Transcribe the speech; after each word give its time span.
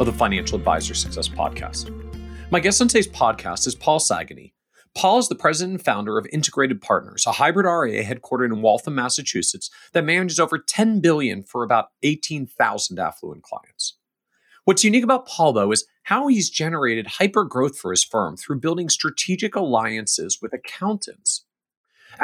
of 0.00 0.06
the 0.06 0.12
Financial 0.12 0.58
Advisor 0.58 0.94
Success 0.94 1.28
Podcast. 1.28 1.90
My 2.50 2.60
guest 2.60 2.80
on 2.80 2.88
today's 2.88 3.08
podcast 3.08 3.66
is 3.66 3.74
Paul 3.74 4.00
Saganey. 4.00 4.52
Paul 4.94 5.18
is 5.18 5.28
the 5.28 5.34
president 5.34 5.74
and 5.74 5.84
founder 5.84 6.18
of 6.18 6.26
Integrated 6.32 6.80
Partners, 6.80 7.24
a 7.26 7.32
hybrid 7.32 7.66
RIA 7.66 8.04
headquartered 8.04 8.52
in 8.52 8.62
Waltham, 8.62 8.94
Massachusetts, 8.94 9.70
that 9.92 10.04
manages 10.04 10.38
over 10.38 10.58
10 10.58 11.00
billion 11.00 11.42
for 11.42 11.62
about 11.62 11.86
18,000 12.02 12.98
affluent 12.98 13.42
clients. 13.42 13.96
What's 14.64 14.84
unique 14.84 15.04
about 15.04 15.26
Paul, 15.26 15.52
though, 15.52 15.72
is 15.72 15.86
how 16.04 16.28
he's 16.28 16.48
generated 16.48 17.06
hyper 17.06 17.44
growth 17.44 17.78
for 17.78 17.90
his 17.90 18.04
firm 18.04 18.36
through 18.36 18.60
building 18.60 18.88
strategic 18.88 19.56
alliances 19.56 20.38
with 20.40 20.52
accountants 20.52 21.44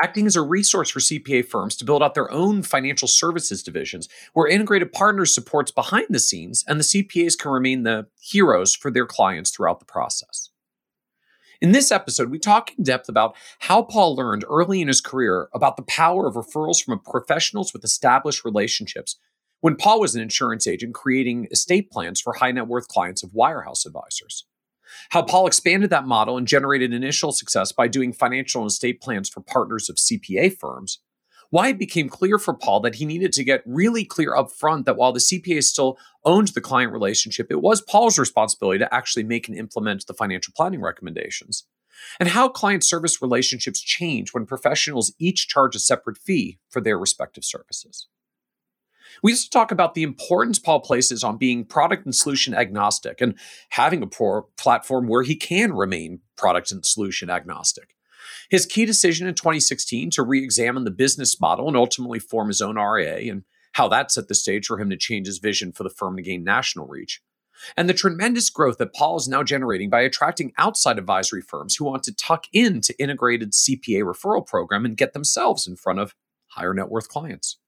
acting 0.03 0.27
as 0.27 0.37
a 0.37 0.43
resource 0.43 0.91
for 0.91 1.01
CPA 1.01 1.45
firms 1.45 1.77
to 1.77 1.85
build 1.85 2.03
out 2.03 2.15
their 2.15 2.31
own 2.31 2.63
financial 2.63 3.09
services 3.09 3.63
divisions, 3.63 4.09
where 4.33 4.49
integrated 4.49 4.93
partners 4.93 5.35
supports 5.35 5.71
behind 5.71 6.07
the 6.11 6.19
scenes 6.19 6.65
and 6.67 6.79
the 6.79 6.85
CPAs 6.85 7.39
can 7.39 7.51
remain 7.51 7.83
the 7.83 8.07
heroes 8.21 8.75
for 8.75 8.91
their 8.91 9.07
clients 9.07 9.51
throughout 9.51 9.81
the 9.81 9.87
process. 9.87 10.51
In 11.61 11.73
this 11.73 11.93
episode, 11.93 12.31
we 12.31 12.39
talk 12.39 12.71
in 12.79 12.85
depth 12.85 13.09
about 13.09 13.37
how 13.59 13.83
Paul 13.83 14.17
learned 14.17 14.47
early 14.49 14.81
in 14.81 14.89
his 14.89 15.03
career 15.03 15.49
about 15.53 15.77
the 15.77 15.83
power 15.83 16.27
of 16.27 16.35
referrals 16.35 16.83
from 16.83 16.99
professionals 17.01 17.75
with 17.75 17.85
established 17.85 18.47
relationships 18.47 19.17
when 19.61 19.77
Paul 19.77 20.01
was 20.01 20.15
an 20.15 20.23
insurance 20.23 20.67
agent 20.67 20.95
creating 20.95 21.49
estate 21.51 21.91
plans 21.91 22.19
for 22.21 22.33
high 22.33 22.53
net 22.53 22.67
worth 22.67 22.89
clients 22.89 23.23
of 23.23 23.33
wirehouse 23.33 23.85
advisors. 23.85 24.47
How 25.11 25.23
Paul 25.23 25.47
expanded 25.47 25.91
that 25.91 26.07
model 26.07 26.37
and 26.37 26.47
generated 26.47 26.93
initial 26.93 27.33
success 27.33 27.73
by 27.73 27.89
doing 27.89 28.13
financial 28.13 28.63
and 28.63 28.71
estate 28.71 29.01
plans 29.01 29.29
for 29.29 29.41
partners 29.41 29.89
of 29.89 29.97
CPA 29.97 30.57
firms. 30.57 31.01
Why 31.51 31.69
it 31.69 31.79
became 31.79 32.09
clear 32.09 32.39
for 32.39 32.55
Paul 32.55 32.81
that 32.81 32.95
he 32.97 33.05
needed 33.05 33.33
to 33.33 33.45
get 33.45 33.63
really 33.67 34.05
clear 34.05 34.37
up 34.37 34.53
front 34.53 34.87
that 34.87 34.97
while 34.97 35.13
the 35.13 35.19
CPA 35.19 35.65
still 35.65 35.99
owned 36.25 36.49
the 36.49 36.61
client 36.61 36.93
relationship, 36.93 37.49
it 37.51 37.61
was 37.61 37.83
Paul's 37.83 38.19
responsibility 38.19 38.79
to 38.79 38.95
actually 38.95 39.25
make 39.25 39.49
and 39.49 39.57
implement 39.57 40.07
the 40.07 40.15
financial 40.15 40.53
planning 40.57 40.81
recommendations. 40.81 41.65
And 42.21 42.29
how 42.29 42.49
client 42.49 42.85
service 42.85 43.21
relationships 43.21 43.81
change 43.81 44.33
when 44.33 44.47
professionals 44.47 45.13
each 45.19 45.49
charge 45.49 45.75
a 45.75 45.81
separate 45.81 46.19
fee 46.19 46.59
for 46.69 46.81
their 46.81 46.99
respective 46.99 47.45
services. 47.45 48.07
We 49.23 49.33
used 49.33 49.45
to 49.45 49.51
talk 49.51 49.71
about 49.71 49.95
the 49.95 50.03
importance 50.03 50.59
Paul 50.59 50.81
places 50.81 51.25
on 51.25 51.37
being 51.37 51.65
product 51.65 52.05
and 52.05 52.15
solution 52.15 52.55
agnostic 52.55 53.21
and 53.21 53.35
having 53.71 54.03
a 54.03 54.07
poor 54.07 54.47
platform 54.57 55.09
where 55.09 55.23
he 55.23 55.37
can 55.37 55.73
remain 55.73 56.21
product 56.37 56.73
and 56.73 56.85
solution 56.85 57.31
agnostic. 57.31 57.95
His 58.51 58.67
key 58.67 58.85
decision 58.85 59.27
in 59.27 59.35
2016 59.35 60.11
to 60.11 60.23
re 60.23 60.43
examine 60.43 60.85
the 60.85 60.91
business 60.91 61.41
model 61.41 61.69
and 61.69 61.77
ultimately 61.77 62.19
form 62.19 62.49
his 62.49 62.61
own 62.61 62.77
RIA, 62.77 63.31
and 63.31 63.45
how 63.73 63.89
that 63.89 64.11
set 64.11 64.29
the 64.29 64.35
stage 64.35 64.67
for 64.67 64.81
him 64.81 64.91
to 64.91 64.97
change 64.97 65.27
his 65.27 65.39
vision 65.39 65.73
for 65.73 65.85
the 65.85 65.91
firm 65.91 66.17
to 66.17 66.23
gain 66.23 66.45
national 66.45 66.87
reach. 66.87 67.21
And 67.77 67.89
the 67.89 67.95
tremendous 67.95 68.51
growth 68.51 68.79
that 68.79 68.95
Paul 68.95 69.17
is 69.17 69.29
now 69.29 69.43
generating 69.43 69.91
by 69.91 70.01
attracting 70.01 70.53
outside 70.57 70.99
advisory 70.99 71.43
firms 71.43 71.77
who 71.77 71.85
want 71.85 72.03
to 72.05 72.15
tuck 72.15 72.47
into 72.53 72.99
integrated 72.99 73.53
CPA 73.53 74.03
referral 74.03 74.47
program 74.47 74.85
and 74.85 74.97
get 74.97 75.13
themselves 75.13 75.67
in 75.67 75.77
front 75.77 75.99
of 75.99 76.15
higher 76.49 76.75
net 76.75 76.89
worth 76.89 77.09
clients. 77.09 77.59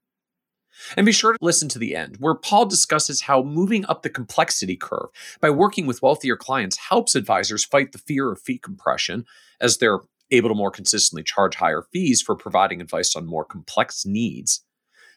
And 0.97 1.07
be 1.07 1.13
sure 1.13 1.33
to 1.33 1.39
listen 1.41 1.69
to 1.71 1.79
the 1.79 1.95
end, 1.95 2.17
where 2.19 2.35
Paul 2.35 2.67
discusses 2.67 3.23
how 3.23 3.43
moving 3.43 3.85
up 3.87 4.03
the 4.03 4.11
complexity 4.11 4.77
curve 4.77 5.09
by 5.41 5.51
working 5.51 5.87
with 5.87 6.03
wealthier 6.03 6.37
clients 6.37 6.77
helps 6.77 7.15
advisors 7.15 7.65
fight 7.65 7.93
the 7.93 7.99
fear 7.99 8.33
of 8.33 8.41
fee 8.41 8.59
compression 8.59 9.25
as 9.61 9.79
they're 9.79 10.01
able 10.31 10.49
to 10.49 10.55
more 10.55 10.71
consistently 10.71 11.23
charge 11.23 11.57
higher 11.57 11.83
fees 11.93 12.23
for 12.23 12.35
providing 12.35 12.81
advice 12.81 13.15
on 13.15 13.27
more 13.27 13.45
complex 13.45 14.05
needs. 14.07 14.65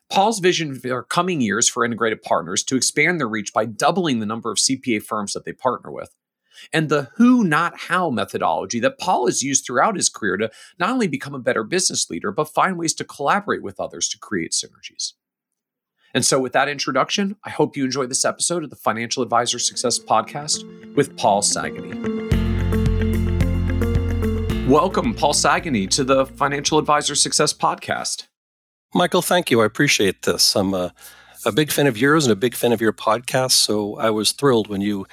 Paul's 0.10 0.40
vision 0.40 0.76
for 0.76 1.04
coming 1.04 1.42
years 1.42 1.68
for 1.68 1.84
integrated 1.84 2.22
partners 2.22 2.64
to 2.66 2.76
expand 2.76 3.20
their 3.20 3.28
reach 3.28 3.54
by 3.54 3.66
doubling 3.66 4.20
the 4.20 4.26
number 4.26 4.52
of 4.52 4.58
CPA 4.58 5.02
firms 5.02 5.34
that 5.34 5.46
they 5.46 5.54
partner 5.54 5.92
with. 5.92 6.14
And 6.72 6.90
the 6.90 7.10
who, 7.16 7.44
not 7.44 7.78
how 7.78 8.10
methodology 8.10 8.80
that 8.82 9.00
Paul 9.00 9.26
has 9.26 9.44
used 9.44 9.66
throughout 9.66 9.96
his 9.96 10.10
career 10.10 10.38
to 10.38 10.52
not 10.80 10.92
only 10.92 11.08
become 11.08 11.34
a 11.34 11.40
better 11.40 11.64
business 11.64 12.10
leader, 12.10 12.32
but 12.32 12.54
find 12.54 12.78
ways 12.78 12.94
to 12.96 13.04
collaborate 13.04 13.64
with 13.64 13.80
others 13.80 14.08
to 14.10 14.20
create 14.20 14.52
synergies. 14.52 15.14
And 16.16 16.26
so, 16.26 16.40
with 16.40 16.54
that 16.54 16.70
introduction, 16.70 17.36
I 17.44 17.50
hope 17.50 17.76
you 17.76 17.84
enjoy 17.84 18.06
this 18.06 18.24
episode 18.24 18.64
of 18.64 18.70
the 18.70 18.78
Financial 18.78 19.22
Advisor 19.22 19.60
Success 19.60 20.00
Podcast 20.00 20.64
with 20.96 21.18
Paul 21.18 21.42
Saganey. 21.42 21.92
Welcome, 24.66 25.14
Paul 25.14 25.34
Saganey, 25.34 25.90
to 25.90 26.06
the 26.06 26.26
Financial 26.26 26.80
Advisor 26.80 27.16
Success 27.16 27.54
Podcast. 27.54 28.28
Michael, 28.94 29.22
thank 29.22 29.52
you. 29.52 29.62
I 29.62 29.66
appreciate 29.66 30.22
this. 30.22 30.56
I'm 30.56 30.74
a, 30.74 30.94
a 31.46 31.52
big 31.52 31.70
fan 31.70 31.86
of 31.86 31.98
yours 31.98 32.26
and 32.26 32.32
a 32.32 32.38
big 32.38 32.56
fan 32.56 32.72
of 32.72 32.80
your 32.80 32.94
podcast. 32.94 33.52
So 33.52 33.98
I 33.98 34.10
was 34.10 34.32
thrilled 34.32 34.70
when 34.70 34.80
you 34.80 35.06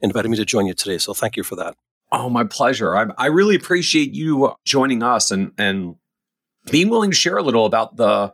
invited 0.00 0.30
me 0.30 0.38
to 0.38 0.46
join 0.46 0.64
you 0.64 0.72
today. 0.72 0.96
So 0.96 1.12
thank 1.12 1.36
you 1.36 1.42
for 1.42 1.56
that. 1.56 1.74
Oh, 2.10 2.30
my 2.30 2.44
pleasure. 2.44 2.96
I, 2.96 3.08
I 3.18 3.26
really 3.26 3.56
appreciate 3.56 4.14
you 4.14 4.54
joining 4.64 5.02
us 5.02 5.30
and, 5.30 5.52
and 5.58 5.96
being 6.70 6.88
willing 6.88 7.10
to 7.10 7.16
share 7.16 7.36
a 7.36 7.42
little 7.42 7.66
about 7.66 7.96
the 7.96 8.32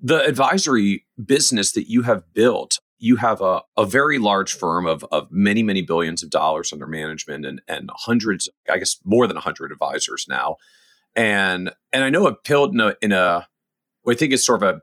the 0.00 0.24
advisory 0.24 1.04
business 1.24 1.72
that 1.72 1.90
you 1.90 2.02
have 2.02 2.32
built, 2.32 2.78
you 2.98 3.16
have 3.16 3.40
a, 3.40 3.62
a 3.76 3.84
very 3.84 4.18
large 4.18 4.52
firm 4.52 4.86
of, 4.86 5.04
of 5.10 5.28
many, 5.30 5.62
many 5.62 5.82
billions 5.82 6.22
of 6.22 6.30
dollars 6.30 6.72
under 6.72 6.86
management 6.86 7.44
and, 7.44 7.60
and 7.68 7.90
hundreds, 7.94 8.48
I 8.70 8.78
guess 8.78 8.96
more 9.04 9.26
than 9.26 9.36
100 9.36 9.72
advisors 9.72 10.26
now. 10.28 10.56
And 11.16 11.72
and 11.92 12.04
I 12.04 12.10
know 12.10 12.28
it 12.28 12.44
built 12.44 12.72
in 12.72 12.80
a, 12.80 12.94
in 13.02 13.12
a 13.12 13.48
I 14.08 14.14
think 14.14 14.32
it's 14.32 14.46
sort 14.46 14.62
of 14.62 14.76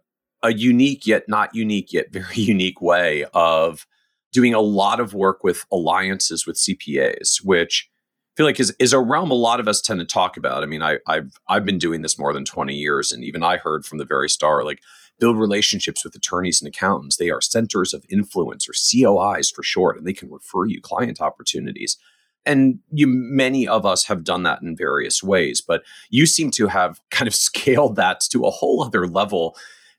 a, 0.43 0.47
a 0.47 0.53
unique 0.53 1.07
yet 1.07 1.23
not 1.27 1.55
unique 1.55 1.93
yet 1.93 2.11
very 2.11 2.35
unique 2.35 2.81
way 2.81 3.25
of 3.33 3.87
doing 4.31 4.53
a 4.53 4.59
lot 4.59 4.99
of 4.99 5.13
work 5.13 5.43
with 5.43 5.65
alliances 5.71 6.45
with 6.45 6.57
CPAs, 6.57 7.43
which 7.43 7.89
I 7.89 8.37
feel 8.37 8.45
like 8.45 8.59
is, 8.59 8.75
is 8.77 8.93
a 8.93 8.99
realm 8.99 9.31
a 9.31 9.35
lot 9.35 9.59
of 9.59 9.67
us 9.67 9.81
tend 9.81 9.99
to 9.99 10.05
talk 10.05 10.37
about. 10.37 10.63
I 10.63 10.65
mean, 10.65 10.83
I, 10.83 10.99
I've 11.07 11.39
I've 11.47 11.65
been 11.65 11.79
doing 11.79 12.01
this 12.01 12.19
more 12.19 12.33
than 12.33 12.45
20 12.45 12.75
years, 12.75 13.11
and 13.11 13.23
even 13.23 13.41
I 13.41 13.57
heard 13.57 13.85
from 13.85 13.97
the 13.97 14.05
very 14.05 14.29
start, 14.29 14.65
like 14.65 14.81
build 15.19 15.37
relationships 15.37 16.03
with 16.03 16.15
attorneys 16.15 16.61
and 16.61 16.67
accountants. 16.67 17.17
They 17.17 17.29
are 17.29 17.41
centers 17.41 17.93
of 17.93 18.05
influence 18.09 18.67
or 18.67 18.73
COIs 18.73 19.53
for 19.53 19.63
short, 19.63 19.97
and 19.97 20.05
they 20.05 20.13
can 20.13 20.31
refer 20.31 20.65
you 20.65 20.81
client 20.81 21.21
opportunities. 21.21 21.97
And 22.45 22.79
you, 22.91 23.07
many 23.07 23.67
of 23.67 23.85
us 23.85 24.05
have 24.05 24.23
done 24.23 24.43
that 24.43 24.61
in 24.61 24.75
various 24.75 25.21
ways, 25.21 25.61
but 25.61 25.83
you 26.09 26.25
seem 26.25 26.49
to 26.51 26.67
have 26.67 27.01
kind 27.11 27.27
of 27.27 27.35
scaled 27.35 27.95
that 27.97 28.21
to 28.31 28.45
a 28.45 28.51
whole 28.51 28.83
other 28.83 29.07
level 29.07 29.55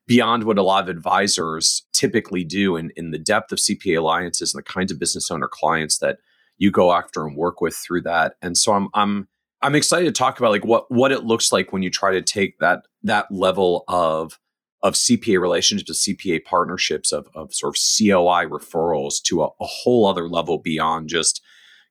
beyond 0.06 0.44
what 0.44 0.56
a 0.56 0.62
lot 0.62 0.82
of 0.82 0.88
advisors 0.88 1.84
typically 1.92 2.42
do 2.42 2.76
in, 2.76 2.90
in 2.96 3.10
the 3.10 3.18
depth 3.18 3.52
of 3.52 3.58
CPA 3.58 3.98
alliances 3.98 4.54
and 4.54 4.58
the 4.58 4.62
kinds 4.62 4.90
of 4.90 4.98
business 4.98 5.30
owner 5.30 5.48
clients 5.48 5.98
that 5.98 6.18
you 6.56 6.70
go 6.70 6.92
after 6.92 7.26
and 7.26 7.36
work 7.36 7.60
with 7.60 7.76
through 7.76 8.00
that. 8.02 8.34
And 8.40 8.56
so 8.56 8.72
I'm 8.72 8.88
I'm 8.94 9.28
I'm 9.60 9.74
excited 9.74 10.06
to 10.06 10.12
talk 10.12 10.38
about 10.38 10.50
like 10.50 10.64
what 10.64 10.90
what 10.90 11.12
it 11.12 11.24
looks 11.24 11.52
like 11.52 11.72
when 11.72 11.82
you 11.82 11.90
try 11.90 12.12
to 12.12 12.22
take 12.22 12.58
that 12.58 12.86
that 13.02 13.30
level 13.30 13.84
of 13.86 14.38
of 14.82 14.94
CPA 14.94 15.40
relationships, 15.40 15.90
of 15.90 15.96
CPA 15.96 16.44
partnerships, 16.44 17.12
of, 17.12 17.28
of 17.34 17.52
sort 17.52 17.76
of 17.76 17.80
COI 17.80 18.46
referrals 18.46 19.20
to 19.22 19.42
a, 19.42 19.46
a, 19.46 19.66
whole 19.66 20.06
other 20.06 20.28
level 20.28 20.58
beyond 20.58 21.08
just, 21.08 21.42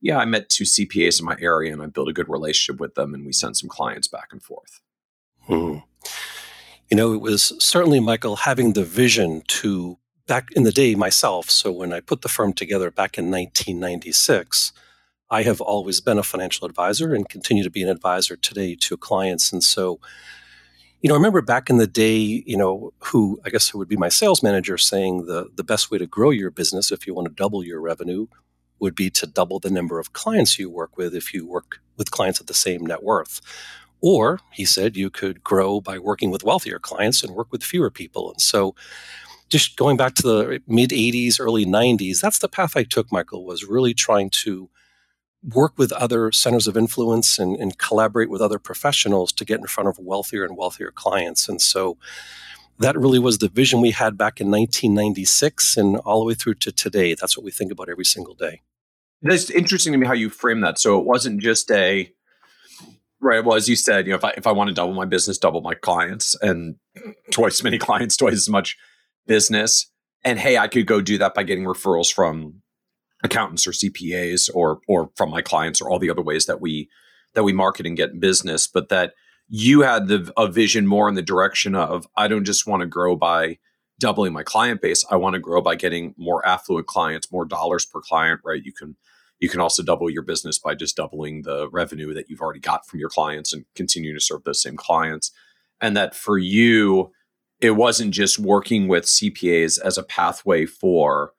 yeah, 0.02 0.18
I 0.18 0.26
met 0.26 0.50
two 0.50 0.64
CPAs 0.64 1.20
in 1.20 1.26
my 1.26 1.36
area 1.40 1.74
and 1.74 1.82
I 1.82 1.88
built 1.88 2.08
a 2.08 2.14
good 2.14 2.30
relationship 2.30 2.80
with 2.80 2.96
them 2.96 3.14
and 3.14 3.26
we 3.26 3.34
sent 3.34 3.58
some 3.58 3.70
clients 3.70 4.08
back 4.08 4.30
and 4.32 4.42
forth. 4.42 4.80
Hmm. 5.42 5.80
You 6.90 6.96
know, 6.96 7.14
it 7.14 7.20
was 7.20 7.54
certainly, 7.60 8.00
Michael, 8.00 8.38
having 8.38 8.74
the 8.74 8.86
vision 8.86 9.42
to 9.48 9.98
back 10.26 10.50
in 10.52 10.64
the 10.64 10.72
day 10.72 10.96
myself. 10.96 11.50
So 11.50 11.72
when 11.72 11.92
I 11.92 12.00
put 12.00 12.22
the 12.22 12.30
firm 12.30 12.54
together 12.54 12.90
back 12.92 13.18
in 13.18 13.26
1996, 13.26 14.72
I 15.30 15.44
have 15.44 15.60
always 15.60 16.00
been 16.00 16.18
a 16.18 16.24
financial 16.24 16.66
advisor 16.66 17.14
and 17.14 17.28
continue 17.28 17.64
to 17.64 17.70
be 17.70 17.84
an 17.84 17.90
advisor 17.90 18.38
today 18.38 18.76
to 18.76 18.96
clients. 18.96 19.52
And 19.52 19.62
so 19.64 20.00
you 21.02 21.10
know, 21.10 21.16
I 21.16 21.18
remember 21.18 21.42
back 21.42 21.70
in 21.70 21.78
the 21.78 21.88
day, 21.88 22.44
you 22.46 22.58
know, 22.58 22.94
who 23.00 23.40
I 23.46 23.50
guess 23.50 23.70
who 23.70 23.78
would 23.78 23.88
be 23.88 23.98
my 23.98 24.10
sales 24.10 24.44
manager 24.44 24.78
saying 24.78 25.26
the 25.26 25.50
the 25.56 25.64
best 25.64 25.92
way 25.92 25.98
to 25.98 26.08
grow 26.08 26.32
your 26.32 26.52
business 26.52 26.92
if 26.92 27.06
you 27.06 27.14
want 27.14 27.28
to 27.28 27.34
double 27.34 27.64
your 27.64 27.82
revenue 27.82 28.28
would 28.80 28.96
be 28.96 29.10
to 29.10 29.28
double 29.28 29.60
the 29.60 29.70
number 29.70 30.00
of 30.00 30.14
clients 30.14 30.60
you 30.60 30.70
work 30.70 30.98
with 30.98 31.16
if 31.16 31.34
you 31.34 31.48
work 31.48 31.80
with 31.98 32.12
clients 32.12 32.40
at 32.42 32.48
the 32.48 32.54
same 32.54 32.86
net 32.86 33.04
worth. 33.04 33.42
Or 34.02 34.40
he 34.52 34.66
said 34.66 34.96
you 34.96 35.10
could 35.10 35.44
grow 35.44 35.82
by 35.82 35.98
working 35.98 36.30
with 36.30 36.44
wealthier 36.44 36.80
clients 36.80 37.24
and 37.24 37.36
work 37.36 37.52
with 37.52 37.64
fewer 37.64 37.90
people. 37.90 38.32
And 38.32 38.42
so 38.42 38.76
just 39.50 39.78
going 39.78 39.98
back 39.98 40.14
to 40.16 40.24
the 40.24 40.62
mid 40.68 40.92
80s, 40.92 41.40
early 41.40 41.66
90s, 41.66 42.20
that's 42.20 42.40
the 42.40 42.50
path 42.50 42.76
I 42.76 42.84
took, 42.84 43.12
Michael, 43.12 43.46
was 43.46 43.66
really 43.66 43.94
trying 43.94 44.30
to 44.44 44.70
work 45.54 45.74
with 45.78 45.92
other 45.94 46.32
centers 46.32 46.68
of 46.68 46.76
influence 46.76 47.40
and, 47.40 47.56
and 47.56 47.78
collaborate 47.78 48.30
with 48.30 48.42
other 48.42 48.60
professionals 48.60 49.32
to 49.32 49.46
get 49.46 49.60
in 49.60 49.68
front 49.68 49.88
of 49.88 49.98
wealthier 50.00 50.44
and 50.44 50.58
wealthier 50.58 50.92
clients. 50.92 51.48
And 51.48 51.62
so 51.62 51.98
that 52.80 52.98
really 52.98 53.20
was 53.20 53.38
the 53.38 53.48
vision 53.48 53.82
we 53.82 53.92
had 53.92 54.18
back 54.18 54.40
in 54.42 54.52
1996 54.52 55.78
and 55.78 55.98
all 55.98 56.20
the 56.20 56.26
way 56.26 56.34
through 56.34 56.56
to 56.56 56.72
today. 56.72 57.16
That's 57.16 57.38
what 57.38 57.44
we 57.44 57.52
think 57.52 57.72
about 57.72 57.90
every 57.90 58.06
single 58.06 58.36
day. 58.36 58.62
It's 59.24 59.50
interesting 59.50 59.94
to 59.94 59.98
me 59.98 60.06
how 60.06 60.14
you 60.14 60.30
frame 60.30 60.62
that. 60.62 60.78
So 60.78 61.00
it 61.00 61.06
wasn't 61.06 61.42
just 61.42 61.72
a 61.72 62.12
right. 63.20 63.44
Well, 63.44 63.56
as 63.56 63.68
you 63.68 63.76
said, 63.76 64.06
you 64.06 64.12
know, 64.12 64.18
if 64.18 64.24
I 64.24 64.34
if 64.38 64.46
I 64.46 64.52
want 64.52 64.68
to 64.68 64.76
double 64.76 64.94
my 64.94 65.06
business, 65.06 65.40
double 65.40 65.62
my 65.62 65.74
clients, 65.74 66.36
and 66.42 66.76
twice 67.32 67.60
as 67.60 67.64
many 67.64 67.78
clients, 67.80 68.16
twice 68.16 68.34
as 68.34 68.50
much 68.50 68.78
business, 69.26 69.90
and 70.24 70.38
hey, 70.38 70.58
I 70.58 70.68
could 70.68 70.86
go 70.86 71.02
do 71.02 71.18
that 71.18 71.34
by 71.34 71.44
getting 71.44 71.64
referrals 71.64 72.14
from 72.14 72.62
accountants 73.24 73.68
or 73.68 73.72
CPAs 73.72 74.50
or 74.54 74.80
or 74.88 75.12
from 75.16 75.30
my 75.30 75.42
clients 75.42 75.82
or 75.82 75.90
all 75.90 76.00
the 76.00 76.10
other 76.10 76.22
ways 76.22 76.46
that 76.46 76.62
we 76.62 76.90
that 77.34 77.44
we 77.44 77.54
market 77.54 77.86
and 77.86 77.98
get 77.98 78.20
business, 78.20 78.68
but 78.68 78.90
that 78.90 79.14
you 79.48 79.82
had 79.82 80.08
the 80.08 80.32
a 80.38 80.48
vision 80.48 80.88
more 80.88 81.08
in 81.10 81.16
the 81.16 81.22
direction 81.22 81.76
of 81.76 82.08
I 82.16 82.28
don't 82.28 82.46
just 82.46 82.68
want 82.68 82.82
to 82.82 82.88
grow 82.88 83.16
by 83.16 83.58
doubling 84.00 84.34
my 84.34 84.44
client 84.44 84.82
base. 84.82 85.06
I 85.10 85.16
want 85.16 85.34
to 85.34 85.40
grow 85.40 85.62
by 85.62 85.76
getting 85.76 86.14
more 86.18 86.46
affluent 86.48 86.88
clients, 86.88 87.32
more 87.32 87.46
dollars 87.46 87.86
per 87.86 88.02
client, 88.02 88.42
right? 88.44 88.64
You 88.64 88.74
can 88.74 88.96
you 89.40 89.50
can 89.50 89.62
also 89.62 89.84
double 89.84 90.10
your 90.10 90.24
business 90.24 90.58
by 90.58 90.76
just 90.76 90.96
doubling 90.96 91.44
the 91.44 91.70
revenue 91.70 92.14
that 92.14 92.30
you've 92.30 92.42
already 92.42 92.60
got 92.60 92.88
from 92.88 93.00
your 93.00 93.10
clients 93.10 93.54
and 93.54 93.66
continue 93.76 94.14
to 94.14 94.20
serve 94.20 94.44
those 94.44 94.62
same 94.62 94.78
clients. 94.78 95.32
And 95.80 95.96
that 95.96 96.16
for 96.16 96.40
you, 96.40 97.12
it 97.62 97.72
wasn't 97.72 98.14
just 98.14 98.40
working 98.40 98.88
with 98.88 99.06
CPAs 99.06 99.80
as 99.80 99.98
a 99.98 100.04
pathway 100.04 100.66
for 100.66 101.34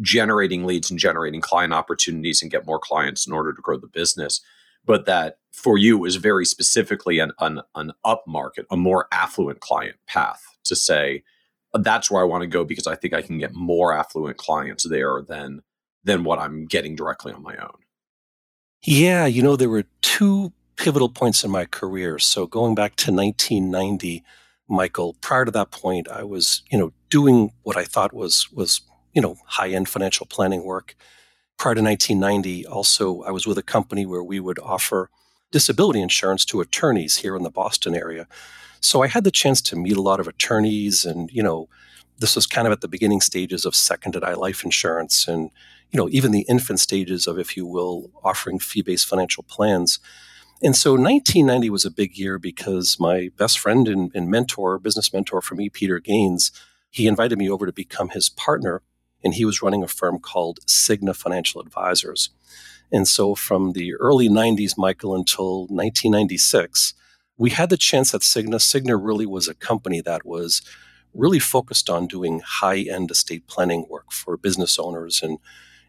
generating 0.00 0.64
leads 0.64 0.90
and 0.90 0.98
generating 0.98 1.40
client 1.40 1.72
opportunities 1.72 2.42
and 2.42 2.50
get 2.50 2.66
more 2.66 2.78
clients 2.78 3.26
in 3.26 3.32
order 3.32 3.52
to 3.52 3.62
grow 3.62 3.78
the 3.78 3.88
business, 3.88 4.40
but 4.84 5.06
that 5.06 5.38
for 5.52 5.76
you 5.76 5.98
was 5.98 6.16
very 6.16 6.44
specifically 6.44 7.18
an, 7.18 7.32
an, 7.40 7.60
an 7.74 7.92
up 8.04 8.24
market, 8.26 8.66
a 8.70 8.76
more 8.76 9.08
affluent 9.12 9.60
client 9.60 9.96
path 10.06 10.42
to 10.64 10.76
say, 10.76 11.22
that's 11.74 12.10
where 12.10 12.22
I 12.22 12.26
want 12.26 12.42
to 12.42 12.46
go 12.46 12.64
because 12.64 12.86
I 12.86 12.94
think 12.94 13.12
I 13.12 13.22
can 13.22 13.38
get 13.38 13.54
more 13.54 13.92
affluent 13.92 14.36
clients 14.36 14.88
there 14.88 15.22
than 15.26 15.62
than 16.04 16.24
what 16.24 16.38
I'm 16.38 16.64
getting 16.66 16.96
directly 16.96 17.32
on 17.32 17.42
my 17.42 17.56
own. 17.56 17.76
Yeah, 18.82 19.26
you 19.26 19.42
know, 19.42 19.56
there 19.56 19.68
were 19.68 19.84
two 20.00 20.52
pivotal 20.76 21.08
points 21.08 21.44
in 21.44 21.50
my 21.50 21.64
career. 21.66 22.18
So 22.18 22.46
going 22.46 22.74
back 22.74 22.96
to 22.96 23.12
1990, 23.12 24.24
Michael, 24.68 25.16
prior 25.20 25.44
to 25.44 25.50
that 25.50 25.70
point, 25.70 26.08
I 26.08 26.22
was, 26.22 26.62
you 26.70 26.78
know, 26.78 26.92
doing 27.10 27.52
what 27.62 27.76
I 27.76 27.84
thought 27.84 28.14
was 28.14 28.50
was, 28.52 28.80
you 29.18 29.22
know, 29.22 29.36
high-end 29.46 29.88
financial 29.88 30.26
planning 30.26 30.62
work. 30.62 30.94
Prior 31.56 31.74
to 31.74 31.82
1990, 31.82 32.64
also 32.66 33.22
I 33.22 33.32
was 33.32 33.48
with 33.48 33.58
a 33.58 33.64
company 33.64 34.06
where 34.06 34.22
we 34.22 34.38
would 34.38 34.60
offer 34.60 35.10
disability 35.50 36.00
insurance 36.00 36.44
to 36.44 36.60
attorneys 36.60 37.16
here 37.16 37.34
in 37.34 37.42
the 37.42 37.50
Boston 37.50 37.96
area. 37.96 38.28
So 38.78 39.02
I 39.02 39.08
had 39.08 39.24
the 39.24 39.32
chance 39.32 39.60
to 39.62 39.74
meet 39.74 39.96
a 39.96 40.00
lot 40.02 40.20
of 40.20 40.28
attorneys 40.28 41.04
and, 41.04 41.28
you 41.32 41.42
know, 41.42 41.68
this 42.20 42.36
was 42.36 42.46
kind 42.46 42.68
of 42.68 42.72
at 42.72 42.80
the 42.80 42.86
beginning 42.86 43.20
stages 43.20 43.64
of 43.64 43.74
second 43.74 44.12
to 44.12 44.20
die 44.20 44.34
life 44.34 44.62
insurance 44.62 45.26
and, 45.26 45.50
you 45.90 45.96
know, 45.96 46.08
even 46.10 46.30
the 46.30 46.46
infant 46.48 46.78
stages 46.78 47.26
of, 47.26 47.40
if 47.40 47.56
you 47.56 47.66
will, 47.66 48.12
offering 48.22 48.60
fee-based 48.60 49.08
financial 49.08 49.42
plans. 49.42 49.98
And 50.62 50.76
so 50.76 50.92
1990 50.92 51.70
was 51.70 51.84
a 51.84 51.90
big 51.90 52.16
year 52.16 52.38
because 52.38 52.98
my 53.00 53.30
best 53.36 53.58
friend 53.58 53.88
and, 53.88 54.12
and 54.14 54.30
mentor, 54.30 54.78
business 54.78 55.12
mentor 55.12 55.42
for 55.42 55.56
me, 55.56 55.68
Peter 55.68 55.98
Gaines, 55.98 56.52
he 56.88 57.08
invited 57.08 57.36
me 57.36 57.50
over 57.50 57.66
to 57.66 57.72
become 57.72 58.10
his 58.10 58.28
partner. 58.28 58.80
And 59.24 59.34
he 59.34 59.44
was 59.44 59.62
running 59.62 59.82
a 59.82 59.88
firm 59.88 60.18
called 60.18 60.60
Cigna 60.66 61.14
Financial 61.14 61.60
Advisors. 61.60 62.30
And 62.90 63.06
so 63.06 63.34
from 63.34 63.72
the 63.72 63.94
early 63.96 64.28
90s, 64.28 64.78
Michael, 64.78 65.14
until 65.14 65.62
1996, 65.62 66.94
we 67.36 67.50
had 67.50 67.70
the 67.70 67.76
chance 67.76 68.14
at 68.14 68.22
Cigna. 68.22 68.56
Cigna 68.56 68.98
really 69.00 69.26
was 69.26 69.48
a 69.48 69.54
company 69.54 70.00
that 70.00 70.24
was 70.24 70.62
really 71.14 71.38
focused 71.38 71.90
on 71.90 72.06
doing 72.06 72.40
high 72.44 72.80
end 72.80 73.10
estate 73.10 73.46
planning 73.46 73.86
work 73.88 74.12
for 74.12 74.36
business 74.36 74.78
owners 74.78 75.22
and, 75.22 75.38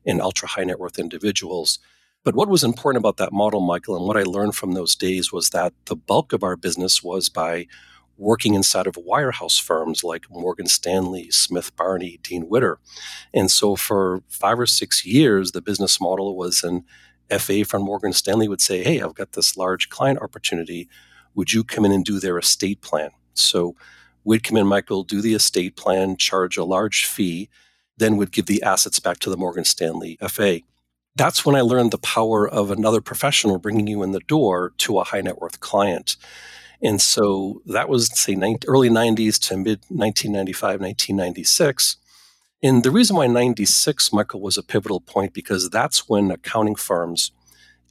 and 0.05 0.21
ultra 0.21 0.47
high 0.47 0.63
net 0.63 0.79
worth 0.79 0.99
individuals. 0.99 1.79
But 2.23 2.35
what 2.35 2.49
was 2.49 2.63
important 2.63 3.01
about 3.01 3.17
that 3.17 3.31
model, 3.31 3.61
Michael, 3.61 3.95
and 3.95 4.05
what 4.05 4.17
I 4.17 4.23
learned 4.23 4.55
from 4.55 4.73
those 4.73 4.95
days 4.95 5.31
was 5.31 5.51
that 5.51 5.73
the 5.85 5.95
bulk 5.95 6.33
of 6.33 6.43
our 6.43 6.57
business 6.57 7.01
was 7.01 7.29
by 7.29 7.67
working 8.19 8.53
inside 8.53 8.85
of 8.85 8.95
wirehouse 8.95 9.59
firms 9.59 10.03
like 10.03 10.29
Morgan 10.29 10.67
Stanley, 10.67 11.31
Smith 11.31 11.75
Barney, 11.75 12.19
Dean 12.21 12.47
Witter. 12.47 12.79
And 13.33 13.49
so 13.49 13.75
for 13.75 14.21
five 14.27 14.59
or 14.59 14.67
six 14.67 15.05
years, 15.05 15.51
the 15.51 15.61
business 15.61 15.99
model 15.99 16.35
was 16.35 16.63
an 16.63 16.83
FA 17.37 17.63
from 17.63 17.83
Morgan 17.83 18.13
Stanley 18.13 18.47
would 18.47 18.61
say, 18.61 18.83
Hey, 18.83 19.01
I've 19.01 19.15
got 19.15 19.31
this 19.31 19.55
large 19.55 19.89
client 19.89 20.19
opportunity 20.21 20.89
would 21.35 21.53
you 21.53 21.63
come 21.63 21.85
in 21.85 21.91
and 21.91 22.03
do 22.03 22.19
their 22.19 22.37
estate 22.37 22.81
plan? 22.81 23.11
So 23.33 23.75
we'd 24.23 24.43
come 24.43 24.57
in, 24.57 24.67
Michael, 24.67 25.03
do 25.03 25.21
the 25.21 25.33
estate 25.33 25.75
plan, 25.75 26.17
charge 26.17 26.57
a 26.57 26.63
large 26.63 27.05
fee, 27.05 27.49
then 27.97 28.17
would 28.17 28.31
give 28.31 28.45
the 28.45 28.63
assets 28.63 28.99
back 28.99 29.19
to 29.19 29.29
the 29.29 29.37
Morgan 29.37 29.63
Stanley 29.63 30.17
FA. 30.27 30.61
That's 31.15 31.45
when 31.45 31.55
I 31.55 31.61
learned 31.61 31.91
the 31.91 31.97
power 31.97 32.47
of 32.47 32.71
another 32.71 33.01
professional 33.01 33.57
bringing 33.57 33.87
you 33.87 34.03
in 34.03 34.11
the 34.11 34.19
door 34.21 34.73
to 34.79 34.99
a 34.99 35.03
high 35.03 35.21
net 35.21 35.39
worth 35.39 35.59
client. 35.59 36.15
And 36.81 37.01
so 37.01 37.61
that 37.65 37.89
was, 37.89 38.07
say, 38.17 38.35
early 38.67 38.89
90s 38.89 39.39
to 39.47 39.57
mid 39.57 39.79
1995, 39.89 40.79
1996. 40.79 41.97
And 42.61 42.83
the 42.83 42.91
reason 42.91 43.15
why 43.15 43.27
96, 43.27 44.11
Michael, 44.11 44.41
was 44.41 44.57
a 44.57 44.63
pivotal 44.63 44.99
point 44.99 45.33
because 45.33 45.69
that's 45.69 46.09
when 46.09 46.31
accounting 46.31 46.75
firms 46.75 47.31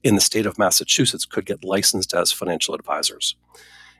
in 0.02 0.14
the 0.14 0.20
state 0.20 0.46
of 0.46 0.58
Massachusetts 0.58 1.26
could 1.26 1.46
get 1.46 1.64
licensed 1.64 2.14
as 2.14 2.32
financial 2.32 2.74
advisors. 2.74 3.34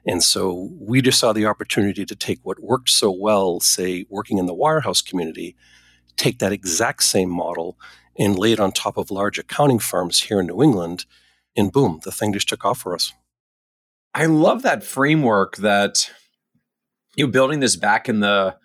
And 0.07 0.23
so 0.23 0.71
we 0.79 1.03
just 1.03 1.19
saw 1.19 1.33
the 1.33 1.47
opportunity 1.47 2.07
to 2.07 2.17
take 2.17 2.39
what 2.43 2.61
worked 2.61 2.91
so 2.91 3.11
well, 3.11 3.61
say, 3.61 4.07
working 4.09 4.39
in 4.39 4.47
the 4.47 4.55
wirehouse 4.55 5.05
community, 5.05 5.57
take 6.17 6.39
that 6.39 6.53
exact 6.53 7.03
same 7.03 7.31
model 7.31 7.79
and 8.19 8.39
lay 8.39 8.53
it 8.53 8.61
on 8.61 8.73
top 8.73 8.97
of 8.97 9.11
large 9.11 9.39
accounting 9.39 9.79
firms 9.79 10.23
here 10.23 10.41
in 10.41 10.47
New 10.47 10.63
England. 10.63 11.05
And 11.57 11.73
boom, 11.73 12.01
the 12.05 12.13
thing 12.13 12.33
just 12.33 12.49
took 12.49 12.65
off 12.65 12.79
for 12.79 12.95
us. 12.95 13.13
I 14.19 14.27
love 14.27 14.63
that 14.63 14.83
framework 14.83 15.59
that 15.59 16.11
you 17.15 17.25
know, 17.25 17.31
building 17.31 17.61
this 17.61 17.77
back 17.77 18.09
in 18.09 18.19
the 18.19 18.57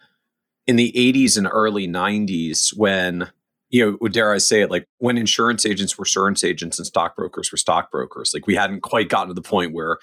in 0.65 0.77
the 0.77 0.91
80s 0.93 1.37
and 1.37 1.47
early 1.51 1.87
90s 1.87 2.75
when 2.75 3.29
you 3.69 3.97
know, 4.01 4.07
dare 4.07 4.33
I 4.33 4.39
say 4.39 4.61
it, 4.61 4.71
like 4.71 4.87
when 4.97 5.15
insurance 5.15 5.63
agents 5.63 5.95
were 5.95 6.05
insurance 6.05 6.43
agents 6.43 6.79
and 6.79 6.87
stockbrokers 6.87 7.51
were 7.51 7.57
stockbrokers, 7.57 8.31
like 8.33 8.47
we 8.47 8.55
hadn't 8.55 8.81
quite 8.81 9.09
gotten 9.09 9.27
to 9.27 9.35
the 9.35 9.43
point 9.43 9.73
where 9.73 9.99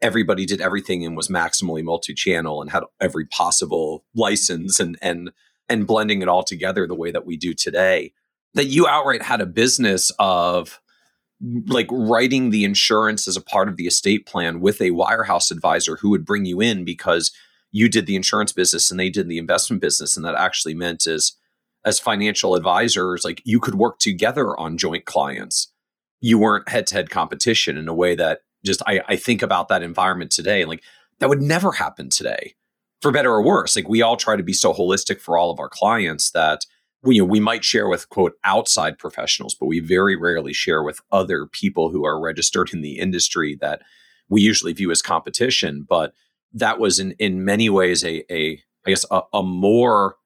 everybody 0.00 0.46
did 0.46 0.62
everything 0.62 1.04
and 1.04 1.18
was 1.18 1.28
maximally 1.28 1.84
multi-channel 1.84 2.62
and 2.62 2.70
had 2.70 2.84
every 2.98 3.26
possible 3.26 4.06
license 4.14 4.80
and 4.80 4.96
and 5.02 5.32
and 5.68 5.86
blending 5.86 6.22
it 6.22 6.28
all 6.28 6.44
together 6.44 6.86
the 6.86 6.94
way 6.94 7.10
that 7.10 7.26
we 7.26 7.36
do 7.36 7.52
today. 7.52 8.14
That 8.54 8.66
you 8.66 8.86
outright 8.86 9.20
had 9.20 9.42
a 9.42 9.46
business 9.46 10.10
of 10.18 10.80
like 11.66 11.88
writing 11.90 12.50
the 12.50 12.64
insurance 12.64 13.28
as 13.28 13.36
a 13.36 13.42
part 13.42 13.68
of 13.68 13.76
the 13.76 13.86
estate 13.86 14.26
plan 14.26 14.60
with 14.60 14.80
a 14.80 14.90
wirehouse 14.90 15.50
advisor 15.50 15.96
who 15.96 16.10
would 16.10 16.24
bring 16.24 16.44
you 16.44 16.60
in 16.60 16.84
because 16.84 17.32
you 17.70 17.88
did 17.88 18.06
the 18.06 18.16
insurance 18.16 18.52
business 18.52 18.90
and 18.90 18.98
they 18.98 19.10
did 19.10 19.28
the 19.28 19.38
investment 19.38 19.82
business 19.82 20.16
and 20.16 20.24
that 20.24 20.36
actually 20.36 20.74
meant 20.74 21.06
is 21.06 21.36
as 21.84 21.98
financial 21.98 22.54
advisors, 22.54 23.24
like 23.24 23.42
you 23.44 23.60
could 23.60 23.74
work 23.74 23.98
together 23.98 24.58
on 24.58 24.78
joint 24.78 25.04
clients. 25.04 25.72
You 26.20 26.38
weren't 26.38 26.68
head 26.68 26.86
to 26.88 26.94
head 26.94 27.10
competition 27.10 27.76
in 27.76 27.88
a 27.88 27.94
way 27.94 28.14
that 28.14 28.40
just 28.64 28.80
I, 28.86 29.00
I 29.08 29.16
think 29.16 29.42
about 29.42 29.68
that 29.68 29.82
environment 29.82 30.30
today. 30.30 30.62
and 30.62 30.70
Like 30.70 30.82
that 31.18 31.28
would 31.28 31.42
never 31.42 31.72
happen 31.72 32.08
today, 32.08 32.54
for 33.02 33.10
better 33.10 33.30
or 33.30 33.42
worse. 33.42 33.76
Like 33.76 33.88
we 33.88 34.00
all 34.00 34.16
try 34.16 34.36
to 34.36 34.42
be 34.42 34.54
so 34.54 34.72
holistic 34.72 35.20
for 35.20 35.36
all 35.36 35.50
of 35.50 35.60
our 35.60 35.68
clients 35.68 36.30
that 36.30 36.64
we, 37.04 37.16
you 37.16 37.22
know, 37.22 37.26
we 37.26 37.40
might 37.40 37.64
share 37.64 37.88
with 37.88 38.08
quote 38.08 38.34
outside 38.44 38.98
professionals, 38.98 39.54
but 39.54 39.66
we 39.66 39.80
very 39.80 40.16
rarely 40.16 40.52
share 40.52 40.82
with 40.82 41.00
other 41.12 41.46
people 41.46 41.90
who 41.90 42.04
are 42.04 42.20
registered 42.20 42.72
in 42.72 42.80
the 42.80 42.98
industry 42.98 43.56
that 43.60 43.82
we 44.28 44.40
usually 44.40 44.72
view 44.72 44.90
as 44.90 45.02
competition. 45.02 45.84
But 45.88 46.14
that 46.52 46.78
was 46.78 46.98
in 46.98 47.12
in 47.12 47.44
many 47.44 47.68
ways 47.68 48.04
a 48.04 48.24
a 48.32 48.60
I 48.86 48.90
guess 48.90 49.04
a, 49.10 49.22
a 49.32 49.42
more 49.42 50.16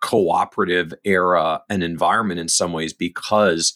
cooperative 0.00 0.92
era 1.04 1.62
and 1.70 1.82
environment 1.82 2.40
in 2.40 2.48
some 2.48 2.72
ways 2.72 2.92
because 2.92 3.74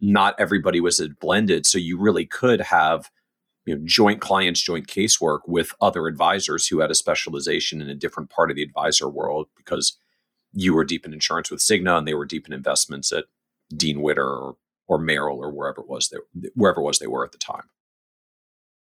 not 0.00 0.34
everybody 0.38 0.80
was 0.80 1.00
blended. 1.20 1.66
So 1.66 1.78
you 1.78 1.98
really 1.98 2.26
could 2.26 2.60
have 2.60 3.10
you 3.64 3.76
know, 3.76 3.82
joint 3.84 4.20
clients, 4.20 4.60
joint 4.60 4.86
casework 4.86 5.40
with 5.46 5.74
other 5.80 6.06
advisors 6.06 6.66
who 6.66 6.80
had 6.80 6.90
a 6.90 6.94
specialization 6.94 7.80
in 7.80 7.88
a 7.88 7.94
different 7.94 8.30
part 8.30 8.50
of 8.50 8.56
the 8.56 8.62
advisor 8.62 9.08
world 9.08 9.48
because 9.56 9.98
you 10.52 10.74
were 10.74 10.84
deep 10.84 11.04
in 11.04 11.12
insurance 11.12 11.50
with 11.50 11.60
Cigna 11.60 11.98
and 11.98 12.06
they 12.08 12.14
were 12.14 12.24
deep 12.24 12.46
in 12.46 12.52
investments 12.52 13.12
at 13.12 13.24
Dean 13.74 14.00
Witter 14.00 14.26
or, 14.26 14.56
or 14.86 14.98
Merrill 14.98 15.38
or 15.38 15.50
wherever 15.50 15.80
it 15.80 15.88
was 15.88 16.08
they, 16.08 16.48
wherever 16.54 16.80
it 16.80 16.84
was 16.84 16.98
they 16.98 17.06
were 17.06 17.24
at 17.24 17.32
the 17.32 17.38
time. 17.38 17.68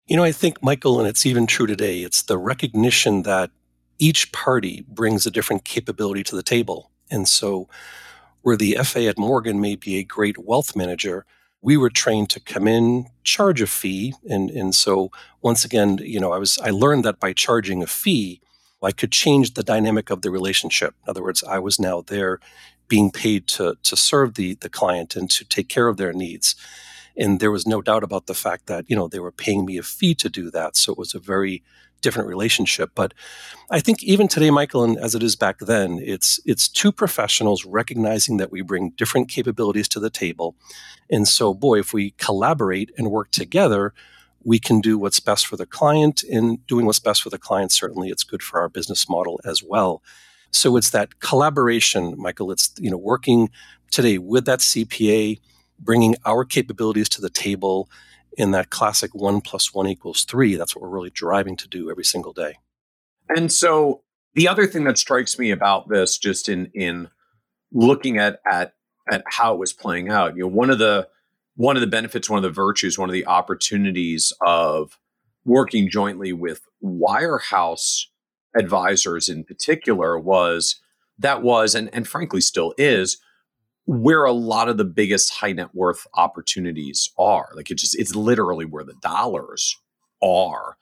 You 0.07 0.17
know, 0.17 0.25
I 0.25 0.33
think 0.33 0.63
Michael, 0.63 0.99
and 0.99 1.09
it's 1.09 1.27
even 1.27 1.47
true 1.47 1.67
today. 1.67 2.01
It's 2.01 2.23
the 2.23 2.39
recognition 2.39 3.23
that 3.23 3.51
each 3.99 4.33
party 4.33 4.85
brings 4.89 5.27
a 5.27 5.31
different 5.31 5.65
capability 5.65 6.25
to 6.25 6.37
the 6.37 6.43
table. 6.43 6.91
And 7.11 7.29
so, 7.29 7.69
where 8.43 8.57
the 8.57 8.79
FA 8.83 9.07
at 9.07 9.19
Morgan 9.19 9.61
may 9.61 9.77
be 9.77 9.99
a 9.99 10.05
great 10.05 10.39
wealth 10.39 10.75
manager, 10.75 11.27
we 11.63 11.77
were 11.77 11.91
trained 11.91 12.31
to 12.31 12.41
come 12.41 12.67
in, 12.67 13.07
charge 13.23 13.61
a 13.61 13.67
fee. 13.67 14.15
And, 14.29 14.51
and 14.51 14.75
so 14.75 15.11
once 15.43 15.65
again, 15.65 15.99
you 15.99 16.19
know, 16.19 16.33
I 16.33 16.39
was 16.39 16.59
I 16.59 16.71
learned 16.71 17.05
that 17.05 17.21
by 17.21 17.33
charging 17.33 17.83
a 17.83 17.87
fee, 17.87 18.41
I 18.83 18.93
could 18.93 19.13
change 19.13 19.55
the 19.55 19.63
dynamic 19.63 20.11
of 20.11 20.23
the 20.23 20.31
relationship. 20.31 20.95
In 21.05 21.11
other 21.11 21.23
words, 21.23 21.45
I 21.45 21.59
was 21.59 21.79
now 21.79 22.03
there 22.03 22.41
being 22.89 23.11
paid 23.11 23.47
to, 23.47 23.77
to 23.83 23.97
serve 23.97 24.35
the, 24.35 24.55
the 24.55 24.69
client 24.69 25.17
and 25.17 25.31
to 25.31 25.45
take 25.45 25.69
care 25.69 25.89
of 25.89 25.97
their 25.97 26.13
needs. 26.13 26.57
And 27.17 27.41
there 27.41 27.51
was 27.51 27.67
no 27.67 27.83
doubt 27.83 28.03
about 28.03 28.27
the 28.27 28.35
fact 28.35 28.67
that, 28.67 28.85
you 28.89 28.97
know, 28.97 29.09
they 29.09 29.21
were 29.21 29.33
paying 29.33 29.65
me 29.65 29.77
a 29.79 29.83
fee 29.83 30.15
to 30.17 30.29
do 30.29 30.51
that. 30.51 30.77
So 30.77 30.93
it 30.93 30.99
was 30.99 31.15
a 31.15 31.21
very 31.21 31.63
different 32.01 32.29
relationship. 32.29 32.91
But 32.95 33.15
I 33.71 33.81
think 33.81 34.03
even 34.03 34.29
today, 34.29 34.51
Michael, 34.51 34.85
and 34.85 34.99
as 34.99 35.15
it 35.15 35.23
is 35.23 35.37
back 35.37 35.59
then, 35.59 35.99
it's 36.03 36.41
it's 36.45 36.69
two 36.69 36.93
professionals 36.93 37.65
recognizing 37.65 38.39
that 38.39 38.51
we 38.51 38.63
bring 38.63 38.91
different 38.91 39.29
capabilities 39.29 39.89
to 39.89 40.01
the 40.01 40.11
table. 40.11 40.57
And 41.11 41.29
so, 41.29 41.55
boy, 41.55 41.79
if 41.79 41.93
we 41.93 42.13
collaborate 42.13 42.91
and 42.97 43.11
work 43.11 43.31
together, 43.31 43.93
we 44.45 44.59
can 44.59 44.81
do 44.81 44.99
what's 44.99 45.21
best 45.21 45.47
for 45.47 45.57
the 45.57 45.67
client. 45.67 46.23
And 46.25 46.65
doing 46.67 46.87
what's 46.87 46.99
best 46.99 47.23
for 47.23 47.31
the 47.31 47.39
client, 47.39 47.73
certainly 47.73 48.09
it's 48.09 48.25
good 48.25 48.43
for 48.43 48.61
our 48.61 48.69
business 48.69 49.09
model 49.09 49.41
as 49.45 49.63
well. 49.63 50.03
So 50.53 50.77
it's 50.77 50.91
that 50.91 51.21
collaboration, 51.21 52.15
Michael. 52.19 52.51
It's 52.51 52.73
you 52.79 52.91
know 52.91 52.97
working 52.97 53.51
today 53.91 54.19
with 54.19 54.47
that 54.47 54.61
CPA, 54.61 55.41
bringing 55.79 56.17
our 56.25 56.45
capabilities 56.45 57.09
to 57.11 57.21
the 57.21 57.31
table 57.31 57.89
in 58.37 58.51
that 58.53 58.71
classic 58.71 59.15
one 59.15 59.41
plus 59.41 59.73
one 59.75 59.87
equals 59.87 60.25
three. 60.25 60.57
That's 60.57 60.75
what 60.75 60.83
we're 60.83 60.89
really 60.89 61.11
driving 61.11 61.57
to 61.57 61.69
do 61.69 61.91
every 61.91 62.05
single 62.05 62.33
day. 62.33 62.59
And 63.29 63.53
so 63.53 64.03
the 64.35 64.49
other 64.49 64.67
thing 64.67 64.85
that 64.85 64.99
strikes 64.99 65.39
me 65.39 65.51
about 65.51 65.89
this, 65.89 66.19
just 66.19 66.49
in 66.49 66.71
in 66.75 67.09
looking 67.73 68.19
at 68.19 68.41
at 68.51 68.75
at 69.11 69.23
how 69.27 69.55
it 69.55 69.59
was 69.59 69.73
playing 69.73 70.09
out, 70.09 70.37
you 70.37 70.43
know, 70.43 70.49
one 70.49 70.71
of 70.71 70.79
the 70.79 71.09
one 71.61 71.77
of 71.77 71.83
the 71.83 71.87
benefits, 71.87 72.31
one 72.31 72.39
of 72.39 72.43
the 72.43 72.49
virtues, 72.49 72.99
one 72.99 73.11
of 73.11 73.13
the 73.13 73.27
opportunities 73.27 74.33
of 74.41 74.99
working 75.45 75.91
jointly 75.91 76.33
with 76.33 76.63
Wirehouse 76.83 78.07
advisors 78.57 79.29
in 79.29 79.45
particular 79.45 80.19
was 80.19 80.81
that 81.19 81.43
was 81.43 81.75
and, 81.75 81.91
and 81.93 82.09
frankly 82.09 82.41
still 82.41 82.73
is 82.79 83.19
where 83.85 84.25
a 84.25 84.33
lot 84.33 84.71
of 84.71 84.79
the 84.79 84.87
biggest 84.87 85.35
high 85.35 85.53
net 85.53 85.69
worth 85.75 86.07
opportunities 86.15 87.11
are. 87.19 87.51
Like 87.55 87.71
it 87.71 87.77
just 87.77 87.99
it's 87.99 88.15
literally 88.15 88.65
where 88.65 88.85
the 88.85 88.97
dollars 89.03 89.77
are. 90.23 90.79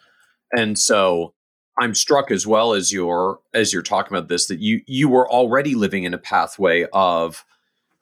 And 0.53 0.79
so 0.79 1.35
I'm 1.81 1.93
struck 1.93 2.31
as 2.31 2.47
well 2.47 2.73
as 2.73 2.93
you're 2.93 3.41
as 3.53 3.73
you're 3.73 3.83
talking 3.83 4.17
about 4.17 4.29
this 4.29 4.47
that 4.47 4.61
you 4.61 4.83
you 4.87 5.09
were 5.09 5.29
already 5.29 5.75
living 5.75 6.05
in 6.05 6.15
a 6.15 6.19
pathway 6.19 6.87
of 6.93 7.45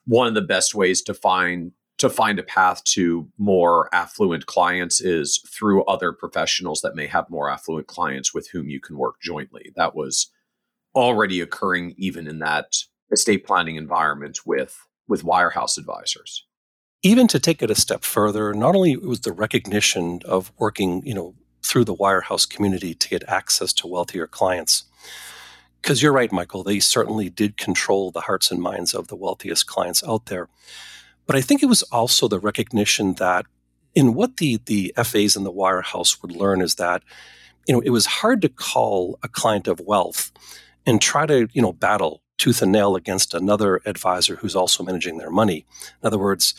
one 0.07 0.27
of 0.27 0.35
the 0.35 0.43
best 0.43 0.75
ways 0.75 1.01
to 1.05 1.15
find 1.15 1.73
to 1.99 2.11
find 2.11 2.39
a 2.39 2.43
path 2.43 2.85
to 2.85 3.29
more 3.39 3.89
affluent 3.95 4.47
clients 4.47 5.01
is 5.01 5.43
through 5.49 5.85
other 5.85 6.13
professionals 6.13 6.81
that 6.83 6.95
may 6.95 7.07
have 7.07 7.31
more 7.31 7.49
affluent 7.51 7.87
clients 7.87 8.35
with 8.35 8.51
whom 8.51 8.69
you 8.69 8.81
can 8.81 8.99
work 8.99 9.21
jointly. 9.23 9.73
That 9.77 9.95
was 9.95 10.31
already 10.95 11.41
occurring 11.41 11.95
even 11.97 12.27
in 12.27 12.39
that 12.41 12.77
estate 13.13 13.47
planning 13.47 13.77
environment 13.77 14.41
with 14.45 14.87
with 15.09 15.23
wirehouse 15.23 15.79
advisors. 15.79 16.45
Even 17.03 17.29
to 17.29 17.39
take 17.39 17.63
it 17.63 17.71
a 17.71 17.77
step 17.77 18.03
further, 18.03 18.53
not 18.53 18.75
only 18.75 18.97
was 18.97 19.21
the 19.21 19.33
recognition 19.33 20.21
of 20.25 20.51
working, 20.59 21.07
you 21.07 21.15
know, 21.15 21.35
through 21.63 21.85
the 21.85 21.95
wirehouse 21.95 22.49
community 22.49 22.95
to 22.95 23.09
get 23.09 23.29
access 23.29 23.73
to 23.75 23.87
wealthier 23.87 24.27
clients. 24.27 24.85
Because 25.81 26.03
you're 26.03 26.13
right, 26.13 26.33
Michael, 26.33 26.65
they 26.65 26.81
certainly 26.81 27.31
did 27.31 27.57
control 27.57 28.11
the 28.11 28.23
hearts 28.23 28.51
and 28.51 28.61
minds 28.61 28.95
of 28.95 29.07
the 29.07 29.15
wealthiest 29.15 29.67
clients 29.67 30.03
out 30.03 30.27
there. 30.27 30.49
But 31.27 31.37
I 31.37 31.41
think 31.41 31.63
it 31.63 31.67
was 31.67 31.83
also 31.85 32.29
the 32.29 32.39
recognition 32.39 33.15
that 33.15 33.47
in 33.95 34.15
what 34.15 34.37
the, 34.37 34.61
the 34.67 34.93
FAs 34.97 35.37
in 35.37 35.45
the 35.45 35.53
wirehouse 35.53 36.23
would 36.23 36.33
learn 36.33 36.61
is 36.61 36.77
that, 36.77 37.03
you 37.67 37.75
know, 37.75 37.81
it 37.81 37.91
was 37.91 38.07
hard 38.07 38.43
to 38.43 38.49
call 38.49 39.19
a 39.23 39.29
client 39.29 39.67
of 39.67 39.81
wealth 39.81 40.31
and 40.85 41.01
try 41.01 41.27
to, 41.27 41.49
you 41.53 41.63
know, 41.63 41.73
battle 41.73 42.23
tooth 42.39 42.63
and 42.63 42.71
nail 42.71 42.97
against 42.97 43.35
another 43.35 43.81
advisor 43.87 44.37
who's 44.37 44.55
also 44.55 44.85
managing 44.85 45.19
their 45.19 45.31
money. 45.31 45.65
In 46.03 46.07
other 46.07 46.19
words, 46.19 46.55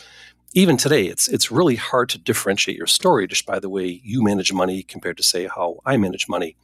even 0.54 0.76
today, 0.76 1.06
it's 1.06 1.28
it's 1.28 1.50
really 1.50 1.76
hard 1.76 2.08
to 2.08 2.18
differentiate 2.18 2.76
your 2.76 2.86
story 2.86 3.26
just 3.26 3.46
by 3.46 3.58
the 3.58 3.68
way 3.68 4.00
you 4.02 4.22
manage 4.22 4.52
money 4.52 4.82
compared 4.82 5.16
to 5.18 5.22
say 5.22 5.46
how 5.46 5.78
I 5.84 5.96
manage 5.96 6.28
money. 6.28 6.56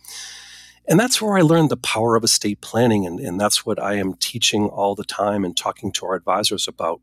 And 0.88 0.98
that's 0.98 1.20
where 1.20 1.38
I 1.38 1.42
learned 1.42 1.70
the 1.70 1.76
power 1.76 2.16
of 2.16 2.24
estate 2.24 2.60
planning, 2.60 3.06
and, 3.06 3.18
and 3.20 3.40
that's 3.40 3.64
what 3.64 3.80
I 3.80 3.94
am 3.94 4.14
teaching 4.14 4.66
all 4.66 4.94
the 4.94 5.04
time 5.04 5.44
and 5.44 5.56
talking 5.56 5.92
to 5.92 6.06
our 6.06 6.14
advisors 6.14 6.68
about. 6.68 7.00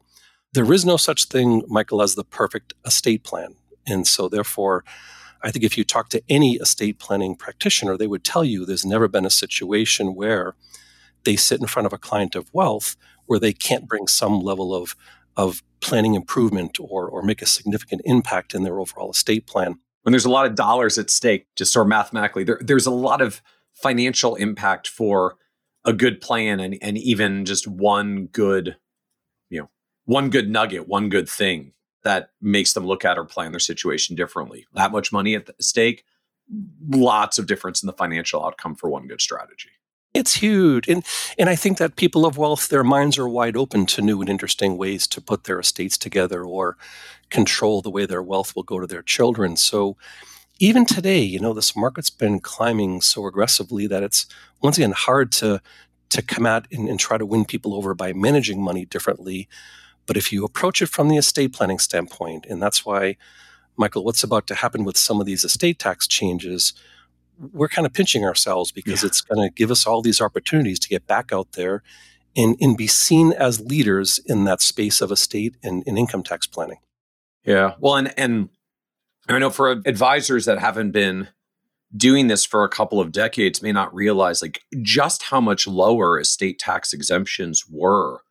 There 0.54 0.72
is 0.74 0.86
no 0.86 0.98
such 0.98 1.26
thing, 1.26 1.64
Michael, 1.68 2.02
as 2.02 2.16
the 2.16 2.26
perfect 2.26 2.74
estate 2.86 3.24
plan. 3.24 3.56
And 3.88 4.06
so 4.06 4.28
therefore, 4.28 4.84
I 5.42 5.50
think 5.50 5.64
if 5.64 5.78
you 5.78 5.84
talk 5.84 6.10
to 6.10 6.22
any 6.30 6.56
estate 6.56 7.00
planning 7.00 7.36
practitioner, 7.36 7.98
they 7.98 8.08
would 8.08 8.24
tell 8.24 8.44
you 8.44 8.66
there's 8.66 8.86
never 8.86 9.08
been 9.08 9.26
a 9.26 9.30
situation 9.30 10.14
where 10.14 10.56
they 11.24 11.36
sit 11.36 11.62
in 11.62 11.68
front 11.68 11.86
of 11.86 11.94
a 11.94 11.98
client 11.98 12.36
of 12.36 12.54
wealth 12.54 12.96
where 13.26 13.40
they 13.40 13.54
can't 13.54 13.88
bring 13.88 14.08
some 14.08 14.42
level 14.42 14.76
of, 14.76 14.96
of 15.38 15.64
planning 15.80 16.16
improvement 16.16 16.78
or, 16.80 17.08
or 17.08 17.22
make 17.22 17.42
a 17.42 17.46
significant 17.46 18.02
impact 18.04 18.54
in 18.54 18.64
their 18.64 18.80
overall 18.80 19.12
estate 19.12 19.48
plan. 19.48 19.80
When 20.04 20.12
there's 20.12 20.26
a 20.26 20.30
lot 20.30 20.48
of 20.48 20.56
dollars 20.56 20.98
at 20.98 21.10
stake, 21.10 21.48
just 21.56 21.72
sort 21.72 21.86
of 21.86 21.90
mathematically, 21.90 22.44
there, 22.44 22.60
there's 22.62 22.86
a 22.88 22.92
lot 22.92 23.22
of 23.22 23.42
financial 23.72 24.36
impact 24.36 24.88
for 24.88 25.38
a 25.86 25.94
good 25.94 26.20
plan 26.20 26.60
and, 26.60 26.78
and 26.82 26.98
even 26.98 27.46
just 27.46 27.68
one 27.68 28.26
good, 28.28 28.76
one 30.06 30.30
good 30.30 30.50
nugget, 30.50 30.88
one 30.88 31.10
good 31.10 31.30
thing 31.30 31.74
that 32.04 32.30
makes 32.42 32.74
them 32.74 32.86
look 32.86 33.06
at 33.06 33.18
or 33.18 33.26
plan 33.26 33.52
their 33.52 33.60
situation 33.60 34.16
differently. 34.16 34.66
That 34.74 34.92
much 34.92 35.12
money 35.12 35.36
at 35.36 35.50
stake, 35.62 36.04
lots 36.90 37.38
of 37.38 37.48
difference 37.48 37.84
in 37.84 37.88
the 37.88 37.94
financial 37.94 38.44
outcome 38.44 38.76
for 38.76 38.90
one 38.90 39.08
good 39.08 39.22
strategy. 39.22 39.70
It's 40.14 40.36
huge. 40.36 40.90
And 40.90 41.06
and 41.38 41.50
I 41.50 41.56
think 41.56 41.78
that 41.78 41.96
people 41.96 42.26
of 42.26 42.38
wealth, 42.38 42.68
their 42.68 42.84
minds 42.84 43.18
are 43.18 43.30
wide 43.30 43.56
open 43.56 43.86
to 43.88 44.02
new 44.02 44.20
and 44.20 44.30
interesting 44.30 44.78
ways 44.78 45.08
to 45.08 45.22
put 45.22 45.46
their 45.46 45.60
estates 45.60 45.98
together 45.98 46.44
or 46.44 46.78
control 47.30 47.82
the 47.82 47.90
way 47.90 48.06
their 48.06 48.22
wealth 48.22 48.54
will 48.56 48.64
go 48.64 48.80
to 48.80 48.88
their 48.88 49.02
children. 49.02 49.56
So 49.56 49.96
even 50.60 50.86
today, 50.86 51.22
you 51.22 51.40
know, 51.40 51.54
this 51.54 51.76
market's 51.78 52.10
been 52.10 52.40
climbing 52.40 53.02
so 53.02 53.26
aggressively 53.26 53.88
that 53.88 54.04
it's 54.04 54.26
once 54.62 54.78
again 54.78 54.92
hard 54.92 55.32
to 55.34 55.62
to 56.10 56.22
come 56.22 56.46
out 56.46 56.68
and, 56.74 56.90
and 56.90 57.00
try 57.00 57.18
to 57.18 57.26
win 57.26 57.46
people 57.46 57.74
over 57.74 57.94
by 57.94 58.12
managing 58.12 58.62
money 58.62 58.86
differently. 58.86 59.48
But 60.12 60.18
if 60.18 60.34
you 60.34 60.44
approach 60.44 60.82
it 60.82 60.88
from 60.88 61.08
the 61.08 61.16
estate 61.16 61.54
planning 61.54 61.80
standpoint, 61.80 62.46
and 62.50 62.62
that's 62.62 62.86
why, 62.86 63.16
Michael, 63.78 64.04
what's 64.04 64.26
about 64.26 64.46
to 64.48 64.56
happen 64.56 64.84
with 64.84 64.98
some 64.98 65.22
of 65.22 65.26
these 65.26 65.46
estate 65.46 65.80
tax 65.80 66.06
changes, 66.06 66.74
we're 67.54 67.70
kind 67.70 67.86
of 67.86 67.94
pinching 67.94 68.26
ourselves 68.26 68.74
because 68.74 69.04
yeah. 69.04 69.08
it's 69.08 69.22
going 69.22 69.48
to 69.48 69.54
give 69.56 69.72
us 69.72 69.88
all 69.88 70.02
these 70.02 70.20
opportunities 70.20 70.80
to 70.80 70.90
get 70.90 71.08
back 71.08 71.32
out 71.32 71.54
there 71.54 71.82
and, 72.36 72.58
and 72.60 72.76
be 72.76 72.88
seen 72.88 73.32
as 73.32 73.62
leaders 73.62 74.20
in 74.26 74.44
that 74.44 74.60
space 74.60 75.00
of 75.00 75.14
estate 75.14 75.56
and, 75.64 75.82
and 75.88 75.98
income 75.98 76.24
tax 76.24 76.46
planning. 76.46 76.80
Yeah. 77.46 77.76
Well, 77.80 77.96
and, 77.96 78.14
and 78.18 78.50
I 79.30 79.40
know 79.40 79.50
for 79.50 79.72
advisors 79.86 80.44
that 80.44 80.60
haven't 80.60 80.92
been 80.92 81.30
doing 81.96 82.28
this 82.28 82.44
for 82.44 82.66
a 82.66 82.70
couple 82.70 83.00
of 83.00 83.14
decades 83.14 83.62
may 83.62 83.72
not 83.72 83.96
realize 83.96 84.42
like 84.42 84.60
just 84.82 85.24
how 85.24 85.40
much 85.40 85.68
lower 85.68 86.20
estate 86.20 86.60
tax 86.60 86.92
exemptions 86.92 87.64
were 87.70 88.24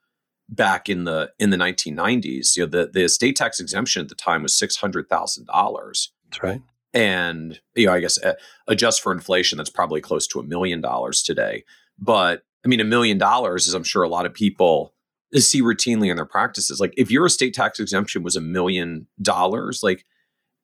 back 0.50 0.88
in 0.88 1.04
the 1.04 1.30
in 1.38 1.50
the 1.50 1.56
1990s 1.56 2.56
you 2.56 2.64
know 2.64 2.68
the 2.68 2.90
the 2.92 3.04
estate 3.04 3.36
tax 3.36 3.60
exemption 3.60 4.02
at 4.02 4.08
the 4.08 4.14
time 4.14 4.42
was 4.42 4.52
$600,000 4.54 6.08
that's 6.30 6.42
right. 6.42 6.62
And 6.92 7.60
you 7.74 7.86
know 7.86 7.92
i 7.92 8.00
guess 8.00 8.22
uh, 8.22 8.34
adjust 8.66 9.00
for 9.00 9.12
inflation 9.12 9.58
that's 9.58 9.70
probably 9.70 10.00
close 10.00 10.26
to 10.28 10.40
a 10.40 10.44
million 10.44 10.80
dollars 10.80 11.22
today. 11.22 11.64
But 11.98 12.42
i 12.64 12.68
mean 12.68 12.80
a 12.80 12.84
million 12.84 13.16
dollars 13.16 13.68
is 13.68 13.74
i'm 13.74 13.84
sure 13.84 14.02
a 14.02 14.08
lot 14.08 14.26
of 14.26 14.34
people 14.34 14.94
see 15.36 15.62
routinely 15.62 16.10
in 16.10 16.16
their 16.16 16.26
practices. 16.26 16.80
Like 16.80 16.94
if 16.96 17.10
your 17.10 17.26
estate 17.26 17.54
tax 17.54 17.78
exemption 17.78 18.22
was 18.22 18.36
a 18.36 18.40
million 18.40 19.06
dollars 19.22 19.82
like 19.82 20.04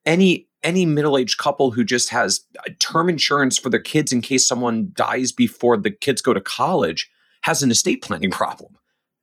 any 0.05 0.49
any 0.63 0.87
middle-aged 0.87 1.39
couple 1.39 1.71
who 1.71 1.85
just 1.85 2.09
has 2.09 2.41
term 2.81 3.09
insurance 3.09 3.57
for 3.59 3.71
their 3.71 3.81
kids 3.81 4.13
in 4.13 4.21
case 4.21 4.49
someone 4.49 4.91
dies 4.95 5.31
before 5.31 5.77
the 5.77 5.91
kids 5.91 6.21
go 6.21 6.35
to 6.35 6.41
college 6.41 7.09
has 7.43 7.63
an 7.63 7.71
estate 7.71 8.03
planning 8.03 8.31
problem 8.43 8.77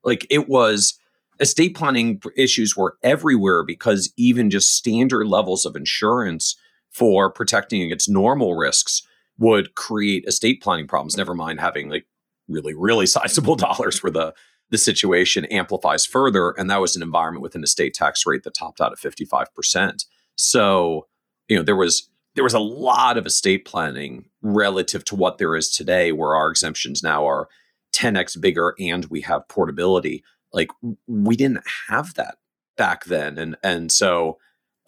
like 0.04 0.26
it 0.30 0.48
was 0.48 1.00
estate 1.40 1.76
planning 1.76 2.22
issues 2.36 2.76
were 2.76 2.98
everywhere 3.04 3.64
because 3.64 4.14
even 4.18 4.50
just 4.50 4.76
standard 4.76 5.28
levels 5.28 5.66
of 5.66 5.76
insurance 5.76 6.56
for 6.92 7.32
protecting 7.32 7.82
against 7.82 8.10
normal 8.10 8.56
risks 8.56 9.02
would 9.40 9.76
create 9.76 10.26
estate 10.26 10.62
planning 10.62 10.88
problems. 10.88 11.18
Never 11.18 11.34
mind 11.34 11.60
having 11.60 11.90
like 11.90 12.06
really, 12.48 12.74
really 12.74 13.06
sizable 13.08 13.56
dollars 13.56 14.04
where 14.04 14.12
the 14.12 14.34
the 14.70 14.78
situation 14.78 15.46
amplifies 15.46 16.04
further. 16.04 16.52
And 16.52 16.68
that 16.70 16.82
was 16.82 16.96
an 16.96 17.04
environment 17.04 17.44
with 17.44 17.54
an 17.54 17.64
estate 17.64 17.94
tax 17.94 18.26
rate 18.26 18.42
that 18.44 18.56
topped 18.56 18.82
out 18.82 18.92
at 18.92 18.98
55%. 18.98 20.06
So, 20.36 21.08
you 21.48 21.56
know, 21.56 21.62
there 21.62 21.76
was 21.76 22.10
there 22.36 22.44
was 22.44 22.56
a 22.56 22.60
lot 22.60 23.16
of 23.18 23.28
estate 23.28 23.66
planning 23.66 24.26
relative 24.42 25.06
to 25.06 25.16
what 25.16 25.38
there 25.38 25.56
is 25.56 25.70
today, 25.70 26.12
where 26.12 26.36
our 26.36 26.50
exemptions 26.50 27.04
now 27.04 27.28
are 27.28 27.48
10x 27.94 28.40
bigger 28.42 28.76
and 28.80 29.06
we 29.06 29.22
have 29.22 29.48
portability. 29.48 30.24
Like 30.52 30.70
we 31.08 31.36
didn't 31.36 31.64
have 31.90 32.14
that 32.16 32.36
back 32.78 33.06
then, 33.06 33.38
and 33.38 33.56
and 33.64 33.92
so 33.92 34.38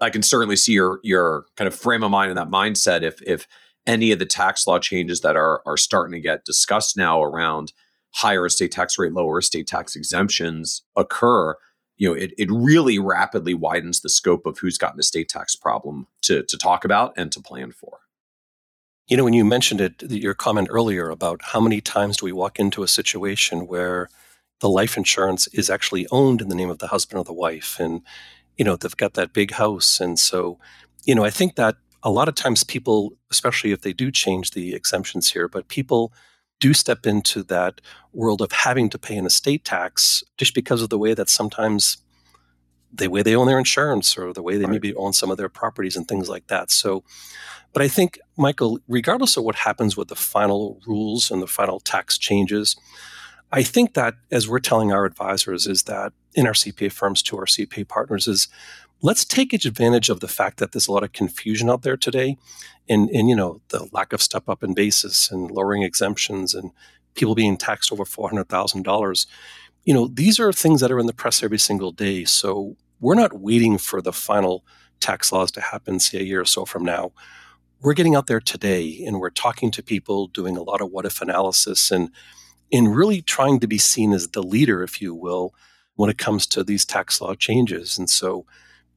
I 0.01 0.09
can 0.09 0.21
certainly 0.21 0.55
see 0.55 0.73
your 0.73 0.99
your 1.03 1.45
kind 1.55 1.67
of 1.67 1.75
frame 1.75 2.03
of 2.03 2.11
mind 2.11 2.29
and 2.29 2.37
that 2.37 2.49
mindset 2.49 3.01
if 3.01 3.21
if 3.23 3.47
any 3.87 4.11
of 4.11 4.19
the 4.19 4.25
tax 4.25 4.67
law 4.67 4.79
changes 4.79 5.21
that 5.21 5.35
are 5.35 5.61
are 5.65 5.77
starting 5.77 6.13
to 6.13 6.21
get 6.21 6.45
discussed 6.45 6.97
now 6.97 7.23
around 7.23 7.73
higher 8.15 8.45
estate 8.45 8.71
tax 8.71 8.97
rate, 8.97 9.11
lower 9.11 9.39
estate 9.39 9.67
tax 9.67 9.95
exemptions 9.95 10.83
occur, 10.95 11.55
you 11.97 12.07
know, 12.07 12.15
it, 12.15 12.33
it 12.37 12.49
really 12.49 12.97
rapidly 12.97 13.53
widens 13.53 14.01
the 14.01 14.09
scope 14.09 14.45
of 14.45 14.57
who's 14.57 14.77
got 14.77 14.93
an 14.93 14.99
estate 14.99 15.27
tax 15.27 15.55
problem 15.55 16.07
to, 16.21 16.43
to 16.43 16.57
talk 16.57 16.85
about 16.85 17.13
and 17.17 17.31
to 17.33 17.41
plan 17.41 17.71
for. 17.71 17.99
You 19.07 19.17
know, 19.17 19.23
when 19.23 19.33
you 19.33 19.45
mentioned 19.45 19.81
it, 19.81 20.01
your 20.09 20.33
comment 20.33 20.67
earlier 20.71 21.09
about 21.09 21.41
how 21.43 21.59
many 21.59 21.79
times 21.79 22.17
do 22.17 22.25
we 22.25 22.31
walk 22.31 22.57
into 22.57 22.81
a 22.81 22.87
situation 22.87 23.67
where 23.67 24.09
the 24.61 24.69
life 24.69 24.97
insurance 24.97 25.47
is 25.47 25.69
actually 25.69 26.07
owned 26.09 26.41
in 26.41 26.49
the 26.49 26.55
name 26.55 26.71
of 26.71 26.79
the 26.79 26.87
husband 26.87 27.19
or 27.19 27.23
the 27.23 27.33
wife, 27.33 27.77
and 27.79 28.01
you 28.57 28.65
know 28.65 28.75
they've 28.75 28.97
got 28.97 29.13
that 29.13 29.33
big 29.33 29.51
house, 29.51 29.99
and 29.99 30.17
so 30.17 30.57
you 31.03 31.13
know 31.13 31.23
I 31.23 31.29
think 31.29 31.55
that 31.55 31.75
a 32.01 32.09
lot 32.09 32.27
of 32.27 32.35
times 32.35 32.63
people, 32.63 33.13
especially 33.29 33.71
if 33.71 33.81
they 33.81 33.93
do 33.93 34.11
change 34.11 34.51
the 34.51 34.73
exemptions 34.73 35.29
here, 35.31 35.47
but 35.47 35.67
people 35.67 36.11
do 36.59 36.73
step 36.73 37.05
into 37.05 37.43
that 37.43 37.81
world 38.13 38.41
of 38.41 38.51
having 38.51 38.89
to 38.89 38.97
pay 38.97 39.17
an 39.17 39.25
estate 39.25 39.65
tax 39.65 40.23
just 40.37 40.55
because 40.55 40.81
of 40.81 40.89
the 40.89 40.97
way 40.97 41.13
that 41.13 41.29
sometimes 41.29 41.97
the 42.97 43.07
way 43.07 43.21
they 43.21 43.35
own 43.35 43.47
their 43.47 43.59
insurance 43.59 44.17
or 44.17 44.33
the 44.33 44.43
way 44.43 44.57
they 44.57 44.65
right. 44.65 44.71
maybe 44.71 44.95
own 44.95 45.13
some 45.13 45.31
of 45.31 45.37
their 45.37 45.49
properties 45.49 45.95
and 45.95 46.07
things 46.07 46.29
like 46.29 46.47
that. 46.47 46.71
So, 46.71 47.03
but 47.73 47.81
I 47.81 47.87
think, 47.87 48.19
Michael, 48.37 48.79
regardless 48.87 49.37
of 49.37 49.43
what 49.43 49.55
happens 49.55 49.97
with 49.97 50.07
the 50.07 50.15
final 50.15 50.79
rules 50.87 51.29
and 51.29 51.41
the 51.41 51.47
final 51.47 51.79
tax 51.79 52.17
changes, 52.17 52.75
I 53.51 53.63
think 53.63 53.93
that 53.93 54.15
as 54.31 54.47
we're 54.47 54.59
telling 54.59 54.91
our 54.91 55.05
advisors 55.05 55.67
is 55.67 55.83
that 55.83 56.13
in 56.33 56.47
our 56.47 56.53
CPA 56.53 56.91
firms 56.91 57.21
to 57.23 57.37
our 57.37 57.45
CPA 57.45 57.87
partners 57.87 58.27
is 58.27 58.47
let's 59.01 59.25
take 59.25 59.53
advantage 59.53 60.09
of 60.09 60.19
the 60.19 60.27
fact 60.27 60.57
that 60.57 60.71
there's 60.71 60.87
a 60.87 60.91
lot 60.91 61.03
of 61.03 61.11
confusion 61.11 61.69
out 61.69 61.83
there 61.83 61.97
today 61.97 62.37
and, 62.89 63.09
and 63.09 63.29
you 63.29 63.35
know 63.35 63.61
the 63.69 63.87
lack 63.91 64.13
of 64.13 64.21
step 64.21 64.49
up 64.49 64.63
in 64.63 64.73
basis 64.73 65.29
and 65.31 65.51
lowering 65.51 65.83
exemptions 65.83 66.53
and 66.53 66.71
people 67.13 67.35
being 67.35 67.57
taxed 67.57 67.91
over 67.91 68.03
$400,000 68.03 69.25
you 69.83 69.93
know 69.93 70.07
these 70.07 70.39
are 70.39 70.51
things 70.51 70.81
that 70.81 70.91
are 70.91 70.99
in 70.99 71.05
the 71.05 71.13
press 71.13 71.43
every 71.43 71.59
single 71.59 71.91
day 71.91 72.25
so 72.25 72.75
we're 72.99 73.15
not 73.15 73.39
waiting 73.39 73.77
for 73.77 74.01
the 74.01 74.13
final 74.13 74.65
tax 74.99 75.31
laws 75.31 75.51
to 75.51 75.61
happen 75.61 75.99
say 75.99 76.19
a 76.19 76.23
year 76.23 76.41
or 76.41 76.45
so 76.45 76.65
from 76.65 76.83
now 76.83 77.11
we're 77.81 77.93
getting 77.93 78.15
out 78.15 78.27
there 78.27 78.39
today 78.39 79.03
and 79.05 79.19
we're 79.19 79.29
talking 79.29 79.69
to 79.69 79.83
people 79.83 80.27
doing 80.27 80.57
a 80.57 80.63
lot 80.63 80.81
of 80.81 80.89
what 80.89 81.05
if 81.05 81.21
analysis 81.21 81.91
and 81.91 82.09
in 82.71 82.87
really 82.87 83.21
trying 83.21 83.59
to 83.59 83.67
be 83.67 83.77
seen 83.77 84.13
as 84.13 84.29
the 84.29 84.41
leader 84.41 84.81
if 84.81 85.01
you 85.01 85.13
will 85.13 85.53
when 85.95 86.09
it 86.09 86.17
comes 86.17 86.47
to 86.47 86.63
these 86.63 86.85
tax 86.85 87.21
law 87.21 87.35
changes 87.35 87.97
and 87.97 88.09
so 88.09 88.45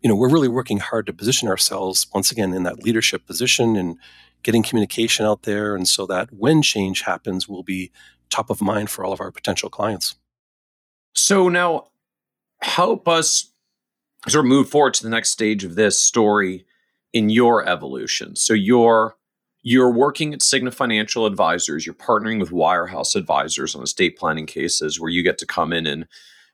you 0.00 0.08
know, 0.08 0.14
we're 0.14 0.30
really 0.30 0.48
working 0.48 0.78
hard 0.78 1.06
to 1.06 1.12
position 1.12 1.48
ourselves 1.48 2.06
once 2.14 2.30
again 2.30 2.52
in 2.54 2.62
that 2.62 2.82
leadership 2.82 3.26
position 3.26 3.76
and 3.76 3.96
getting 4.42 4.62
communication 4.62 5.26
out 5.26 5.42
there. 5.42 5.74
And 5.74 5.88
so 5.88 6.06
that 6.06 6.32
when 6.32 6.62
change 6.62 7.02
happens, 7.02 7.48
we'll 7.48 7.64
be 7.64 7.90
top 8.30 8.50
of 8.50 8.60
mind 8.60 8.90
for 8.90 9.04
all 9.04 9.12
of 9.12 9.20
our 9.20 9.32
potential 9.32 9.68
clients. 9.68 10.16
So 11.14 11.48
now 11.48 11.88
help 12.60 13.08
us 13.08 13.50
sort 14.26 14.44
of 14.44 14.48
move 14.48 14.68
forward 14.68 14.94
to 14.94 15.02
the 15.02 15.10
next 15.10 15.30
stage 15.30 15.64
of 15.64 15.74
this 15.74 16.00
story 16.00 16.66
in 17.12 17.30
your 17.30 17.66
evolution. 17.66 18.36
So 18.36 18.54
you're 18.54 19.16
you're 19.62 19.92
working 19.92 20.32
at 20.32 20.40
Cigna 20.40 20.72
Financial 20.72 21.26
Advisors, 21.26 21.84
you're 21.84 21.94
partnering 21.94 22.40
with 22.40 22.50
Wirehouse 22.50 23.16
Advisors 23.16 23.74
on 23.74 23.82
estate 23.82 24.16
planning 24.16 24.46
cases 24.46 25.00
where 25.00 25.10
you 25.10 25.22
get 25.22 25.36
to 25.38 25.46
come 25.46 25.72
in 25.72 25.86
and 25.86 26.06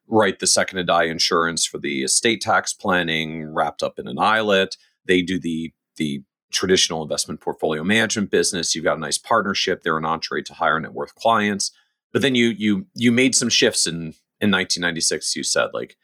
write 0.08 0.38
the 0.38 0.46
second 0.46 0.78
to 0.78 0.84
die 0.84 1.04
insurance 1.04 1.64
for 1.64 1.78
the 1.78 2.02
estate 2.02 2.40
tax 2.40 2.72
planning 2.72 3.44
wrapped 3.52 3.82
up 3.82 3.98
in 3.98 4.08
an 4.08 4.16
ILIT. 4.16 4.76
They 5.04 5.22
do 5.22 5.38
the 5.38 5.72
the 5.96 6.22
traditional 6.50 7.02
investment 7.02 7.40
portfolio 7.40 7.82
management 7.82 8.30
business. 8.30 8.74
You've 8.74 8.84
got 8.84 8.96
a 8.96 9.00
nice 9.00 9.18
partnership. 9.18 9.82
They're 9.82 9.98
an 9.98 10.04
entree 10.04 10.42
to 10.42 10.54
higher 10.54 10.78
net 10.78 10.92
worth 10.92 11.14
clients. 11.14 11.72
But 12.12 12.22
then 12.22 12.34
you 12.34 12.48
you 12.48 12.86
you 12.94 13.12
made 13.12 13.34
some 13.34 13.48
shifts 13.48 13.86
in 13.86 14.14
in 14.40 14.50
1996. 14.50 15.36
You 15.36 15.42
said 15.42 15.68
like 15.74 15.96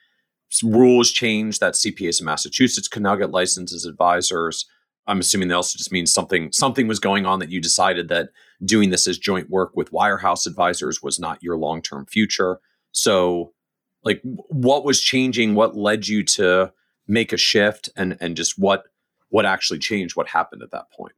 rules 0.63 1.11
change 1.11 1.59
that 1.59 1.75
CPAs 1.75 2.21
in 2.21 2.27
Massachusetts 2.27 2.89
could 2.89 3.03
now 3.03 3.17
get 3.17 3.31
licensed 3.31 3.75
as 3.75 3.85
advisors. 3.85 4.67
I'm 5.07 5.21
assuming 5.21 5.49
that 5.49 5.57
also 5.57 5.77
just 5.77 5.93
means 5.93 6.13
something 6.13 6.53
something 6.53 6.87
was 6.87 6.99
going 6.99 7.27
on 7.27 7.39
that 7.39 7.51
you 7.51 7.61
decided 7.61 8.09
that 8.09 8.31
doing 8.65 8.91
this 8.91 9.07
as 9.07 9.19
joint 9.19 9.51
work 9.51 9.73
with 9.75 9.93
Wirehouse 9.93 10.47
advisors 10.47 11.03
was 11.03 11.19
not 11.19 11.43
your 11.43 11.57
long 11.57 11.83
term 11.83 12.07
future. 12.07 12.61
So 12.93 13.53
like 14.05 14.21
what 14.25 14.85
was 14.85 15.01
changing? 15.01 15.55
What 15.55 15.77
led 15.77 16.09
you 16.09 16.23
to 16.25 16.73
make 17.07 17.33
a 17.33 17.37
shift? 17.37 17.89
And 17.97 18.17
and 18.21 18.37
just 18.37 18.59
what 18.59 18.85
what 19.29 19.47
actually 19.47 19.79
changed? 19.79 20.17
What 20.17 20.29
happened 20.29 20.63
at 20.63 20.71
that 20.73 20.91
point? 20.91 21.15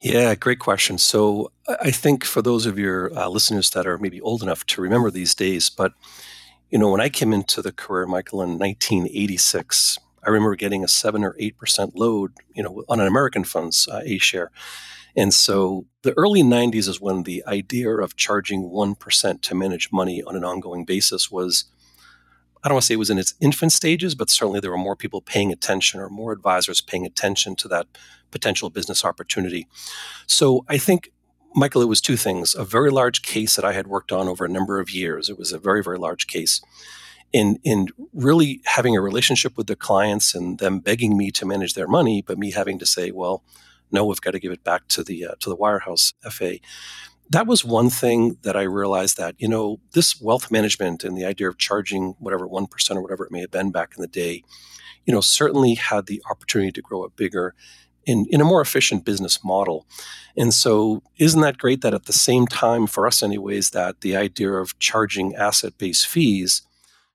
Yeah 0.00 0.34
great 0.34 0.58
question. 0.58 0.98
So 0.98 1.52
i 1.80 1.90
think 1.90 2.24
for 2.24 2.42
those 2.42 2.64
of 2.64 2.78
your 2.78 3.16
uh, 3.18 3.28
listeners 3.28 3.70
that 3.70 3.86
are 3.86 3.98
maybe 3.98 4.20
old 4.20 4.42
enough 4.42 4.64
to 4.66 4.80
remember 4.80 5.10
these 5.10 5.34
days 5.34 5.68
but 5.68 5.92
you 6.70 6.78
know 6.78 6.90
when 6.90 7.00
i 7.00 7.08
came 7.08 7.32
into 7.32 7.62
the 7.62 7.72
career 7.72 8.06
michael 8.06 8.42
in 8.42 8.58
1986 8.58 9.98
i 10.24 10.28
remember 10.28 10.56
getting 10.56 10.84
a 10.84 10.88
7 10.88 11.24
or 11.24 11.34
8% 11.34 11.92
load 11.94 12.32
you 12.54 12.62
know 12.62 12.84
on 12.88 13.00
an 13.00 13.06
american 13.06 13.44
funds 13.44 13.88
uh, 13.90 14.00
a 14.04 14.18
share 14.18 14.50
and 15.16 15.32
so 15.32 15.86
the 16.02 16.12
early 16.18 16.42
90s 16.42 16.88
is 16.88 17.00
when 17.00 17.22
the 17.22 17.42
idea 17.46 17.90
of 17.90 18.16
charging 18.16 18.68
1% 18.68 19.40
to 19.40 19.54
manage 19.54 19.90
money 19.90 20.22
on 20.22 20.36
an 20.36 20.44
ongoing 20.44 20.84
basis 20.84 21.30
was 21.30 21.64
I 22.62 22.68
don't 22.68 22.74
want 22.74 22.82
to 22.82 22.86
say 22.86 22.94
it 22.94 22.98
was 22.98 23.10
in 23.10 23.18
its 23.18 23.34
infant 23.40 23.70
stages, 23.72 24.16
but 24.16 24.28
certainly 24.28 24.58
there 24.58 24.72
were 24.72 24.76
more 24.76 24.96
people 24.96 25.22
paying 25.22 25.52
attention 25.52 26.00
or 26.00 26.10
more 26.10 26.32
advisors 26.32 26.80
paying 26.80 27.06
attention 27.06 27.54
to 27.56 27.68
that 27.68 27.86
potential 28.32 28.70
business 28.70 29.04
opportunity. 29.04 29.68
So 30.26 30.64
I 30.68 30.76
think, 30.76 31.12
Michael, 31.56 31.82
it 31.82 31.88
was 31.88 32.00
two 32.00 32.16
things. 32.16 32.54
A 32.54 32.64
very 32.64 32.90
large 32.90 33.22
case 33.22 33.56
that 33.56 33.64
I 33.64 33.72
had 33.72 33.86
worked 33.86 34.12
on 34.12 34.28
over 34.28 34.44
a 34.44 34.48
number 34.48 34.78
of 34.78 34.90
years. 34.90 35.30
It 35.30 35.38
was 35.38 35.52
a 35.52 35.58
very, 35.58 35.82
very 35.82 35.98
large 35.98 36.26
case. 36.26 36.60
In, 37.32 37.58
in 37.64 37.88
really 38.12 38.60
having 38.66 38.94
a 38.94 39.00
relationship 39.00 39.56
with 39.56 39.66
the 39.66 39.74
clients 39.74 40.34
and 40.34 40.58
them 40.58 40.78
begging 40.78 41.16
me 41.16 41.30
to 41.32 41.46
manage 41.46 41.74
their 41.74 41.88
money, 41.88 42.22
but 42.22 42.38
me 42.38 42.52
having 42.52 42.78
to 42.78 42.86
say, 42.86 43.10
well, 43.10 43.42
no, 43.90 44.04
we've 44.04 44.20
got 44.20 44.32
to 44.32 44.38
give 44.38 44.52
it 44.52 44.62
back 44.62 44.86
to 44.88 45.02
the 45.02 45.26
uh, 45.26 45.34
to 45.40 45.48
the 45.48 45.56
wirehouse 45.56 46.12
FA 46.30 46.58
that 47.30 47.46
was 47.46 47.64
one 47.64 47.90
thing 47.90 48.36
that 48.42 48.56
I 48.56 48.62
realized 48.62 49.16
that, 49.16 49.34
you 49.38 49.48
know, 49.48 49.80
this 49.92 50.20
wealth 50.20 50.50
management 50.50 51.02
and 51.02 51.16
the 51.16 51.24
idea 51.24 51.48
of 51.48 51.58
charging 51.58 52.14
whatever 52.18 52.46
1% 52.46 52.96
or 52.96 53.02
whatever 53.02 53.24
it 53.24 53.32
may 53.32 53.40
have 53.40 53.50
been 53.50 53.72
back 53.72 53.94
in 53.96 54.02
the 54.02 54.08
day, 54.08 54.44
you 55.04 55.12
know, 55.12 55.20
certainly 55.20 55.74
had 55.74 56.06
the 56.06 56.22
opportunity 56.30 56.72
to 56.72 56.82
grow 56.82 57.04
it 57.04 57.16
bigger 57.16 57.54
in, 58.06 58.26
in 58.30 58.40
a 58.40 58.44
more 58.44 58.60
efficient 58.60 59.04
business 59.04 59.44
model. 59.44 59.86
And 60.36 60.54
so, 60.54 61.02
isn't 61.18 61.40
that 61.40 61.58
great 61.58 61.80
that 61.82 61.94
at 61.94 62.04
the 62.04 62.12
same 62.12 62.46
time, 62.46 62.86
for 62.86 63.06
us, 63.06 63.22
anyways, 63.22 63.70
that 63.70 64.00
the 64.00 64.16
idea 64.16 64.52
of 64.52 64.78
charging 64.78 65.34
asset 65.34 65.76
based 65.78 66.06
fees 66.06 66.62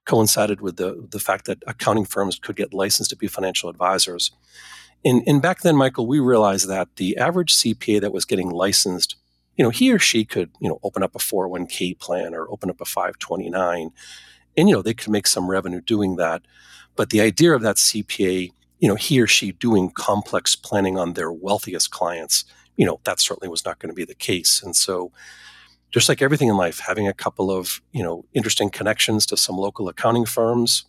coincided 0.04 0.60
with 0.60 0.76
the, 0.76 1.06
the 1.10 1.20
fact 1.20 1.46
that 1.46 1.62
accounting 1.66 2.04
firms 2.04 2.38
could 2.38 2.56
get 2.56 2.74
licensed 2.74 3.10
to 3.10 3.16
be 3.16 3.26
financial 3.28 3.70
advisors? 3.70 4.32
And, 5.04 5.22
and 5.26 5.42
back 5.42 5.62
then, 5.62 5.76
Michael, 5.76 6.06
we 6.06 6.20
realized 6.20 6.68
that 6.68 6.96
the 6.96 7.16
average 7.16 7.54
CPA 7.54 8.00
that 8.00 8.12
was 8.12 8.24
getting 8.24 8.50
licensed 8.50 9.16
you 9.56 9.64
know, 9.64 9.70
he 9.70 9.92
or 9.92 9.98
she 9.98 10.24
could, 10.24 10.50
you 10.60 10.68
know, 10.68 10.78
open 10.82 11.02
up 11.02 11.14
a 11.14 11.18
401k 11.18 11.98
plan 11.98 12.34
or 12.34 12.50
open 12.50 12.70
up 12.70 12.80
a 12.80 12.84
529 12.84 13.90
and, 14.56 14.68
you 14.68 14.74
know, 14.74 14.82
they 14.82 14.94
could 14.94 15.10
make 15.10 15.26
some 15.26 15.50
revenue 15.50 15.80
doing 15.80 16.16
that. 16.16 16.42
But 16.96 17.10
the 17.10 17.20
idea 17.20 17.52
of 17.52 17.62
that 17.62 17.76
CPA, 17.76 18.52
you 18.82 18.88
know, 18.88 18.96
he 18.96 19.20
or 19.20 19.28
she 19.28 19.52
doing 19.52 19.92
complex 19.92 20.56
planning 20.56 20.98
on 20.98 21.12
their 21.12 21.30
wealthiest 21.30 21.92
clients, 21.92 22.44
you 22.76 22.84
know, 22.84 22.98
that 23.04 23.20
certainly 23.20 23.48
was 23.48 23.64
not 23.64 23.78
going 23.78 23.90
to 23.90 23.94
be 23.94 24.04
the 24.04 24.14
case. 24.14 24.60
And 24.60 24.74
so, 24.74 25.12
just 25.92 26.08
like 26.08 26.20
everything 26.20 26.48
in 26.48 26.56
life, 26.56 26.80
having 26.80 27.06
a 27.06 27.12
couple 27.12 27.50
of, 27.50 27.80
you 27.92 28.02
know, 28.02 28.24
interesting 28.34 28.70
connections 28.70 29.24
to 29.26 29.36
some 29.36 29.56
local 29.56 29.88
accounting 29.88 30.26
firms, 30.26 30.84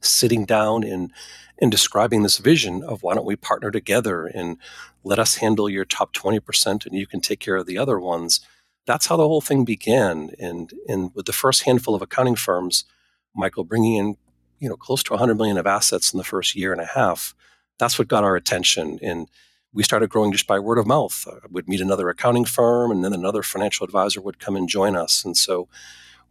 sitting 0.00 0.44
down 0.44 0.82
and 0.82 1.12
and 1.62 1.70
describing 1.70 2.24
this 2.24 2.38
vision 2.38 2.82
of 2.82 3.02
why 3.04 3.14
don't 3.14 3.26
we 3.26 3.36
partner 3.36 3.70
together 3.70 4.26
and 4.26 4.56
let 5.04 5.18
us 5.18 5.36
handle 5.36 5.68
your 5.68 5.84
top 5.84 6.12
20% 6.14 6.86
and 6.86 6.94
you 6.96 7.06
can 7.06 7.20
take 7.20 7.38
care 7.38 7.56
of 7.56 7.66
the 7.66 7.76
other 7.76 8.00
ones. 8.00 8.40
That's 8.86 9.06
how 9.06 9.18
the 9.18 9.28
whole 9.28 9.42
thing 9.42 9.66
began. 9.66 10.30
And, 10.38 10.72
and 10.88 11.10
with 11.14 11.26
the 11.26 11.34
first 11.34 11.64
handful 11.64 11.94
of 11.94 12.00
accounting 12.00 12.34
firms, 12.34 12.84
Michael 13.36 13.64
bringing 13.64 13.96
in, 13.96 14.16
you 14.60 14.68
know, 14.68 14.76
close 14.76 15.02
to 15.04 15.12
100 15.12 15.34
million 15.36 15.58
of 15.58 15.66
assets 15.66 16.12
in 16.12 16.18
the 16.18 16.24
first 16.24 16.54
year 16.54 16.72
and 16.72 16.80
a 16.80 16.86
half, 16.86 17.34
that's 17.78 17.98
what 17.98 18.08
got 18.08 18.24
our 18.24 18.36
attention. 18.36 18.98
And 19.02 19.28
we 19.72 19.82
started 19.82 20.10
growing 20.10 20.32
just 20.32 20.46
by 20.46 20.58
word 20.58 20.78
of 20.78 20.86
mouth. 20.86 21.26
Uh, 21.26 21.40
we'd 21.50 21.68
meet 21.68 21.80
another 21.80 22.08
accounting 22.08 22.44
firm, 22.44 22.90
and 22.90 23.04
then 23.04 23.12
another 23.12 23.42
financial 23.42 23.84
advisor 23.84 24.20
would 24.20 24.38
come 24.38 24.56
and 24.56 24.68
join 24.68 24.96
us. 24.96 25.24
And 25.24 25.36
so 25.36 25.68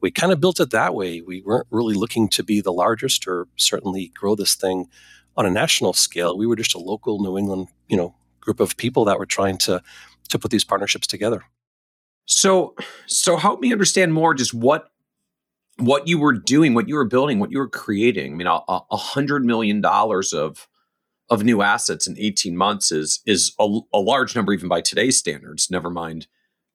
we 0.01 0.11
kind 0.11 0.31
of 0.31 0.39
built 0.39 0.59
it 0.59 0.71
that 0.71 0.95
way. 0.95 1.21
We 1.21 1.41
weren't 1.41 1.67
really 1.71 1.95
looking 1.95 2.29
to 2.29 2.43
be 2.43 2.61
the 2.61 2.71
largest 2.71 3.27
or 3.27 3.47
certainly 3.57 4.11
grow 4.13 4.35
this 4.35 4.55
thing 4.55 4.87
on 5.35 5.45
a 5.45 5.49
national 5.49 5.93
scale. 5.93 6.37
We 6.37 6.47
were 6.47 6.55
just 6.55 6.75
a 6.75 6.79
local 6.79 7.21
New 7.21 7.37
England, 7.37 7.67
you 7.87 7.97
know, 7.97 8.15
group 8.39 8.59
of 8.59 8.77
people 8.77 9.05
that 9.05 9.19
were 9.19 9.25
trying 9.25 9.57
to 9.59 9.81
to 10.29 10.39
put 10.39 10.51
these 10.51 10.63
partnerships 10.63 11.07
together. 11.07 11.43
So, 12.25 12.75
so 13.07 13.37
help 13.37 13.59
me 13.59 13.71
understand 13.71 14.13
more 14.13 14.35
just 14.35 14.53
what 14.53 14.91
what 15.79 16.07
you 16.07 16.19
were 16.19 16.33
doing, 16.33 16.73
what 16.73 16.87
you 16.87 16.95
were 16.95 17.05
building, 17.05 17.39
what 17.39 17.51
you 17.51 17.59
were 17.59 17.69
creating. 17.69 18.33
I 18.33 18.35
mean, 18.35 18.47
a, 18.47 18.59
a 18.67 18.97
hundred 18.97 19.45
million 19.45 19.81
dollars 19.81 20.33
of 20.33 20.67
of 21.29 21.43
new 21.43 21.61
assets 21.61 22.07
in 22.07 22.17
18 22.17 22.57
months 22.57 22.91
is 22.91 23.21
is 23.25 23.53
a, 23.59 23.79
a 23.93 23.99
large 23.99 24.35
number 24.35 24.53
even 24.53 24.67
by 24.67 24.81
today's 24.81 25.17
standards. 25.17 25.69
Never 25.69 25.89
mind 25.89 26.27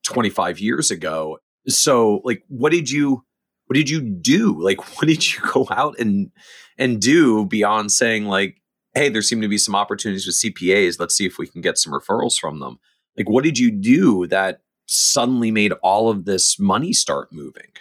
25 0.04 0.58
years 0.60 0.90
ago. 0.90 1.38
So, 1.66 2.20
like, 2.24 2.42
what 2.48 2.72
did 2.72 2.90
you 2.90 3.24
what 3.66 3.74
did 3.74 3.90
you 3.90 4.00
do? 4.00 4.60
Like, 4.62 4.78
what 4.96 5.08
did 5.08 5.32
you 5.32 5.40
go 5.52 5.66
out 5.70 5.98
and 5.98 6.30
and 6.78 7.00
do 7.00 7.46
beyond 7.46 7.92
saying 7.92 8.26
like, 8.26 8.60
hey, 8.94 9.08
there 9.08 9.22
seem 9.22 9.40
to 9.40 9.48
be 9.48 9.58
some 9.58 9.74
opportunities 9.74 10.26
with 10.26 10.36
CPAs. 10.36 11.00
Let's 11.00 11.16
see 11.16 11.26
if 11.26 11.38
we 11.38 11.46
can 11.46 11.60
get 11.60 11.78
some 11.78 11.92
referrals 11.92 12.38
from 12.38 12.60
them. 12.60 12.78
Like, 13.16 13.28
what 13.28 13.44
did 13.44 13.58
you 13.58 13.70
do 13.70 14.26
that 14.28 14.60
suddenly 14.86 15.50
made 15.50 15.72
all 15.82 16.10
of 16.10 16.24
this 16.24 16.58
money 16.58 16.92
start 16.92 17.32
moving? 17.32 17.72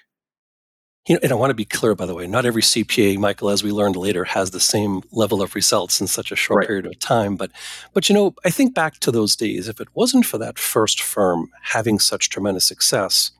You 1.07 1.15
know, 1.15 1.19
and 1.21 1.33
I 1.33 1.35
want 1.35 1.49
to 1.49 1.55
be 1.55 1.65
clear, 1.65 1.95
by 1.95 2.05
the 2.05 2.15
way, 2.15 2.27
not 2.27 2.45
every 2.45 2.61
CPA, 2.61 3.17
Michael, 3.17 3.49
as 3.49 3.61
we 3.61 3.71
learned 3.71 3.97
later, 3.97 4.23
has 4.23 4.51
the 4.51 4.59
same 4.61 5.01
level 5.11 5.41
of 5.41 5.53
results 5.53 5.99
in 5.99 6.07
such 6.07 6.31
a 6.31 6.35
short 6.37 6.59
right. 6.59 6.67
period 6.67 6.85
of 6.85 6.97
time. 6.99 7.35
But, 7.35 7.51
but 7.93 8.07
you 8.07 8.15
know, 8.15 8.35
I 8.45 8.49
think 8.49 8.73
back 8.73 8.99
to 8.99 9.11
those 9.11 9.35
days. 9.35 9.67
If 9.67 9.81
it 9.81 9.89
wasn't 9.93 10.25
for 10.25 10.37
that 10.37 10.57
first 10.57 11.01
firm 11.01 11.49
having 11.61 11.99
such 11.99 12.29
tremendous 12.29 12.65
success, 12.65 13.31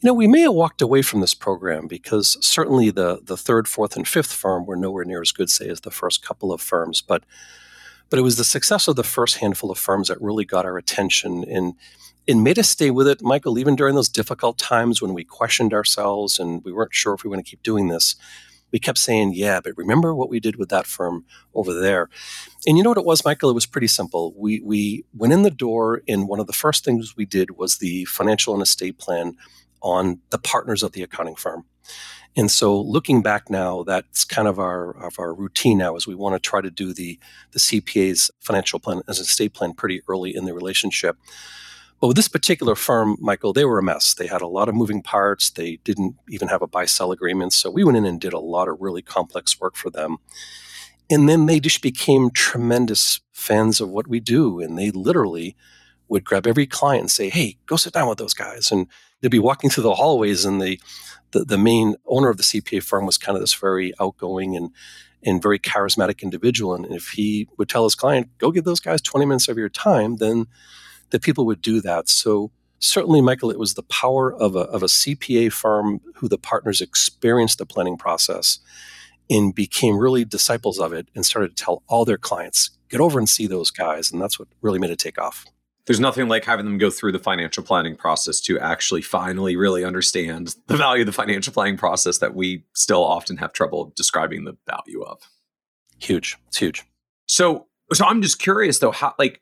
you 0.00 0.06
know, 0.06 0.14
we 0.14 0.28
may 0.28 0.42
have 0.42 0.52
walked 0.52 0.80
away 0.80 1.02
from 1.02 1.20
this 1.20 1.34
program 1.34 1.88
because 1.88 2.36
certainly 2.40 2.90
the 2.90 3.20
the 3.24 3.36
third, 3.36 3.66
fourth, 3.66 3.96
and 3.96 4.06
fifth 4.06 4.32
firm 4.32 4.64
were 4.64 4.76
nowhere 4.76 5.04
near 5.04 5.20
as 5.20 5.32
good, 5.32 5.50
say, 5.50 5.68
as 5.68 5.80
the 5.80 5.90
first 5.90 6.24
couple 6.24 6.52
of 6.52 6.60
firms. 6.60 7.00
But 7.00 7.24
but 8.08 8.20
it 8.20 8.22
was 8.22 8.36
the 8.36 8.44
success 8.44 8.86
of 8.86 8.94
the 8.94 9.02
first 9.02 9.38
handful 9.38 9.72
of 9.72 9.78
firms 9.78 10.06
that 10.08 10.22
really 10.22 10.44
got 10.44 10.64
our 10.64 10.78
attention 10.78 11.44
and 11.44 11.74
and 12.28 12.44
made 12.44 12.58
us 12.58 12.68
stay 12.68 12.90
with 12.90 13.08
it, 13.08 13.22
Michael, 13.22 13.58
even 13.58 13.74
during 13.74 13.94
those 13.94 14.10
difficult 14.10 14.58
times 14.58 15.00
when 15.00 15.14
we 15.14 15.24
questioned 15.24 15.72
ourselves 15.72 16.38
and 16.38 16.62
we 16.62 16.72
weren't 16.72 16.94
sure 16.94 17.14
if 17.14 17.24
we 17.24 17.30
going 17.30 17.42
to 17.42 17.50
keep 17.50 17.62
doing 17.62 17.88
this. 17.88 18.14
We 18.70 18.78
kept 18.78 18.98
saying, 18.98 19.32
yeah, 19.34 19.60
but 19.60 19.72
remember 19.78 20.14
what 20.14 20.28
we 20.28 20.40
did 20.40 20.56
with 20.56 20.68
that 20.68 20.86
firm 20.86 21.24
over 21.54 21.72
there. 21.72 22.10
And 22.66 22.76
you 22.76 22.84
know 22.84 22.90
what 22.90 22.98
it 22.98 23.06
was, 23.06 23.24
Michael? 23.24 23.48
It 23.48 23.54
was 23.54 23.64
pretty 23.64 23.86
simple. 23.86 24.34
We, 24.36 24.60
we 24.60 25.06
went 25.14 25.32
in 25.32 25.42
the 25.42 25.50
door, 25.50 26.02
and 26.06 26.28
one 26.28 26.38
of 26.38 26.46
the 26.46 26.52
first 26.52 26.84
things 26.84 27.16
we 27.16 27.24
did 27.24 27.56
was 27.56 27.78
the 27.78 28.04
financial 28.04 28.52
and 28.52 28.62
estate 28.62 28.98
plan 28.98 29.36
on 29.80 30.20
the 30.28 30.38
partners 30.38 30.82
of 30.82 30.92
the 30.92 31.02
accounting 31.02 31.34
firm. 31.36 31.64
And 32.36 32.50
so 32.50 32.78
looking 32.78 33.22
back 33.22 33.48
now, 33.48 33.84
that's 33.84 34.24
kind 34.24 34.46
of 34.46 34.58
our 34.58 34.90
of 35.04 35.18
our 35.18 35.32
routine 35.32 35.78
now 35.78 35.96
is 35.96 36.06
we 36.06 36.14
want 36.14 36.34
to 36.34 36.38
try 36.38 36.60
to 36.60 36.70
do 36.70 36.92
the 36.92 37.18
the 37.52 37.58
CPA's 37.58 38.30
financial 38.38 38.78
plan 38.78 39.00
as 39.08 39.18
a 39.18 39.22
estate 39.22 39.54
plan 39.54 39.72
pretty 39.72 40.02
early 40.08 40.36
in 40.36 40.44
the 40.44 40.54
relationship. 40.54 41.16
But 42.00 42.08
with 42.08 42.16
this 42.16 42.28
particular 42.28 42.74
firm, 42.74 43.16
Michael, 43.20 43.52
they 43.52 43.64
were 43.64 43.78
a 43.78 43.82
mess. 43.82 44.14
They 44.14 44.28
had 44.28 44.40
a 44.40 44.46
lot 44.46 44.68
of 44.68 44.74
moving 44.74 45.02
parts. 45.02 45.50
They 45.50 45.76
didn't 45.84 46.16
even 46.28 46.48
have 46.48 46.62
a 46.62 46.68
buy 46.68 46.84
sell 46.84 47.10
agreement. 47.10 47.52
So 47.52 47.70
we 47.70 47.82
went 47.82 47.96
in 47.96 48.04
and 48.04 48.20
did 48.20 48.32
a 48.32 48.38
lot 48.38 48.68
of 48.68 48.80
really 48.80 49.02
complex 49.02 49.58
work 49.60 49.76
for 49.76 49.90
them. 49.90 50.18
And 51.10 51.28
then 51.28 51.46
they 51.46 51.58
just 51.58 51.82
became 51.82 52.30
tremendous 52.30 53.20
fans 53.32 53.80
of 53.80 53.88
what 53.88 54.06
we 54.06 54.20
do. 54.20 54.60
And 54.60 54.78
they 54.78 54.90
literally 54.90 55.56
would 56.08 56.24
grab 56.24 56.46
every 56.46 56.66
client 56.66 57.02
and 57.02 57.10
say, 57.10 57.30
Hey, 57.30 57.58
go 57.66 57.76
sit 57.76 57.94
down 57.94 58.08
with 58.08 58.18
those 58.18 58.34
guys. 58.34 58.70
And 58.70 58.86
they'd 59.20 59.30
be 59.30 59.38
walking 59.38 59.70
through 59.70 59.84
the 59.84 59.94
hallways 59.94 60.44
and 60.44 60.62
the, 60.62 60.80
the, 61.32 61.44
the 61.44 61.58
main 61.58 61.96
owner 62.06 62.28
of 62.28 62.36
the 62.36 62.42
CPA 62.42 62.82
firm 62.82 63.06
was 63.06 63.18
kind 63.18 63.36
of 63.36 63.42
this 63.42 63.54
very 63.54 63.92
outgoing 64.00 64.56
and 64.56 64.70
and 65.22 65.42
very 65.42 65.58
charismatic 65.58 66.22
individual. 66.22 66.74
And 66.74 66.86
if 66.86 67.08
he 67.08 67.48
would 67.58 67.68
tell 67.68 67.82
his 67.84 67.96
client, 67.96 68.30
go 68.38 68.52
give 68.52 68.64
those 68.64 68.78
guys 68.80 69.02
20 69.02 69.26
minutes 69.26 69.48
of 69.48 69.58
your 69.58 69.68
time, 69.68 70.16
then 70.16 70.46
the 71.10 71.20
people 71.20 71.46
would 71.46 71.62
do 71.62 71.80
that. 71.80 72.08
So 72.08 72.50
certainly, 72.78 73.20
Michael, 73.20 73.50
it 73.50 73.58
was 73.58 73.74
the 73.74 73.82
power 73.84 74.34
of 74.34 74.56
a, 74.56 74.60
of 74.60 74.82
a 74.82 74.86
CPA 74.86 75.52
firm 75.52 76.00
who 76.14 76.28
the 76.28 76.38
partners 76.38 76.80
experienced 76.80 77.58
the 77.58 77.66
planning 77.66 77.96
process 77.96 78.58
and 79.30 79.54
became 79.54 79.98
really 79.98 80.24
disciples 80.24 80.78
of 80.78 80.92
it 80.92 81.08
and 81.14 81.24
started 81.24 81.56
to 81.56 81.64
tell 81.64 81.82
all 81.86 82.04
their 82.04 82.18
clients, 82.18 82.70
get 82.88 83.00
over 83.00 83.18
and 83.18 83.28
see 83.28 83.46
those 83.46 83.70
guys. 83.70 84.10
And 84.10 84.20
that's 84.20 84.38
what 84.38 84.48
really 84.62 84.78
made 84.78 84.90
it 84.90 84.98
take 84.98 85.20
off 85.20 85.44
there's 85.88 85.98
nothing 85.98 86.28
like 86.28 86.44
having 86.44 86.66
them 86.66 86.76
go 86.76 86.90
through 86.90 87.12
the 87.12 87.18
financial 87.18 87.62
planning 87.62 87.96
process 87.96 88.42
to 88.42 88.60
actually 88.60 89.00
finally 89.00 89.56
really 89.56 89.84
understand 89.84 90.54
the 90.66 90.76
value 90.76 91.00
of 91.00 91.06
the 91.06 91.12
financial 91.12 91.50
planning 91.50 91.78
process 91.78 92.18
that 92.18 92.34
we 92.34 92.62
still 92.74 93.02
often 93.02 93.38
have 93.38 93.54
trouble 93.54 93.90
describing 93.96 94.44
the 94.44 94.54
value 94.66 95.02
of. 95.02 95.18
Huge. 95.98 96.36
It's 96.48 96.58
huge. 96.58 96.84
So 97.24 97.68
so 97.94 98.04
I'm 98.04 98.20
just 98.20 98.38
curious 98.38 98.80
though, 98.80 98.90
how 98.90 99.14
like 99.18 99.40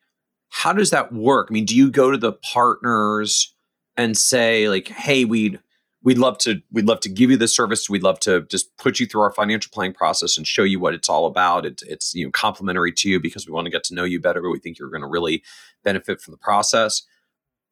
how 0.51 0.73
does 0.73 0.91
that 0.91 1.13
work? 1.13 1.49
I 1.51 1.53
mean, 1.53 1.65
do 1.65 1.77
you 1.77 1.91
go 1.91 2.11
to 2.11 2.19
the 2.19 2.33
partners 2.33 3.55
and 3.97 4.17
say 4.17 4.69
like, 4.69 4.89
hey, 4.89 5.25
we'd 5.25 5.61
we'd 6.07 6.19
love 6.19 6.39
to 6.39 6.63
we'd 6.73 6.87
love 6.87 7.01
to 7.01 7.09
give 7.09 7.31
you 7.31 7.37
the 7.37 7.49
service. 7.49 7.91
We'd 7.91 8.03
love 8.03 8.21
to 8.21 8.43
just 8.43 8.75
put 8.79 9.01
you 9.01 9.07
through 9.07 9.23
our 9.23 9.33
financial 9.33 9.71
planning 9.75 9.93
process 9.93 10.39
and 10.39 10.47
show 10.47 10.63
you 10.63 10.79
what 10.79 10.95
it's 10.95 11.09
all 11.09 11.27
about. 11.27 11.67
It, 11.67 11.83
it's 11.87 12.15
you 12.15 12.25
know 12.25 12.31
complimentary 12.31 12.93
to 12.93 13.11
you 13.11 13.21
because 13.21 13.47
we 13.47 13.53
want 13.53 13.67
to 13.67 13.71
get 13.71 13.85
to 13.85 13.95
know 13.95 14.05
you 14.05 14.21
better. 14.21 14.49
We 14.49 14.61
think 14.61 14.79
you're 14.79 14.89
going 14.89 15.03
to 15.03 15.09
really 15.09 15.43
benefit 15.85 16.21
from 16.21 16.33
the 16.33 16.39
process. 16.39 17.03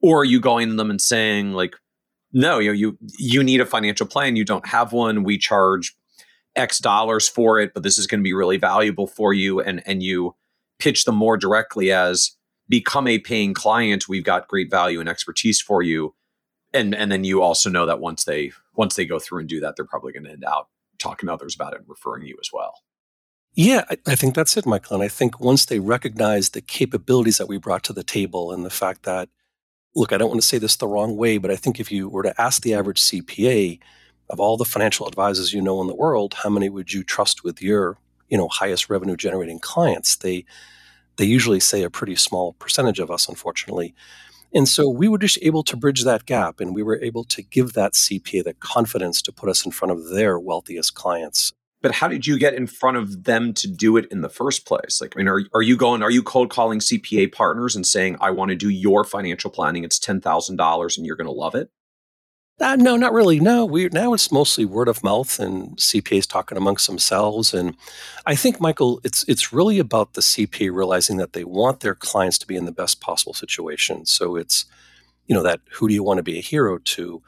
Or 0.03 0.21
are 0.21 0.25
you 0.25 0.41
going 0.41 0.69
to 0.69 0.75
them 0.75 0.91
and 0.91 1.01
saying 1.01 1.53
like 1.53 1.77
no 2.33 2.59
you 2.59 2.71
know 2.71 2.75
you 2.75 2.99
you 3.19 3.43
need 3.43 3.61
a 3.61 3.67
financial 3.67 4.07
plan. 4.07 4.37
You 4.37 4.45
don't 4.45 4.67
have 4.67 4.93
one. 4.93 5.23
We 5.23 5.39
charge 5.39 5.97
x 6.57 6.79
dollars 6.79 7.29
for 7.29 7.59
it 7.59 7.75
but 7.75 7.83
this 7.83 7.99
is 7.99 8.07
going 8.07 8.21
to 8.21 8.25
be 8.25 8.35
really 8.35 8.57
valuable 8.57 9.07
for 9.07 9.33
you. 9.33 9.61
And 9.61 9.83
and 9.87 10.03
you 10.03 10.35
pitch 10.81 11.05
them 11.05 11.15
more 11.15 11.37
directly 11.37 11.93
as 11.93 12.33
become 12.69 13.07
a 13.07 13.19
paying 13.19 13.55
client 13.55 14.09
we've 14.09 14.25
got 14.25 14.49
great 14.49 14.71
value 14.71 15.01
and 15.01 15.09
expertise 15.09 15.61
for 15.61 15.83
you 15.83 16.15
and 16.75 16.95
and 16.95 17.11
then 17.11 17.25
you 17.25 17.41
also 17.41 17.71
know 17.71 17.87
that 17.87 18.01
once 18.01 18.25
they 18.25 18.53
once 18.75 18.97
they 18.97 19.07
go 19.07 19.19
through 19.19 19.41
and 19.41 19.49
do 19.49 19.61
that, 19.61 19.77
they're 19.77 19.87
probably 19.87 20.13
going 20.13 20.25
to 20.25 20.33
end 20.33 20.45
out 20.45 20.69
talking 20.99 21.29
to 21.29 21.33
others 21.33 21.55
about 21.55 21.73
it 21.73 21.81
and 21.81 21.89
referring 21.89 22.27
you 22.27 22.37
as 22.41 22.51
well. 22.53 22.75
Yeah, 23.55 23.85
I, 23.89 23.97
I 24.09 24.17
think 24.17 24.35
that's 24.35 24.57
it, 24.57 24.67
Michael. 24.67 24.97
And 24.97 25.05
I 25.05 25.09
think 25.09 25.39
once 25.39 25.65
they 25.65 25.79
recognize 25.79 26.51
the 26.51 26.61
capabilities 26.61 27.39
that 27.39 27.49
we 27.49 27.57
brought 27.57 27.85
to 27.85 27.93
the 27.93 28.03
table 28.03 28.53
and 28.53 28.65
the 28.65 28.71
fact 28.71 29.05
that, 29.05 29.29
look, 29.95 30.13
I 30.13 30.19
don't 30.19 30.29
want 30.29 30.41
to 30.41 30.47
say 30.47 30.59
this 30.59 30.75
the 30.75 30.89
wrong 30.89 31.17
way, 31.17 31.39
but 31.39 31.53
I 31.53 31.57
think 31.57 31.79
if 31.79 31.93
you 31.93 32.09
were 32.09 32.25
to 32.25 32.41
ask 32.41 32.63
the 32.63 32.75
average 32.75 33.01
CPA 33.01 33.79
of 34.29 34.41
all 34.41 34.57
the 34.57 34.65
financial 34.65 35.07
advisors 35.07 35.53
you 35.53 35.63
know 35.63 35.81
in 35.81 35.87
the 35.87 35.95
world, 35.95 36.35
how 36.43 36.51
many 36.51 36.69
would 36.69 36.93
you 36.93 37.05
trust 37.05 37.45
with 37.45 37.63
your, 37.63 37.99
you 38.29 38.37
know, 38.37 38.49
highest 38.49 38.91
revenue 38.91 39.17
generating 39.17 39.61
clients? 39.61 40.17
They 40.17 40.45
they 41.17 41.25
usually 41.25 41.61
say 41.61 41.83
a 41.83 41.91
pretty 41.91 42.17
small 42.17 42.55
percentage 42.55 42.99
of 42.99 43.11
us, 43.11 43.29
unfortunately. 43.29 43.95
And 44.55 44.69
so 44.69 44.89
we 44.89 45.09
were 45.09 45.19
just 45.19 45.39
able 45.43 45.65
to 45.65 45.77
bridge 45.77 46.05
that 46.05 46.27
gap 46.27 46.61
and 46.61 46.75
we 46.75 46.83
were 46.83 47.01
able 47.03 47.25
to 47.25 47.43
give 47.43 47.73
that 47.73 47.95
CPA 47.95 48.45
the 48.45 48.55
confidence 48.55 49.21
to 49.23 49.33
put 49.33 49.49
us 49.49 49.67
in 49.67 49.73
front 49.73 49.93
of 49.93 50.11
their 50.11 50.39
wealthiest 50.39 50.95
clients. 50.95 51.53
But 51.83 51.93
how 51.93 52.09
did 52.09 52.27
you 52.27 52.39
get 52.39 52.55
in 52.55 52.67
front 52.67 52.97
of 52.97 53.25
them 53.25 53.53
to 53.55 53.69
do 53.69 53.97
it 53.97 54.07
in 54.11 54.23
the 54.23 54.31
first 54.31 54.65
place? 54.65 55.01
Like, 55.01 55.15
I 55.15 55.19
mean, 55.19 55.29
are, 55.29 55.43
are 55.53 55.61
you 55.61 55.77
going, 55.77 56.03
are 56.03 56.11
you 56.11 56.23
cold 56.23 56.51
calling 56.51 56.79
CPA 56.79 57.33
partners 57.33 57.77
and 57.77 57.87
saying, 57.87 58.17
I 58.21 58.31
want 58.31 58.51
to 58.51 58.57
do 58.57 58.71
your 58.71 59.05
financial 59.05 59.51
planning? 59.51 59.85
It's 59.85 59.99
$10,000 59.99 60.97
and 60.97 61.07
you're 61.07 61.17
going 61.17 61.27
to 61.27 61.33
love 61.33 61.55
it? 61.55 61.69
Uh, 62.61 62.77
no, 62.77 62.97
not 62.97 63.13
really. 63.13 63.41
No, 63.41 63.65
we 63.67 63.89
now 63.89 64.15
it's 64.15 64.31
mostly 64.31 64.65
word 64.65 64.87
of 64.87 65.03
mouth 65.03 65.41
and 65.41 65.77
CPAs 65.77 66.29
talking 66.29 66.57
amongst 66.57 66.87
themselves. 66.87 67.53
And 67.53 67.77
I 68.27 68.37
think, 68.37 68.61
Michael, 68.61 69.01
it's 69.03 69.25
it's 69.29 69.53
really 69.53 69.81
about 69.81 70.15
the 70.15 70.21
CPA 70.21 70.73
realizing 70.73 71.17
that 71.17 71.33
they 71.33 71.43
want 71.45 71.81
their 71.81 71.97
clients 71.97 72.39
to 72.39 72.47
be 72.47 72.55
in 72.55 72.65
the 72.65 72.73
best 72.73 73.01
possible 73.01 73.35
situation. 73.35 74.07
So 74.07 74.37
it's, 74.37 74.67
you 75.27 75.35
know, 75.35 75.43
that 75.43 75.61
who 75.73 75.89
do 75.89 75.95
you 75.95 76.05
want 76.05 76.19
to 76.19 76.23
be 76.23 76.39
a 76.39 76.43
hero 76.43 76.79
to? 76.79 77.23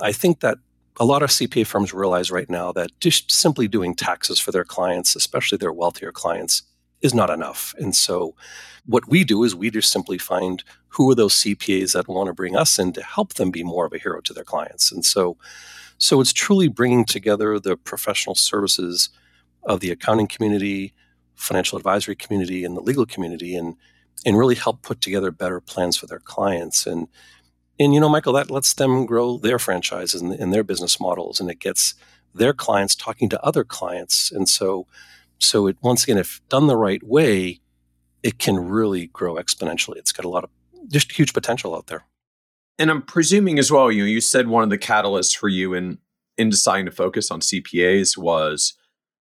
I 0.00 0.12
think 0.12 0.40
that 0.40 0.58
a 1.00 1.04
lot 1.04 1.22
of 1.24 1.30
CPA 1.30 1.66
firms 1.66 1.92
realize 1.92 2.30
right 2.30 2.48
now 2.48 2.70
that 2.72 2.90
just 3.00 3.32
simply 3.32 3.66
doing 3.66 3.96
taxes 3.96 4.38
for 4.38 4.52
their 4.52 4.64
clients, 4.64 5.16
especially 5.16 5.58
their 5.58 5.72
wealthier 5.72 6.12
clients, 6.12 6.62
is 7.00 7.14
not 7.14 7.30
enough. 7.30 7.74
And 7.78 7.94
so 7.94 8.34
what 8.86 9.08
we 9.08 9.24
do 9.24 9.44
is 9.44 9.54
we 9.54 9.70
just 9.70 9.90
simply 9.90 10.18
find 10.18 10.64
who 10.88 11.10
are 11.10 11.14
those 11.14 11.34
CPAs 11.34 11.92
that 11.92 12.08
want 12.08 12.28
to 12.28 12.34
bring 12.34 12.56
us 12.56 12.78
in 12.78 12.92
to 12.94 13.02
help 13.02 13.34
them 13.34 13.50
be 13.50 13.62
more 13.62 13.86
of 13.86 13.92
a 13.92 13.98
hero 13.98 14.20
to 14.22 14.32
their 14.32 14.44
clients. 14.44 14.90
And 14.90 15.04
so 15.04 15.36
so 15.98 16.20
it's 16.20 16.32
truly 16.32 16.68
bringing 16.68 17.04
together 17.04 17.58
the 17.58 17.76
professional 17.76 18.36
services 18.36 19.10
of 19.64 19.80
the 19.80 19.90
accounting 19.90 20.28
community, 20.28 20.94
financial 21.34 21.76
advisory 21.76 22.16
community 22.16 22.64
and 22.64 22.76
the 22.76 22.80
legal 22.80 23.06
community 23.06 23.54
and 23.54 23.76
and 24.26 24.36
really 24.36 24.56
help 24.56 24.82
put 24.82 25.00
together 25.00 25.30
better 25.30 25.60
plans 25.60 25.96
for 25.96 26.06
their 26.06 26.18
clients 26.18 26.84
and 26.84 27.06
and 27.78 27.94
you 27.94 28.00
know 28.00 28.08
michael 28.08 28.32
that 28.32 28.50
lets 28.50 28.74
them 28.74 29.06
grow 29.06 29.38
their 29.38 29.58
franchises 29.58 30.20
and, 30.20 30.32
and 30.32 30.52
their 30.52 30.64
business 30.64 30.98
models 30.98 31.38
and 31.38 31.48
it 31.48 31.60
gets 31.60 31.94
their 32.34 32.52
clients 32.52 32.96
talking 32.96 33.28
to 33.28 33.40
other 33.44 33.62
clients 33.62 34.32
and 34.32 34.48
so 34.48 34.84
so 35.38 35.66
it 35.66 35.76
once 35.82 36.04
again, 36.04 36.18
if 36.18 36.40
done 36.48 36.66
the 36.66 36.76
right 36.76 37.02
way, 37.02 37.60
it 38.22 38.38
can 38.38 38.56
really 38.56 39.06
grow 39.08 39.36
exponentially. 39.36 39.96
It's 39.96 40.12
got 40.12 40.24
a 40.24 40.28
lot 40.28 40.44
of 40.44 40.50
just 40.88 41.12
huge 41.12 41.32
potential 41.32 41.74
out 41.74 41.86
there. 41.86 42.04
And 42.78 42.90
I'm 42.90 43.02
presuming 43.02 43.58
as 43.58 43.72
well, 43.72 43.90
you 43.90 44.02
know, 44.02 44.08
you 44.08 44.20
said 44.20 44.48
one 44.48 44.62
of 44.62 44.70
the 44.70 44.78
catalysts 44.78 45.36
for 45.36 45.48
you 45.48 45.74
in 45.74 45.98
in 46.36 46.50
deciding 46.50 46.86
to 46.86 46.92
focus 46.92 47.30
on 47.30 47.40
CPAs 47.40 48.16
was 48.16 48.74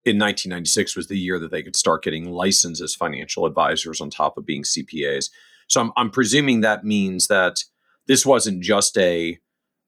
in 0.03 0.17
1996 0.17 0.95
was 0.95 1.07
the 1.07 1.17
year 1.17 1.39
that 1.39 1.51
they 1.51 1.61
could 1.61 1.75
start 1.75 2.03
getting 2.03 2.31
licensed 2.31 2.81
as 2.81 2.95
financial 2.95 3.45
advisors 3.45 4.01
on 4.01 4.09
top 4.09 4.35
of 4.35 4.45
being 4.45 4.63
CPAs. 4.63 5.29
So 5.67 5.79
I'm, 5.79 5.91
I'm 5.95 6.09
presuming 6.09 6.61
that 6.61 6.83
means 6.83 7.27
that 7.27 7.63
this 8.07 8.25
wasn't 8.25 8.63
just 8.63 8.97
a 8.97 9.39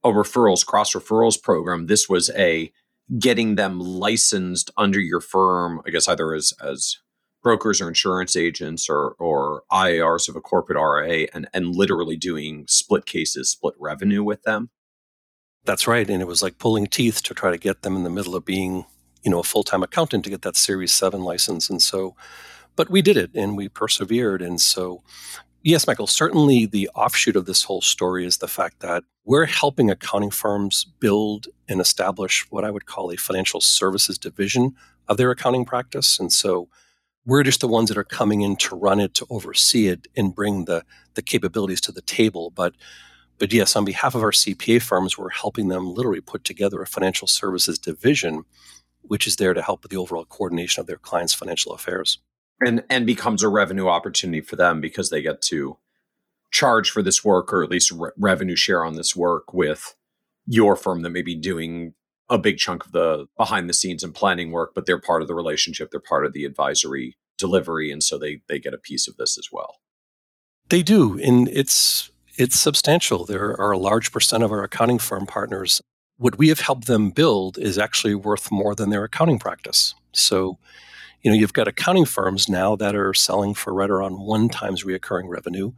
a 0.04 0.10
referrals 0.10 0.64
cross 0.64 0.94
referrals 0.94 1.42
program. 1.42 1.88
This 1.88 2.08
was 2.08 2.30
a 2.38 2.72
getting 3.20 3.56
them 3.56 3.80
licensed 3.80 4.72
under 4.78 5.00
your 5.00 5.22
firm, 5.22 5.82
I 5.86 5.92
guess 5.92 6.08
either 6.08 6.34
as 6.34 6.54
as 6.64 6.98
brokers 7.44 7.80
or 7.80 7.88
insurance 7.88 8.36
agents 8.36 8.90
or 8.90 9.16
or 9.20 9.64
IARs 9.72 10.28
of 10.28 10.36
a 10.36 10.42
corporate 10.42 10.78
RA 10.78 11.26
and 11.34 11.48
and 11.54 11.76
literally 11.76 12.18
doing 12.18 12.66
split 12.68 13.06
cases, 13.06 13.50
split 13.50 13.76
revenue 13.80 14.24
with 14.24 14.44
them. 14.44 14.70
That's 15.66 15.88
right. 15.88 16.10
And 16.10 16.22
it 16.22 16.28
was 16.28 16.42
like 16.44 16.58
pulling 16.60 16.88
teeth 16.88 17.24
to 17.24 17.34
try 17.34 17.52
to 17.52 17.58
get 17.58 17.82
them 17.82 17.96
in 17.96 18.04
the 18.04 18.10
middle 18.10 18.36
of 18.36 18.46
being, 18.46 18.86
you 19.24 19.32
know, 19.32 19.40
a 19.40 19.44
full-time 19.44 19.82
accountant 19.84 20.24
to 20.24 20.30
get 20.30 20.44
that 20.44 20.56
series 20.56 20.92
7 20.92 21.22
license 21.22 21.70
and 21.70 21.82
so 21.82 22.16
but 22.76 22.90
we 22.90 23.02
did 23.02 23.18
it 23.18 23.32
and 23.34 23.56
we 23.56 23.70
persevered 23.70 24.42
and 24.42 24.60
so 24.60 25.02
Yes, 25.68 25.88
Michael, 25.88 26.06
certainly 26.06 26.68
the 26.68 26.92
offshoot 26.94 27.36
of 27.36 27.48
this 27.48 27.64
whole 27.64 27.82
story 27.82 28.24
is 28.24 28.38
the 28.38 28.48
fact 28.48 28.82
that 28.82 29.04
we're 29.24 29.48
helping 29.48 29.90
accounting 29.90 30.30
firms 30.30 30.86
build 31.00 31.48
and 31.68 31.82
establish 31.82 32.46
what 32.52 32.64
I 32.64 32.70
would 32.70 32.86
call 32.86 33.12
a 33.12 33.18
financial 33.18 33.60
services 33.60 34.20
division 34.20 34.76
of 35.08 35.18
their 35.18 35.32
accounting 35.32 35.66
practice. 35.66 36.20
And 36.20 36.32
so 36.32 36.70
we're 37.26 37.42
just 37.42 37.62
the 37.62 37.68
ones 37.68 37.90
that 37.90 37.98
are 37.98 38.04
coming 38.04 38.42
in 38.42 38.58
to 38.58 38.76
run 38.76 39.00
it, 39.00 39.16
to 39.16 39.26
oversee 39.32 39.88
it, 39.88 40.08
and 40.16 40.36
bring 40.36 40.66
the, 40.66 40.84
the 41.16 41.24
capabilities 41.24 41.82
to 41.82 41.92
the 41.92 42.04
table. 42.04 42.52
But 42.52 42.76
but 43.40 43.52
yes, 43.52 43.76
on 43.76 43.86
behalf 43.86 44.14
of 44.14 44.22
our 44.22 44.32
CPA 44.32 44.84
firms, 44.84 45.18
we're 45.18 45.30
helping 45.30 45.70
them 45.70 45.96
literally 45.96 46.22
put 46.22 46.44
together 46.44 46.80
a 46.84 46.88
financial 46.88 47.28
services 47.28 47.80
division, 47.80 48.44
which 49.02 49.26
is 49.26 49.38
there 49.38 49.56
to 49.56 49.64
help 49.64 49.82
with 49.82 49.90
the 49.90 49.98
overall 49.98 50.26
coordination 50.26 50.80
of 50.80 50.86
their 50.86 50.98
clients' 50.98 51.34
financial 51.34 51.74
affairs 51.74 52.20
and 52.62 52.84
and 52.90 53.06
becomes 53.06 53.44
a 53.44 53.50
revenue 53.50 53.88
opportunity 53.88 54.42
for 54.42 54.56
them 54.56 54.82
because 54.82 55.10
they 55.10 55.22
get 55.22 55.42
to 55.42 55.78
charge 56.52 56.90
for 56.90 57.02
this 57.02 57.24
work 57.24 57.52
or 57.52 57.64
at 57.64 57.70
least 57.70 57.92
re- 57.92 58.12
revenue 58.18 58.56
share 58.56 58.86
on 58.86 58.96
this 58.96 59.16
work 59.16 59.54
with 59.54 59.96
your 60.48 60.76
firm 60.76 61.02
that 61.02 61.10
may 61.10 61.22
be 61.22 61.36
doing 61.36 61.94
a 62.30 62.38
big 62.38 62.58
chunk 62.58 62.86
of 62.86 62.92
the 62.92 63.28
behind 63.38 63.70
the 63.70 63.74
scenes 63.74 64.04
and 64.04 64.16
planning 64.16 64.52
work 64.52 64.72
but 64.74 64.86
they're 64.86 65.00
part 65.00 65.22
of 65.22 65.28
the 65.28 65.36
relationship 65.36 65.92
they're 65.92 66.00
part 66.00 66.26
of 66.26 66.34
the 66.34 66.46
advisory 66.46 67.18
delivery 67.38 67.92
and 67.92 68.04
so 68.04 68.18
they 68.18 68.42
they 68.48 68.60
get 68.60 68.74
a 68.74 68.78
piece 68.78 69.08
of 69.08 69.18
this 69.18 69.38
as 69.38 69.50
well. 69.52 69.78
They 70.70 70.84
do 70.84 71.20
and 71.20 71.48
it's 71.50 72.12
it's 72.38 72.60
substantial. 72.60 73.26
There 73.26 73.60
are 73.60 73.72
a 73.72 73.78
large 73.78 74.12
percent 74.12 74.44
of 74.44 74.52
our 74.52 74.64
accounting 74.64 75.00
firm 75.00 75.26
partners. 75.26 75.82
What 76.18 76.38
we 76.38 76.50
have 76.50 76.60
helped 76.60 76.88
them 76.88 77.12
build 77.12 77.58
is 77.58 77.78
actually 77.78 78.16
worth 78.16 78.52
more 78.52 78.76
than 78.76 78.90
their 78.90 79.04
accounting 79.04 79.40
practice. 79.40 79.96
So 80.14 80.58
you 81.26 81.32
know, 81.32 81.36
you've 81.36 81.54
got 81.54 81.68
accounting 81.68 82.06
firms 82.06 82.48
now 82.48 82.76
that 82.76 82.96
are 82.96 83.12
selling 83.12 83.56
for 83.56 83.74
right 83.74 83.90
around 83.90 84.20
one 84.20 84.48
times 84.48 84.84
reoccurring 84.84 85.28
revenue, 85.28 85.72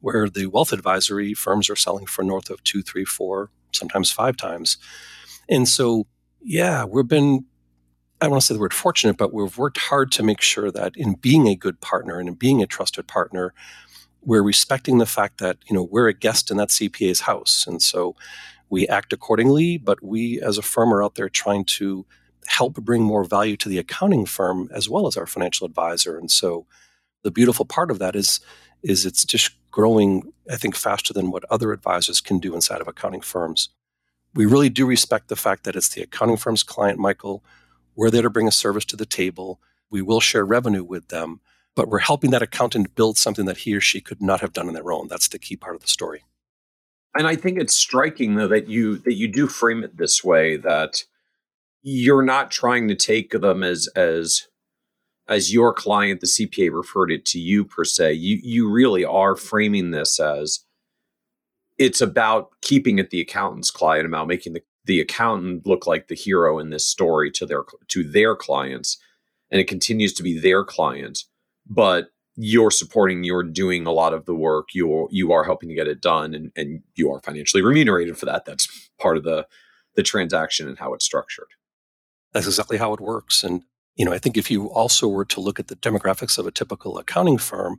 where 0.00 0.28
the 0.28 0.46
wealth 0.46 0.72
advisory 0.72 1.34
firms 1.34 1.70
are 1.70 1.76
selling 1.76 2.04
for 2.04 2.24
north 2.24 2.50
of 2.50 2.64
two, 2.64 2.82
three, 2.82 3.04
four, 3.04 3.50
sometimes 3.70 4.10
five 4.10 4.36
times. 4.36 4.78
And 5.48 5.68
so, 5.68 6.08
yeah, 6.40 6.84
we've 6.84 7.06
been, 7.06 7.44
I 8.20 8.26
want 8.26 8.40
to 8.40 8.44
say 8.44 8.54
the 8.54 8.60
word 8.60 8.74
fortunate, 8.74 9.16
but 9.16 9.32
we've 9.32 9.56
worked 9.56 9.78
hard 9.78 10.10
to 10.12 10.24
make 10.24 10.40
sure 10.40 10.72
that 10.72 10.96
in 10.96 11.14
being 11.14 11.46
a 11.46 11.54
good 11.54 11.80
partner 11.80 12.18
and 12.18 12.28
in 12.28 12.34
being 12.34 12.60
a 12.60 12.66
trusted 12.66 13.06
partner, 13.06 13.54
we're 14.20 14.42
respecting 14.42 14.98
the 14.98 15.06
fact 15.06 15.38
that, 15.38 15.58
you 15.70 15.76
know, 15.76 15.84
we're 15.84 16.08
a 16.08 16.12
guest 16.12 16.50
in 16.50 16.56
that 16.56 16.70
CPA's 16.70 17.20
house. 17.20 17.68
And 17.68 17.80
so 17.80 18.16
we 18.68 18.88
act 18.88 19.12
accordingly, 19.12 19.78
but 19.78 20.02
we 20.02 20.42
as 20.42 20.58
a 20.58 20.62
firm 20.62 20.92
are 20.92 21.04
out 21.04 21.14
there 21.14 21.28
trying 21.28 21.66
to 21.66 22.04
help 22.46 22.74
bring 22.74 23.02
more 23.02 23.24
value 23.24 23.56
to 23.56 23.68
the 23.68 23.78
accounting 23.78 24.26
firm 24.26 24.68
as 24.72 24.88
well 24.88 25.06
as 25.06 25.16
our 25.16 25.26
financial 25.26 25.66
advisor. 25.66 26.18
And 26.18 26.30
so 26.30 26.66
the 27.22 27.30
beautiful 27.30 27.64
part 27.64 27.90
of 27.90 27.98
that 27.98 28.16
is 28.16 28.40
is 28.82 29.06
it's 29.06 29.24
just 29.24 29.52
growing, 29.70 30.32
I 30.50 30.56
think, 30.56 30.74
faster 30.74 31.14
than 31.14 31.30
what 31.30 31.44
other 31.48 31.72
advisors 31.72 32.20
can 32.20 32.40
do 32.40 32.54
inside 32.54 32.80
of 32.80 32.88
accounting 32.88 33.20
firms. 33.20 33.68
We 34.34 34.44
really 34.44 34.70
do 34.70 34.86
respect 34.86 35.28
the 35.28 35.36
fact 35.36 35.62
that 35.64 35.76
it's 35.76 35.90
the 35.90 36.02
accounting 36.02 36.36
firm's 36.36 36.64
client, 36.64 36.98
Michael. 36.98 37.44
We're 37.94 38.10
there 38.10 38.22
to 38.22 38.30
bring 38.30 38.48
a 38.48 38.52
service 38.52 38.84
to 38.86 38.96
the 38.96 39.06
table. 39.06 39.60
We 39.88 40.02
will 40.02 40.20
share 40.20 40.44
revenue 40.44 40.82
with 40.82 41.08
them, 41.08 41.40
but 41.76 41.88
we're 41.88 42.00
helping 42.00 42.30
that 42.30 42.42
accountant 42.42 42.94
build 42.94 43.18
something 43.18 43.44
that 43.44 43.58
he 43.58 43.74
or 43.74 43.80
she 43.80 44.00
could 44.00 44.20
not 44.20 44.40
have 44.40 44.52
done 44.52 44.66
on 44.66 44.74
their 44.74 44.90
own. 44.90 45.06
That's 45.08 45.28
the 45.28 45.38
key 45.38 45.56
part 45.56 45.76
of 45.76 45.82
the 45.82 45.88
story. 45.88 46.24
And 47.14 47.26
I 47.26 47.36
think 47.36 47.58
it's 47.58 47.76
striking 47.76 48.34
though 48.34 48.48
that 48.48 48.68
you 48.68 48.96
that 48.98 49.14
you 49.14 49.28
do 49.28 49.46
frame 49.46 49.84
it 49.84 49.96
this 49.96 50.24
way 50.24 50.56
that 50.56 51.04
you're 51.82 52.22
not 52.22 52.50
trying 52.50 52.88
to 52.88 52.94
take 52.94 53.30
them 53.32 53.62
as 53.62 53.88
as 53.96 54.46
as 55.28 55.52
your 55.52 55.72
client 55.72 56.20
the 56.20 56.26
cpa 56.26 56.70
referred 56.72 57.10
it 57.10 57.24
to 57.24 57.38
you 57.38 57.64
per 57.64 57.84
se. 57.84 58.14
You 58.14 58.38
you 58.42 58.70
really 58.70 59.04
are 59.04 59.36
framing 59.36 59.90
this 59.90 60.20
as 60.20 60.60
it's 61.78 62.00
about 62.00 62.50
keeping 62.60 62.98
it 62.98 63.10
the 63.10 63.20
accountant's 63.20 63.70
client 63.70 64.06
about 64.06 64.28
making 64.28 64.52
the, 64.52 64.62
the 64.84 65.00
accountant 65.00 65.66
look 65.66 65.86
like 65.86 66.08
the 66.08 66.14
hero 66.14 66.58
in 66.58 66.70
this 66.70 66.86
story 66.86 67.30
to 67.32 67.46
their 67.46 67.64
to 67.88 68.04
their 68.04 68.36
clients 68.36 68.98
and 69.50 69.60
it 69.60 69.68
continues 69.68 70.12
to 70.14 70.22
be 70.22 70.38
their 70.38 70.64
client 70.64 71.24
but 71.68 72.08
you're 72.36 72.70
supporting 72.70 73.24
you're 73.24 73.42
doing 73.42 73.86
a 73.86 73.92
lot 73.92 74.14
of 74.14 74.24
the 74.24 74.34
work 74.34 74.68
you're 74.72 75.08
you 75.10 75.32
are 75.32 75.44
helping 75.44 75.68
to 75.68 75.74
get 75.74 75.88
it 75.88 76.00
done 76.00 76.34
and, 76.34 76.52
and 76.56 76.82
you 76.94 77.10
are 77.10 77.20
financially 77.20 77.62
remunerated 77.62 78.16
for 78.16 78.26
that. 78.26 78.44
That's 78.44 78.90
part 78.98 79.16
of 79.16 79.24
the 79.24 79.46
the 79.94 80.02
transaction 80.02 80.68
and 80.68 80.78
how 80.78 80.94
it's 80.94 81.04
structured 81.04 81.48
that's 82.32 82.46
exactly 82.46 82.78
how 82.78 82.92
it 82.92 83.00
works. 83.00 83.44
And, 83.44 83.62
you 83.96 84.04
know, 84.04 84.12
I 84.12 84.18
think 84.18 84.36
if 84.36 84.50
you 84.50 84.66
also 84.70 85.06
were 85.08 85.24
to 85.26 85.40
look 85.40 85.58
at 85.60 85.68
the 85.68 85.76
demographics 85.76 86.38
of 86.38 86.46
a 86.46 86.50
typical 86.50 86.98
accounting 86.98 87.38
firm, 87.38 87.78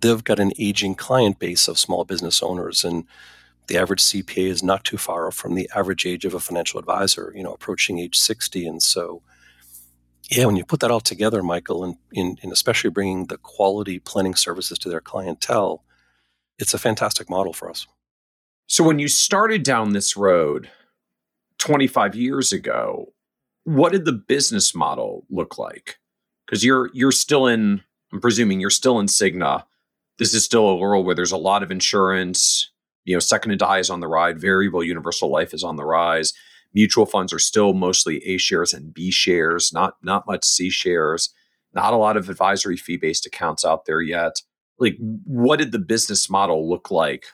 they've 0.00 0.24
got 0.24 0.40
an 0.40 0.52
aging 0.58 0.94
client 0.94 1.38
base 1.38 1.68
of 1.68 1.78
small 1.78 2.04
business 2.04 2.42
owners. 2.42 2.84
And 2.84 3.04
the 3.68 3.78
average 3.78 4.02
CPA 4.02 4.48
is 4.48 4.62
not 4.62 4.84
too 4.84 4.96
far 4.96 5.30
from 5.30 5.54
the 5.54 5.70
average 5.74 6.06
age 6.06 6.24
of 6.24 6.34
a 6.34 6.40
financial 6.40 6.78
advisor, 6.78 7.32
you 7.34 7.42
know, 7.42 7.52
approaching 7.52 7.98
age 7.98 8.18
60. 8.18 8.66
And 8.66 8.82
so, 8.82 9.22
yeah, 10.30 10.46
when 10.46 10.56
you 10.56 10.64
put 10.64 10.80
that 10.80 10.90
all 10.90 11.00
together, 11.00 11.42
Michael, 11.42 11.84
and, 11.84 11.96
in, 12.12 12.36
in 12.42 12.52
especially 12.52 12.90
bringing 12.90 13.26
the 13.26 13.38
quality 13.38 13.98
planning 13.98 14.34
services 14.34 14.78
to 14.80 14.88
their 14.88 15.00
clientele, 15.00 15.84
it's 16.58 16.74
a 16.74 16.78
fantastic 16.78 17.28
model 17.30 17.52
for 17.52 17.70
us. 17.70 17.86
So, 18.66 18.82
when 18.82 18.98
you 18.98 19.08
started 19.08 19.62
down 19.62 19.92
this 19.92 20.16
road 20.16 20.68
25 21.58 22.14
years 22.16 22.52
ago, 22.52 23.12
what 23.66 23.90
did 23.90 24.04
the 24.04 24.12
business 24.12 24.74
model 24.76 25.26
look 25.28 25.58
like? 25.58 25.98
Because 26.46 26.64
you're 26.64 26.88
you're 26.94 27.12
still 27.12 27.48
in, 27.48 27.82
I'm 28.12 28.20
presuming 28.20 28.60
you're 28.60 28.70
still 28.70 29.00
in 29.00 29.06
Cigna. 29.06 29.64
This 30.18 30.32
is 30.34 30.44
still 30.44 30.68
a 30.68 30.76
world 30.76 31.04
where 31.04 31.16
there's 31.16 31.32
a 31.32 31.36
lot 31.36 31.64
of 31.64 31.72
insurance. 31.72 32.70
You 33.04 33.16
know, 33.16 33.20
second 33.20 33.50
to 33.50 33.56
die 33.56 33.78
is 33.78 33.90
on 33.90 34.00
the 34.00 34.06
ride. 34.06 34.40
Variable 34.40 34.84
universal 34.84 35.30
life 35.30 35.52
is 35.52 35.64
on 35.64 35.76
the 35.76 35.84
rise. 35.84 36.32
Mutual 36.74 37.06
funds 37.06 37.32
are 37.32 37.40
still 37.40 37.72
mostly 37.72 38.24
A 38.24 38.38
shares 38.38 38.72
and 38.72 38.94
B 38.94 39.10
shares, 39.10 39.72
not 39.72 39.96
not 40.00 40.28
much 40.28 40.44
C 40.44 40.70
shares. 40.70 41.34
Not 41.74 41.92
a 41.92 41.96
lot 41.96 42.16
of 42.16 42.30
advisory 42.30 42.76
fee 42.76 42.96
based 42.96 43.26
accounts 43.26 43.64
out 43.64 43.84
there 43.84 44.00
yet. 44.00 44.40
Like, 44.78 44.96
what 45.24 45.58
did 45.58 45.72
the 45.72 45.78
business 45.78 46.30
model 46.30 46.68
look 46.70 46.90
like 46.90 47.26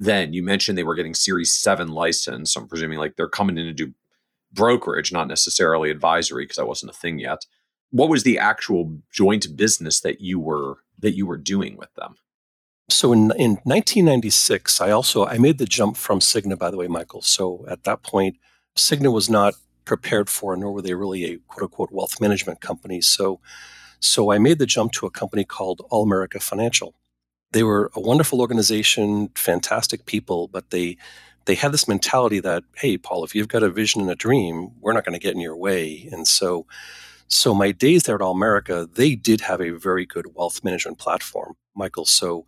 then? 0.00 0.32
You 0.32 0.42
mentioned 0.42 0.76
they 0.76 0.82
were 0.82 0.96
getting 0.96 1.14
Series 1.14 1.54
7 1.54 1.88
license. 1.88 2.52
So 2.52 2.60
I'm 2.60 2.68
presuming 2.68 2.98
like 2.98 3.14
they're 3.16 3.28
coming 3.28 3.56
in 3.56 3.66
to 3.66 3.72
do 3.72 3.94
brokerage, 4.52 5.12
not 5.12 5.28
necessarily 5.28 5.90
advisory, 5.90 6.44
because 6.44 6.56
that 6.56 6.66
wasn't 6.66 6.90
a 6.90 6.94
thing 6.94 7.18
yet. 7.18 7.46
What 7.90 8.08
was 8.08 8.22
the 8.22 8.38
actual 8.38 8.98
joint 9.12 9.56
business 9.56 10.00
that 10.00 10.20
you 10.20 10.38
were 10.38 10.78
that 10.98 11.12
you 11.12 11.26
were 11.26 11.36
doing 11.36 11.76
with 11.76 11.92
them? 11.94 12.16
So 12.88 13.12
in 13.12 13.32
in 13.36 13.52
1996, 13.64 14.80
I 14.80 14.90
also 14.90 15.26
I 15.26 15.38
made 15.38 15.58
the 15.58 15.66
jump 15.66 15.96
from 15.96 16.20
Cigna, 16.20 16.58
by 16.58 16.70
the 16.70 16.76
way, 16.76 16.88
Michael. 16.88 17.22
So 17.22 17.64
at 17.68 17.84
that 17.84 18.02
point, 18.02 18.36
Cigna 18.76 19.12
was 19.12 19.28
not 19.30 19.54
prepared 19.84 20.28
for, 20.28 20.56
nor 20.56 20.72
were 20.72 20.82
they 20.82 20.94
really 20.94 21.24
a 21.24 21.38
quote 21.48 21.62
unquote 21.62 21.92
wealth 21.92 22.20
management 22.20 22.60
company. 22.60 23.00
So 23.00 23.40
so 24.00 24.32
I 24.32 24.38
made 24.38 24.58
the 24.58 24.66
jump 24.66 24.92
to 24.92 25.06
a 25.06 25.10
company 25.10 25.44
called 25.44 25.82
Allmerica 25.90 26.42
Financial. 26.42 26.94
They 27.52 27.62
were 27.62 27.90
a 27.94 28.00
wonderful 28.00 28.40
organization, 28.40 29.30
fantastic 29.34 30.06
people, 30.06 30.48
but 30.48 30.70
they 30.70 30.96
they 31.46 31.54
had 31.54 31.72
this 31.72 31.88
mentality 31.88 32.40
that, 32.40 32.64
hey, 32.76 32.98
Paul, 32.98 33.24
if 33.24 33.34
you've 33.34 33.48
got 33.48 33.62
a 33.62 33.70
vision 33.70 34.00
and 34.00 34.10
a 34.10 34.14
dream, 34.14 34.70
we're 34.80 34.92
not 34.92 35.04
going 35.04 35.18
to 35.18 35.22
get 35.22 35.34
in 35.34 35.40
your 35.40 35.56
way. 35.56 36.08
And 36.12 36.26
so, 36.28 36.66
so 37.28 37.54
my 37.54 37.72
days 37.72 38.04
there 38.04 38.16
at 38.16 38.20
Allmerica, 38.20 38.92
they 38.94 39.14
did 39.14 39.40
have 39.42 39.60
a 39.60 39.70
very 39.70 40.04
good 40.04 40.34
wealth 40.34 40.62
management 40.64 40.98
platform, 40.98 41.54
Michael. 41.74 42.04
So, 42.04 42.44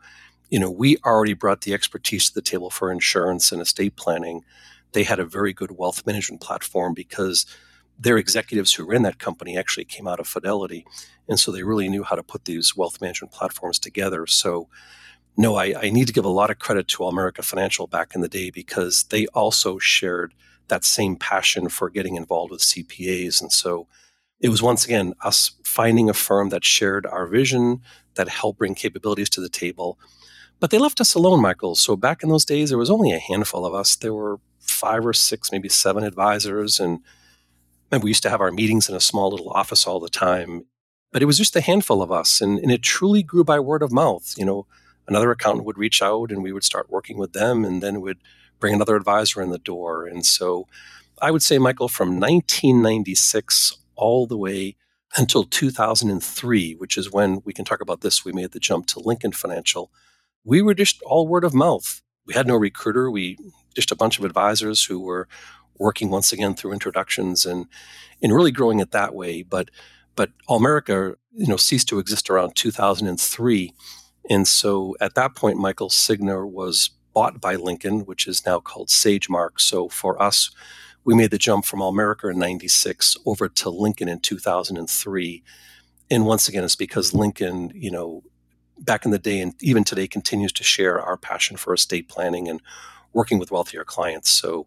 you 0.50 0.58
know, 0.58 0.70
we 0.70 0.98
already 0.98 1.32
brought 1.32 1.62
the 1.62 1.72
expertise 1.72 2.28
to 2.28 2.34
the 2.34 2.42
table 2.42 2.68
for 2.68 2.92
insurance 2.92 3.52
and 3.52 3.62
estate 3.62 3.96
planning. 3.96 4.44
They 4.92 5.04
had 5.04 5.18
a 5.18 5.24
very 5.24 5.52
good 5.52 5.72
wealth 5.78 6.06
management 6.06 6.42
platform 6.42 6.92
because 6.94 7.46
their 7.98 8.18
executives 8.18 8.74
who 8.74 8.84
ran 8.84 9.02
that 9.02 9.18
company 9.18 9.56
actually 9.56 9.84
came 9.84 10.08
out 10.08 10.20
of 10.20 10.26
Fidelity. 10.26 10.84
And 11.28 11.38
so 11.38 11.50
they 11.52 11.62
really 11.62 11.88
knew 11.88 12.02
how 12.02 12.16
to 12.16 12.22
put 12.22 12.44
these 12.44 12.76
wealth 12.76 13.00
management 13.00 13.32
platforms 13.32 13.78
together. 13.78 14.26
So, 14.26 14.68
no, 15.36 15.56
I, 15.56 15.74
I 15.82 15.90
need 15.90 16.06
to 16.08 16.12
give 16.12 16.24
a 16.24 16.30
lot 16.30 16.50
of 16.50 16.58
credit 16.58 16.88
to 16.88 17.04
America 17.04 17.42
Financial 17.42 17.86
back 17.86 18.14
in 18.14 18.20
the 18.20 18.28
day 18.28 18.50
because 18.50 19.04
they 19.04 19.26
also 19.28 19.78
shared 19.78 20.34
that 20.68 20.84
same 20.84 21.16
passion 21.16 21.68
for 21.68 21.90
getting 21.90 22.16
involved 22.16 22.52
with 22.52 22.60
CPAs. 22.60 23.40
And 23.40 23.52
so 23.52 23.86
it 24.40 24.50
was 24.50 24.62
once 24.62 24.84
again 24.84 25.14
us 25.22 25.52
finding 25.64 26.10
a 26.10 26.14
firm 26.14 26.50
that 26.50 26.64
shared 26.64 27.06
our 27.06 27.26
vision, 27.26 27.80
that 28.14 28.28
helped 28.28 28.58
bring 28.58 28.74
capabilities 28.74 29.30
to 29.30 29.40
the 29.40 29.48
table. 29.48 29.98
But 30.60 30.70
they 30.70 30.78
left 30.78 31.00
us 31.00 31.14
alone, 31.14 31.40
Michael. 31.40 31.74
So 31.74 31.96
back 31.96 32.22
in 32.22 32.28
those 32.28 32.44
days, 32.44 32.68
there 32.68 32.78
was 32.78 32.90
only 32.90 33.12
a 33.12 33.18
handful 33.18 33.66
of 33.66 33.74
us. 33.74 33.96
There 33.96 34.14
were 34.14 34.38
five 34.60 35.06
or 35.06 35.12
six, 35.12 35.50
maybe 35.50 35.68
seven 35.68 36.04
advisors. 36.04 36.80
And 36.80 37.00
And 37.90 38.02
we 38.02 38.10
used 38.10 38.22
to 38.24 38.30
have 38.30 38.40
our 38.40 38.52
meetings 38.52 38.88
in 38.88 38.94
a 38.94 39.00
small 39.00 39.30
little 39.30 39.50
office 39.50 39.86
all 39.86 40.00
the 40.00 40.08
time. 40.08 40.66
But 41.12 41.22
it 41.22 41.26
was 41.26 41.38
just 41.38 41.56
a 41.56 41.60
handful 41.60 42.02
of 42.02 42.10
us, 42.10 42.40
and, 42.40 42.58
and 42.58 42.72
it 42.72 42.82
truly 42.82 43.22
grew 43.22 43.44
by 43.44 43.60
word 43.60 43.82
of 43.82 43.92
mouth. 43.92 44.34
You 44.38 44.46
know, 44.46 44.66
another 45.08 45.30
accountant 45.30 45.66
would 45.66 45.78
reach 45.78 46.02
out 46.02 46.30
and 46.30 46.42
we 46.42 46.52
would 46.52 46.64
start 46.64 46.90
working 46.90 47.18
with 47.18 47.32
them, 47.32 47.64
and 47.64 47.82
then 47.82 48.00
would 48.00 48.18
bring 48.58 48.74
another 48.74 48.96
advisor 48.96 49.42
in 49.42 49.50
the 49.50 49.58
door. 49.58 50.06
And 50.06 50.24
so 50.24 50.66
I 51.20 51.30
would 51.30 51.42
say, 51.42 51.58
Michael, 51.58 51.88
from 51.88 52.20
1996 52.20 53.76
all 53.96 54.26
the 54.26 54.36
way 54.36 54.76
until 55.16 55.44
2003, 55.44 56.74
which 56.74 56.96
is 56.96 57.12
when 57.12 57.42
we 57.44 57.52
can 57.52 57.64
talk 57.64 57.80
about 57.80 58.00
this, 58.00 58.24
we 58.24 58.32
made 58.32 58.52
the 58.52 58.60
jump 58.60 58.86
to 58.86 59.00
Lincoln 59.00 59.32
Financial. 59.32 59.90
We 60.44 60.62
were 60.62 60.74
just 60.74 61.02
all 61.02 61.28
word 61.28 61.44
of 61.44 61.54
mouth. 61.54 62.02
We 62.26 62.34
had 62.34 62.46
no 62.46 62.56
recruiter. 62.56 63.10
We 63.10 63.36
just 63.74 63.92
a 63.92 63.96
bunch 63.96 64.18
of 64.18 64.24
advisors 64.24 64.84
who 64.84 65.00
were 65.00 65.28
working 65.78 66.10
once 66.10 66.32
again 66.32 66.54
through 66.54 66.72
introductions 66.72 67.44
and 67.44 67.66
and 68.22 68.32
really 68.32 68.52
growing 68.52 68.80
it 68.80 68.92
that 68.92 69.14
way. 69.14 69.42
But 69.42 69.70
but 70.14 70.30
Allmerica, 70.48 71.14
you 71.32 71.46
know, 71.46 71.56
ceased 71.56 71.88
to 71.88 71.98
exist 71.98 72.30
around 72.30 72.54
2003, 72.54 73.72
and 74.32 74.48
so 74.48 74.96
at 74.98 75.14
that 75.14 75.34
point, 75.34 75.58
Michael 75.58 75.90
Cigna 75.90 76.50
was 76.50 76.88
bought 77.12 77.38
by 77.38 77.54
Lincoln, 77.54 78.06
which 78.06 78.26
is 78.26 78.46
now 78.46 78.60
called 78.60 78.88
SageMark. 78.88 79.60
So 79.60 79.90
for 79.90 80.20
us, 80.20 80.50
we 81.04 81.14
made 81.14 81.30
the 81.30 81.36
jump 81.36 81.66
from 81.66 81.80
Allmerica 81.80 82.30
in 82.30 82.38
96 82.38 83.18
over 83.26 83.46
to 83.46 83.68
Lincoln 83.68 84.08
in 84.08 84.20
2003. 84.20 85.42
And 86.10 86.24
once 86.24 86.48
again, 86.48 86.64
it's 86.64 86.76
because 86.76 87.12
Lincoln, 87.12 87.72
you 87.74 87.90
know, 87.90 88.22
back 88.78 89.04
in 89.04 89.10
the 89.10 89.18
day 89.18 89.38
and 89.38 89.52
even 89.60 89.84
today 89.84 90.08
continues 90.08 90.52
to 90.52 90.64
share 90.64 90.98
our 90.98 91.18
passion 91.18 91.58
for 91.58 91.74
estate 91.74 92.08
planning 92.08 92.48
and 92.48 92.62
working 93.12 93.38
with 93.38 93.50
wealthier 93.50 93.84
clients. 93.84 94.30
So, 94.30 94.66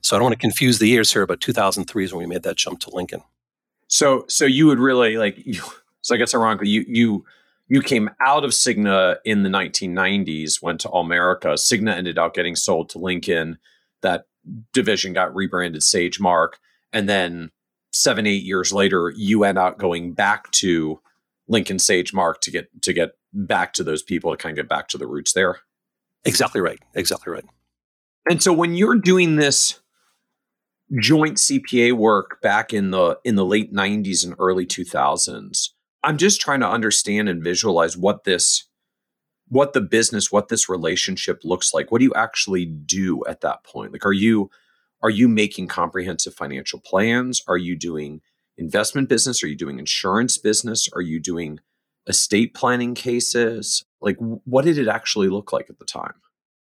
so 0.00 0.16
I 0.16 0.18
don't 0.18 0.24
want 0.24 0.32
to 0.32 0.40
confuse 0.40 0.80
the 0.80 0.88
years 0.88 1.12
here, 1.12 1.24
but 1.24 1.40
2003 1.40 2.04
is 2.04 2.12
when 2.12 2.28
we 2.28 2.34
made 2.34 2.42
that 2.42 2.56
jump 2.56 2.80
to 2.80 2.90
Lincoln. 2.90 3.22
So, 3.86 4.24
so 4.26 4.44
you 4.44 4.66
would 4.66 4.80
really 4.80 5.18
like, 5.18 5.36
you, 5.46 5.62
so 6.00 6.16
I 6.16 6.18
guess 6.18 6.34
ironically, 6.34 6.68
you, 6.68 6.84
you, 6.88 7.24
you 7.68 7.82
came 7.82 8.10
out 8.24 8.44
of 8.44 8.50
Cigna 8.50 9.16
in 9.24 9.42
the 9.42 9.50
1990s, 9.50 10.62
went 10.62 10.80
to 10.80 10.88
Allmerica. 10.88 11.54
Cigna 11.54 11.94
ended 11.94 12.18
up 12.18 12.34
getting 12.34 12.56
sold 12.56 12.88
to 12.90 12.98
Lincoln. 12.98 13.58
That 14.00 14.24
division 14.72 15.12
got 15.12 15.34
rebranded 15.34 15.82
SageMark. 15.82 16.54
And 16.92 17.08
then 17.08 17.50
seven, 17.92 18.26
eight 18.26 18.42
years 18.42 18.72
later, 18.72 19.12
you 19.14 19.44
end 19.44 19.58
up 19.58 19.78
going 19.78 20.14
back 20.14 20.50
to 20.52 21.00
Lincoln 21.46 21.76
SageMark 21.76 22.40
to 22.42 22.50
get 22.50 22.82
to 22.82 22.92
get 22.92 23.10
back 23.34 23.74
to 23.74 23.84
those 23.84 24.02
people 24.02 24.30
to 24.30 24.36
kind 24.36 24.58
of 24.58 24.64
get 24.64 24.68
back 24.68 24.88
to 24.88 24.98
the 24.98 25.06
roots 25.06 25.34
there. 25.34 25.60
Exactly 26.24 26.60
right. 26.60 26.78
Exactly 26.94 27.32
right. 27.32 27.44
And 28.30 28.42
so 28.42 28.52
when 28.52 28.74
you're 28.74 28.96
doing 28.96 29.36
this 29.36 29.80
joint 31.00 31.36
CPA 31.36 31.92
work 31.92 32.40
back 32.40 32.72
in 32.72 32.90
the 32.90 33.18
in 33.24 33.34
the 33.34 33.44
late 33.44 33.72
90s 33.72 34.24
and 34.24 34.34
early 34.38 34.66
2000s, 34.66 35.70
I'm 36.02 36.16
just 36.16 36.40
trying 36.40 36.60
to 36.60 36.68
understand 36.68 37.28
and 37.28 37.42
visualize 37.42 37.96
what 37.96 38.24
this 38.24 38.64
what 39.50 39.72
the 39.72 39.80
business, 39.80 40.30
what 40.30 40.48
this 40.48 40.68
relationship 40.68 41.40
looks 41.42 41.72
like. 41.72 41.90
What 41.90 42.00
do 42.00 42.04
you 42.04 42.12
actually 42.14 42.66
do 42.66 43.24
at 43.26 43.40
that 43.40 43.64
point? 43.64 43.92
Like 43.92 44.06
are 44.06 44.12
you 44.12 44.50
are 45.02 45.10
you 45.10 45.28
making 45.28 45.68
comprehensive 45.68 46.34
financial 46.34 46.80
plans? 46.80 47.42
Are 47.46 47.56
you 47.56 47.76
doing 47.76 48.20
investment 48.56 49.08
business? 49.08 49.42
Are 49.42 49.48
you 49.48 49.56
doing 49.56 49.78
insurance 49.78 50.36
business? 50.38 50.88
Are 50.92 51.00
you 51.00 51.20
doing 51.20 51.60
estate 52.06 52.54
planning 52.54 52.94
cases? 52.94 53.84
Like 54.00 54.16
what 54.18 54.64
did 54.64 54.78
it 54.78 54.88
actually 54.88 55.28
look 55.28 55.52
like 55.52 55.70
at 55.70 55.78
the 55.78 55.84
time? 55.84 56.14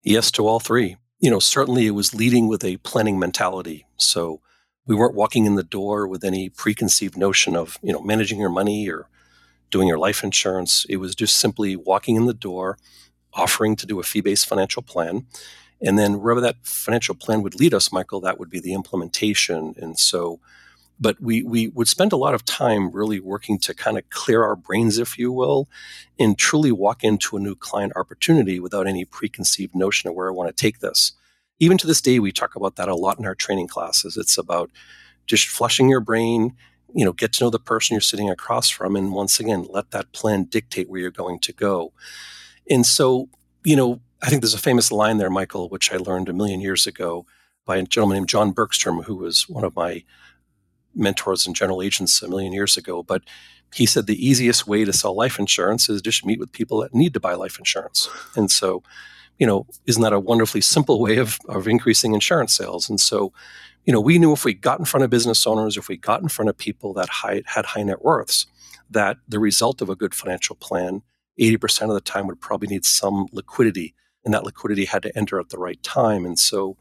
Yes 0.03 0.31
to 0.33 0.47
all 0.47 0.61
three. 0.61 0.97
You 1.19 1.31
know, 1.31 1.38
certainly 1.38 1.87
it 1.87 1.90
was 1.90 2.14
leading 2.14 2.49
with 2.49 2.64
a 2.64 2.79
planning 2.79 3.19
mentality. 3.19 3.87
So 3.99 4.40
we 4.87 4.95
weren't 4.97 5.14
walking 5.14 5.45
in 5.45 5.57
the 5.57 5.62
door 5.62 6.07
with 6.07 6.25
any 6.25 6.49
preconceived 6.49 7.16
notion 7.16 7.55
of, 7.55 7.79
you 7.83 7.93
know, 7.93 8.01
managing 8.01 8.40
your 8.40 8.49
money 8.49 8.88
or 8.88 9.07
doing 9.70 9.88
your 9.88 9.98
life 9.98 10.22
insurance. 10.22 10.85
It 10.88 10.96
was 10.96 11.14
just 11.14 11.37
simply 11.37 11.76
walking 11.76 12.16
in 12.16 12.26
the 12.26 12.35
door, 12.35 12.78
offering 13.33 13.76
to 13.76 13.87
do 13.87 14.00
a 14.00 14.02
fee 14.02 14.20
based 14.20 14.48
financial 14.48 14.83
plan. 14.83 15.26
And 15.80 15.98
then 15.98 16.20
wherever 16.20 16.40
that 16.42 16.56
financial 16.62 17.14
plan 17.14 17.42
would 17.42 17.59
lead 17.59 17.72
us, 17.72 17.92
Michael, 17.92 18.20
that 18.20 18.38
would 18.38 18.50
be 18.50 18.61
the 18.61 18.74
implementation. 18.74 19.74
And 19.78 19.98
so, 19.98 20.40
but 20.98 21.18
we, 21.20 21.42
we 21.42 21.68
would 21.68 21.88
spend 21.88 22.12
a 22.12 22.18
lot 22.18 22.35
of 22.35 22.44
time 22.44 22.90
really 22.90 23.18
working 23.18 23.59
to 23.61 23.74
kind 23.74 23.96
of 23.96 24.09
clear 24.11 24.44
our 24.44 24.56
brains, 24.56 24.98
if 24.98 25.18
you 25.18 25.33
will, 25.33 25.68
and 26.18 26.37
truly 26.37 26.70
walk 26.70 27.02
into 27.02 27.37
a 27.37 27.40
new 27.40 27.54
client 27.54 27.94
opportunity 27.96 28.61
without 28.61 28.87
any 28.87 29.06
preconceived 29.06 29.74
notion 29.74 30.11
of 30.11 30.14
where 30.14 30.28
I 30.28 30.33
want 30.33 30.54
to 30.54 30.61
take 30.61 30.80
this. 30.80 31.12
Even 31.59 31.78
to 31.78 31.87
this 31.87 32.02
day, 32.02 32.18
we 32.18 32.33
talk 32.33 32.54
about 32.54 32.76
that 32.76 32.88
a 32.88 32.94
lot 32.94 33.18
in 33.18 33.24
our 33.24 33.35
training 33.35 33.68
classes. 33.68 34.18
It's 34.18 34.37
about 34.37 34.70
just 35.26 35.48
flushing 35.48 35.88
your 35.88 36.00
brain, 36.00 36.54
you 36.94 37.05
know, 37.05 37.12
get 37.12 37.33
to 37.35 37.44
know 37.44 37.50
the 37.50 37.59
person 37.59 37.94
you're 37.94 38.00
sitting 38.00 38.31
across 38.31 38.68
from, 38.68 38.96
and 38.96 39.12
once 39.12 39.40
again, 39.40 39.66
let 39.70 39.90
that 39.90 40.12
plan 40.12 40.44
dictate 40.44 40.88
where 40.88 41.00
you're 41.00 41.11
going 41.11 41.38
to 41.40 41.53
go. 41.53 41.92
And 42.68 42.87
so, 42.87 43.29
you 43.64 43.76
know, 43.76 44.00
I 44.22 44.29
think 44.29 44.42
there's 44.42 44.55
a 44.55 44.59
famous 44.59 44.92
line 44.92 45.18
there, 45.18 45.31
Michael, 45.31 45.68
which 45.68 45.92
I 45.92 45.96
learned 45.96 46.29
a 46.29 46.33
million 46.33 46.61
years 46.61 46.87
ago 46.87 47.26
by 47.64 47.76
a 47.76 47.83
gentleman 47.83 48.16
named 48.16 48.29
John 48.29 48.53
Bergstrom, 48.53 49.03
who 49.03 49.16
was 49.16 49.48
one 49.48 49.64
of 49.64 49.76
my 49.76 50.05
mentors 50.94 51.46
and 51.46 51.57
general 51.57 51.83
agents 51.83 52.20
a 52.22 52.29
million 52.29 52.53
years 52.53 52.76
ago. 52.76 53.03
But 53.03 53.22
he 53.72 53.87
said 53.87 54.07
the 54.07 54.26
easiest 54.26 54.66
way 54.66 54.85
to 54.85 54.92
sell 54.92 55.14
life 55.14 55.38
insurance 55.38 55.88
is 55.88 56.03
just 56.03 56.26
meet 56.26 56.40
with 56.40 56.53
people 56.53 56.81
that 56.81 56.94
need 56.94 57.14
to 57.14 57.20
buy 57.20 57.35
life 57.35 57.59
insurance. 57.59 58.09
And 58.37 58.50
so, 58.50 58.83
you 59.40 59.46
know, 59.46 59.66
isn't 59.87 60.03
that 60.03 60.12
a 60.12 60.20
wonderfully 60.20 60.61
simple 60.61 61.00
way 61.00 61.16
of, 61.16 61.38
of 61.48 61.66
increasing 61.66 62.12
insurance 62.12 62.55
sales? 62.55 62.90
And 62.90 63.00
so, 63.00 63.33
you 63.87 63.92
know, 63.92 64.00
we 64.00 64.18
knew 64.18 64.33
if 64.33 64.44
we 64.44 64.53
got 64.53 64.79
in 64.79 64.85
front 64.85 65.03
of 65.03 65.11
business 65.11 65.46
owners, 65.46 65.79
if 65.79 65.88
we 65.88 65.96
got 65.96 66.20
in 66.20 66.29
front 66.29 66.50
of 66.50 66.59
people 66.59 66.92
that 66.92 67.09
high, 67.09 67.42
had 67.46 67.64
high 67.64 67.83
net 67.83 68.05
worths, 68.05 68.46
that 68.90 69.16
the 69.26 69.38
result 69.38 69.81
of 69.81 69.88
a 69.88 69.96
good 69.96 70.14
financial 70.14 70.55
plan, 70.57 71.03
80% 71.40 71.88
of 71.88 71.94
the 71.94 72.03
time 72.03 72.26
would 72.26 72.40
probably 72.40 72.68
need 72.68 72.85
some 72.85 73.29
liquidity. 73.33 73.94
And 74.26 74.35
that 74.35 74.44
liquidity 74.44 74.85
had 74.85 75.03
to 75.05 75.16
enter 75.16 75.40
at 75.40 75.48
the 75.48 75.59
right 75.59 75.83
time. 75.83 76.26
And 76.26 76.38
so, 76.38 76.76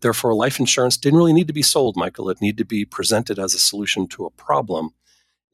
therefore, 0.00 0.32
life 0.32 0.60
insurance 0.60 0.96
didn't 0.96 1.18
really 1.18 1.32
need 1.32 1.48
to 1.48 1.52
be 1.52 1.62
sold, 1.62 1.96
Michael. 1.96 2.30
It 2.30 2.40
needed 2.40 2.58
to 2.58 2.64
be 2.64 2.84
presented 2.84 3.40
as 3.40 3.52
a 3.52 3.58
solution 3.58 4.06
to 4.08 4.26
a 4.26 4.30
problem. 4.30 4.90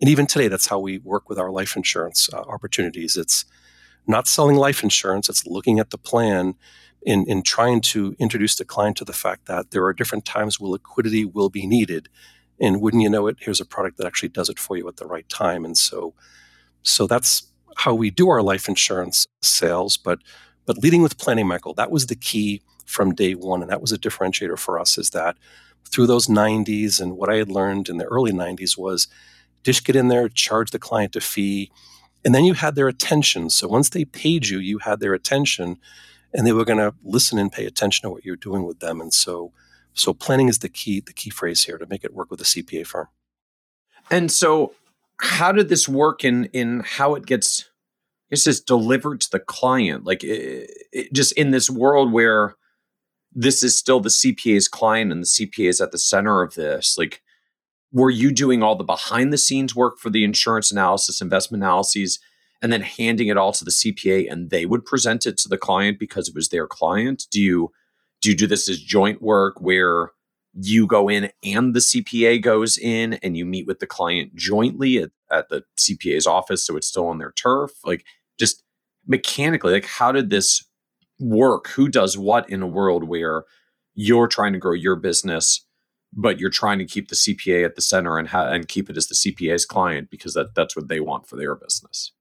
And 0.02 0.10
even 0.10 0.26
today, 0.26 0.48
that's 0.48 0.66
how 0.66 0.80
we 0.80 0.98
work 0.98 1.30
with 1.30 1.38
our 1.38 1.50
life 1.50 1.76
insurance 1.76 2.28
uh, 2.30 2.40
opportunities. 2.40 3.16
It's 3.16 3.46
not 4.06 4.26
selling 4.26 4.56
life 4.56 4.82
insurance, 4.82 5.28
it's 5.28 5.46
looking 5.46 5.78
at 5.78 5.90
the 5.90 5.98
plan 5.98 6.54
in, 7.02 7.24
in 7.26 7.42
trying 7.42 7.80
to 7.80 8.14
introduce 8.18 8.56
the 8.56 8.64
client 8.64 8.96
to 8.96 9.04
the 9.04 9.12
fact 9.12 9.46
that 9.46 9.70
there 9.70 9.84
are 9.84 9.92
different 9.92 10.24
times 10.24 10.58
where 10.58 10.70
liquidity 10.70 11.24
will 11.24 11.50
be 11.50 11.66
needed. 11.66 12.08
And 12.60 12.80
wouldn't 12.80 13.02
you 13.02 13.10
know 13.10 13.26
it, 13.26 13.38
here's 13.40 13.60
a 13.60 13.64
product 13.64 13.96
that 13.98 14.06
actually 14.06 14.28
does 14.28 14.48
it 14.48 14.58
for 14.58 14.76
you 14.76 14.86
at 14.88 14.96
the 14.96 15.06
right 15.06 15.28
time. 15.28 15.64
And 15.64 15.76
so, 15.76 16.14
so 16.82 17.06
that's 17.06 17.48
how 17.76 17.94
we 17.94 18.10
do 18.10 18.28
our 18.28 18.42
life 18.42 18.68
insurance 18.68 19.26
sales. 19.40 19.96
But, 19.96 20.20
but 20.66 20.78
leading 20.78 21.02
with 21.02 21.18
planning, 21.18 21.48
Michael, 21.48 21.74
that 21.74 21.90
was 21.90 22.06
the 22.06 22.14
key 22.14 22.62
from 22.86 23.14
day 23.14 23.34
one. 23.34 23.62
And 23.62 23.70
that 23.70 23.80
was 23.80 23.92
a 23.92 23.98
differentiator 23.98 24.58
for 24.58 24.78
us 24.78 24.98
is 24.98 25.10
that 25.10 25.36
through 25.88 26.06
those 26.06 26.26
90s 26.26 27.00
and 27.00 27.16
what 27.16 27.30
I 27.30 27.36
had 27.36 27.50
learned 27.50 27.88
in 27.88 27.98
the 27.98 28.04
early 28.04 28.32
90s 28.32 28.78
was 28.78 29.08
just 29.64 29.84
get 29.84 29.96
in 29.96 30.08
there, 30.08 30.28
charge 30.28 30.70
the 30.70 30.78
client 30.78 31.16
a 31.16 31.20
fee, 31.20 31.70
and 32.24 32.35
then 32.35 32.44
you 32.44 32.54
had 32.54 32.74
their 32.74 32.88
attention. 32.88 33.50
So 33.50 33.68
once 33.68 33.90
they 33.90 34.04
paid 34.04 34.48
you, 34.48 34.58
you 34.58 34.78
had 34.78 35.00
their 35.00 35.14
attention 35.14 35.78
and 36.32 36.46
they 36.46 36.52
were 36.52 36.64
going 36.64 36.78
to 36.78 36.94
listen 37.02 37.38
and 37.38 37.52
pay 37.52 37.66
attention 37.66 38.02
to 38.02 38.11
what 38.11 38.24
you're 38.24 38.37
doing 38.37 38.64
with 38.64 38.80
them. 38.80 39.00
And 39.00 39.12
so, 39.12 39.52
so 39.92 40.14
planning 40.14 40.48
is 40.48 40.58
the 40.58 40.68
key, 40.68 41.00
the 41.00 41.12
key 41.12 41.30
phrase 41.30 41.64
here 41.64 41.78
to 41.78 41.87
make 41.87 42.04
it 42.04 42.14
work 42.14 42.30
with 42.30 42.40
a 42.40 42.44
CPA 42.44 42.87
firm. 42.87 43.08
And 44.11 44.30
so, 44.30 44.74
how 45.18 45.52
did 45.52 45.68
this 45.68 45.88
work 45.88 46.24
in 46.24 46.46
in 46.46 46.80
how 46.80 47.14
it 47.14 47.26
gets? 47.26 47.68
It's 48.30 48.44
just 48.44 48.66
delivered 48.66 49.20
to 49.20 49.30
the 49.30 49.38
client, 49.38 50.04
like 50.04 50.24
it, 50.24 50.70
it, 50.90 51.12
just 51.12 51.32
in 51.32 51.50
this 51.50 51.68
world 51.68 52.12
where 52.12 52.56
this 53.35 53.62
is 53.62 53.76
still 53.76 54.00
the 54.00 54.08
CPA's 54.08 54.68
client 54.68 55.12
and 55.12 55.23
the 55.23 55.27
CPA 55.27 55.68
is 55.68 55.81
at 55.81 55.92
the 55.92 55.98
center 55.98 56.42
of 56.42 56.54
this. 56.54 56.96
Like, 56.98 57.23
were 57.92 58.10
you 58.10 58.32
doing 58.32 58.62
all 58.62 58.76
the 58.76 58.84
behind 58.84 59.32
the 59.32 59.38
scenes 59.38 59.74
work 59.76 59.98
for 59.98 60.10
the 60.10 60.24
insurance 60.24 60.70
analysis, 60.72 61.20
investment 61.20 61.62
analyses? 61.62 62.18
and 62.62 62.72
then 62.72 62.80
handing 62.80 63.26
it 63.26 63.36
all 63.36 63.52
to 63.52 63.64
the 63.64 63.72
CPA 63.72 64.30
and 64.30 64.50
they 64.50 64.64
would 64.64 64.84
present 64.84 65.26
it 65.26 65.36
to 65.38 65.48
the 65.48 65.58
client 65.58 65.98
because 65.98 66.28
it 66.28 66.34
was 66.34 66.48
their 66.48 66.68
client? 66.68 67.26
Do 67.30 67.40
you 67.40 67.72
do 68.22 68.30
you 68.30 68.36
do 68.36 68.46
this 68.46 68.70
as 68.70 68.80
joint 68.80 69.20
work 69.20 69.60
where 69.60 70.12
you 70.54 70.86
go 70.86 71.08
in 71.08 71.30
and 71.42 71.74
the 71.74 71.80
CPA 71.80 72.40
goes 72.40 72.78
in 72.78 73.14
and 73.14 73.36
you 73.36 73.44
meet 73.44 73.66
with 73.66 73.80
the 73.80 73.86
client 73.86 74.36
jointly 74.36 74.98
at, 74.98 75.10
at 75.30 75.48
the 75.48 75.64
CPA's 75.76 76.26
office 76.26 76.64
so 76.64 76.76
it's 76.76 76.86
still 76.86 77.08
on 77.08 77.18
their 77.18 77.32
turf? 77.32 77.72
Like 77.84 78.04
just 78.38 78.62
mechanically, 79.06 79.72
like 79.72 79.86
how 79.86 80.12
did 80.12 80.30
this 80.30 80.64
work? 81.18 81.66
Who 81.70 81.88
does 81.88 82.16
what 82.16 82.48
in 82.48 82.62
a 82.62 82.66
world 82.66 83.04
where 83.08 83.42
you're 83.94 84.28
trying 84.28 84.52
to 84.52 84.58
grow 84.60 84.72
your 84.72 84.96
business? 84.96 85.66
But 86.13 86.40
you're 86.40 86.50
trying 86.50 86.79
to 86.79 86.87
keep 86.87 87.08
the 87.08 87.17
CPA 87.17 87.65
at 87.65 87.77
the 87.77 87.83
center 87.83 88.19
and 88.19 88.29
ha- 88.29 88.48
and 88.48 88.69
keep 88.69 88.90
it 88.90 88.96
as 88.96 89.08
the 89.08 89.15
CPA's 89.15 89.67
client 89.67 90.10
because 90.10 90.35
that 90.35 90.54
that's 90.54 90.77
what 90.77 90.88
they 90.88 91.00
want 91.00 91.27
for 91.27 91.37
their 91.37 91.54
business. 91.54 92.13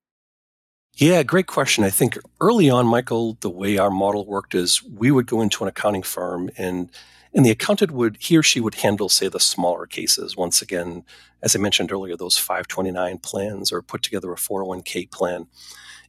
Yeah, 0.95 1.23
great 1.23 1.47
question. 1.47 1.83
I 1.85 1.89
think 1.89 2.17
early 2.41 2.69
on, 2.69 2.85
Michael, 2.87 3.37
the 3.41 3.49
way 3.49 3.77
our 3.77 3.91
model 3.91 4.25
worked 4.25 4.55
is 4.55 4.83
we 4.83 5.11
would 5.11 5.27
go 5.27 5.41
into 5.41 5.63
an 5.63 5.69
accounting 5.69 6.03
firm 6.03 6.49
and 6.57 6.89
And 7.33 7.45
the 7.45 7.51
accountant 7.51 7.91
would, 7.91 8.17
he 8.19 8.37
or 8.37 8.43
she 8.43 8.59
would 8.59 8.75
handle, 8.75 9.09
say, 9.09 9.29
the 9.29 9.39
smaller 9.39 9.85
cases. 9.85 10.35
Once 10.35 10.61
again, 10.61 11.03
as 11.41 11.55
I 11.55 11.59
mentioned 11.59 11.91
earlier, 11.91 12.17
those 12.17 12.37
529 12.37 13.19
plans 13.19 13.71
or 13.71 13.81
put 13.81 14.03
together 14.03 14.33
a 14.33 14.35
401k 14.35 15.09
plan. 15.11 15.47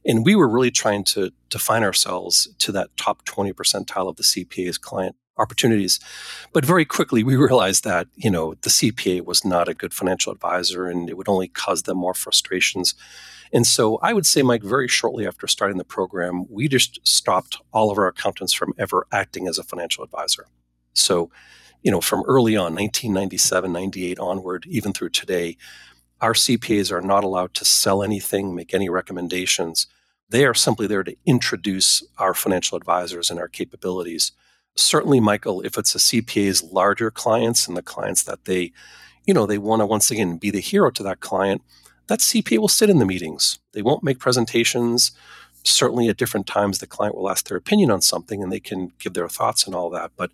And 0.05 0.25
we 0.25 0.35
were 0.35 0.49
really 0.49 0.71
trying 0.71 1.05
to 1.05 1.31
define 1.49 1.83
ourselves 1.83 2.49
to 2.59 2.73
that 2.73 2.89
top 2.97 3.23
20 3.25 3.53
percentile 3.53 4.09
of 4.09 4.17
the 4.17 4.23
CPA's 4.23 4.77
client 4.77 5.15
opportunities. 5.37 5.99
But 6.53 6.65
very 6.65 6.85
quickly, 6.85 7.23
we 7.23 7.35
realized 7.35 7.83
that, 7.83 8.07
you 8.15 8.29
know, 8.29 8.55
the 8.61 8.69
CPA 8.69 9.25
was 9.25 9.43
not 9.43 9.67
a 9.67 9.73
good 9.73 9.93
financial 9.93 10.31
advisor 10.31 10.87
and 10.87 11.09
it 11.09 11.17
would 11.17 11.29
only 11.29 11.47
cause 11.47 11.83
them 11.83 11.97
more 11.97 12.13
frustrations. 12.13 12.93
And 13.51 13.67
so 13.67 13.97
I 14.01 14.13
would 14.13 14.25
say, 14.25 14.41
Mike, 14.41 14.63
very 14.63 14.87
shortly 14.87 15.27
after 15.27 15.47
starting 15.47 15.77
the 15.77 15.83
program, 15.83 16.45
we 16.49 16.67
just 16.67 16.99
stopped 17.07 17.57
all 17.71 17.91
of 17.91 17.97
our 17.97 18.07
accountants 18.07 18.53
from 18.53 18.73
ever 18.77 19.07
acting 19.11 19.47
as 19.47 19.57
a 19.57 19.63
financial 19.63 20.03
advisor. 20.03 20.47
So, 20.93 21.29
you 21.83 21.91
know, 21.91 22.01
from 22.01 22.23
early 22.27 22.55
on, 22.55 22.73
1997, 22.73 23.71
98 23.71 24.19
onward, 24.19 24.65
even 24.67 24.93
through 24.93 25.09
today, 25.09 25.57
our 26.21 26.33
CPAs 26.33 26.91
are 26.91 27.01
not 27.01 27.23
allowed 27.23 27.53
to 27.55 27.65
sell 27.65 28.01
anything, 28.01 28.55
make 28.55 28.73
any 28.73 28.89
recommendations. 28.89 29.87
They 30.29 30.45
are 30.45 30.53
simply 30.53 30.87
there 30.87 31.03
to 31.03 31.15
introduce 31.25 32.03
our 32.17 32.33
financial 32.33 32.77
advisors 32.77 33.29
and 33.29 33.39
our 33.39 33.49
capabilities 33.49 34.31
certainly, 34.75 35.19
Michael, 35.19 35.61
if 35.61 35.77
it's 35.77 35.95
a 35.95 35.99
CPA's 35.99 36.63
larger 36.63 37.11
clients 37.11 37.67
and 37.67 37.77
the 37.77 37.81
clients 37.81 38.23
that 38.23 38.45
they, 38.45 38.71
you 39.25 39.33
know, 39.33 39.45
they 39.45 39.57
want 39.57 39.81
to 39.81 39.85
once 39.85 40.11
again 40.11 40.37
be 40.37 40.49
the 40.49 40.59
hero 40.59 40.89
to 40.91 41.03
that 41.03 41.19
client, 41.19 41.61
that 42.07 42.19
CPA 42.19 42.57
will 42.57 42.67
sit 42.67 42.89
in 42.89 42.99
the 42.99 43.05
meetings. 43.05 43.59
They 43.73 43.81
won't 43.81 44.03
make 44.03 44.19
presentations. 44.19 45.11
Certainly, 45.63 46.09
at 46.09 46.17
different 46.17 46.47
times, 46.47 46.79
the 46.79 46.87
client 46.87 47.15
will 47.15 47.29
ask 47.29 47.47
their 47.47 47.57
opinion 47.57 47.89
on 47.89 48.01
something, 48.01 48.43
and 48.43 48.51
they 48.51 48.59
can 48.59 48.91
give 48.99 49.13
their 49.13 49.29
thoughts 49.29 49.65
and 49.65 49.73
all 49.73 49.89
that. 49.91 50.11
But, 50.17 50.31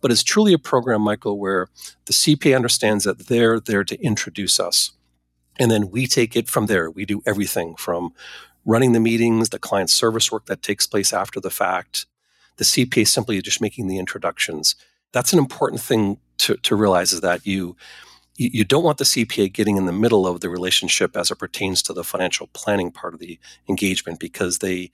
but 0.00 0.12
it's 0.12 0.22
truly 0.22 0.52
a 0.52 0.58
program, 0.58 1.02
Michael, 1.02 1.38
where 1.38 1.68
the 2.04 2.12
CPA 2.12 2.54
understands 2.54 3.04
that 3.04 3.26
they're 3.26 3.58
there 3.58 3.82
to 3.82 4.00
introduce 4.00 4.60
us, 4.60 4.92
and 5.58 5.70
then 5.70 5.90
we 5.90 6.06
take 6.06 6.36
it 6.36 6.48
from 6.48 6.66
there. 6.66 6.88
We 6.88 7.04
do 7.04 7.22
everything 7.26 7.74
from 7.74 8.12
running 8.64 8.92
the 8.92 9.00
meetings, 9.00 9.48
the 9.48 9.58
client 9.58 9.90
service 9.90 10.30
work 10.30 10.46
that 10.46 10.62
takes 10.62 10.86
place 10.86 11.12
after 11.12 11.40
the 11.40 11.50
fact, 11.50 12.06
the 12.58 12.64
CPA 12.64 13.02
is 13.02 13.12
simply 13.12 13.40
just 13.40 13.60
making 13.60 13.88
the 13.88 13.98
introductions. 13.98 14.76
That's 15.12 15.32
an 15.32 15.38
important 15.38 15.80
thing 15.80 16.18
to, 16.38 16.56
to 16.58 16.76
realize 16.76 17.12
is 17.12 17.22
that 17.22 17.46
you 17.46 17.76
you 18.40 18.64
don't 18.64 18.84
want 18.84 18.98
the 18.98 19.04
CPA 19.04 19.52
getting 19.52 19.76
in 19.76 19.86
the 19.86 19.92
middle 19.92 20.24
of 20.24 20.40
the 20.40 20.48
relationship 20.48 21.16
as 21.16 21.32
it 21.32 21.40
pertains 21.40 21.82
to 21.82 21.92
the 21.92 22.04
financial 22.04 22.46
planning 22.52 22.92
part 22.92 23.12
of 23.12 23.18
the 23.18 23.36
engagement 23.68 24.20
because 24.20 24.58
they 24.58 24.92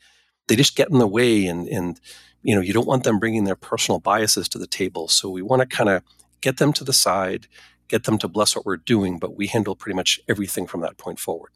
they 0.48 0.56
just 0.56 0.76
get 0.76 0.88
in 0.88 0.98
the 0.98 1.06
way 1.06 1.46
and 1.46 1.68
and 1.68 2.00
you 2.42 2.54
know 2.54 2.62
you 2.62 2.72
don't 2.72 2.86
want 2.86 3.04
them 3.04 3.18
bringing 3.18 3.44
their 3.44 3.54
personal 3.54 3.98
biases 3.98 4.48
to 4.48 4.58
the 4.58 4.66
table. 4.66 5.08
So 5.08 5.28
we 5.28 5.42
want 5.42 5.60
to 5.60 5.66
kind 5.66 5.90
of 5.90 6.02
get 6.40 6.56
them 6.56 6.72
to 6.74 6.84
the 6.84 6.92
side, 6.92 7.46
get 7.88 8.04
them 8.04 8.16
to 8.18 8.28
bless 8.28 8.56
what 8.56 8.64
we're 8.64 8.78
doing, 8.78 9.18
but 9.18 9.36
we 9.36 9.46
handle 9.46 9.76
pretty 9.76 9.96
much 9.96 10.20
everything 10.26 10.66
from 10.66 10.80
that 10.80 10.96
point 10.96 11.18
forward. 11.18 11.50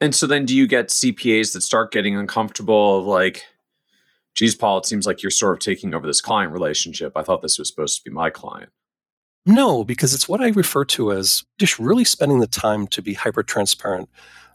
And 0.00 0.14
so 0.16 0.26
then 0.26 0.44
do 0.44 0.56
you 0.56 0.66
get 0.66 0.88
CPAs 0.88 1.52
that 1.52 1.60
start 1.60 1.92
getting 1.92 2.16
uncomfortable 2.16 2.98
of 2.98 3.06
like 3.06 3.44
geez, 4.34 4.54
Paul, 4.54 4.78
it 4.78 4.86
seems 4.86 5.06
like 5.06 5.22
you're 5.22 5.30
sort 5.30 5.54
of 5.54 5.60
taking 5.60 5.94
over 5.94 6.06
this 6.06 6.20
client 6.20 6.52
relationship. 6.52 7.12
I 7.16 7.22
thought 7.22 7.42
this 7.42 7.58
was 7.58 7.68
supposed 7.68 7.98
to 7.98 8.10
be 8.10 8.14
my 8.14 8.30
client. 8.30 8.70
No, 9.44 9.82
because 9.84 10.14
it's 10.14 10.28
what 10.28 10.40
I 10.40 10.48
refer 10.48 10.84
to 10.86 11.12
as 11.12 11.44
just 11.58 11.78
really 11.78 12.04
spending 12.04 12.38
the 12.38 12.46
time 12.46 12.86
to 12.88 13.02
be 13.02 13.14
hyper 13.14 13.42
transparent, 13.42 14.08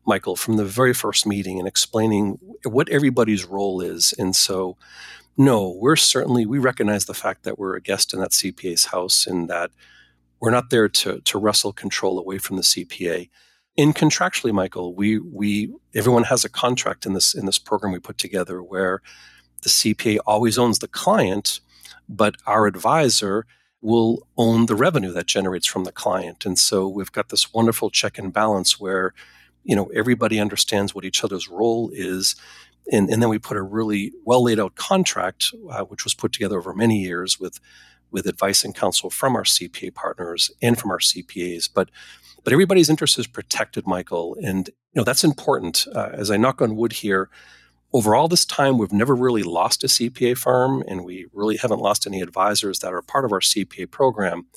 Michael, 0.06 0.38
from 0.38 0.56
the 0.56 0.66
very 0.66 0.94
first 0.94 1.28
meeting 1.28 1.60
and 1.60 1.68
explaining 1.68 2.40
what 2.64 2.88
everybody's 2.90 3.44
role 3.44 3.82
is. 3.82 4.14
And 4.18 4.36
so, 4.36 4.78
no, 5.36 5.76
we're 5.78 5.98
certainly, 5.98 6.46
we 6.46 6.58
recognize 6.58 7.06
the 7.06 7.14
fact 7.14 7.44
that 7.44 7.60
we're 7.60 7.76
a 7.76 7.82
guest 7.82 8.14
in 8.14 8.22
that 8.22 8.32
CPA's 8.32 8.86
house 8.86 9.28
and 9.28 9.50
that 9.50 9.72
we're 10.40 10.52
not 10.52 10.70
there 10.70 10.88
to, 10.88 11.20
to 11.20 11.38
wrestle 11.38 11.74
control 11.74 12.18
away 12.18 12.38
from 12.38 12.56
the 12.56 12.62
CPA. 12.62 13.30
In 13.76 13.94
contractually, 13.94 14.54
Michael, 14.54 14.96
we, 14.96 15.20
we, 15.20 15.74
everyone 15.94 16.24
has 16.24 16.46
a 16.46 16.50
contract 16.50 17.06
in 17.06 17.14
this, 17.14 17.36
in 17.36 17.46
this 17.46 17.60
program 17.60 17.92
we 17.92 18.00
put 18.00 18.18
together 18.18 18.64
where 18.64 19.02
the 19.64 19.70
CPA 19.70 20.20
always 20.26 20.58
owns 20.58 20.80
the 20.80 20.88
client, 20.88 21.60
but 22.08 22.36
our 22.46 22.68
advisor 22.68 23.46
will 23.82 24.28
own 24.38 24.66
the 24.66 24.76
revenue 24.76 25.12
that 25.14 25.28
generates 25.28 25.68
from 25.68 25.84
the 25.84 25.92
client. 25.92 26.46
And 26.46 26.58
so 26.58 26.88
we've 26.88 27.12
got 27.12 27.30
this 27.30 27.54
wonderful 27.54 27.90
check 27.90 28.18
and 28.18 28.34
balance 28.34 28.80
where, 28.80 29.14
you 29.64 29.76
know, 29.76 29.86
everybody 29.94 30.40
understands 30.40 30.96
what 30.96 31.06
each 31.06 31.24
other's 31.24 31.48
role 31.48 31.92
is. 31.94 32.36
And, 32.92 33.10
and 33.10 33.22
then 33.22 33.30
we 33.30 33.38
put 33.38 33.58
a 33.58 33.62
really 33.62 34.14
well 34.26 34.44
laid 34.44 34.60
out 34.60 34.76
contract, 34.76 35.54
uh, 35.70 35.84
which 35.84 36.04
was 36.04 36.14
put 36.14 36.32
together 36.32 36.58
over 36.58 36.74
many 36.74 37.00
years 37.00 37.40
with, 37.40 37.60
with 38.12 38.26
advice 38.26 38.64
and 38.64 38.74
counsel 38.74 39.10
from 39.10 39.36
our 39.36 39.44
CPA 39.44 39.94
partners 39.94 40.50
and 40.62 40.80
from 40.80 40.90
our 40.90 41.00
CPAs. 41.00 41.70
But, 41.72 41.90
but 42.44 42.54
everybody's 42.54 42.90
interest 42.90 43.20
is 43.20 43.28
protected, 43.28 43.86
Michael. 43.86 44.38
And, 44.42 44.70
you 44.70 45.02
know, 45.02 45.04
that's 45.04 45.24
important. 45.24 45.86
Uh, 45.94 46.10
as 46.14 46.32
I 46.32 46.38
knock 46.38 46.62
on 46.62 46.78
wood 46.78 46.94
here, 46.94 47.30
over 47.94 48.16
all 48.16 48.28
this 48.28 48.46
time, 48.46 48.78
we've 48.78 48.92
never 48.92 49.16
really 49.16 49.44
lost 49.44 49.84
a 49.84 49.88
CPA 49.88 50.38
firm, 50.38 50.84
and 50.88 51.06
we 51.06 51.28
really 51.34 51.58
haven't 51.58 51.80
lost 51.80 52.06
any 52.06 52.22
advisors 52.22 52.80
that 52.80 52.94
are 52.94 53.02
part 53.02 53.26
of 53.26 53.32
our 53.32 53.40
CPA 53.40 53.90
program. 53.90 54.48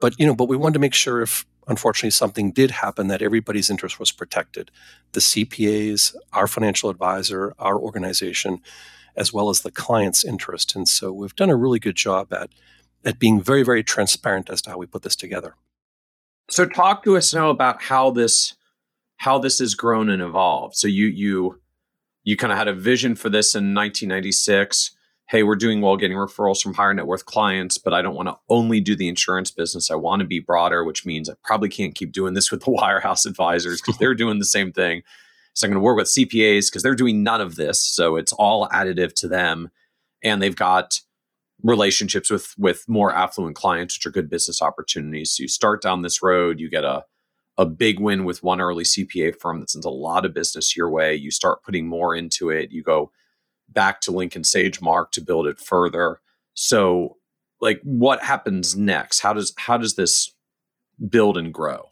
But 0.00 0.18
you 0.18 0.26
know, 0.26 0.34
but 0.34 0.48
we 0.48 0.56
wanted 0.56 0.74
to 0.74 0.80
make 0.80 0.94
sure 0.94 1.22
if 1.22 1.44
unfortunately 1.66 2.10
something 2.10 2.52
did 2.52 2.70
happen 2.70 3.08
that 3.08 3.22
everybody's 3.22 3.70
interest 3.70 3.98
was 3.98 4.12
protected. 4.12 4.70
The 5.12 5.20
CPAs, 5.20 6.14
our 6.32 6.46
financial 6.46 6.90
advisor, 6.90 7.54
our 7.58 7.76
organization, 7.76 8.60
as 9.16 9.32
well 9.32 9.48
as 9.48 9.62
the 9.62 9.72
client's 9.72 10.24
interest. 10.24 10.76
And 10.76 10.88
so 10.88 11.12
we've 11.12 11.34
done 11.34 11.50
a 11.50 11.56
really 11.56 11.78
good 11.78 11.96
job 11.96 12.32
at 12.32 12.50
at 13.04 13.18
being 13.18 13.40
very, 13.40 13.62
very 13.62 13.84
transparent 13.84 14.50
as 14.50 14.60
to 14.62 14.70
how 14.70 14.78
we 14.78 14.86
put 14.86 15.02
this 15.02 15.14
together. 15.14 15.54
So 16.50 16.66
talk 16.66 17.04
to 17.04 17.16
us 17.16 17.32
now 17.32 17.50
about 17.50 17.82
how 17.82 18.10
this 18.10 18.54
how 19.18 19.38
this 19.38 19.58
has 19.58 19.74
grown 19.74 20.10
and 20.10 20.22
evolved. 20.22 20.76
So 20.76 20.88
you 20.88 21.06
you 21.06 21.60
you 22.26 22.36
kind 22.36 22.52
of 22.52 22.58
had 22.58 22.68
a 22.68 22.74
vision 22.74 23.14
for 23.14 23.30
this 23.30 23.54
in 23.54 23.72
1996 23.72 24.90
hey 25.28 25.42
we're 25.42 25.56
doing 25.56 25.80
well 25.80 25.96
getting 25.96 26.16
referrals 26.16 26.60
from 26.60 26.74
higher 26.74 26.92
net 26.92 27.06
worth 27.06 27.24
clients 27.24 27.78
but 27.78 27.94
i 27.94 28.02
don't 28.02 28.14
want 28.14 28.28
to 28.28 28.36
only 28.50 28.80
do 28.80 28.94
the 28.94 29.08
insurance 29.08 29.50
business. 29.50 29.90
I 29.90 29.94
want 29.94 30.20
to 30.20 30.26
be 30.26 30.40
broader 30.40 30.84
which 30.84 31.06
means 31.06 31.30
i 31.30 31.34
probably 31.42 31.70
can't 31.70 31.94
keep 31.94 32.12
doing 32.12 32.34
this 32.34 32.50
with 32.50 32.60
the 32.64 32.70
wirehouse 32.72 33.24
advisors 33.24 33.80
because 33.80 33.96
they're 33.96 34.14
doing 34.14 34.38
the 34.38 34.44
same 34.44 34.72
thing. 34.72 35.02
So 35.54 35.66
i'm 35.66 35.70
going 35.70 35.80
to 35.80 35.84
work 35.84 35.96
with 35.96 36.08
cpas 36.08 36.70
because 36.70 36.82
they're 36.82 36.94
doing 36.94 37.22
none 37.22 37.40
of 37.40 37.56
this 37.56 37.82
so 37.82 38.16
it's 38.16 38.32
all 38.32 38.68
additive 38.68 39.14
to 39.14 39.28
them. 39.28 39.70
And 40.22 40.42
they've 40.42 40.56
got 40.56 41.00
relationships 41.62 42.30
with 42.30 42.54
with 42.58 42.84
more 42.88 43.14
affluent 43.14 43.56
clients 43.56 43.96
which 43.96 44.06
are 44.06 44.10
good 44.10 44.28
business 44.28 44.60
opportunities. 44.60 45.32
So 45.32 45.42
you 45.42 45.48
start 45.48 45.80
down 45.80 46.02
this 46.02 46.22
road 46.22 46.60
you 46.60 46.68
get 46.68 46.84
a 46.84 47.04
a 47.58 47.66
big 47.66 48.00
win 48.00 48.24
with 48.24 48.42
one 48.42 48.60
early 48.60 48.84
CPA 48.84 49.38
firm 49.38 49.60
that 49.60 49.70
sends 49.70 49.86
a 49.86 49.90
lot 49.90 50.24
of 50.24 50.34
business 50.34 50.76
your 50.76 50.90
way. 50.90 51.14
You 51.14 51.30
start 51.30 51.62
putting 51.62 51.86
more 51.86 52.14
into 52.14 52.50
it. 52.50 52.70
You 52.70 52.82
go 52.82 53.10
back 53.68 54.00
to 54.02 54.12
Lincoln 54.12 54.42
SageMark 54.42 55.10
to 55.12 55.20
build 55.20 55.46
it 55.46 55.58
further. 55.58 56.20
So, 56.54 57.16
like, 57.60 57.80
what 57.82 58.22
happens 58.22 58.76
next? 58.76 59.20
How 59.20 59.32
does 59.32 59.54
how 59.56 59.78
does 59.78 59.94
this 59.94 60.32
build 61.08 61.36
and 61.36 61.52
grow? 61.52 61.90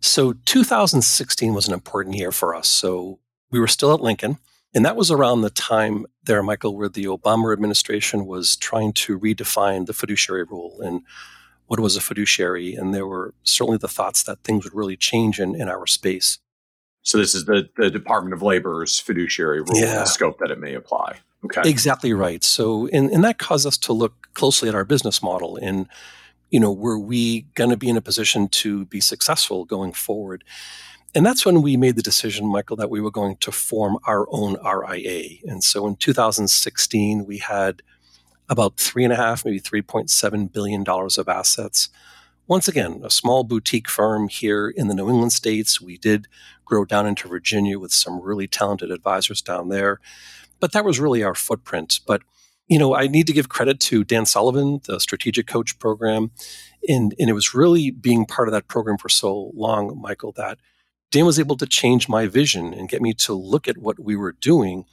So, 0.00 0.34
2016 0.44 1.54
was 1.54 1.66
an 1.66 1.74
important 1.74 2.16
year 2.16 2.32
for 2.32 2.54
us. 2.54 2.68
So, 2.68 3.18
we 3.50 3.58
were 3.58 3.68
still 3.68 3.92
at 3.92 4.00
Lincoln. 4.00 4.38
And 4.74 4.84
that 4.84 4.96
was 4.96 5.10
around 5.12 5.42
the 5.42 5.50
time 5.50 6.04
there, 6.24 6.42
Michael, 6.42 6.76
where 6.76 6.88
the 6.88 7.04
Obama 7.04 7.52
administration 7.52 8.26
was 8.26 8.56
trying 8.56 8.92
to 8.94 9.18
redefine 9.18 9.86
the 9.86 9.92
fiduciary 9.92 10.42
rule. 10.42 10.80
And 10.80 11.02
what 11.66 11.80
was 11.80 11.96
a 11.96 12.00
fiduciary, 12.00 12.74
and 12.74 12.94
there 12.94 13.06
were 13.06 13.34
certainly 13.42 13.78
the 13.78 13.88
thoughts 13.88 14.22
that 14.24 14.40
things 14.44 14.64
would 14.64 14.74
really 14.74 14.96
change 14.96 15.40
in, 15.40 15.54
in 15.54 15.68
our 15.68 15.86
space. 15.86 16.38
So 17.02 17.18
this 17.18 17.34
is 17.34 17.44
the, 17.44 17.68
the 17.76 17.90
Department 17.90 18.34
of 18.34 18.42
Labor's 18.42 18.98
fiduciary 18.98 19.60
rule 19.60 19.76
yeah. 19.76 20.00
and 20.00 20.08
scope 20.08 20.38
that 20.38 20.50
it 20.50 20.58
may 20.58 20.74
apply. 20.74 21.18
Okay. 21.44 21.68
Exactly 21.68 22.14
right. 22.14 22.42
So 22.42 22.88
and, 22.88 23.10
and 23.10 23.22
that 23.24 23.38
caused 23.38 23.66
us 23.66 23.76
to 23.78 23.92
look 23.92 24.28
closely 24.32 24.70
at 24.70 24.74
our 24.74 24.84
business 24.84 25.22
model 25.22 25.58
and 25.60 25.86
you 26.54 26.60
know, 26.60 26.72
were 26.72 26.98
we 26.98 27.42
going 27.56 27.70
to 27.70 27.76
be 27.76 27.88
in 27.88 27.96
a 27.96 28.00
position 28.00 28.46
to 28.46 28.84
be 28.84 29.00
successful 29.00 29.64
going 29.64 29.92
forward? 29.92 30.44
And 31.12 31.26
that's 31.26 31.44
when 31.44 31.62
we 31.62 31.76
made 31.76 31.96
the 31.96 32.02
decision, 32.02 32.46
Michael, 32.46 32.76
that 32.76 32.90
we 32.90 33.00
were 33.00 33.10
going 33.10 33.38
to 33.38 33.50
form 33.50 33.98
our 34.06 34.28
own 34.30 34.56
RIA. 34.64 35.38
And 35.48 35.64
so 35.64 35.84
in 35.88 35.96
2016, 35.96 37.26
we 37.26 37.38
had 37.38 37.82
about 38.48 38.76
three 38.76 39.04
and 39.04 39.12
a 39.12 39.16
half, 39.16 39.44
maybe 39.44 39.60
$3.7 39.60 40.52
billion 40.52 40.84
of 40.86 41.28
assets. 41.28 41.88
Once 42.46 42.68
again, 42.68 43.00
a 43.02 43.10
small 43.10 43.42
boutique 43.42 43.88
firm 43.88 44.28
here 44.28 44.68
in 44.68 44.88
the 44.88 44.94
New 44.94 45.08
England 45.08 45.32
states. 45.32 45.80
We 45.80 45.96
did 45.96 46.26
grow 46.64 46.84
down 46.84 47.06
into 47.06 47.28
Virginia 47.28 47.78
with 47.78 47.92
some 47.92 48.20
really 48.20 48.46
talented 48.46 48.90
advisors 48.90 49.40
down 49.40 49.70
there. 49.70 49.98
But 50.60 50.72
that 50.72 50.84
was 50.84 51.00
really 51.00 51.22
our 51.22 51.34
footprint. 51.34 52.00
But 52.06 52.22
you 52.66 52.78
know, 52.78 52.94
I 52.94 53.06
need 53.06 53.26
to 53.26 53.32
give 53.32 53.48
credit 53.48 53.78
to 53.80 54.04
Dan 54.04 54.24
Sullivan, 54.24 54.80
the 54.84 54.98
strategic 54.98 55.46
coach 55.46 55.78
program. 55.78 56.30
And, 56.88 57.14
and 57.18 57.28
it 57.28 57.34
was 57.34 57.54
really 57.54 57.90
being 57.90 58.24
part 58.24 58.48
of 58.48 58.52
that 58.52 58.68
program 58.68 58.96
for 58.96 59.08
so 59.08 59.50
long, 59.54 60.00
Michael, 60.00 60.32
that 60.32 60.58
Dan 61.10 61.26
was 61.26 61.38
able 61.38 61.56
to 61.58 61.66
change 61.66 62.08
my 62.08 62.26
vision 62.26 62.72
and 62.72 62.88
get 62.88 63.02
me 63.02 63.12
to 63.14 63.34
look 63.34 63.68
at 63.68 63.78
what 63.78 64.00
we 64.00 64.16
were 64.16 64.32
doing 64.32 64.84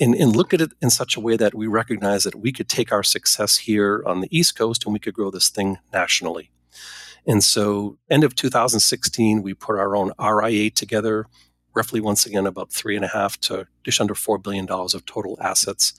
and, 0.00 0.14
and 0.14 0.34
look 0.34 0.54
at 0.54 0.60
it 0.60 0.72
in 0.80 0.90
such 0.90 1.16
a 1.16 1.20
way 1.20 1.36
that 1.36 1.54
we 1.54 1.66
recognize 1.66 2.24
that 2.24 2.34
we 2.34 2.52
could 2.52 2.68
take 2.68 2.90
our 2.90 3.02
success 3.02 3.58
here 3.58 4.02
on 4.06 4.22
the 4.22 4.36
East 4.36 4.56
Coast 4.56 4.84
and 4.84 4.92
we 4.92 4.98
could 4.98 5.14
grow 5.14 5.30
this 5.30 5.50
thing 5.50 5.78
nationally. 5.92 6.50
And 7.26 7.44
so, 7.44 7.98
end 8.08 8.24
of 8.24 8.34
2016, 8.34 9.42
we 9.42 9.52
put 9.52 9.78
our 9.78 9.94
own 9.94 10.12
RIA 10.18 10.70
together, 10.70 11.26
roughly 11.74 12.00
once 12.00 12.24
again 12.24 12.46
about 12.46 12.72
three 12.72 12.96
and 12.96 13.04
a 13.04 13.08
half 13.08 13.38
to 13.42 13.66
just 13.84 14.00
under 14.00 14.14
$4 14.14 14.42
billion 14.42 14.68
of 14.70 15.04
total 15.04 15.36
assets. 15.40 15.92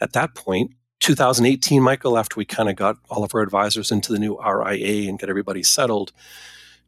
At 0.00 0.14
that 0.14 0.34
point, 0.34 0.72
2018, 1.00 1.82
Michael, 1.82 2.16
after 2.16 2.38
we 2.38 2.46
kind 2.46 2.70
of 2.70 2.76
got 2.76 2.96
all 3.10 3.24
of 3.24 3.34
our 3.34 3.42
advisors 3.42 3.92
into 3.92 4.10
the 4.10 4.18
new 4.18 4.40
RIA 4.40 5.08
and 5.08 5.18
got 5.18 5.28
everybody 5.28 5.62
settled, 5.62 6.12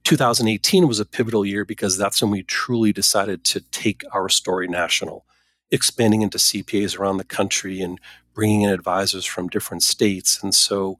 2018 0.04 0.88
was 0.88 1.00
a 1.00 1.04
pivotal 1.04 1.44
year 1.44 1.64
because 1.64 1.98
that's 1.98 2.22
when 2.22 2.30
we 2.30 2.42
truly 2.44 2.92
decided 2.92 3.44
to 3.44 3.60
take 3.60 4.04
our 4.12 4.28
story 4.28 4.68
national, 4.68 5.26
expanding 5.70 6.22
into 6.22 6.38
CPAs 6.38 6.98
around 6.98 7.16
the 7.16 7.24
country 7.24 7.80
and 7.80 8.00
bringing 8.34 8.62
in 8.62 8.70
advisors 8.70 9.24
from 9.24 9.48
different 9.48 9.82
states. 9.82 10.42
And 10.42 10.54
so, 10.54 10.98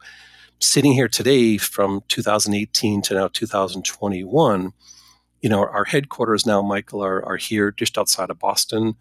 sitting 0.59 0.93
here 0.93 1.09
today 1.09 1.59
from 1.59 2.03
2018 2.09 3.03
to 3.03 3.15
now 3.15 3.29
2021, 3.29 4.73
you 5.43 5.51
know, 5.51 5.61
our 5.61 5.85
headquarters 5.85 6.47
now, 6.47 6.63
Michael, 6.63 7.05
are, 7.05 7.25
are 7.25 7.37
here 7.37 7.71
just 7.71 7.99
outside 7.99 8.31
of 8.31 8.39
Boston, 8.39 8.95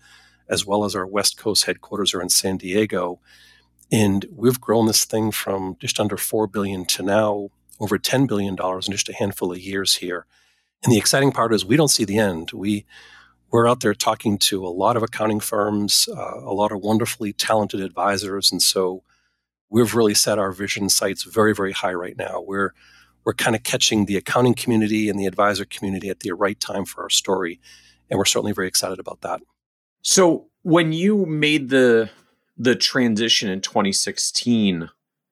as 0.49 0.66
well 0.66 0.84
as 0.84 0.95
our 0.95 1.07
West 1.07 1.38
Coast 1.38 1.66
headquarters 1.66 2.13
are 2.13 2.22
in 2.22 2.30
San 2.30 2.57
Diego. 2.57 3.20
And 3.91 4.26
we've 4.32 4.59
grown 4.59 4.88
this 4.88 5.05
thing 5.05 5.32
from 5.32 5.78
just 5.80 5.99
under 5.99 6.18
4 6.18 6.47
billion 6.47 6.86
to 6.86 7.03
now 7.03 7.49
over 7.80 7.97
$10 7.97 8.28
billion 8.28 8.55
in 8.59 8.91
just 8.91 9.09
a 9.09 9.13
handful 9.13 9.51
of 9.51 9.59
years 9.59 9.95
here. 9.95 10.26
And 10.84 10.91
the 10.91 10.97
exciting 10.97 11.32
part 11.32 11.53
is 11.53 11.66
we 11.66 11.78
don't 11.78 11.88
see 11.89 12.05
the 12.05 12.20
end. 12.20 12.51
We 12.51 12.86
we're 13.55 13.69
out 13.69 13.79
there 13.79 13.93
talking 13.93 14.37
to 14.37 14.65
a 14.65 14.69
lot 14.69 14.97
of 14.97 15.03
accounting 15.03 15.39
firms, 15.39 16.07
uh, 16.15 16.39
a 16.39 16.53
lot 16.53 16.71
of 16.71 16.81
wonderfully 16.81 17.33
talented 17.33 17.81
advisors, 17.81 18.51
and 18.51 18.61
so 18.61 19.03
we've 19.69 19.95
really 19.95 20.13
set 20.13 20.37
our 20.37 20.51
vision 20.51 20.89
sights 20.89 21.23
very, 21.23 21.53
very 21.53 21.71
high 21.71 21.93
right 21.93 22.17
now. 22.17 22.41
We're 22.41 22.73
we're 23.23 23.33
kind 23.33 23.55
of 23.55 23.63
catching 23.63 24.05
the 24.05 24.17
accounting 24.17 24.53
community 24.53 25.09
and 25.09 25.19
the 25.19 25.25
advisor 25.25 25.65
community 25.65 26.09
at 26.09 26.19
the 26.19 26.31
right 26.31 26.59
time 26.59 26.85
for 26.85 27.01
our 27.01 27.09
story, 27.09 27.59
and 28.09 28.17
we're 28.17 28.25
certainly 28.25 28.51
very 28.51 28.67
excited 28.67 28.99
about 28.99 29.21
that. 29.21 29.41
So 30.01 30.47
when 30.61 30.93
you 30.93 31.25
made 31.25 31.69
the 31.69 32.09
the 32.57 32.75
transition 32.75 33.49
in 33.49 33.61
2016 33.61 34.89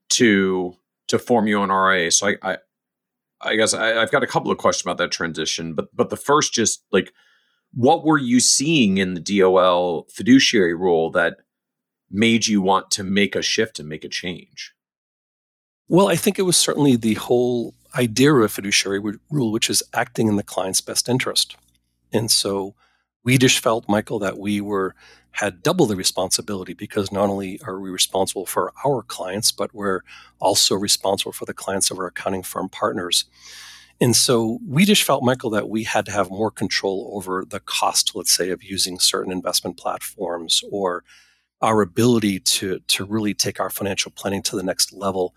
to 0.10 0.76
to 1.08 1.20
form 1.20 1.48
your 1.48 1.60
own 1.60 1.72
RIA. 1.72 2.12
So 2.12 2.28
I, 2.28 2.36
I, 2.42 2.58
I 3.42 3.56
guess 3.56 3.74
I, 3.74 3.88
have 3.88 4.12
got 4.12 4.24
a 4.24 4.28
couple 4.28 4.52
of 4.52 4.58
questions 4.58 4.86
about 4.86 4.98
that 4.98 5.12
transition, 5.12 5.74
but 5.74 5.88
but 5.96 6.10
the 6.10 6.18
first, 6.18 6.54
just 6.54 6.84
like, 6.92 7.14
what 7.74 8.06
were 8.06 8.18
you 8.18 8.40
seeing 8.40 8.98
in 8.98 9.14
the 9.14 9.20
DOL 9.20 10.08
fiduciary 10.10 10.74
rule 10.74 11.10
that 11.12 11.38
made 12.12 12.48
you 12.48 12.62
want 12.62 12.92
to 12.92 13.04
make 13.04 13.36
a 13.36 13.42
shift 13.42 13.80
and 13.80 13.90
make 13.90 14.04
a 14.04 14.10
change? 14.10 14.74
Well, 15.88 16.08
I 16.08 16.16
think 16.16 16.38
it 16.38 16.44
was 16.44 16.58
certainly 16.58 16.96
the 16.96 17.16
whole 17.16 17.74
idea 17.98 18.34
of 18.34 18.52
fiduciary 18.52 19.00
rule, 19.30 19.52
which 19.52 19.70
is 19.70 19.84
acting 19.94 20.28
in 20.28 20.36
the 20.36 20.44
client's 20.44 20.82
best 20.82 21.10
interest. 21.10 21.56
And 22.12 22.30
so 22.32 22.76
we 23.24 23.38
just 23.38 23.60
felt, 23.60 23.90
Michael, 23.90 24.20
that 24.20 24.38
we 24.38 24.62
were 24.62 24.96
had 25.32 25.64
double 25.64 25.88
the 25.88 25.96
responsibility 25.96 26.74
because 26.74 27.12
not 27.12 27.28
only 27.30 27.60
are 27.66 27.80
we 27.80 27.90
responsible 27.90 28.46
for 28.46 28.72
our 28.86 29.02
clients, 29.02 29.52
but 29.52 29.74
we're 29.74 30.02
also 30.40 30.76
responsible 30.76 31.32
for 31.32 31.46
the 31.46 31.56
clients 31.56 31.90
of 31.90 31.98
our 31.98 32.06
accounting 32.06 32.44
firm 32.44 32.70
partners. 32.70 33.26
And 34.04 34.18
so 34.18 34.60
we 34.68 34.84
just 34.84 35.04
felt, 35.04 35.24
Michael, 35.24 35.50
that 35.52 35.70
we 35.70 35.86
had 35.86 36.06
to 36.08 36.12
have 36.12 36.30
more 36.30 36.52
control 36.52 37.10
over 37.16 37.46
the 37.48 37.62
cost, 37.62 38.12
let's 38.16 38.36
say, 38.36 38.50
of 38.50 38.62
using 38.62 39.00
certain 39.00 39.32
investment 39.32 39.78
platforms 39.78 40.62
or 40.70 41.06
our 41.62 41.82
ability 41.82 42.42
to, 42.42 42.80
to 42.80 43.06
really 43.06 43.34
take 43.34 43.62
our 43.62 43.70
financial 43.70 44.12
planning 44.12 44.44
to 44.44 44.58
the 44.58 44.62
next 44.62 44.92
level. 44.92 45.34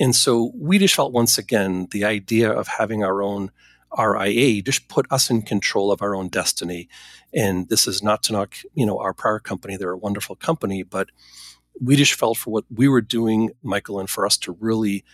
And 0.00 0.16
so 0.16 0.52
we 0.58 0.78
just 0.78 0.94
felt 0.94 1.12
once 1.12 1.36
again 1.36 1.88
the 1.90 2.06
idea 2.06 2.50
of 2.50 2.66
having 2.66 3.04
our 3.04 3.22
own 3.22 3.50
RIA 3.98 4.62
just 4.62 4.88
put 4.88 5.04
us 5.10 5.28
in 5.28 5.42
control 5.42 5.92
of 5.92 6.00
our 6.00 6.16
own 6.16 6.28
destiny. 6.28 6.88
And 7.34 7.68
this 7.68 7.86
is 7.86 8.02
not 8.02 8.22
to 8.22 8.32
knock, 8.32 8.54
you 8.72 8.86
know, 8.86 8.98
our 9.00 9.12
prior 9.12 9.38
company. 9.38 9.76
They're 9.76 9.90
a 9.90 9.98
wonderful 9.98 10.36
company, 10.36 10.82
but 10.82 11.10
we 11.78 11.94
just 11.94 12.14
felt 12.14 12.38
for 12.38 12.54
what 12.54 12.64
we 12.74 12.88
were 12.88 13.02
doing, 13.02 13.50
Michael, 13.62 14.00
and 14.00 14.08
for 14.08 14.24
us 14.24 14.38
to 14.38 14.52
really 14.52 15.04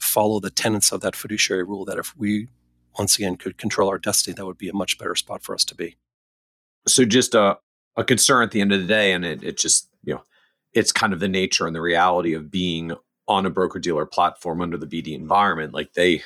follow 0.00 0.40
the 0.40 0.50
tenets 0.50 0.92
of 0.92 1.00
that 1.02 1.14
fiduciary 1.14 1.62
rule 1.62 1.84
that 1.84 1.98
if 1.98 2.16
we 2.16 2.48
once 2.98 3.16
again 3.16 3.36
could 3.36 3.58
control 3.58 3.88
our 3.88 3.98
destiny, 3.98 4.34
that 4.34 4.46
would 4.46 4.58
be 4.58 4.68
a 4.68 4.74
much 4.74 4.98
better 4.98 5.14
spot 5.14 5.42
for 5.42 5.54
us 5.54 5.64
to 5.64 5.74
be. 5.74 5.96
So 6.88 7.04
just 7.04 7.34
a, 7.34 7.58
a 7.96 8.04
concern 8.04 8.42
at 8.42 8.50
the 8.50 8.60
end 8.60 8.72
of 8.72 8.80
the 8.80 8.86
day, 8.86 9.12
and 9.12 9.24
it, 9.24 9.42
it 9.44 9.58
just, 9.58 9.88
you 10.02 10.14
know, 10.14 10.22
it's 10.72 10.92
kind 10.92 11.12
of 11.12 11.20
the 11.20 11.28
nature 11.28 11.66
and 11.66 11.76
the 11.76 11.80
reality 11.80 12.34
of 12.34 12.50
being 12.50 12.92
on 13.28 13.46
a 13.46 13.50
broker 13.50 13.78
dealer 13.78 14.06
platform 14.06 14.60
under 14.60 14.76
the 14.76 14.86
BD 14.86 15.14
environment. 15.14 15.72
Like 15.72 15.94
they 15.94 16.22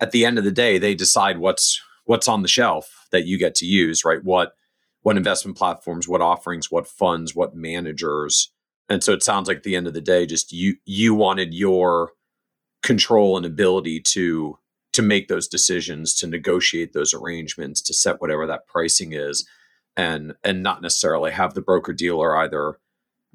at 0.00 0.10
the 0.10 0.24
end 0.24 0.38
of 0.38 0.44
the 0.44 0.50
day, 0.50 0.78
they 0.78 0.94
decide 0.94 1.38
what's 1.38 1.80
what's 2.04 2.28
on 2.28 2.42
the 2.42 2.48
shelf 2.48 3.06
that 3.12 3.26
you 3.26 3.38
get 3.38 3.54
to 3.56 3.66
use, 3.66 4.04
right? 4.04 4.22
What 4.22 4.52
what 5.02 5.16
investment 5.16 5.56
platforms, 5.56 6.08
what 6.08 6.22
offerings, 6.22 6.70
what 6.70 6.86
funds, 6.86 7.34
what 7.34 7.54
managers. 7.54 8.50
And 8.88 9.04
so 9.04 9.12
it 9.12 9.22
sounds 9.22 9.48
like 9.48 9.58
at 9.58 9.62
the 9.62 9.76
end 9.76 9.86
of 9.86 9.94
the 9.94 10.00
day, 10.00 10.26
just 10.26 10.52
you 10.52 10.76
you 10.84 11.14
wanted 11.14 11.54
your 11.54 12.12
control 12.84 13.36
and 13.36 13.44
ability 13.44 13.98
to 13.98 14.58
to 14.92 15.02
make 15.02 15.26
those 15.26 15.48
decisions, 15.48 16.14
to 16.14 16.26
negotiate 16.28 16.92
those 16.92 17.12
arrangements, 17.12 17.82
to 17.82 17.92
set 17.92 18.20
whatever 18.20 18.46
that 18.46 18.68
pricing 18.68 19.12
is, 19.12 19.48
and 19.96 20.34
and 20.44 20.62
not 20.62 20.82
necessarily 20.82 21.32
have 21.32 21.54
the 21.54 21.60
broker 21.60 21.92
dealer 21.92 22.36
either 22.36 22.78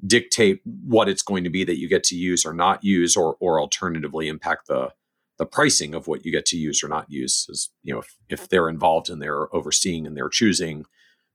dictate 0.06 0.62
what 0.64 1.10
it's 1.10 1.20
going 1.20 1.44
to 1.44 1.50
be 1.50 1.62
that 1.62 1.78
you 1.78 1.86
get 1.86 2.02
to 2.04 2.16
use 2.16 2.46
or 2.46 2.54
not 2.54 2.82
use, 2.82 3.16
or 3.16 3.36
or 3.40 3.60
alternatively 3.60 4.28
impact 4.28 4.68
the 4.68 4.92
the 5.36 5.46
pricing 5.46 5.94
of 5.94 6.06
what 6.06 6.24
you 6.24 6.30
get 6.30 6.44
to 6.44 6.58
use 6.58 6.84
or 6.84 6.88
not 6.88 7.10
use 7.10 7.46
is 7.48 7.70
you 7.82 7.92
know 7.92 8.00
if, 8.00 8.16
if 8.28 8.48
they're 8.48 8.68
involved 8.68 9.10
and 9.10 9.20
they're 9.20 9.54
overseeing 9.54 10.06
and 10.06 10.16
they're 10.16 10.28
choosing 10.28 10.84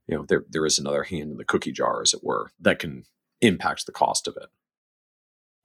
you 0.08 0.16
know 0.16 0.24
there 0.28 0.46
there 0.50 0.66
is 0.66 0.80
another 0.80 1.04
hand 1.04 1.32
in 1.32 1.38
the 1.38 1.44
cookie 1.44 1.72
jar 1.72 2.02
as 2.04 2.14
it 2.14 2.24
were 2.24 2.52
that 2.60 2.78
can 2.78 3.04
impact 3.42 3.86
the 3.86 3.92
cost 3.92 4.28
of 4.28 4.38
it 4.38 4.50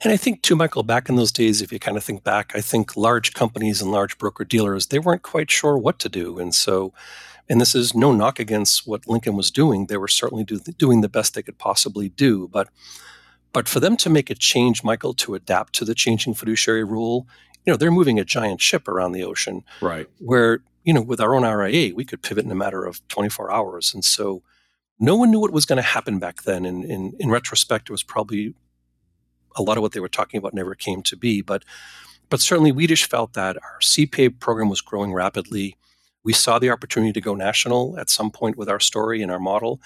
and 0.02 0.12
I 0.12 0.16
think 0.16 0.42
too, 0.42 0.56
Michael, 0.56 0.82
back 0.82 1.08
in 1.08 1.16
those 1.16 1.32
days, 1.32 1.60
if 1.60 1.72
you 1.72 1.78
kind 1.78 1.96
of 1.96 2.04
think 2.04 2.24
back, 2.24 2.52
I 2.54 2.60
think 2.60 2.96
large 2.96 3.34
companies 3.34 3.82
and 3.82 3.90
large 3.90 4.16
broker 4.18 4.44
dealers, 4.44 4.86
they 4.86 4.98
weren't 4.98 5.22
quite 5.22 5.50
sure 5.50 5.76
what 5.76 5.98
to 6.00 6.08
do. 6.08 6.38
And 6.38 6.54
so, 6.54 6.92
and 7.48 7.60
this 7.60 7.74
is 7.74 7.94
no 7.94 8.12
knock 8.12 8.38
against 8.38 8.86
what 8.86 9.08
Lincoln 9.08 9.36
was 9.36 9.50
doing. 9.50 9.86
They 9.86 9.96
were 9.96 10.08
certainly 10.08 10.44
do, 10.44 10.58
doing 10.58 11.00
the 11.00 11.08
best 11.08 11.34
they 11.34 11.42
could 11.42 11.58
possibly 11.58 12.08
do. 12.08 12.48
But 12.48 12.68
but 13.52 13.68
for 13.68 13.80
them 13.80 13.96
to 13.98 14.10
make 14.10 14.30
a 14.30 14.34
change, 14.34 14.84
Michael, 14.84 15.12
to 15.14 15.34
adapt 15.34 15.72
to 15.74 15.84
the 15.84 15.94
changing 15.94 16.34
fiduciary 16.34 16.84
rule, 16.84 17.26
you 17.66 17.72
know, 17.72 17.76
they're 17.76 17.90
moving 17.90 18.18
a 18.18 18.24
giant 18.24 18.60
ship 18.60 18.86
around 18.88 19.12
the 19.12 19.24
ocean. 19.24 19.64
Right. 19.80 20.08
Where, 20.18 20.60
you 20.84 20.94
know, 20.94 21.02
with 21.02 21.20
our 21.20 21.34
own 21.34 21.42
RIA, 21.44 21.94
we 21.94 22.04
could 22.04 22.22
pivot 22.22 22.44
in 22.44 22.50
a 22.50 22.54
matter 22.54 22.84
of 22.84 23.06
24 23.08 23.50
hours. 23.50 23.92
And 23.92 24.04
so 24.04 24.42
no 24.98 25.16
one 25.16 25.30
knew 25.30 25.40
what 25.40 25.52
was 25.52 25.66
going 25.66 25.78
to 25.78 25.82
happen 25.82 26.18
back 26.18 26.42
then. 26.44 26.64
And 26.64 26.84
in, 26.84 27.14
in 27.18 27.30
retrospect, 27.30 27.88
it 27.88 27.92
was 27.92 28.02
probably 28.02 28.54
a 29.56 29.62
lot 29.62 29.76
of 29.76 29.82
what 29.82 29.92
they 29.92 30.00
were 30.00 30.08
talking 30.08 30.38
about 30.38 30.54
never 30.54 30.74
came 30.74 31.02
to 31.02 31.16
be. 31.16 31.42
But 31.42 31.64
but 32.28 32.40
certainly 32.40 32.72
we 32.72 32.86
just 32.86 33.10
felt 33.10 33.32
that 33.34 33.56
our 33.56 33.78
CPA 33.80 34.38
program 34.38 34.68
was 34.68 34.80
growing 34.80 35.12
rapidly. 35.12 35.76
We 36.22 36.32
saw 36.32 36.58
the 36.58 36.70
opportunity 36.70 37.12
to 37.12 37.20
go 37.20 37.34
national 37.34 37.98
at 37.98 38.08
some 38.08 38.30
point 38.30 38.56
with 38.56 38.68
our 38.68 38.80
story 38.80 39.20
and 39.20 39.32
our 39.32 39.40
model. 39.40 39.80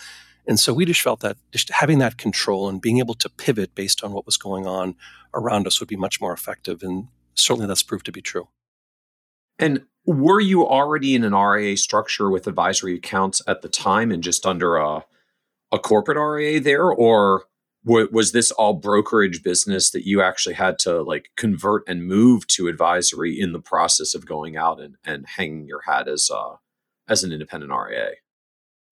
And 0.47 0.61
so 0.61 0.75
we 0.75 0.85
just 0.85 1.01
felt 1.01 1.21
that 1.21 1.39
just 1.53 1.71
having 1.71 1.99
that 2.01 2.19
control 2.19 2.69
and 2.69 2.83
being 2.83 2.99
able 2.99 3.15
to 3.15 3.31
pivot 3.31 3.75
based 3.75 4.05
on 4.05 4.13
what 4.13 4.27
was 4.27 4.37
going 4.37 4.67
on 4.67 4.95
around 5.33 5.67
us 5.67 5.81
would 5.81 5.89
be 5.89 5.97
much 5.97 6.21
more 6.21 6.35
effective. 6.35 6.83
And 6.83 7.09
certainly 7.35 7.67
that's 7.67 7.83
proved 7.83 8.05
to 8.07 8.13
be 8.13 8.21
true. 8.21 8.49
And 9.59 9.87
were 10.05 10.41
you 10.41 10.67
already 10.67 11.15
in 11.15 11.25
an 11.25 11.35
RIA 11.35 11.79
structure 11.79 12.29
with 12.29 12.47
advisory 12.47 12.95
accounts 12.97 13.41
at 13.47 13.63
the 13.63 13.69
time 13.71 14.11
and 14.11 14.23
just 14.23 14.45
under 14.45 14.77
a, 14.77 15.05
a 15.73 15.79
corporate 15.79 16.19
RIA 16.19 16.61
there? 16.61 16.91
Or 16.91 17.45
was 17.85 18.33
this 18.33 18.51
all 18.51 18.75
brokerage 18.75 19.43
business 19.43 19.91
that 19.91 20.07
you 20.07 20.23
actually 20.23 20.55
had 20.55 20.79
to 20.81 21.03
like 21.03 21.31
convert 21.37 21.83
and 21.87 22.07
move 22.07 22.47
to 22.49 22.67
advisory 22.67 23.39
in 23.39 23.53
the 23.53 23.61
process 23.61 24.15
of 24.15 24.25
going 24.25 24.57
out 24.57 24.81
and, 24.81 24.97
and 25.05 25.27
hanging 25.27 25.67
your 25.67 25.83
hat 25.83 26.09
as, 26.09 26.31
uh, 26.33 26.57
as 27.09 27.23
an 27.23 27.33
independent 27.33 27.71
RIA? 27.71 28.13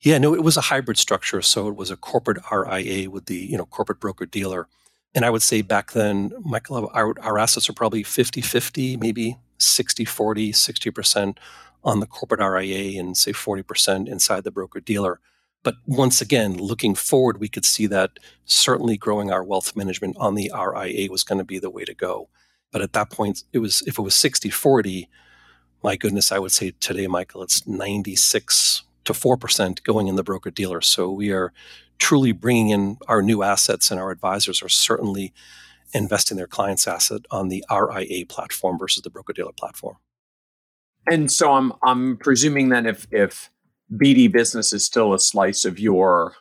Yeah, 0.03 0.19
no, 0.19 0.35
it 0.35 0.43
was 0.43 0.57
a 0.57 0.63
hybrid 0.63 0.99
structure. 0.99 1.41
So 1.41 1.69
it 1.69 1.77
was 1.77 1.91
a 1.91 1.97
corporate 1.97 2.39
RIA 2.51 3.09
with 3.09 3.27
the, 3.27 3.37
you 3.37 3.57
know, 3.57 3.67
corporate 3.67 4.01
broker 4.01 4.27
dealer 4.27 4.69
and 5.15 5.25
I 5.25 5.31
would 5.31 5.43
say 5.43 5.63
back 5.63 5.93
then, 5.93 6.33
Michael, 6.41 6.91
our, 6.95 7.15
our 7.21 7.39
assets 7.39 7.69
are 7.69 7.75
probably 7.75 8.03
50 8.03 8.41
50, 8.41 8.97
maybe 8.97 9.37
60 9.59 10.05
40, 10.05 10.53
60% 10.53 11.37
on 11.85 12.01
the 12.01 12.07
corporate 12.07 12.41
RIA 12.41 12.99
and 12.99 13.17
say 13.17 13.33
40% 13.33 14.09
inside 14.09 14.45
the 14.45 14.51
broker 14.51 14.81
dealer. 14.81 15.21
But 15.63 15.77
once 15.87 16.21
again, 16.21 16.57
looking 16.57 16.95
forward, 16.95 17.39
we 17.39 17.49
could 17.49 17.65
see 17.65 17.87
that 17.87 18.19
certainly 18.45 18.97
growing 18.97 19.31
our 19.31 19.45
wealth 19.45 19.77
management 19.77 20.17
on 20.19 20.35
the 20.35 20.51
RIA 20.53 21.11
was 21.11 21.23
going 21.23 21.39
to 21.39 21.45
be 21.45 21.59
the 21.59 21.71
way 21.71 21.85
to 21.85 21.95
go. 21.95 22.29
But 22.73 22.83
at 22.83 22.95
that 22.95 23.11
point, 23.11 23.45
it 23.53 23.59
was 23.59 23.83
if 23.87 23.99
it 23.99 24.03
was 24.03 24.15
60 24.15 24.51
40, 24.51 25.09
my 25.83 25.97
goodness, 25.97 26.33
I 26.33 26.39
would 26.39 26.53
say 26.53 26.73
today, 26.81 27.07
Michael, 27.07 27.43
it's 27.43 27.67
96 27.67 28.83
to 29.05 29.13
4% 29.13 29.83
going 29.83 30.09
in 30.09 30.17
the 30.17 30.23
broker 30.23 30.51
dealer. 30.51 30.81
So 30.81 31.11
we 31.11 31.31
are 31.31 31.53
truly 31.99 32.33
bringing 32.33 32.71
in 32.71 32.99
our 33.07 33.23
new 33.23 33.43
assets, 33.43 33.91
and 33.91 34.01
our 34.01 34.11
advisors 34.11 34.63
are 34.63 34.69
certainly 34.69 35.33
investing 35.95 36.37
their 36.37 36.47
clients' 36.47 36.89
asset 36.89 37.23
on 37.31 37.49
the 37.49 37.65
RIA 37.71 38.27
platform 38.27 38.79
versus 38.79 39.03
the 39.03 39.11
broker 39.11 39.33
dealer 39.33 39.53
platform. 39.53 39.97
And 41.07 41.31
so 41.31 41.53
I'm 41.53 41.73
I'm 41.85 42.17
presuming 42.17 42.71
then 42.71 42.87
if 42.87 43.07
if 43.13 43.51
BD 43.93 44.31
business 44.31 44.73
is 44.73 44.85
still 44.85 45.13
a 45.13 45.21
slice 45.21 45.65
of 45.65 45.79
your 45.79 46.35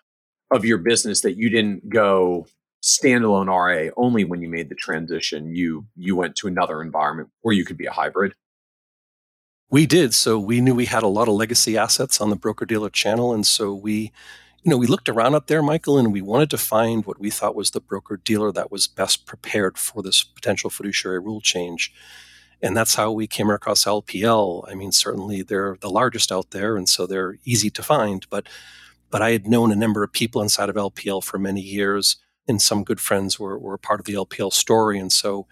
of 0.51 0.65
your 0.65 0.77
business 0.77 1.21
that 1.21 1.37
you 1.37 1.49
didn't 1.49 1.89
go 1.89 2.45
standalone 2.83 3.47
RA 3.47 3.91
only 3.95 4.23
when 4.23 4.41
you 4.41 4.49
made 4.49 4.69
the 4.69 4.75
transition. 4.75 5.55
You 5.55 5.85
you 5.95 6.15
went 6.15 6.35
to 6.37 6.47
another 6.47 6.81
environment 6.81 7.29
where 7.41 7.55
you 7.55 7.65
could 7.65 7.77
be 7.77 7.85
a 7.85 7.91
hybrid. 7.91 8.33
We 9.69 9.85
did. 9.85 10.13
So 10.13 10.37
we 10.37 10.59
knew 10.59 10.75
we 10.75 10.85
had 10.85 11.03
a 11.03 11.07
lot 11.07 11.29
of 11.29 11.35
legacy 11.35 11.77
assets 11.77 12.19
on 12.19 12.29
the 12.29 12.35
broker 12.35 12.65
dealer 12.65 12.89
channel, 12.89 13.33
and 13.33 13.47
so 13.47 13.73
we, 13.73 14.11
you 14.63 14.69
know, 14.69 14.77
we 14.77 14.85
looked 14.87 15.07
around 15.07 15.33
up 15.33 15.47
there, 15.47 15.63
Michael, 15.63 15.97
and 15.97 16.11
we 16.11 16.21
wanted 16.21 16.49
to 16.49 16.57
find 16.57 17.05
what 17.05 17.19
we 17.19 17.29
thought 17.29 17.55
was 17.55 17.71
the 17.71 17.79
broker 17.79 18.17
dealer 18.17 18.51
that 18.51 18.69
was 18.69 18.87
best 18.87 19.25
prepared 19.25 19.77
for 19.77 20.03
this 20.03 20.23
potential 20.23 20.69
fiduciary 20.69 21.19
rule 21.19 21.39
change. 21.39 21.93
And 22.63 22.77
that's 22.77 22.95
how 22.95 23.11
we 23.11 23.25
came 23.25 23.49
across 23.49 23.85
LPL. 23.85 24.69
I 24.69 24.75
mean, 24.75 24.91
certainly 24.91 25.41
they're 25.41 25.77
the 25.81 25.89
largest 25.89 26.31
out 26.31 26.51
there, 26.51 26.77
and 26.77 26.87
so 26.87 27.07
they're 27.07 27.37
easy 27.43 27.69
to 27.71 27.83
find. 27.83 28.25
But 28.29 28.47
but 29.09 29.21
I 29.21 29.31
had 29.31 29.47
known 29.47 29.71
a 29.71 29.75
number 29.75 30.03
of 30.03 30.13
people 30.13 30.41
inside 30.41 30.69
of 30.69 30.75
LPL 30.75 31.23
for 31.23 31.37
many 31.37 31.59
years 31.59 32.17
and 32.47 32.61
some 32.61 32.83
good 32.83 32.99
friends 32.99 33.39
were, 33.39 33.57
were 33.57 33.77
part 33.77 33.99
of 33.99 34.05
the 34.05 34.13
LPL 34.13 34.53
story. 34.53 34.99
And 34.99 35.11
so, 35.11 35.47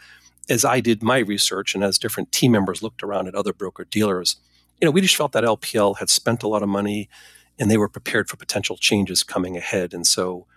as 0.49 0.66
I 0.66 0.80
did 0.80 1.03
my 1.03 1.20
research 1.20 1.76
and 1.76 1.84
as 1.84 1.99
different 1.99 2.32
team 2.32 2.51
members 2.51 2.82
looked 2.82 3.03
around 3.03 3.28
at 3.28 3.36
other 3.36 3.53
broker 3.53 3.86
dealers, 3.86 4.38
you 4.82 4.86
know, 4.86 4.91
we 4.91 5.01
just 5.01 5.16
felt 5.16 5.32
that 5.34 5.43
LPL 5.43 5.97
had 5.99 6.10
spent 6.10 6.43
a 6.43 6.47
lot 6.47 6.64
of 6.64 6.70
money 6.70 7.10
and 7.60 7.70
they 7.70 7.78
were 7.78 7.89
prepared 7.89 8.30
for 8.30 8.38
potential 8.38 8.78
changes 8.78 9.24
coming 9.24 9.57
ahead. 9.57 9.93
And 9.93 10.07
so, 10.07 10.47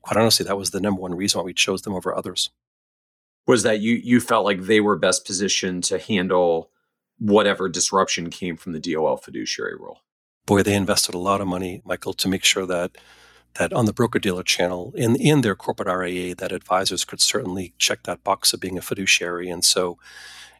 quite 0.00 0.16
honestly, 0.16 0.44
that 0.44 0.56
was 0.56 0.70
the 0.70 0.80
number 0.80 1.00
one 1.00 1.14
reason 1.14 1.38
why 1.38 1.44
we 1.44 1.54
chose 1.54 1.82
them 1.82 1.94
over 1.94 2.16
others. 2.16 2.50
Was 3.46 3.62
that 3.64 3.80
you 3.80 3.94
you 3.94 4.20
felt 4.20 4.44
like 4.44 4.62
they 4.62 4.80
were 4.80 4.96
best 4.96 5.26
positioned 5.26 5.84
to 5.84 5.98
handle 5.98 6.70
whatever 7.18 7.68
disruption 7.68 8.30
came 8.30 8.56
from 8.56 8.72
the 8.72 8.80
DOL 8.80 9.16
fiduciary 9.16 9.74
rule? 9.74 10.00
Boy, 10.46 10.62
they 10.62 10.74
invested 10.74 11.14
a 11.14 11.18
lot 11.18 11.40
of 11.40 11.46
money, 11.46 11.82
Michael, 11.84 12.12
to 12.14 12.28
make 12.28 12.44
sure 12.44 12.66
that 12.66 12.96
that 13.54 13.72
on 13.72 13.86
the 13.86 13.92
broker 13.92 14.18
dealer 14.18 14.42
channel 14.42 14.92
in 14.96 15.16
in 15.16 15.42
their 15.42 15.54
corporate 15.54 15.88
RIA 15.88 16.34
that 16.36 16.52
advisors 16.52 17.04
could 17.04 17.20
certainly 17.20 17.74
check 17.78 18.04
that 18.04 18.24
box 18.24 18.52
of 18.52 18.60
being 18.60 18.78
a 18.78 18.82
fiduciary. 18.82 19.48
And 19.50 19.64
so, 19.64 19.98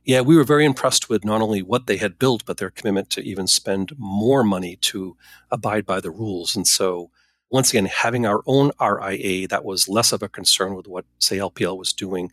yeah, 0.05 0.21
we 0.21 0.37
were 0.37 0.45
very 0.45 0.65
impressed 0.65 1.09
with 1.09 1.25
not 1.25 1.41
only 1.41 1.63
what 1.63 1.87
they 1.87 1.97
had 1.97 2.19
built, 2.19 2.45
but 2.45 2.59
their 2.59 2.71
commitment 2.71 3.11
to 3.11 3.23
even 3.23 3.47
spend 3.47 3.93
more 3.97 4.45
money 4.45 4.77
to 4.77 5.17
abide 5.51 5.87
by 5.87 6.01
the 6.01 6.11
rules. 6.11 6.55
And 6.55 6.67
so, 6.67 7.11
once 7.51 7.71
again, 7.71 7.87
having 7.87 8.27
our 8.27 8.43
own 8.47 8.73
RIA 8.81 9.49
that 9.49 9.65
was 9.65 9.89
less 9.89 10.13
of 10.13 10.23
a 10.23 10.29
concern 10.29 10.75
with 10.75 10.87
what 10.87 11.07
say 11.19 11.39
LPL 11.39 11.79
was 11.79 11.93
doing. 11.93 12.31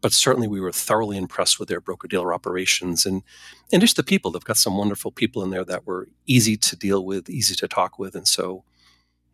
But 0.00 0.12
certainly, 0.12 0.48
we 0.48 0.60
were 0.60 0.72
thoroughly 0.72 1.16
impressed 1.16 1.60
with 1.60 1.68
their 1.68 1.80
broker 1.80 2.08
dealer 2.08 2.32
operations 2.32 3.04
and, 3.04 3.22
and 3.72 3.82
just 3.82 3.96
the 3.96 4.02
people. 4.02 4.30
They've 4.30 4.42
got 4.42 4.56
some 4.56 4.76
wonderful 4.76 5.12
people 5.12 5.42
in 5.42 5.50
there 5.50 5.64
that 5.64 5.86
were 5.86 6.08
easy 6.26 6.56
to 6.56 6.76
deal 6.76 7.04
with, 7.04 7.28
easy 7.28 7.54
to 7.56 7.68
talk 7.68 7.98
with. 7.98 8.14
And 8.14 8.26
so, 8.26 8.64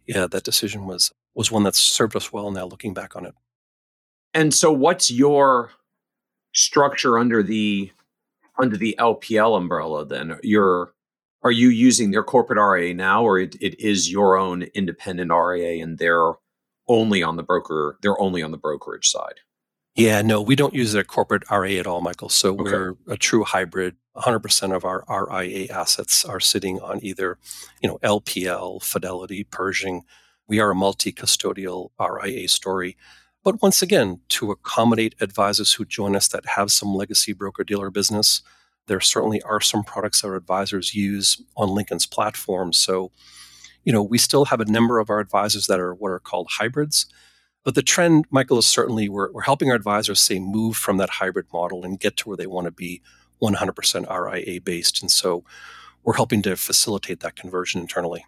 yeah, 0.07 0.27
that 0.27 0.45
decision 0.45 0.87
was 0.87 1.13
was 1.35 1.53
one 1.53 1.65
that 1.65 1.77
served 1.77 2.17
us 2.17 2.33
well 2.33 2.51
now 2.51 2.65
looking 2.65 2.95
back 2.95 3.15
on 3.15 3.27
it. 3.27 3.35
And 4.35 4.53
so 4.53 4.73
what's 4.73 5.11
your 5.11 5.73
structure 6.53 7.19
under 7.19 7.43
the 7.43 7.93
under 8.59 8.77
the 8.77 8.97
LPL 8.99 9.57
umbrella 9.57 10.05
then? 10.05 10.39
You're 10.43 10.93
are 11.43 11.53
you 11.53 11.69
using 11.69 12.11
their 12.11 12.25
corporate 12.25 12.59
RIA 12.59 12.95
now 12.95 13.23
or 13.23 13.39
it, 13.39 13.55
it 13.61 13.79
is 13.79 14.11
your 14.11 14.37
own 14.37 14.63
independent 14.75 15.31
RIA 15.31 15.83
and 15.83 15.99
they're 15.99 16.33
only 16.89 17.23
on 17.23 17.37
the 17.37 17.43
broker 17.43 17.99
they're 18.03 18.21
only 18.21 18.43
on 18.43 18.51
the 18.51 18.59
brokerage 18.59 19.09
side? 19.09 19.41
Yeah, 19.97 20.21
no, 20.21 20.43
we 20.43 20.57
don't 20.57 20.75
use 20.75 20.93
their 20.93 21.05
corporate 21.05 21.45
RIA 21.51 21.81
at 21.81 21.87
all, 21.87 22.03
Michael. 22.03 22.29
So 22.29 22.51
okay. 22.51 22.63
we're 22.63 22.95
a 23.09 23.17
true 23.17 23.45
hybrid. 23.45 23.97
100% 24.15 24.75
of 24.75 24.85
our 24.85 25.05
RIA 25.09 25.73
assets 25.73 26.25
are 26.25 26.41
sitting 26.41 26.81
on 26.81 27.03
either, 27.03 27.39
you 27.83 27.89
know, 27.89 27.99
LPL, 28.03 28.83
Fidelity, 28.83 29.45
Pershing. 29.45 30.03
We 30.47 30.61
are 30.61 30.71
a 30.71 30.75
multi-custodial 30.75 31.91
RIA 31.99 32.49
story. 32.49 32.97
But 33.43 33.63
once 33.63 33.81
again, 33.81 34.21
to 34.31 34.51
accommodate 34.51 35.15
advisors 35.21 35.75
who 35.75 35.85
join 35.85 36.15
us 36.15 36.29
that 36.29 36.45
have 36.47 36.71
some 36.71 36.95
legacy 36.95 37.33
broker 37.33 37.65
dealer 37.65 37.91
business, 37.91 38.43
there 38.89 39.01
certainly 39.01 39.41
are 39.43 39.61
some 39.61 39.83
products 39.83 40.25
our 40.25 40.35
advisors 40.35 40.95
use 40.95 41.41
on 41.57 41.69
Lincoln's 41.71 42.07
platform. 42.07 42.73
So, 42.73 43.13
you 43.85 43.93
know, 43.93 44.03
we 44.03 44.19
still 44.19 44.47
have 44.47 44.61
a 44.61 44.71
number 44.71 44.99
of 44.99 45.11
our 45.11 45.21
advisors 45.21 45.67
that 45.69 45.81
are 45.81 45.95
what 45.95 46.11
are 46.11 46.19
called 46.19 46.49
hybrids. 46.51 47.07
But 47.67 47.75
the 47.75 47.83
trend, 47.83 48.27
Michael, 48.31 48.59
is 48.59 48.67
certainly 48.67 49.09
we're, 49.09 49.33
we're 49.33 49.43
helping 49.43 49.71
our 49.71 49.75
advisors 49.75 50.21
say 50.21 50.39
move 50.39 50.77
from 50.77 50.99
that 50.99 51.11
hybrid 51.11 51.47
model 51.53 51.85
and 51.85 51.99
get 51.99 52.17
to 52.19 52.29
where 52.29 52.37
they 52.37 52.47
want 52.47 52.67
to 52.67 52.71
be 52.71 53.03
100% 53.43 54.09
RIA 54.09 54.61
based. 54.61 55.03
And 55.03 55.11
so 55.11 55.43
we're 56.05 56.15
helping 56.15 56.43
to 56.43 56.55
facilitate 56.55 57.19
that 57.21 57.35
conversion 57.35 57.81
internally. 57.81 58.25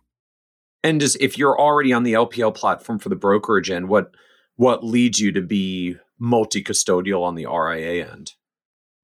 And 0.83 1.01
as 1.05 1.17
if 1.21 1.39
you're 1.39 1.57
already 1.57 1.93
on 1.93 2.03
the 2.03 2.15
LPL 2.15 2.53
platform 2.53 2.99
for 2.99 3.11
the 3.11 3.15
brokerage 3.15 3.71
end, 3.71 3.89
what 3.89 4.11
what 4.57 4.85
leads 4.85 5.21
you 5.21 5.31
to 5.31 5.41
be 5.41 5.97
multi-custodial 6.19 7.23
on 7.23 7.37
the 7.37 7.47
RIA 7.47 8.11
end? 8.11 8.33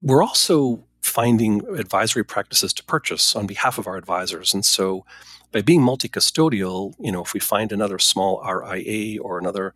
We're 0.02 0.24
also 0.24 0.84
finding 1.00 1.64
advisory 1.78 2.24
practices 2.24 2.72
to 2.72 2.84
purchase 2.84 3.36
on 3.36 3.46
behalf 3.46 3.78
of 3.78 3.86
our 3.86 3.96
advisors. 3.96 4.52
And 4.52 4.64
so 4.64 5.06
by 5.52 5.62
being 5.62 5.80
multi-custodial, 5.80 6.94
you 6.98 7.12
know, 7.12 7.22
if 7.22 7.34
we 7.34 7.38
find 7.38 7.70
another 7.70 8.00
small 8.00 8.42
RIA 8.44 9.22
or 9.22 9.38
another 9.38 9.74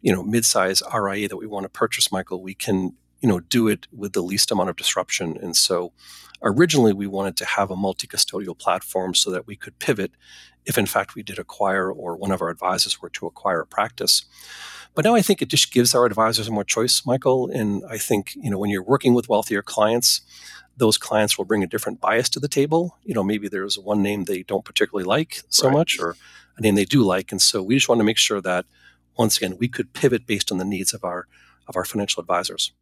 you 0.00 0.12
know 0.12 0.22
mid-size 0.22 0.82
RIA 0.94 1.28
that 1.28 1.36
we 1.36 1.46
want 1.46 1.64
to 1.64 1.68
purchase, 1.68 2.12
Michael, 2.12 2.42
we 2.42 2.54
can 2.54 2.94
you 3.20 3.28
know 3.28 3.40
do 3.40 3.68
it 3.68 3.86
with 3.92 4.12
the 4.12 4.22
least 4.22 4.50
amount 4.50 4.70
of 4.70 4.76
disruption. 4.76 5.36
And 5.36 5.56
so 5.56 5.92
originally 6.42 6.92
we 6.92 7.06
wanted 7.06 7.36
to 7.38 7.44
have 7.44 7.70
a 7.70 7.76
multi-custodial 7.76 8.58
platform 8.58 9.14
so 9.14 9.30
that 9.30 9.46
we 9.46 9.56
could 9.56 9.78
pivot 9.78 10.12
if 10.64 10.78
in 10.78 10.86
fact 10.86 11.14
we 11.14 11.22
did 11.22 11.38
acquire 11.38 11.90
or 11.90 12.16
one 12.16 12.30
of 12.30 12.40
our 12.42 12.50
advisors 12.50 13.00
were 13.00 13.10
to 13.10 13.26
acquire 13.26 13.60
a 13.60 13.66
practice. 13.66 14.24
But 14.94 15.04
now 15.04 15.14
I 15.14 15.22
think 15.22 15.40
it 15.40 15.48
just 15.48 15.72
gives 15.72 15.94
our 15.94 16.06
advisors 16.06 16.50
more 16.50 16.64
choice, 16.64 17.06
Michael. 17.06 17.48
And 17.50 17.84
I 17.88 17.98
think, 17.98 18.34
you 18.34 18.50
know, 18.50 18.58
when 18.58 18.70
you're 18.70 18.82
working 18.82 19.14
with 19.14 19.28
wealthier 19.28 19.62
clients, 19.62 20.22
those 20.76 20.98
clients 20.98 21.36
will 21.36 21.44
bring 21.44 21.62
a 21.62 21.66
different 21.66 22.00
bias 22.00 22.28
to 22.30 22.40
the 22.40 22.48
table. 22.48 22.96
You 23.04 23.14
know, 23.14 23.22
maybe 23.22 23.48
there's 23.48 23.78
one 23.78 24.02
name 24.02 24.24
they 24.24 24.42
don't 24.42 24.64
particularly 24.64 25.04
like 25.04 25.42
so 25.48 25.68
right. 25.68 25.74
much 25.74 25.98
or 26.00 26.16
a 26.56 26.60
name 26.60 26.74
they 26.74 26.84
do 26.84 27.02
like. 27.02 27.30
And 27.32 27.40
so 27.40 27.62
we 27.62 27.76
just 27.76 27.88
want 27.88 28.00
to 28.00 28.04
make 28.04 28.18
sure 28.18 28.40
that 28.40 28.66
once 29.18 29.36
again, 29.36 29.56
we 29.58 29.68
could 29.68 29.92
pivot 29.92 30.26
based 30.26 30.52
on 30.52 30.58
the 30.58 30.64
needs 30.64 30.94
of 30.94 31.04
our 31.04 31.26
of 31.66 31.76
our 31.76 31.84
financial 31.84 32.20
advisors. 32.20 32.72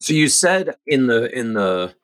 So 0.00 0.12
you 0.12 0.28
said 0.28 0.76
in 0.86 1.06
the 1.06 1.36
in 1.36 1.54
the 1.54 1.94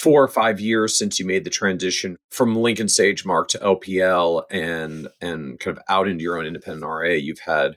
four 0.00 0.22
or 0.22 0.28
five 0.28 0.60
years 0.60 0.96
since 0.96 1.18
you 1.18 1.26
made 1.26 1.44
the 1.44 1.50
transition 1.50 2.16
from 2.30 2.56
Lincoln 2.56 2.86
SageMark 2.86 3.48
to 3.48 3.58
LPL 3.58 4.44
and 4.50 5.08
and 5.20 5.60
kind 5.60 5.76
of 5.76 5.82
out 5.88 6.08
into 6.08 6.22
your 6.22 6.38
own 6.38 6.46
independent 6.46 6.84
RA, 6.84 7.10
you've 7.10 7.40
had 7.40 7.76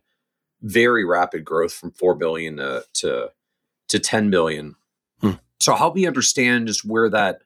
very 0.61 1.03
rapid 1.03 1.43
growth 1.43 1.73
from 1.73 1.91
four 1.91 2.15
billion 2.15 2.57
to 2.57 2.85
to, 2.93 3.31
to 3.89 3.99
ten 3.99 4.29
billion. 4.29 4.75
Hmm. 5.19 5.33
So 5.59 5.75
help 5.75 5.95
me 5.95 6.07
understand 6.07 6.67
just 6.67 6.85
where 6.85 7.09
that 7.09 7.41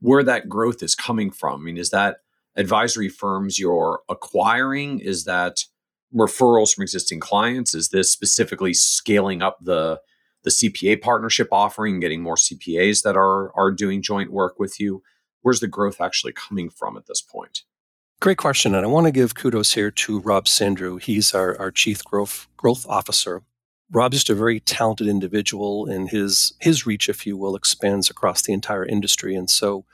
where 0.00 0.22
that 0.22 0.48
growth 0.48 0.82
is 0.82 0.94
coming 0.94 1.30
from. 1.30 1.60
I 1.60 1.64
mean, 1.64 1.78
is 1.78 1.90
that 1.90 2.18
advisory 2.56 3.08
firms 3.08 3.58
you're 3.58 4.00
acquiring? 4.08 4.98
Is 4.98 5.24
that 5.24 5.64
referrals 6.14 6.74
from 6.74 6.82
existing 6.82 7.20
clients? 7.20 7.74
Is 7.74 7.88
this 7.88 8.10
specifically 8.10 8.74
scaling 8.74 9.42
up 9.42 9.58
the 9.60 10.00
the 10.42 10.50
CPA 10.50 11.02
partnership 11.02 11.48
offering, 11.52 12.00
getting 12.00 12.22
more 12.22 12.36
CPAs 12.36 13.02
that 13.02 13.16
are 13.16 13.56
are 13.56 13.70
doing 13.70 14.02
joint 14.02 14.32
work 14.32 14.58
with 14.58 14.80
you? 14.80 15.02
Where's 15.42 15.60
the 15.60 15.68
growth 15.68 16.00
actually 16.00 16.32
coming 16.32 16.70
from 16.70 16.96
at 16.96 17.06
this 17.06 17.22
point? 17.22 17.62
Great 18.20 18.36
question, 18.36 18.74
and 18.74 18.84
I 18.84 18.88
want 18.88 19.06
to 19.06 19.12
give 19.12 19.34
kudos 19.34 19.72
here 19.72 19.90
to 19.90 20.20
Rob 20.20 20.44
Sandrew. 20.44 21.00
He's 21.00 21.32
our, 21.32 21.58
our 21.58 21.70
chief 21.70 22.04
growth 22.04 22.48
growth 22.58 22.86
officer. 22.86 23.42
Rob's 23.90 24.18
just 24.18 24.30
a 24.30 24.34
very 24.34 24.60
talented 24.60 25.06
individual, 25.08 25.86
and 25.86 26.10
his 26.10 26.52
his 26.60 26.84
reach, 26.84 27.08
if 27.08 27.26
you 27.26 27.36
will, 27.38 27.56
expands 27.56 28.10
across 28.10 28.42
the 28.42 28.52
entire 28.52 28.84
industry. 28.84 29.34
And 29.34 29.48
so, 29.48 29.86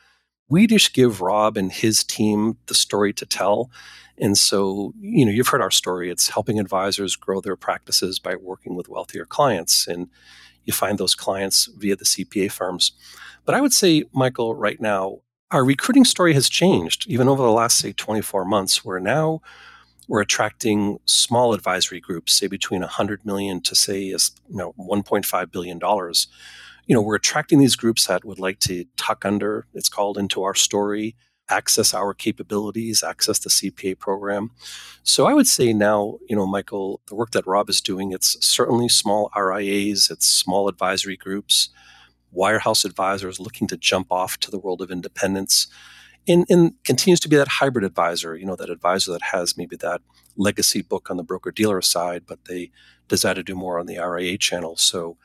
we 0.48 0.66
just 0.66 0.92
give 0.92 1.20
Rob 1.20 1.56
and 1.56 1.70
his 1.70 2.02
team 2.02 2.58
the 2.66 2.74
story 2.74 3.12
to 3.12 3.26
tell. 3.26 3.70
And 4.18 4.36
so, 4.36 4.92
you 5.00 5.24
know, 5.24 5.32
you've 5.32 5.48
heard 5.48 5.60
our 5.60 5.70
story. 5.70 6.10
It's 6.10 6.28
helping 6.28 6.58
advisors 6.58 7.16
grow 7.16 7.40
their 7.40 7.56
practices 7.56 8.18
by 8.18 8.36
working 8.36 8.74
with 8.74 8.88
wealthier 8.88 9.24
clients. 9.24 9.86
And 9.86 10.08
you 10.64 10.72
find 10.72 10.98
those 10.98 11.14
clients 11.14 11.66
via 11.76 11.96
the 11.96 12.04
CPA 12.04 12.50
firms. 12.50 12.92
But 13.44 13.54
I 13.54 13.60
would 13.60 13.72
say, 13.72 14.04
Michael, 14.12 14.54
right 14.54 14.80
now, 14.80 15.18
our 15.50 15.64
recruiting 15.64 16.04
story 16.04 16.34
has 16.34 16.48
changed 16.48 17.06
even 17.08 17.28
over 17.28 17.42
the 17.42 17.50
last, 17.52 17.78
say, 17.78 17.92
24 17.92 18.44
months, 18.44 18.84
where 18.84 18.98
now 18.98 19.40
we're 20.08 20.20
attracting 20.20 20.98
small 21.04 21.52
advisory 21.52 22.00
groups, 22.00 22.32
say 22.32 22.46
between 22.46 22.80
100 22.80 23.24
million 23.24 23.60
to 23.62 23.74
say, 23.74 24.00
you 24.00 24.18
know, 24.48 24.72
1.5 24.78 25.52
billion 25.52 25.78
dollars. 25.78 26.26
You 26.86 26.94
know, 26.94 27.02
we're 27.02 27.16
attracting 27.16 27.58
these 27.58 27.76
groups 27.76 28.06
that 28.06 28.24
would 28.24 28.38
like 28.38 28.60
to 28.60 28.84
tuck 28.96 29.24
under, 29.24 29.66
it's 29.74 29.88
called, 29.88 30.18
into 30.18 30.42
our 30.42 30.54
story 30.54 31.16
access 31.49 31.94
our 31.94 32.12
capabilities, 32.12 33.03
access 33.03 33.38
the 33.38 33.51
CPA 33.51 33.99
program. 33.99 34.51
So 35.03 35.26
I 35.26 35.34
would 35.34 35.47
say 35.47 35.72
now, 35.72 36.18
you 36.28 36.36
know, 36.36 36.47
Michael, 36.47 37.01
the 37.07 37.14
work 37.14 37.30
that 37.32 37.47
Rob 37.47 37.68
is 37.68 37.80
doing, 37.80 38.12
it's 38.12 38.36
certainly 38.44 38.88
small 38.88 39.30
RIAs, 39.36 40.11
it's 40.11 40.26
small 40.26 40.68
advisory 40.68 41.16
groups, 41.16 41.68
wirehouse 42.34 42.84
advisors 42.84 43.40
looking 43.40 43.66
to 43.68 43.76
jump 43.76 44.09
off 44.11 44.38
to 44.38 44.51
the 44.51 44.59
world 44.59 44.82
of 44.82 44.90
independence. 44.90 45.68
And, 46.28 46.44
and 46.51 46.72
continues 46.82 47.20
to 47.20 47.28
be 47.28 47.36
that 47.36 47.47
hybrid 47.47 47.84
advisor, 47.84 48.34
you 48.34 48.47
know, 48.47 48.57
that 48.57 48.68
advisor 48.68 49.12
that 49.12 49.22
has 49.22 49.57
maybe 49.57 49.76
that 49.76 50.01
legacy 50.36 50.82
book 50.82 51.09
on 51.09 51.16
the 51.16 51.22
broker 51.22 51.53
dealer 51.53 51.80
side, 51.80 52.24
but 52.26 52.47
they 52.47 52.72
desire 53.07 53.34
to 53.34 53.44
do 53.44 53.55
more 53.55 53.78
on 53.78 53.86
the 53.86 53.99
RIA 53.99 54.36
channel. 54.36 54.76
So 54.76 55.18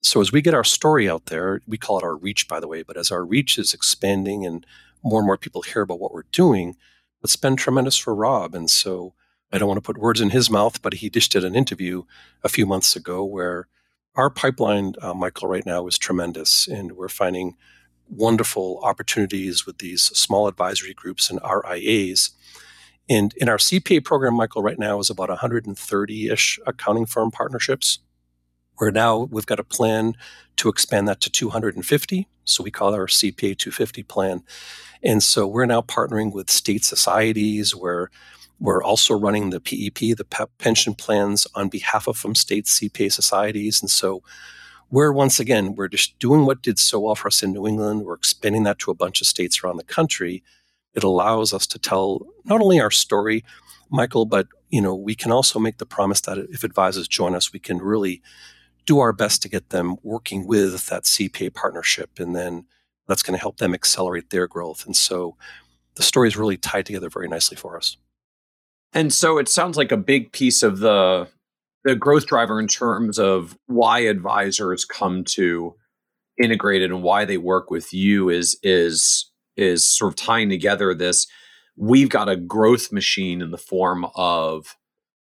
so 0.00 0.20
as 0.20 0.30
we 0.30 0.42
get 0.42 0.54
our 0.54 0.64
story 0.64 1.08
out 1.08 1.26
there, 1.26 1.60
we 1.66 1.76
call 1.76 1.98
it 1.98 2.04
our 2.04 2.16
reach, 2.16 2.46
by 2.46 2.60
the 2.60 2.68
way, 2.68 2.82
but 2.82 2.96
as 2.96 3.10
our 3.10 3.24
reach 3.24 3.58
is 3.58 3.74
expanding 3.74 4.46
and 4.46 4.64
more 5.02 5.20
and 5.20 5.26
more 5.26 5.36
people 5.36 5.62
hear 5.62 5.82
about 5.82 6.00
what 6.00 6.12
we're 6.12 6.24
doing, 6.32 6.76
it's 7.22 7.36
been 7.36 7.56
tremendous 7.56 7.96
for 7.96 8.14
Rob. 8.14 8.54
And 8.54 8.70
so 8.70 9.14
I 9.52 9.58
don't 9.58 9.68
want 9.68 9.78
to 9.78 9.86
put 9.86 9.98
words 9.98 10.20
in 10.20 10.30
his 10.30 10.50
mouth, 10.50 10.82
but 10.82 10.94
he 10.94 11.10
just 11.10 11.32
did 11.32 11.44
an 11.44 11.54
interview 11.54 12.02
a 12.44 12.48
few 12.48 12.66
months 12.66 12.94
ago 12.96 13.24
where 13.24 13.68
our 14.14 14.30
pipeline, 14.30 14.94
uh, 15.00 15.14
Michael, 15.14 15.48
right 15.48 15.64
now 15.64 15.86
is 15.86 15.98
tremendous. 15.98 16.66
And 16.68 16.92
we're 16.92 17.08
finding 17.08 17.56
wonderful 18.08 18.80
opportunities 18.82 19.66
with 19.66 19.78
these 19.78 20.02
small 20.02 20.48
advisory 20.48 20.94
groups 20.94 21.30
and 21.30 21.40
RIAs. 21.42 22.30
And 23.08 23.32
in 23.36 23.48
our 23.48 23.56
CPA 23.56 24.04
program, 24.04 24.34
Michael, 24.34 24.62
right 24.62 24.78
now 24.78 24.98
is 24.98 25.08
about 25.10 25.28
130 25.28 26.28
ish 26.28 26.58
accounting 26.66 27.06
firm 27.06 27.30
partnerships. 27.30 28.00
Where 28.76 28.90
now 28.92 29.28
we've 29.30 29.46
got 29.46 29.58
a 29.58 29.64
plan 29.64 30.14
to 30.58 30.68
expand 30.68 31.08
that 31.08 31.20
to 31.22 31.30
250. 31.30 32.28
So 32.44 32.62
we 32.62 32.70
call 32.70 32.94
our 32.94 33.06
CPA 33.06 33.56
250 33.56 34.02
plan. 34.04 34.42
And 35.02 35.22
so 35.22 35.46
we're 35.46 35.66
now 35.66 35.82
partnering 35.82 36.32
with 36.32 36.50
state 36.50 36.84
societies 36.84 37.74
where 37.74 38.10
we're 38.60 38.82
also 38.82 39.18
running 39.18 39.50
the 39.50 39.60
PEP, 39.60 40.16
the 40.16 40.48
pension 40.58 40.94
plans 40.94 41.46
on 41.54 41.68
behalf 41.68 42.08
of 42.08 42.18
some 42.18 42.34
state 42.34 42.64
CPA 42.64 43.12
societies. 43.12 43.80
And 43.80 43.90
so 43.90 44.22
we're 44.90 45.12
once 45.12 45.38
again, 45.38 45.74
we're 45.74 45.88
just 45.88 46.18
doing 46.18 46.44
what 46.44 46.62
did 46.62 46.78
so 46.78 47.00
well 47.00 47.14
for 47.14 47.28
us 47.28 47.42
in 47.42 47.52
New 47.52 47.66
England. 47.66 48.04
We're 48.04 48.14
expanding 48.14 48.64
that 48.64 48.78
to 48.80 48.90
a 48.90 48.94
bunch 48.94 49.20
of 49.20 49.26
states 49.26 49.62
around 49.62 49.76
the 49.76 49.84
country. 49.84 50.42
It 50.94 51.04
allows 51.04 51.52
us 51.52 51.66
to 51.68 51.78
tell 51.78 52.26
not 52.44 52.60
only 52.60 52.80
our 52.80 52.90
story, 52.90 53.44
Michael, 53.90 54.26
but 54.26 54.48
you 54.70 54.80
know, 54.80 54.94
we 54.94 55.14
can 55.14 55.30
also 55.30 55.58
make 55.58 55.78
the 55.78 55.86
promise 55.86 56.20
that 56.22 56.38
if 56.38 56.64
advisors 56.64 57.06
join 57.06 57.34
us, 57.34 57.52
we 57.52 57.60
can 57.60 57.78
really 57.78 58.22
do 58.88 59.00
our 59.00 59.12
best 59.12 59.42
to 59.42 59.50
get 59.50 59.68
them 59.68 59.96
working 60.02 60.46
with 60.46 60.86
that 60.86 61.04
CPA 61.04 61.52
partnership. 61.52 62.18
And 62.18 62.34
then 62.34 62.64
that's 63.06 63.22
going 63.22 63.36
to 63.36 63.40
help 63.40 63.58
them 63.58 63.74
accelerate 63.74 64.30
their 64.30 64.46
growth. 64.46 64.86
And 64.86 64.96
so 64.96 65.36
the 65.96 66.02
story 66.02 66.26
is 66.26 66.38
really 66.38 66.56
tied 66.56 66.86
together 66.86 67.10
very 67.10 67.28
nicely 67.28 67.54
for 67.54 67.76
us. 67.76 67.98
And 68.94 69.12
so 69.12 69.36
it 69.36 69.46
sounds 69.46 69.76
like 69.76 69.92
a 69.92 69.98
big 69.98 70.32
piece 70.32 70.62
of 70.62 70.78
the 70.78 71.28
the 71.84 71.94
growth 71.94 72.26
driver 72.26 72.58
in 72.58 72.66
terms 72.66 73.18
of 73.18 73.56
why 73.66 74.00
advisors 74.00 74.84
come 74.84 75.22
to 75.22 75.74
integrated 76.42 76.90
and 76.90 77.02
why 77.02 77.24
they 77.24 77.36
work 77.36 77.70
with 77.70 77.92
you 77.92 78.30
is 78.30 78.58
is 78.62 79.30
is 79.56 79.84
sort 79.84 80.12
of 80.12 80.16
tying 80.16 80.48
together 80.48 80.94
this 80.94 81.26
we've 81.76 82.08
got 82.08 82.28
a 82.28 82.36
growth 82.36 82.90
machine 82.90 83.40
in 83.40 83.52
the 83.52 83.58
form 83.58 84.06
of 84.16 84.76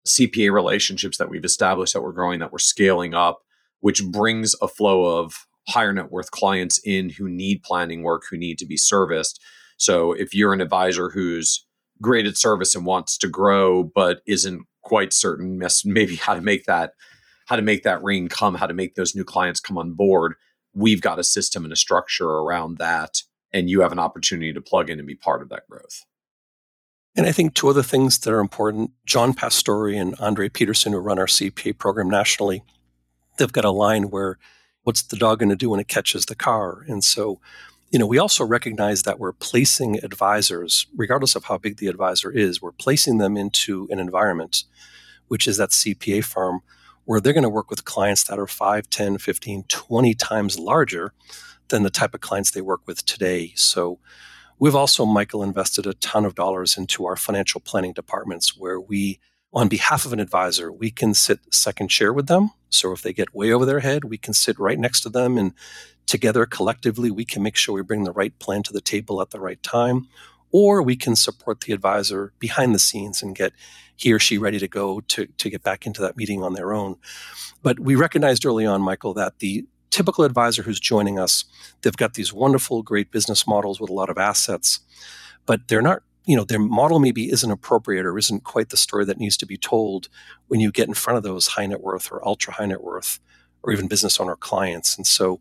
CPA 0.07 0.51
relationships 0.51 1.17
that 1.17 1.29
we've 1.29 1.45
established 1.45 1.93
that 1.93 2.01
we're 2.01 2.11
growing 2.11 2.39
that 2.39 2.51
we're 2.51 2.59
scaling 2.59 3.13
up 3.13 3.43
which 3.79 4.03
brings 4.05 4.55
a 4.61 4.67
flow 4.67 5.19
of 5.19 5.47
higher 5.69 5.93
net 5.93 6.11
worth 6.11 6.31
clients 6.31 6.79
in 6.83 7.09
who 7.09 7.27
need 7.27 7.63
planning 7.63 8.03
work, 8.03 8.23
who 8.29 8.37
need 8.37 8.57
to 8.59 8.65
be 8.65 8.77
serviced. 8.77 9.41
So 9.77 10.13
if 10.13 10.33
you're 10.33 10.53
an 10.53 10.61
advisor 10.61 11.09
who's 11.09 11.65
great 12.01 12.25
at 12.25 12.37
service 12.37 12.75
and 12.75 12.85
wants 12.85 13.17
to 13.19 13.27
grow, 13.27 13.83
but 13.83 14.21
isn't 14.25 14.65
quite 14.81 15.11
certain 15.11 15.61
maybe 15.83 16.15
how 16.15 16.33
to 16.33 16.41
make 16.41 16.65
that 16.65 16.93
how 17.47 17.55
to 17.55 17.61
make 17.61 17.83
that 17.83 18.03
ring 18.03 18.27
come, 18.27 18.55
how 18.55 18.67
to 18.67 18.73
make 18.73 18.95
those 18.95 19.15
new 19.15 19.23
clients 19.23 19.61
come 19.61 19.77
on 19.77 19.93
board, 19.93 20.33
we've 20.73 21.01
got 21.01 21.17
a 21.17 21.23
system 21.23 21.63
and 21.63 21.71
a 21.71 21.77
structure 21.77 22.27
around 22.27 22.77
that. 22.77 23.21
And 23.53 23.69
you 23.69 23.81
have 23.81 23.93
an 23.93 23.99
opportunity 23.99 24.51
to 24.51 24.61
plug 24.61 24.89
in 24.89 24.99
and 24.99 25.07
be 25.07 25.15
part 25.15 25.41
of 25.41 25.47
that 25.49 25.63
growth. 25.69 26.03
And 27.15 27.25
I 27.25 27.31
think 27.31 27.53
two 27.53 27.69
other 27.69 27.83
things 27.83 28.19
that 28.19 28.33
are 28.33 28.41
important 28.41 28.91
John 29.05 29.33
Pastore 29.33 29.87
and 29.87 30.13
Andre 30.19 30.49
Peterson, 30.49 30.91
who 30.91 30.99
run 30.99 31.17
our 31.17 31.25
CPA 31.25 31.77
program 31.77 32.09
nationally, 32.09 32.63
they've 33.37 33.51
got 33.51 33.65
a 33.65 33.71
line 33.71 34.09
where 34.09 34.37
what's 34.83 35.01
the 35.01 35.17
dog 35.17 35.39
going 35.39 35.49
to 35.49 35.55
do 35.55 35.69
when 35.69 35.79
it 35.79 35.87
catches 35.87 36.25
the 36.25 36.35
car? 36.35 36.85
And 36.87 37.03
so, 37.03 37.39
you 37.91 37.99
know, 37.99 38.07
we 38.07 38.17
also 38.17 38.45
recognize 38.45 39.03
that 39.03 39.19
we're 39.19 39.33
placing 39.33 40.03
advisors, 40.03 40.87
regardless 40.95 41.35
of 41.35 41.45
how 41.45 41.57
big 41.57 41.77
the 41.77 41.87
advisor 41.87 42.31
is, 42.31 42.61
we're 42.61 42.71
placing 42.71 43.17
them 43.17 43.37
into 43.37 43.87
an 43.91 43.99
environment, 43.99 44.63
which 45.27 45.47
is 45.47 45.57
that 45.57 45.69
CPA 45.69 46.23
firm, 46.23 46.61
where 47.05 47.21
they're 47.21 47.33
going 47.33 47.43
to 47.43 47.49
work 47.49 47.69
with 47.69 47.85
clients 47.85 48.23
that 48.25 48.39
are 48.39 48.47
5, 48.47 48.89
10, 48.89 49.17
15, 49.17 49.63
20 49.67 50.13
times 50.13 50.59
larger 50.59 51.13
than 51.69 51.83
the 51.83 51.89
type 51.89 52.13
of 52.13 52.21
clients 52.21 52.51
they 52.51 52.61
work 52.61 52.81
with 52.85 53.05
today. 53.05 53.53
So 53.55 53.99
we've 54.59 54.75
also, 54.75 55.05
Michael, 55.05 55.43
invested 55.43 55.85
a 55.85 55.93
ton 55.93 56.25
of 56.25 56.35
dollars 56.35 56.77
into 56.77 57.05
our 57.05 57.15
financial 57.15 57.61
planning 57.61 57.93
departments 57.93 58.57
where 58.57 58.79
we 58.79 59.19
on 59.53 59.67
behalf 59.67 60.05
of 60.05 60.13
an 60.13 60.19
advisor, 60.19 60.71
we 60.71 60.91
can 60.91 61.13
sit 61.13 61.39
second 61.51 61.89
chair 61.89 62.11
with 62.11 62.27
them. 62.27 62.51
So 62.69 62.91
if 62.91 63.01
they 63.01 63.13
get 63.13 63.33
way 63.33 63.51
over 63.51 63.65
their 63.65 63.79
head, 63.79 64.03
we 64.03 64.17
can 64.17 64.33
sit 64.33 64.59
right 64.59 64.77
next 64.77 65.01
to 65.01 65.09
them 65.09 65.37
and 65.37 65.53
together 66.05 66.45
collectively 66.45 67.11
we 67.11 67.25
can 67.25 67.43
make 67.43 67.55
sure 67.55 67.75
we 67.75 67.81
bring 67.81 68.03
the 68.03 68.11
right 68.11 68.37
plan 68.39 68.63
to 68.63 68.73
the 68.73 68.81
table 68.81 69.21
at 69.21 69.31
the 69.31 69.39
right 69.39 69.61
time. 69.63 70.07
Or 70.51 70.81
we 70.81 70.95
can 70.95 71.15
support 71.15 71.61
the 71.61 71.73
advisor 71.73 72.33
behind 72.39 72.73
the 72.73 72.79
scenes 72.79 73.21
and 73.21 73.35
get 73.35 73.53
he 73.95 74.13
or 74.13 74.19
she 74.19 74.37
ready 74.37 74.59
to 74.59 74.67
go 74.67 75.01
to, 75.01 75.25
to 75.25 75.49
get 75.49 75.63
back 75.63 75.85
into 75.85 76.01
that 76.01 76.15
meeting 76.15 76.43
on 76.43 76.53
their 76.53 76.71
own. 76.71 76.95
But 77.61 77.79
we 77.79 77.95
recognized 77.95 78.45
early 78.45 78.65
on, 78.65 78.81
Michael, 78.81 79.13
that 79.15 79.39
the 79.39 79.65
typical 79.89 80.23
advisor 80.23 80.63
who's 80.63 80.79
joining 80.79 81.19
us, 81.19 81.43
they've 81.81 81.97
got 81.97 82.13
these 82.13 82.31
wonderful, 82.31 82.83
great 82.83 83.11
business 83.11 83.47
models 83.47 83.81
with 83.81 83.89
a 83.89 83.93
lot 83.93 84.09
of 84.09 84.17
assets, 84.17 84.79
but 85.45 85.67
they're 85.67 85.81
not 85.81 86.03
you 86.27 86.35
know 86.35 86.43
their 86.43 86.59
model 86.59 86.99
maybe 86.99 87.31
isn't 87.31 87.51
appropriate 87.51 88.05
or 88.05 88.17
isn't 88.17 88.43
quite 88.43 88.69
the 88.69 88.77
story 88.77 89.05
that 89.05 89.17
needs 89.17 89.37
to 89.37 89.45
be 89.45 89.57
told 89.57 90.09
when 90.47 90.59
you 90.59 90.71
get 90.71 90.87
in 90.87 90.93
front 90.93 91.17
of 91.17 91.23
those 91.23 91.47
high 91.47 91.65
net 91.65 91.81
worth 91.81 92.11
or 92.11 92.25
ultra 92.27 92.53
high 92.53 92.65
net 92.65 92.83
worth 92.83 93.19
or 93.63 93.71
even 93.71 93.87
business 93.87 94.19
owner 94.19 94.35
clients. 94.35 94.95
And 94.95 95.07
so 95.07 95.39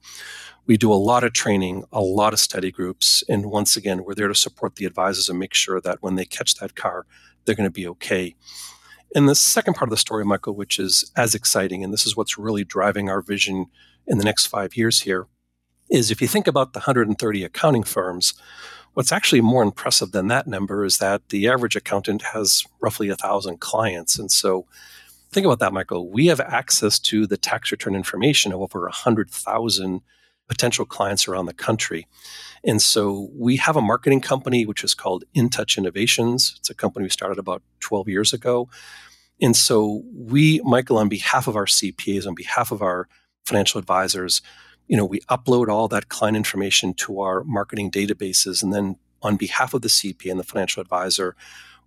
we 0.67 0.77
do 0.77 0.93
a 0.93 0.95
lot 0.95 1.25
of 1.25 1.33
training 1.33 1.85
a 1.93 2.01
lot 2.01 2.33
of 2.33 2.41
study 2.41 2.71
groups 2.71 3.23
and 3.29 3.51
once 3.51 3.77
again 3.77 4.05
we're 4.05 4.15
there 4.15 4.29
to 4.29 4.35
support 4.35 4.77
the 4.77 4.87
advisors 4.87 5.29
and 5.29 5.39
make 5.39 5.55
sure 5.55 5.81
that 5.81 6.03
when 6.03 6.15
they 6.15 6.25
catch 6.25 6.55
that 6.57 6.77
car 6.77 7.05
they're 7.45 7.55
going 7.55 7.69
to 7.69 7.71
be 7.71 7.87
okay. 7.87 8.35
And 9.15 9.29
the 9.29 9.35
second 9.35 9.75
part 9.75 9.89
of 9.89 9.93
the 9.93 9.97
story 9.97 10.25
michael 10.25 10.55
which 10.55 10.79
is 10.79 11.11
as 11.17 11.35
exciting 11.35 11.83
and 11.83 11.93
this 11.93 12.07
is 12.07 12.17
what's 12.17 12.39
really 12.39 12.65
driving 12.65 13.09
our 13.09 13.23
vision 13.23 13.67
in 14.07 14.19
the 14.19 14.25
next 14.25 14.47
five 14.47 14.77
years 14.77 15.01
here 15.01 15.27
is 15.89 16.11
if 16.11 16.21
you 16.21 16.29
think 16.29 16.47
about 16.47 16.73
the 16.73 16.81
130 16.81 17.45
accounting 17.45 17.85
firms 17.85 18.35
What's 18.97 19.13
actually 19.13 19.43
more 19.43 19.63
impressive 19.63 20.13
than 20.13 20.29
that 20.29 20.47
number 20.47 20.83
is 20.83 20.97
that 20.99 21.29
the 21.29 21.49
average 21.49 21.77
accountant 21.77 22.23
has 22.33 22.65
roughly 22.81 23.11
a 23.11 23.15
thousand 23.15 23.61
clients. 23.61 24.19
And 24.19 24.33
so 24.33 24.65
think 25.31 25.45
about 25.45 25.59
that, 25.59 25.75
Michael. 25.75 26.09
We 26.09 26.29
have 26.29 26.41
access 26.41 26.99
to 27.01 27.27
the 27.27 27.37
tax 27.37 27.71
return 27.71 27.95
information 27.95 28.55
of 28.55 28.63
over 28.63 28.81
100,000 28.85 30.01
potential 30.49 30.87
clients 30.87 31.29
around 31.29 31.45
the 31.45 31.53
country. 31.53 32.07
And 32.65 32.81
so 32.81 33.29
we 33.35 33.57
have 33.57 33.77
a 33.77 33.83
marketing 33.83 34.23
company 34.23 34.65
which 34.65 34.83
is 34.83 34.95
called 34.95 35.25
InTouch 35.37 35.77
Innovations. 35.77 36.55
It's 36.57 36.71
a 36.71 36.75
company 36.75 37.03
we 37.03 37.11
started 37.11 37.39
about 37.39 37.63
12 37.81 38.09
years 38.09 38.33
ago. 38.33 38.71
And 39.43 39.55
so 39.55 40.05
we, 40.11 40.63
Michael, 40.65 40.97
on 40.97 41.11
behalf 41.11 41.49
of 41.49 41.55
our 41.55 41.67
CPAs, 41.67 42.27
on 42.27 42.35
behalf 42.35 42.73
of 42.73 42.81
our 42.81 43.09
financial 43.45 43.79
advisors, 43.79 44.41
you 44.89 44.97
know, 44.97 45.05
we 45.05 45.21
upload 45.23 45.69
all 45.69 45.89
that 45.89 46.09
client 46.09 46.37
information 46.37 46.95
to 46.95 47.21
our 47.21 47.43
marketing 47.45 47.91
databases. 47.91 48.63
And 48.63 48.73
then 48.73 48.97
on 49.23 49.37
behalf 49.37 49.75
of 49.75 49.83
the 49.83 49.89
CP 49.89 50.31
and 50.31 50.39
the 50.39 50.45
financial 50.45 50.81
advisor, 50.81 51.35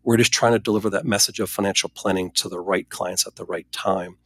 we're 0.03 0.17
just 0.17 0.31
trying 0.31 0.53
to 0.53 0.59
deliver 0.59 0.89
that 0.89 1.05
message 1.05 1.39
of 1.39 1.49
financial 1.49 1.89
planning 1.89 2.31
to 2.31 2.49
the 2.49 2.59
right 2.59 2.89
clients 2.89 3.27
at 3.27 3.35
the 3.35 3.45
right 3.45 3.69
time. 3.71 4.17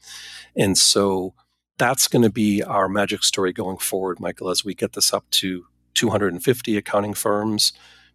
And 0.55 0.78
so 0.78 1.34
that's 1.78 2.07
going 2.07 2.21
to 2.21 2.30
be 2.30 2.61
our 2.61 2.88
magic 2.88 3.24
story 3.24 3.51
going 3.53 3.78
forward, 3.78 4.19
Michael, 4.19 4.49
as 4.49 4.63
we 4.63 4.74
get 4.74 4.93
this 4.93 5.13
up 5.13 5.30
to 5.32 5.65
250 5.95 6.78
accounting 6.78 7.13
firms, 7.13 7.74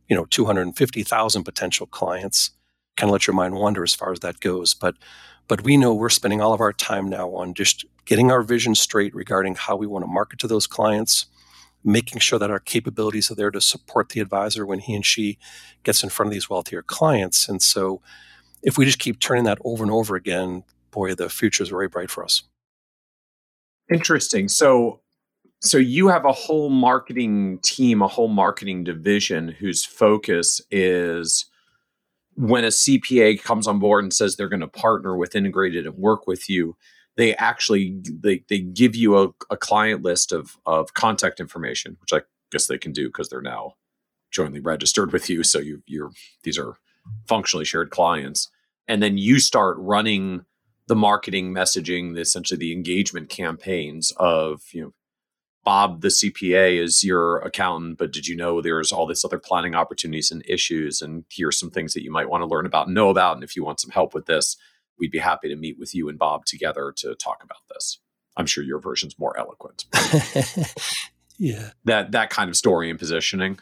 you 0.09 0.17
know, 0.17 0.25
250,000 0.27 1.45
potential 1.45 1.87
clients. 1.87 2.51
Kind 2.97 3.11
of 3.11 3.13
let 3.13 3.27
your 3.27 3.35
mind 3.35 3.55
wander 3.55 3.83
as 3.83 3.95
far 3.95 4.13
as 4.13 4.21
that 4.21 4.41
goes. 4.41 4.75
But 4.75 4.97
but 5.49 5.65
we 5.65 5.77
know 5.77 5.95
we're 5.95 6.09
spending 6.11 6.41
all 6.41 6.53
of 6.53 6.61
our 6.61 6.73
time 6.73 7.09
now 7.09 7.31
on 7.31 7.55
just 7.55 7.85
getting 8.05 8.31
our 8.31 8.43
vision 8.43 8.75
straight 8.75 9.15
regarding 9.15 9.55
how 9.55 9.77
we 9.77 9.87
want 9.87 10.05
to 10.05 10.11
market 10.11 10.39
to 10.39 10.47
those 10.47 10.67
clients, 10.67 11.27
making 11.83 12.21
sure 12.21 12.39
that 12.39 12.51
our 12.51 12.61
capabilities 12.61 13.31
are 13.31 13.35
there 13.35 13.51
to 13.51 13.61
support 13.61 14.11
the 14.11 14.21
advisor 14.21 14.65
when 14.67 14.79
he 14.79 14.95
and 14.95 15.07
she 15.07 15.39
gets 15.83 16.03
in 16.03 16.11
front 16.11 16.29
of 16.29 16.33
these 16.33 16.51
wealthier 16.51 16.83
clients. 16.83 17.49
And 17.49 17.63
so 17.63 18.01
if 18.63 18.79
we 18.79 18.85
just 18.85 18.99
keep 18.99 19.21
turning 19.21 19.45
that 19.45 19.59
over 19.65 19.83
and 19.83 19.93
over 19.93 20.17
again, 20.17 20.65
boy, 20.91 21.15
the 21.15 21.29
future 21.29 21.63
is 21.63 21.71
very 21.71 21.89
bright 21.89 22.11
for 22.11 22.25
us. 22.25 22.43
Interesting. 23.91 24.49
So 24.49 25.01
So 25.61 25.79
you 25.79 26.09
have 26.09 26.25
a 26.25 26.33
whole 26.33 26.71
marketing 26.71 27.59
team, 27.63 28.03
a 28.03 28.09
whole 28.09 28.29
marketing 28.29 28.85
division 28.85 29.49
whose 29.49 29.85
focus 29.85 30.61
is 30.71 31.47
when 32.39 32.65
a 32.65 32.69
CPA 32.69 33.43
comes 33.43 33.67
on 33.67 33.81
board 33.81 34.05
and 34.05 34.15
says 34.15 34.37
they're 34.37 34.49
going 34.49 34.61
to 34.61 34.69
partner 34.69 35.17
with 35.17 35.35
integrated 35.35 35.87
and 35.87 35.97
work 35.97 36.29
with 36.29 36.49
you, 36.49 36.77
they 37.17 37.35
actually 37.35 38.01
they, 38.09 38.45
they 38.49 38.61
give 38.61 38.95
you 38.95 39.19
a, 39.19 39.29
a 39.51 39.57
client 39.57 40.03
list 40.03 40.31
of 40.31 40.57
of 40.65 40.95
contact 40.95 41.41
information, 41.41 41.97
which 42.01 42.13
I 42.13 42.25
guess 42.53 42.69
they 42.69 42.79
can 42.79 42.93
do 42.93 43.09
because 43.09 43.29
they're 43.29 43.43
now 43.43 43.75
jointly 44.31 44.61
registered 44.61 45.13
with 45.13 45.29
you. 45.29 45.43
So 45.43 45.59
you 45.59 45.83
you're 45.87 46.13
these 46.45 46.59
are 46.59 46.77
functionally 47.27 47.65
shared 47.65 47.91
clients. 47.91 48.49
And 48.87 49.03
then 49.03 49.19
you 49.19 49.41
start 49.41 49.77
running 49.81 50.45
the 50.87 50.95
marketing 50.95 51.53
messaging, 51.53 52.17
essentially 52.17 52.57
the 52.57 52.73
engagement 52.73 53.31
campaigns 53.31 54.13
of, 54.17 54.63
you 54.73 54.83
know, 54.83 54.95
Bob, 55.65 56.01
the 56.01 56.09
CPA, 56.09 56.81
is 56.83 57.05
your 57.05 57.39
accountant, 57.39 57.99
but 57.99 58.13
did 58.13 58.27
you 58.27 58.37
know 58.37 58.61
there's 58.61 58.93
all 58.93 59.07
this 59.07 59.25
other 59.25 59.39
planning 59.39 59.75
opportunities 59.75 60.31
and 60.31 60.43
issues? 60.47 61.03
And 61.03 61.25
here's 61.31 61.59
some 61.59 61.71
things 61.71 61.95
that 61.95 62.03
you 62.03 62.11
might 62.11 62.31
want 62.31 62.43
to 62.43 62.47
learn 62.47 62.67
about 62.67 62.87
and 62.87 62.95
know 62.95 63.11
about. 63.11 63.37
And 63.37 63.45
if 63.45 63.55
you 63.55 63.65
want 63.65 63.81
some 63.81 63.91
help 63.91 64.15
with 64.15 64.27
this, 64.27 64.57
we'd 64.99 65.11
be 65.11 65.19
happy 65.19 65.49
to 65.49 65.57
meet 65.57 65.79
with 65.79 65.95
you 65.95 66.09
and 66.09 66.19
Bob 66.19 66.45
together 66.47 66.93
to 66.97 67.15
talk 67.15 67.43
about 67.43 67.69
this. 67.71 67.99
I'm 68.37 68.47
sure 68.47 68.65
your 68.65 68.79
version's 68.79 69.19
more 69.19 69.39
eloquent. 69.39 69.85
yeah. 71.39 71.71
That 71.85 72.13
that 72.13 72.31
kind 72.31 72.49
of 72.49 72.57
story 72.57 72.89
and 72.89 72.99
positioning. 72.99 73.59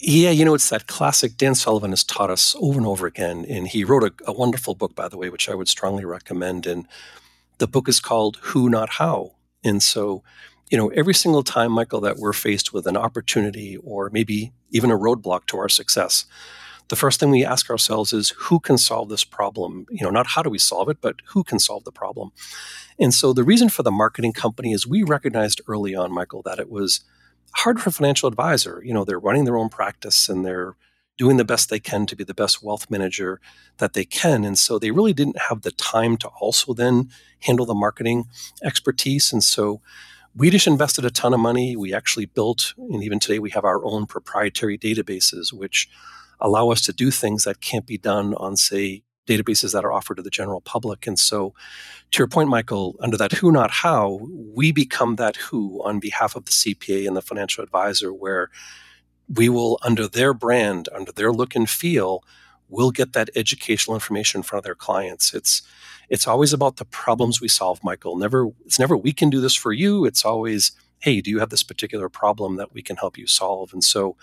Yeah, 0.00 0.30
you 0.30 0.44
know, 0.44 0.54
it's 0.54 0.70
that 0.70 0.86
classic. 0.86 1.36
Dan 1.36 1.54
Sullivan 1.56 1.90
has 1.90 2.04
taught 2.04 2.30
us 2.30 2.54
over 2.60 2.78
and 2.78 2.86
over 2.86 3.06
again. 3.06 3.44
And 3.48 3.66
he 3.66 3.82
wrote 3.82 4.04
a, 4.04 4.12
a 4.30 4.32
wonderful 4.32 4.74
book, 4.74 4.94
by 4.94 5.08
the 5.08 5.16
way, 5.16 5.28
which 5.28 5.48
I 5.48 5.54
would 5.54 5.68
strongly 5.68 6.04
recommend. 6.04 6.66
And 6.66 6.86
the 7.58 7.66
book 7.66 7.88
is 7.88 7.98
called 7.98 8.38
Who 8.42 8.68
Not 8.68 8.90
How. 8.90 9.32
And 9.64 9.82
so, 9.82 10.22
you 10.70 10.78
know, 10.78 10.88
every 10.88 11.14
single 11.14 11.42
time, 11.42 11.72
Michael, 11.72 12.00
that 12.02 12.18
we're 12.18 12.32
faced 12.32 12.72
with 12.72 12.86
an 12.86 12.96
opportunity 12.96 13.76
or 13.78 14.10
maybe 14.12 14.52
even 14.70 14.90
a 14.90 14.98
roadblock 14.98 15.46
to 15.46 15.58
our 15.58 15.68
success, 15.68 16.26
the 16.88 16.96
first 16.96 17.20
thing 17.20 17.30
we 17.30 17.44
ask 17.44 17.70
ourselves 17.70 18.12
is 18.12 18.30
who 18.36 18.60
can 18.60 18.78
solve 18.78 19.08
this 19.08 19.24
problem? 19.24 19.86
You 19.90 20.04
know, 20.04 20.10
not 20.10 20.28
how 20.28 20.42
do 20.42 20.50
we 20.50 20.58
solve 20.58 20.88
it, 20.88 20.98
but 21.00 21.16
who 21.28 21.44
can 21.44 21.58
solve 21.58 21.84
the 21.84 21.92
problem? 21.92 22.32
And 22.98 23.14
so 23.14 23.32
the 23.32 23.44
reason 23.44 23.68
for 23.68 23.82
the 23.82 23.90
marketing 23.90 24.32
company 24.32 24.72
is 24.72 24.86
we 24.86 25.02
recognized 25.02 25.60
early 25.68 25.94
on, 25.94 26.12
Michael, 26.12 26.42
that 26.42 26.58
it 26.58 26.70
was 26.70 27.00
hard 27.54 27.80
for 27.80 27.90
a 27.90 27.92
financial 27.92 28.28
advisor. 28.28 28.82
You 28.84 28.94
know, 28.94 29.04
they're 29.04 29.18
running 29.18 29.44
their 29.44 29.56
own 29.56 29.68
practice 29.68 30.28
and 30.28 30.44
they're 30.44 30.76
doing 31.16 31.36
the 31.36 31.44
best 31.44 31.68
they 31.68 31.80
can 31.80 32.06
to 32.06 32.16
be 32.16 32.24
the 32.24 32.32
best 32.34 32.62
wealth 32.62 32.88
manager 32.88 33.40
that 33.78 33.92
they 33.92 34.04
can. 34.04 34.44
And 34.44 34.56
so 34.56 34.78
they 34.78 34.92
really 34.92 35.12
didn't 35.12 35.38
have 35.48 35.62
the 35.62 35.72
time 35.72 36.16
to 36.18 36.28
also 36.40 36.72
then 36.72 37.10
handle 37.40 37.66
the 37.66 37.74
marketing 37.74 38.26
expertise. 38.62 39.32
And 39.32 39.42
so 39.42 39.80
we 40.38 40.50
just 40.50 40.68
invested 40.68 41.04
a 41.04 41.10
ton 41.10 41.34
of 41.34 41.40
money. 41.40 41.76
We 41.76 41.92
actually 41.92 42.26
built, 42.26 42.72
and 42.76 43.02
even 43.02 43.18
today 43.18 43.40
we 43.40 43.50
have 43.50 43.64
our 43.64 43.84
own 43.84 44.06
proprietary 44.06 44.78
databases, 44.78 45.52
which 45.52 45.88
allow 46.40 46.70
us 46.70 46.80
to 46.82 46.92
do 46.92 47.10
things 47.10 47.42
that 47.42 47.60
can't 47.60 47.86
be 47.86 47.98
done 47.98 48.34
on, 48.34 48.56
say, 48.56 49.02
databases 49.26 49.72
that 49.72 49.84
are 49.84 49.92
offered 49.92 50.16
to 50.16 50.22
the 50.22 50.30
general 50.30 50.60
public. 50.60 51.08
And 51.08 51.18
so, 51.18 51.54
to 52.12 52.18
your 52.18 52.28
point, 52.28 52.48
Michael, 52.48 52.94
under 53.00 53.16
that 53.16 53.32
who, 53.32 53.50
not 53.50 53.70
how, 53.70 54.20
we 54.32 54.70
become 54.70 55.16
that 55.16 55.36
who 55.36 55.82
on 55.84 55.98
behalf 55.98 56.36
of 56.36 56.44
the 56.44 56.52
CPA 56.52 57.06
and 57.06 57.16
the 57.16 57.20
financial 57.20 57.64
advisor, 57.64 58.12
where 58.12 58.48
we 59.28 59.48
will, 59.48 59.78
under 59.82 60.06
their 60.06 60.32
brand, 60.32 60.88
under 60.94 61.10
their 61.10 61.32
look 61.32 61.56
and 61.56 61.68
feel, 61.68 62.22
will 62.68 62.92
get 62.92 63.12
that 63.12 63.28
educational 63.34 63.96
information 63.96 64.38
in 64.38 64.42
front 64.44 64.60
of 64.60 64.64
their 64.64 64.74
clients. 64.76 65.34
It's 65.34 65.62
it's 66.08 66.26
always 66.26 66.52
about 66.52 66.76
the 66.76 66.84
problems 66.84 67.40
we 67.40 67.48
solve, 67.48 67.82
Michael. 67.84 68.16
Never 68.16 68.48
it's 68.64 68.78
never 68.78 68.96
we 68.96 69.12
can 69.12 69.30
do 69.30 69.40
this 69.40 69.54
for 69.54 69.72
you. 69.72 70.04
It's 70.04 70.24
always, 70.24 70.72
hey, 71.00 71.20
do 71.20 71.30
you 71.30 71.38
have 71.38 71.50
this 71.50 71.62
particular 71.62 72.08
problem 72.08 72.56
that 72.56 72.72
we 72.72 72.82
can 72.82 72.96
help 72.96 73.18
you 73.18 73.26
solve? 73.26 73.72
And 73.72 73.84
so 73.84 74.16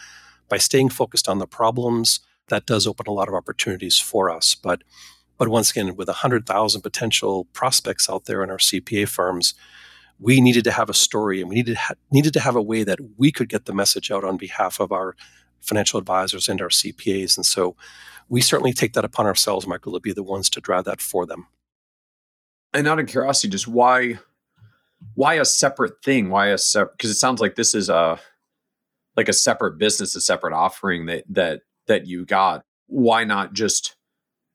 by 0.49 0.57
staying 0.57 0.89
focused 0.89 1.27
on 1.27 1.39
the 1.39 1.47
problems, 1.47 2.19
that 2.49 2.65
does 2.65 2.87
open 2.87 3.05
a 3.07 3.11
lot 3.11 3.27
of 3.27 3.33
opportunities 3.33 3.99
for 3.99 4.29
us. 4.29 4.55
But 4.55 4.83
but 5.37 5.49
once 5.49 5.71
again, 5.71 5.95
with 5.95 6.07
100,000 6.07 6.81
potential 6.81 7.45
prospects 7.51 8.09
out 8.09 8.25
there 8.25 8.41
in 8.41 8.49
our 8.49 8.57
CPA 8.57 9.07
firms, 9.09 9.53
we 10.19 10.39
needed 10.39 10.63
to 10.63 10.71
have 10.71 10.89
a 10.89 10.93
story 10.93 11.41
and 11.41 11.49
we 11.49 11.55
needed, 11.55 11.75
ha- 11.75 11.95
needed 12.09 12.31
to 12.33 12.39
have 12.39 12.55
a 12.55 12.61
way 12.61 12.83
that 12.83 12.99
we 13.17 13.33
could 13.33 13.49
get 13.49 13.65
the 13.65 13.73
message 13.73 14.11
out 14.11 14.23
on 14.23 14.37
behalf 14.37 14.79
of 14.79 14.93
our 14.93 15.15
financial 15.59 15.99
advisors 15.99 16.47
and 16.47 16.61
our 16.61 16.69
CPAs. 16.69 17.35
And 17.35 17.45
so 17.45 17.75
we 18.29 18.39
certainly 18.39 18.71
take 18.71 18.93
that 18.93 19.03
upon 19.03 19.25
ourselves, 19.25 19.67
Michael, 19.67 19.93
to 19.93 19.99
be 19.99 20.13
the 20.13 20.23
ones 20.23 20.49
to 20.51 20.61
drive 20.61 20.85
that 20.85 21.01
for 21.01 21.25
them. 21.25 21.47
And 22.75 22.87
out 22.87 22.99
of 22.99 23.07
curiosity, 23.07 23.49
just 23.49 23.67
why 23.67 24.19
why 25.13 25.35
a 25.35 25.45
separate 25.45 26.03
thing? 26.03 26.29
Why 26.29 26.47
a 26.47 26.57
separate? 26.57 26.97
Because 26.97 27.09
it 27.09 27.15
sounds 27.15 27.39
like 27.39 27.55
this 27.55 27.73
is 27.73 27.89
a 27.89 28.19
like 29.15 29.29
a 29.29 29.33
separate 29.33 29.77
business, 29.77 30.15
a 30.15 30.21
separate 30.21 30.53
offering 30.53 31.05
that 31.05 31.23
that 31.29 31.61
that 31.87 32.05
you 32.05 32.25
got, 32.25 32.63
why 32.87 33.23
not 33.23 33.53
just 33.53 33.95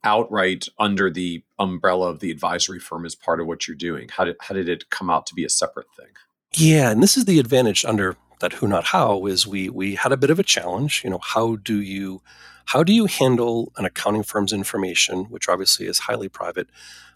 outright 0.03 0.69
under 0.79 1.11
the 1.11 1.43
umbrella 1.59 2.09
of 2.09 2.21
the 2.21 2.31
advisory 2.31 2.79
firm 2.79 3.05
as 3.05 3.15
part 3.15 3.41
of 3.41 3.47
what 3.47 3.67
you're 3.67 3.77
doing? 3.77 4.09
How 4.11 4.25
did 4.25 4.37
how 4.41 4.55
did 4.55 4.69
it 4.69 4.91
come 4.91 5.11
out 5.11 5.27
to 5.27 5.35
be 5.35 5.45
a 5.45 5.51
separate 5.51 5.89
thing? 5.97 6.13
Yeah, 6.55 6.91
and 6.91 7.03
this 7.03 7.17
is 7.17 7.25
the 7.25 7.39
advantage 7.39 7.85
under 7.85 8.17
that 8.41 8.55
who 8.55 8.67
not 8.67 8.85
how 8.85 9.27
is 9.27 9.47
we 9.47 9.71
we 9.71 9.95
had 9.95 10.13
a 10.13 10.17
bit 10.17 10.31
of 10.31 10.39
a 10.39 10.45
challenge. 10.45 11.03
You 11.05 11.11
know, 11.11 11.21
how 11.23 11.57
do 11.57 11.81
you 11.81 12.23
how 12.67 12.83
do 12.83 12.93
you 12.93 13.07
handle 13.07 13.73
an 13.77 13.85
accounting 13.85 14.23
firm's 14.23 14.53
information, 14.53 15.25
which 15.25 15.49
obviously 15.49 15.87
is 15.87 16.01
highly 16.01 16.29
private? 16.29 16.69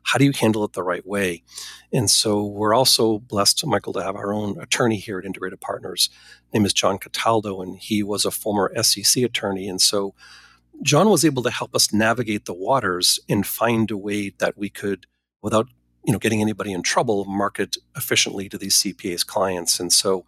How 0.05 0.19
do 0.19 0.25
you 0.25 0.33
handle 0.33 0.65
it 0.65 0.73
the 0.73 0.83
right 0.83 1.07
way? 1.07 1.43
And 1.93 2.11
so 2.11 2.45
we're 2.45 2.75
also 2.75 3.19
blessed, 3.19 3.67
Michael, 3.67 3.93
to 3.95 4.03
have 4.03 4.17
our 4.17 4.33
own 4.33 4.61
attorney 4.61 4.99
here 4.99 5.19
at 5.19 5.25
Integrated 5.25 5.61
Partners. 5.61 6.11
His 6.47 6.55
name 6.55 6.67
is 6.67 6.73
John 6.73 6.99
Cataldo, 6.99 7.61
and 7.63 7.77
he 7.77 8.03
was 8.03 8.25
a 8.25 8.31
former 8.31 8.71
SEC 8.83 9.23
attorney. 9.23 9.69
And 9.69 9.81
so 9.81 10.15
John 10.83 11.09
was 11.09 11.25
able 11.25 11.43
to 11.43 11.51
help 11.51 11.75
us 11.75 11.93
navigate 11.93 12.45
the 12.45 12.55
waters 12.55 13.19
and 13.29 13.47
find 13.47 13.91
a 13.91 13.97
way 13.97 14.31
that 14.39 14.59
we 14.59 14.69
could, 14.69 15.07
without 15.43 15.69
you 16.05 16.13
know 16.13 16.19
getting 16.19 16.43
anybody 16.43 16.73
in 16.73 16.83
trouble, 16.83 17.25
market 17.25 17.77
efficiently 17.97 18.49
to 18.49 18.59
these 18.59 18.77
CPA's 18.77 19.25
clients. 19.25 19.81
And 19.81 19.93
so 19.93 20.27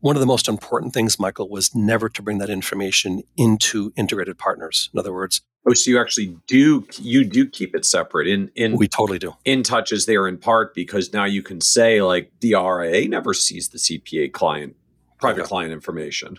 one 0.00 0.16
of 0.16 0.20
the 0.20 0.26
most 0.26 0.48
important 0.48 0.92
things, 0.92 1.18
Michael, 1.18 1.48
was 1.48 1.74
never 1.74 2.08
to 2.08 2.22
bring 2.22 2.38
that 2.38 2.50
information 2.50 3.22
into 3.36 3.92
integrated 3.96 4.38
partners. 4.38 4.90
In 4.92 4.98
other 4.98 5.12
words, 5.12 5.42
oh, 5.66 5.74
so 5.74 5.90
you 5.90 6.00
actually 6.00 6.36
do 6.46 6.86
you 6.98 7.24
do 7.24 7.46
keep 7.46 7.74
it 7.74 7.84
separate 7.84 8.26
in 8.26 8.50
in 8.54 8.76
we 8.76 8.88
totally 8.88 9.18
do. 9.18 9.34
InTouch 9.46 9.92
is 9.92 10.06
there 10.06 10.26
in 10.26 10.38
part 10.38 10.74
because 10.74 11.12
now 11.12 11.24
you 11.24 11.42
can 11.42 11.60
say 11.60 12.02
like 12.02 12.32
the 12.40 12.54
RIA 12.54 13.08
never 13.08 13.34
sees 13.34 13.68
the 13.68 13.78
CPA 13.78 14.32
client 14.32 14.76
private 15.18 15.42
okay. 15.42 15.48
client 15.48 15.72
information. 15.72 16.38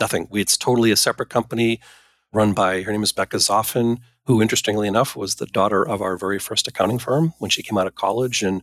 Nothing. 0.00 0.28
It's 0.32 0.56
totally 0.56 0.90
a 0.90 0.96
separate 0.96 1.28
company 1.28 1.80
run 2.32 2.52
by 2.52 2.82
her 2.82 2.92
name 2.92 3.02
is 3.02 3.12
Becca 3.12 3.38
Zoffin, 3.38 3.98
who 4.26 4.42
interestingly 4.42 4.86
enough 4.86 5.16
was 5.16 5.36
the 5.36 5.46
daughter 5.46 5.86
of 5.86 6.02
our 6.02 6.16
very 6.16 6.38
first 6.38 6.68
accounting 6.68 6.98
firm 6.98 7.32
when 7.38 7.50
she 7.50 7.62
came 7.62 7.78
out 7.78 7.86
of 7.86 7.94
college 7.94 8.42
and 8.42 8.62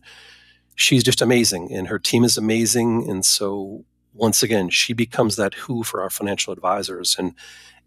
she's 0.76 1.02
just 1.02 1.22
amazing 1.22 1.72
and 1.72 1.88
her 1.88 1.98
team 1.98 2.22
is 2.22 2.36
amazing 2.36 3.08
and 3.08 3.24
so 3.24 3.84
once 4.16 4.42
again, 4.42 4.70
she 4.70 4.92
becomes 4.92 5.36
that 5.36 5.54
who 5.54 5.82
for 5.82 6.02
our 6.02 6.10
financial 6.10 6.52
advisors. 6.52 7.16
And, 7.18 7.34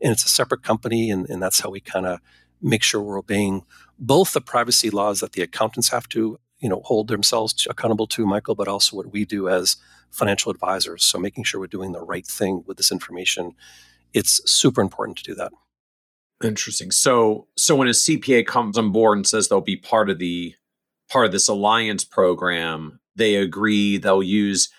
and 0.01 0.11
it's 0.11 0.23
a 0.23 0.29
separate 0.29 0.63
company, 0.63 1.11
and, 1.11 1.29
and 1.29 1.41
that's 1.41 1.59
how 1.59 1.69
we 1.69 1.79
kind 1.79 2.05
of 2.05 2.19
make 2.61 2.83
sure 2.83 3.01
we're 3.01 3.19
obeying 3.19 3.63
both 3.97 4.33
the 4.33 4.41
privacy 4.41 4.89
laws 4.89 5.19
that 5.19 5.33
the 5.33 5.41
accountants 5.41 5.89
have 5.89 6.07
to 6.09 6.39
you 6.59 6.69
know 6.69 6.81
hold 6.85 7.07
themselves 7.07 7.67
accountable 7.69 8.07
to 8.07 8.25
michael 8.25 8.55
but 8.55 8.67
also 8.67 8.95
what 8.95 9.11
we 9.11 9.25
do 9.25 9.47
as 9.47 9.77
financial 10.11 10.51
advisors 10.51 11.03
so 11.03 11.17
making 11.17 11.43
sure 11.43 11.59
we're 11.59 11.67
doing 11.67 11.91
the 11.91 12.01
right 12.01 12.25
thing 12.25 12.63
with 12.65 12.77
this 12.77 12.91
information 12.91 13.53
it's 14.13 14.41
super 14.49 14.81
important 14.81 15.17
to 15.17 15.23
do 15.23 15.35
that 15.35 15.51
interesting 16.43 16.91
so 16.91 17.47
so 17.57 17.75
when 17.75 17.87
a 17.87 17.91
cpa 17.91 18.45
comes 18.45 18.77
on 18.77 18.91
board 18.91 19.17
and 19.17 19.27
says 19.27 19.47
they'll 19.47 19.61
be 19.61 19.77
part 19.77 20.09
of 20.09 20.19
the 20.19 20.53
part 21.09 21.25
of 21.25 21.31
this 21.31 21.47
alliance 21.47 22.03
program 22.03 22.99
they 23.15 23.35
agree 23.35 23.97
they'll 23.97 24.23
use 24.23 24.69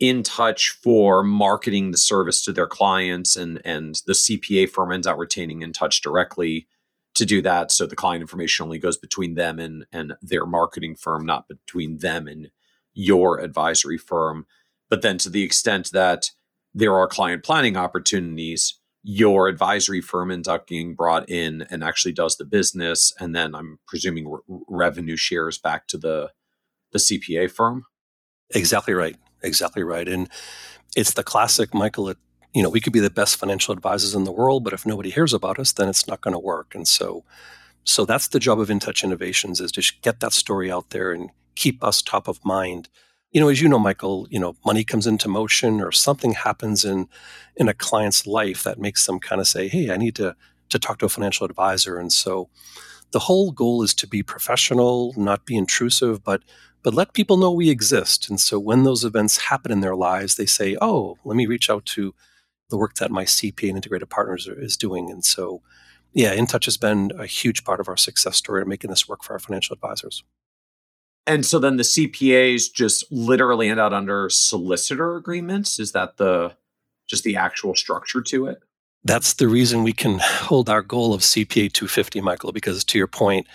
InTouch 0.00 0.68
for 0.82 1.22
marketing 1.22 1.90
the 1.90 1.96
service 1.96 2.44
to 2.44 2.52
their 2.52 2.66
clients 2.66 3.36
and 3.36 3.60
and 3.64 4.00
the 4.06 4.12
CPA 4.12 4.68
firm 4.68 4.92
ends 4.92 5.06
up 5.06 5.18
retaining 5.18 5.60
InTouch 5.60 6.02
directly 6.02 6.66
to 7.14 7.24
do 7.24 7.40
that. 7.42 7.72
So 7.72 7.86
the 7.86 7.96
client 7.96 8.20
information 8.20 8.64
only 8.64 8.78
goes 8.78 8.98
between 8.98 9.34
them 9.34 9.58
and 9.58 9.86
and 9.92 10.14
their 10.20 10.44
marketing 10.44 10.96
firm 10.96 11.24
not 11.24 11.48
between 11.48 11.98
them 11.98 12.28
and 12.28 12.50
your 12.92 13.40
advisory 13.40 13.98
firm. 13.98 14.46
But 14.90 15.02
then 15.02 15.18
to 15.18 15.30
the 15.30 15.42
extent 15.42 15.90
that 15.92 16.30
there 16.74 16.94
are 16.94 17.08
client 17.08 17.42
planning 17.42 17.76
opportunities 17.76 18.78
your 19.08 19.46
advisory 19.46 20.00
firm 20.00 20.32
ends 20.32 20.48
up 20.48 20.66
being 20.66 20.96
brought 20.96 21.30
in 21.30 21.64
and 21.70 21.84
actually 21.84 22.10
does 22.10 22.36
the 22.36 22.44
business 22.44 23.12
and 23.20 23.36
then 23.36 23.54
i'm 23.54 23.78
presuming 23.86 24.28
re- 24.28 24.40
revenue 24.68 25.16
shares 25.16 25.58
back 25.58 25.86
to 25.86 25.96
the 25.96 26.32
the 26.90 26.98
cpa 26.98 27.48
firm? 27.48 27.84
Exactly 28.52 28.94
right 28.94 29.16
exactly 29.46 29.82
right. 29.82 30.08
And 30.08 30.28
it's 30.96 31.14
the 31.14 31.24
classic, 31.24 31.74
Michael, 31.74 32.14
you 32.54 32.62
know, 32.62 32.70
we 32.70 32.80
could 32.80 32.92
be 32.92 33.00
the 33.00 33.10
best 33.10 33.36
financial 33.36 33.72
advisors 33.72 34.14
in 34.14 34.24
the 34.24 34.32
world, 34.32 34.64
but 34.64 34.72
if 34.72 34.86
nobody 34.86 35.10
hears 35.10 35.34
about 35.34 35.58
us, 35.58 35.72
then 35.72 35.88
it's 35.88 36.08
not 36.08 36.20
going 36.22 36.32
to 36.32 36.38
work. 36.40 36.74
And 36.74 36.88
so, 36.88 37.24
so 37.84 38.04
that's 38.04 38.28
the 38.28 38.40
job 38.40 38.60
of 38.60 38.68
InTouch 38.68 39.04
Innovations 39.04 39.60
is 39.60 39.72
to 39.72 39.82
get 40.02 40.20
that 40.20 40.32
story 40.32 40.70
out 40.70 40.90
there 40.90 41.12
and 41.12 41.30
keep 41.54 41.84
us 41.84 42.02
top 42.02 42.28
of 42.28 42.44
mind. 42.44 42.88
you 43.32 43.40
know, 43.40 43.48
as 43.48 43.60
you 43.60 43.68
know, 43.68 43.78
Michael, 43.78 44.26
you 44.30 44.40
know, 44.40 44.56
money 44.64 44.84
comes 44.84 45.06
into 45.06 45.28
motion 45.28 45.80
or 45.82 45.92
something 45.92 46.32
happens 46.32 46.84
in 46.84 47.08
in 47.56 47.68
a 47.68 47.74
client's 47.74 48.26
life 48.26 48.62
that 48.64 48.78
makes 48.80 49.06
them 49.06 49.18
kind 49.20 49.40
of 49.40 49.48
say, 49.48 49.68
"Hey, 49.68 49.90
I 49.90 49.96
need 49.98 50.14
to 50.16 50.36
to 50.70 50.78
talk 50.78 50.98
to 51.00 51.06
a 51.06 51.10
financial 51.10 51.46
advisor." 51.46 51.98
And 51.98 52.12
so, 52.12 52.48
the 53.12 53.20
whole 53.20 53.52
goal 53.52 53.82
is 53.82 53.94
to 53.94 54.06
be 54.08 54.22
professional, 54.22 55.14
not 55.16 55.46
be 55.46 55.56
intrusive, 55.56 56.24
but 56.24 56.42
but 56.86 56.94
let 56.94 57.14
people 57.14 57.36
know 57.36 57.50
we 57.50 57.68
exist. 57.68 58.30
And 58.30 58.38
so, 58.38 58.60
when 58.60 58.84
those 58.84 59.02
events 59.02 59.38
happen 59.38 59.72
in 59.72 59.80
their 59.80 59.96
lives, 59.96 60.36
they 60.36 60.46
say, 60.46 60.76
"Oh, 60.80 61.18
let 61.24 61.36
me 61.36 61.44
reach 61.44 61.68
out 61.68 61.84
to 61.86 62.14
the 62.70 62.76
work 62.76 62.94
that 62.94 63.10
my 63.10 63.24
CPA 63.24 63.70
and 63.70 63.76
integrated 63.76 64.08
partners 64.08 64.46
are, 64.46 64.56
is 64.56 64.76
doing." 64.76 65.10
And 65.10 65.24
so, 65.24 65.62
yeah, 66.12 66.32
InTouch 66.36 66.66
has 66.66 66.76
been 66.76 67.10
a 67.18 67.26
huge 67.26 67.64
part 67.64 67.80
of 67.80 67.88
our 67.88 67.96
success 67.96 68.36
story 68.36 68.62
in 68.62 68.68
making 68.68 68.90
this 68.90 69.08
work 69.08 69.24
for 69.24 69.32
our 69.32 69.40
financial 69.40 69.74
advisors. 69.74 70.22
And 71.26 71.44
so 71.44 71.58
then 71.58 71.76
the 71.76 71.82
CPAs 71.82 72.72
just 72.72 73.10
literally 73.10 73.68
end 73.68 73.80
out 73.80 73.92
under 73.92 74.30
solicitor 74.30 75.16
agreements. 75.16 75.80
Is 75.80 75.90
that 75.90 76.18
the 76.18 76.54
just 77.08 77.24
the 77.24 77.34
actual 77.34 77.74
structure 77.74 78.22
to 78.22 78.46
it? 78.46 78.60
That's 79.02 79.34
the 79.34 79.48
reason 79.48 79.82
we 79.82 79.92
can 79.92 80.20
hold 80.20 80.70
our 80.70 80.82
goal 80.82 81.14
of 81.14 81.22
CPA 81.22 81.72
250, 81.72 82.20
Michael, 82.20 82.52
because 82.52 82.84
to 82.84 82.96
your 82.98 83.08
point, 83.08 83.48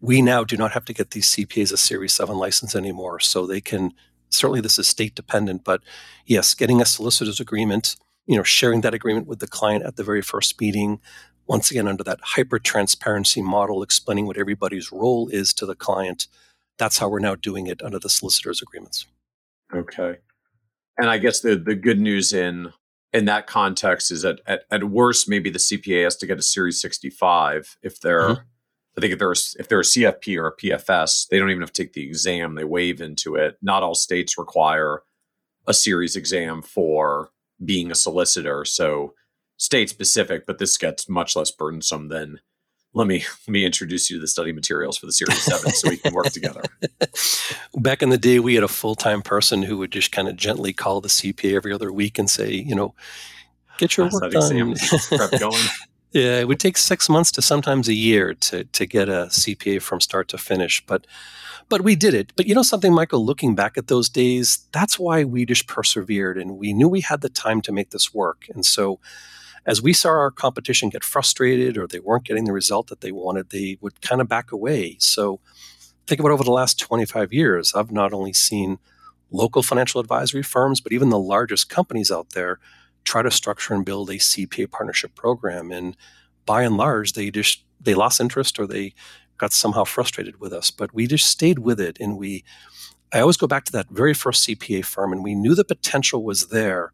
we 0.00 0.22
now 0.22 0.44
do 0.44 0.56
not 0.56 0.72
have 0.72 0.84
to 0.86 0.94
get 0.94 1.12
these 1.12 1.30
CPAs 1.34 1.72
a 1.72 1.76
Series 1.76 2.12
7 2.12 2.36
license 2.36 2.74
anymore. 2.74 3.20
So 3.20 3.46
they 3.46 3.60
can, 3.60 3.92
certainly 4.30 4.60
this 4.60 4.78
is 4.78 4.86
state 4.86 5.14
dependent, 5.14 5.64
but 5.64 5.82
yes, 6.26 6.54
getting 6.54 6.80
a 6.80 6.84
solicitor's 6.84 7.40
agreement, 7.40 7.96
you 8.26 8.36
know, 8.36 8.42
sharing 8.42 8.82
that 8.82 8.94
agreement 8.94 9.26
with 9.26 9.38
the 9.38 9.46
client 9.46 9.84
at 9.84 9.96
the 9.96 10.04
very 10.04 10.22
first 10.22 10.60
meeting, 10.60 11.00
once 11.46 11.70
again, 11.70 11.88
under 11.88 12.04
that 12.04 12.20
hyper 12.22 12.58
transparency 12.58 13.40
model, 13.40 13.82
explaining 13.82 14.26
what 14.26 14.36
everybody's 14.36 14.90
role 14.92 15.28
is 15.28 15.52
to 15.54 15.64
the 15.64 15.76
client 15.76 16.26
that's 16.78 16.98
how 16.98 17.08
we're 17.08 17.20
now 17.20 17.34
doing 17.34 17.66
it 17.66 17.82
under 17.82 17.98
the 17.98 18.10
solicitors 18.10 18.62
agreements. 18.62 19.06
Okay. 19.74 20.16
And 20.98 21.10
I 21.10 21.18
guess 21.18 21.40
the 21.40 21.56
the 21.56 21.74
good 21.74 22.00
news 22.00 22.32
in 22.32 22.72
in 23.12 23.24
that 23.26 23.46
context 23.46 24.10
is 24.10 24.22
that 24.22 24.40
at, 24.46 24.62
at 24.70 24.84
worst 24.84 25.28
maybe 25.28 25.50
the 25.50 25.58
CPA 25.58 26.04
has 26.04 26.16
to 26.16 26.26
get 26.26 26.38
a 26.38 26.42
Series 26.42 26.80
65 26.80 27.76
if 27.82 28.00
they're 28.00 28.20
mm-hmm. 28.20 28.42
I 28.96 29.00
think 29.00 29.12
if 29.12 29.18
they're 29.18 29.32
if 29.32 29.68
they're 29.68 29.80
a 29.80 29.82
CFP 29.82 30.38
or 30.38 30.46
a 30.46 30.56
PFS, 30.56 31.28
they 31.28 31.38
don't 31.38 31.50
even 31.50 31.62
have 31.62 31.72
to 31.72 31.82
take 31.82 31.92
the 31.92 32.04
exam; 32.04 32.54
they 32.54 32.64
waive 32.64 33.00
into 33.00 33.34
it. 33.34 33.58
Not 33.60 33.82
all 33.82 33.94
states 33.94 34.38
require 34.38 35.02
a 35.66 35.74
series 35.74 36.16
exam 36.16 36.62
for 36.62 37.30
being 37.64 37.90
a 37.90 37.94
solicitor, 37.94 38.64
so 38.64 39.14
state 39.58 39.90
specific. 39.90 40.46
But 40.46 40.58
this 40.58 40.78
gets 40.78 41.08
much 41.08 41.36
less 41.36 41.50
burdensome 41.50 42.08
than 42.08 42.40
let 42.96 43.06
me 43.06 43.24
let 43.46 43.52
me 43.52 43.66
introduce 43.66 44.08
you 44.08 44.16
to 44.16 44.20
the 44.20 44.26
study 44.26 44.52
materials 44.52 44.96
for 44.96 45.04
the 45.04 45.12
series 45.12 45.42
seven 45.42 45.70
so 45.72 45.90
we 45.90 45.98
can 45.98 46.14
work 46.14 46.30
together 46.30 46.62
back 47.76 48.02
in 48.02 48.08
the 48.08 48.16
day 48.16 48.38
we 48.38 48.54
had 48.54 48.64
a 48.64 48.68
full-time 48.68 49.20
person 49.20 49.62
who 49.62 49.76
would 49.76 49.92
just 49.92 50.10
kind 50.12 50.28
of 50.28 50.36
gently 50.36 50.72
call 50.72 51.02
the 51.02 51.08
cpa 51.08 51.54
every 51.54 51.72
other 51.72 51.92
week 51.92 52.18
and 52.18 52.30
say 52.30 52.50
you 52.50 52.74
know 52.74 52.94
get 53.76 53.96
your 53.96 54.08
work 54.08 54.32
done 54.32 54.74
prep 55.08 55.38
going 55.38 55.62
yeah 56.16 56.40
it 56.40 56.48
would 56.48 56.60
take 56.60 56.76
six 56.76 57.08
months 57.08 57.30
to 57.32 57.42
sometimes 57.42 57.88
a 57.88 57.94
year 57.94 58.34
to 58.34 58.64
to 58.64 58.86
get 58.86 59.08
a 59.08 59.26
cpa 59.30 59.80
from 59.80 60.00
start 60.00 60.28
to 60.28 60.38
finish 60.38 60.84
but 60.86 61.06
but 61.68 61.82
we 61.82 61.94
did 61.94 62.14
it 62.14 62.32
but 62.36 62.46
you 62.46 62.54
know 62.54 62.62
something 62.62 62.92
michael 62.92 63.24
looking 63.24 63.54
back 63.54 63.76
at 63.76 63.88
those 63.88 64.08
days 64.08 64.66
that's 64.72 64.98
why 64.98 65.24
we 65.24 65.44
just 65.44 65.66
persevered 65.66 66.38
and 66.38 66.58
we 66.58 66.72
knew 66.72 66.88
we 66.88 67.00
had 67.00 67.20
the 67.20 67.28
time 67.28 67.60
to 67.60 67.72
make 67.72 67.90
this 67.90 68.14
work 68.14 68.46
and 68.54 68.64
so 68.64 68.98
as 69.66 69.82
we 69.82 69.92
saw 69.92 70.10
our 70.10 70.30
competition 70.30 70.88
get 70.88 71.04
frustrated 71.04 71.76
or 71.76 71.86
they 71.86 71.98
weren't 71.98 72.24
getting 72.24 72.44
the 72.44 72.52
result 72.52 72.86
that 72.86 73.00
they 73.00 73.10
wanted, 73.10 73.50
they 73.50 73.76
would 73.80 74.00
kind 74.00 74.20
of 74.20 74.28
back 74.28 74.52
away. 74.52 74.96
So 75.00 75.40
think 76.06 76.20
about 76.20 76.30
over 76.30 76.44
the 76.44 76.52
last 76.52 76.78
25 76.78 77.32
years, 77.32 77.74
I've 77.74 77.90
not 77.90 78.12
only 78.12 78.32
seen 78.32 78.78
local 79.32 79.64
financial 79.64 80.00
advisory 80.00 80.44
firms, 80.44 80.80
but 80.80 80.92
even 80.92 81.08
the 81.08 81.18
largest 81.18 81.68
companies 81.68 82.12
out 82.12 82.30
there 82.30 82.60
try 83.06 83.22
to 83.22 83.30
structure 83.30 83.72
and 83.72 83.84
build 83.84 84.10
a 84.10 84.16
CPA 84.16 84.70
partnership 84.70 85.14
program. 85.14 85.72
And 85.72 85.96
by 86.44 86.62
and 86.62 86.76
large, 86.76 87.14
they 87.14 87.30
just 87.30 87.64
they 87.80 87.94
lost 87.94 88.20
interest 88.20 88.58
or 88.58 88.66
they 88.66 88.92
got 89.38 89.52
somehow 89.52 89.84
frustrated 89.84 90.40
with 90.40 90.52
us. 90.52 90.70
But 90.70 90.92
we 90.92 91.06
just 91.06 91.26
stayed 91.26 91.60
with 91.60 91.80
it 91.80 91.96
and 92.00 92.18
we 92.18 92.44
I 93.12 93.20
always 93.20 93.36
go 93.36 93.46
back 93.46 93.64
to 93.64 93.72
that 93.72 93.88
very 93.88 94.12
first 94.12 94.46
CPA 94.46 94.84
firm 94.84 95.12
and 95.12 95.24
we 95.24 95.34
knew 95.34 95.54
the 95.54 95.64
potential 95.64 96.22
was 96.22 96.48
there 96.48 96.92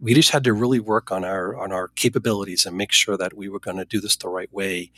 we 0.00 0.14
just 0.14 0.30
had 0.30 0.44
to 0.44 0.52
really 0.52 0.80
work 0.80 1.12
on 1.12 1.24
our 1.24 1.56
on 1.56 1.72
our 1.72 1.88
capabilities 1.88 2.64
and 2.64 2.76
make 2.76 2.92
sure 2.92 3.16
that 3.16 3.36
we 3.36 3.48
were 3.48 3.60
going 3.60 3.76
to 3.76 3.84
do 3.84 4.00
this 4.00 4.16
the 4.16 4.28
right 4.28 4.52
way. 4.52 4.90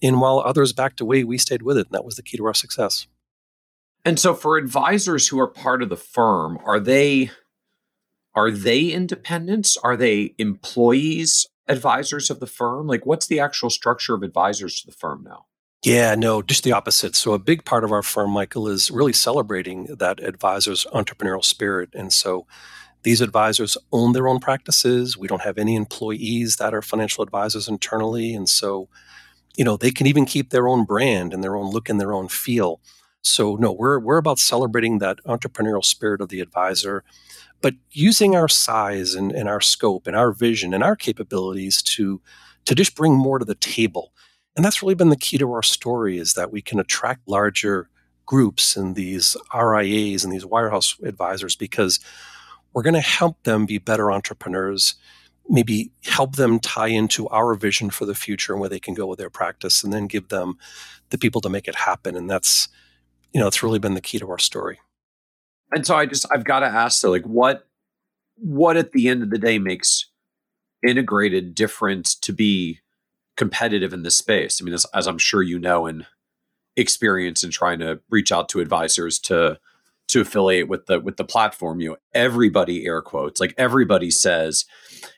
And 0.00 0.20
while 0.20 0.38
others 0.38 0.72
backed 0.72 1.00
away, 1.00 1.24
we 1.24 1.38
stayed 1.38 1.62
with 1.62 1.76
it, 1.76 1.88
and 1.88 1.94
that 1.94 2.04
was 2.04 2.14
the 2.14 2.22
key 2.22 2.36
to 2.36 2.44
our 2.44 2.54
success. 2.54 3.08
And 4.04 4.18
so, 4.18 4.32
for 4.32 4.56
advisors 4.56 5.28
who 5.28 5.40
are 5.40 5.48
part 5.48 5.82
of 5.82 5.88
the 5.88 5.96
firm, 5.96 6.58
are 6.64 6.78
they 6.78 7.30
are 8.38 8.52
they 8.52 8.86
independents? 8.86 9.76
Are 9.78 9.96
they 9.96 10.36
employees, 10.38 11.48
advisors 11.66 12.30
of 12.30 12.38
the 12.38 12.46
firm? 12.46 12.86
Like, 12.86 13.04
what's 13.04 13.26
the 13.26 13.40
actual 13.40 13.68
structure 13.68 14.14
of 14.14 14.22
advisors 14.22 14.80
to 14.80 14.86
the 14.86 14.92
firm 14.92 15.24
now? 15.24 15.46
Yeah, 15.84 16.14
no, 16.14 16.40
just 16.42 16.62
the 16.62 16.70
opposite. 16.70 17.16
So, 17.16 17.32
a 17.32 17.38
big 17.40 17.64
part 17.64 17.82
of 17.82 17.90
our 17.90 18.02
firm, 18.02 18.30
Michael, 18.30 18.68
is 18.68 18.92
really 18.92 19.12
celebrating 19.12 19.86
that 19.86 20.22
advisor's 20.22 20.86
entrepreneurial 20.94 21.44
spirit. 21.44 21.90
And 21.94 22.12
so, 22.12 22.46
these 23.02 23.20
advisors 23.20 23.76
own 23.92 24.12
their 24.12 24.28
own 24.28 24.38
practices. 24.38 25.18
We 25.18 25.26
don't 25.26 25.42
have 25.42 25.58
any 25.58 25.74
employees 25.74 26.56
that 26.56 26.74
are 26.74 26.82
financial 26.82 27.24
advisors 27.24 27.68
internally. 27.68 28.34
And 28.34 28.48
so, 28.48 28.88
you 29.56 29.64
know, 29.64 29.76
they 29.76 29.90
can 29.90 30.06
even 30.06 30.26
keep 30.26 30.50
their 30.50 30.68
own 30.68 30.84
brand 30.84 31.34
and 31.34 31.42
their 31.42 31.56
own 31.56 31.70
look 31.72 31.88
and 31.88 32.00
their 32.00 32.12
own 32.12 32.28
feel. 32.28 32.80
So, 33.20 33.56
no, 33.56 33.72
we're, 33.72 33.98
we're 33.98 34.18
about 34.18 34.38
celebrating 34.38 34.98
that 34.98 35.18
entrepreneurial 35.26 35.84
spirit 35.84 36.20
of 36.20 36.28
the 36.28 36.40
advisor, 36.40 37.02
but 37.60 37.74
using 37.90 38.36
our 38.36 38.48
size 38.48 39.14
and, 39.14 39.32
and 39.32 39.48
our 39.48 39.60
scope 39.60 40.06
and 40.06 40.16
our 40.16 40.32
vision 40.32 40.72
and 40.72 40.84
our 40.84 40.96
capabilities 40.96 41.82
to, 41.82 42.20
to 42.64 42.74
just 42.74 42.94
bring 42.94 43.14
more 43.14 43.38
to 43.38 43.44
the 43.44 43.54
table. 43.54 44.12
And 44.56 44.64
that's 44.64 44.82
really 44.82 44.94
been 44.94 45.10
the 45.10 45.16
key 45.16 45.38
to 45.38 45.52
our 45.52 45.62
story 45.62 46.18
is 46.18 46.34
that 46.34 46.52
we 46.52 46.62
can 46.62 46.78
attract 46.80 47.28
larger 47.28 47.88
groups 48.26 48.76
and 48.76 48.94
these 48.94 49.36
RIAs 49.54 50.24
and 50.24 50.32
these 50.32 50.44
wirehouse 50.44 51.02
advisors 51.02 51.56
because 51.56 51.98
we're 52.72 52.82
going 52.82 52.94
to 52.94 53.00
help 53.00 53.42
them 53.44 53.66
be 53.66 53.78
better 53.78 54.12
entrepreneurs, 54.12 54.94
maybe 55.48 55.90
help 56.04 56.36
them 56.36 56.60
tie 56.60 56.88
into 56.88 57.26
our 57.28 57.54
vision 57.54 57.90
for 57.90 58.04
the 58.04 58.14
future 58.14 58.52
and 58.52 58.60
where 58.60 58.68
they 58.68 58.78
can 58.78 58.94
go 58.94 59.06
with 59.06 59.18
their 59.18 59.30
practice, 59.30 59.82
and 59.82 59.92
then 59.92 60.06
give 60.06 60.28
them 60.28 60.58
the 61.10 61.18
people 61.18 61.40
to 61.40 61.48
make 61.48 61.66
it 61.66 61.74
happen. 61.74 62.14
And 62.14 62.28
that's, 62.28 62.68
you 63.32 63.40
know, 63.40 63.46
it's 63.46 63.62
really 63.62 63.78
been 63.78 63.94
the 63.94 64.00
key 64.00 64.18
to 64.18 64.30
our 64.30 64.38
story. 64.38 64.78
And 65.72 65.86
so 65.86 65.96
I 65.96 66.06
just 66.06 66.26
I've 66.32 66.44
got 66.44 66.60
to 66.60 66.66
ask 66.66 67.00
so 67.00 67.10
like 67.10 67.24
what 67.24 67.66
what 68.36 68.76
at 68.76 68.92
the 68.92 69.08
end 69.08 69.22
of 69.22 69.30
the 69.30 69.38
day 69.38 69.58
makes 69.58 70.06
integrated 70.86 71.54
different 71.54 72.06
to 72.22 72.32
be 72.32 72.78
competitive 73.36 73.92
in 73.92 74.02
this 74.02 74.16
space? 74.16 74.60
I 74.60 74.64
mean, 74.64 74.74
as, 74.74 74.86
as 74.94 75.06
I'm 75.06 75.18
sure 75.18 75.42
you 75.42 75.58
know 75.58 75.86
and 75.86 76.06
experience 76.76 77.42
in 77.42 77.50
trying 77.50 77.80
to 77.80 78.00
reach 78.08 78.30
out 78.30 78.48
to 78.50 78.60
advisors 78.60 79.18
to 79.18 79.58
to 80.08 80.20
affiliate 80.22 80.68
with 80.68 80.86
the 80.86 81.00
with 81.00 81.18
the 81.18 81.24
platform 81.24 81.80
you 81.80 81.90
know 81.90 81.96
everybody 82.14 82.86
air 82.86 83.02
quotes 83.02 83.40
like 83.40 83.52
everybody 83.58 84.10
says 84.10 84.64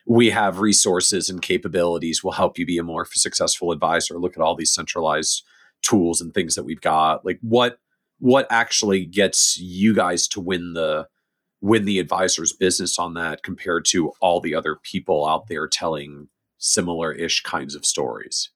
we 0.05 0.29
have 0.29 0.59
resources 0.59 1.29
and 1.29 1.41
capabilities. 1.41 2.23
Will 2.23 2.31
help 2.31 2.57
you 2.57 2.65
be 2.65 2.77
a 2.77 2.83
more 2.83 3.05
successful 3.05 3.71
advisor. 3.71 4.17
Look 4.17 4.35
at 4.35 4.41
all 4.41 4.55
these 4.55 4.73
centralized 4.73 5.43
tools 5.81 6.21
and 6.21 6.33
things 6.33 6.55
that 6.55 6.63
we've 6.63 6.81
got. 6.81 7.25
Like 7.25 7.39
what 7.41 7.79
what 8.21 8.45
actually 8.51 9.03
gets 9.03 9.57
you 9.59 9.93
guys 9.95 10.27
to 10.29 10.39
win 10.39 10.73
the 10.73 11.07
win 11.59 11.85
the 11.85 11.99
advisor's 11.99 12.53
business 12.53 12.97
on 12.97 13.13
that 13.15 13.43
compared 13.43 13.85
to 13.85 14.11
all 14.19 14.39
the 14.39 14.55
other 14.55 14.75
people 14.75 15.27
out 15.27 15.47
there 15.47 15.67
telling 15.67 16.27
similar 16.57 17.11
ish 17.11 17.41
kinds 17.41 17.75
of 17.75 17.85
stories 17.85 18.49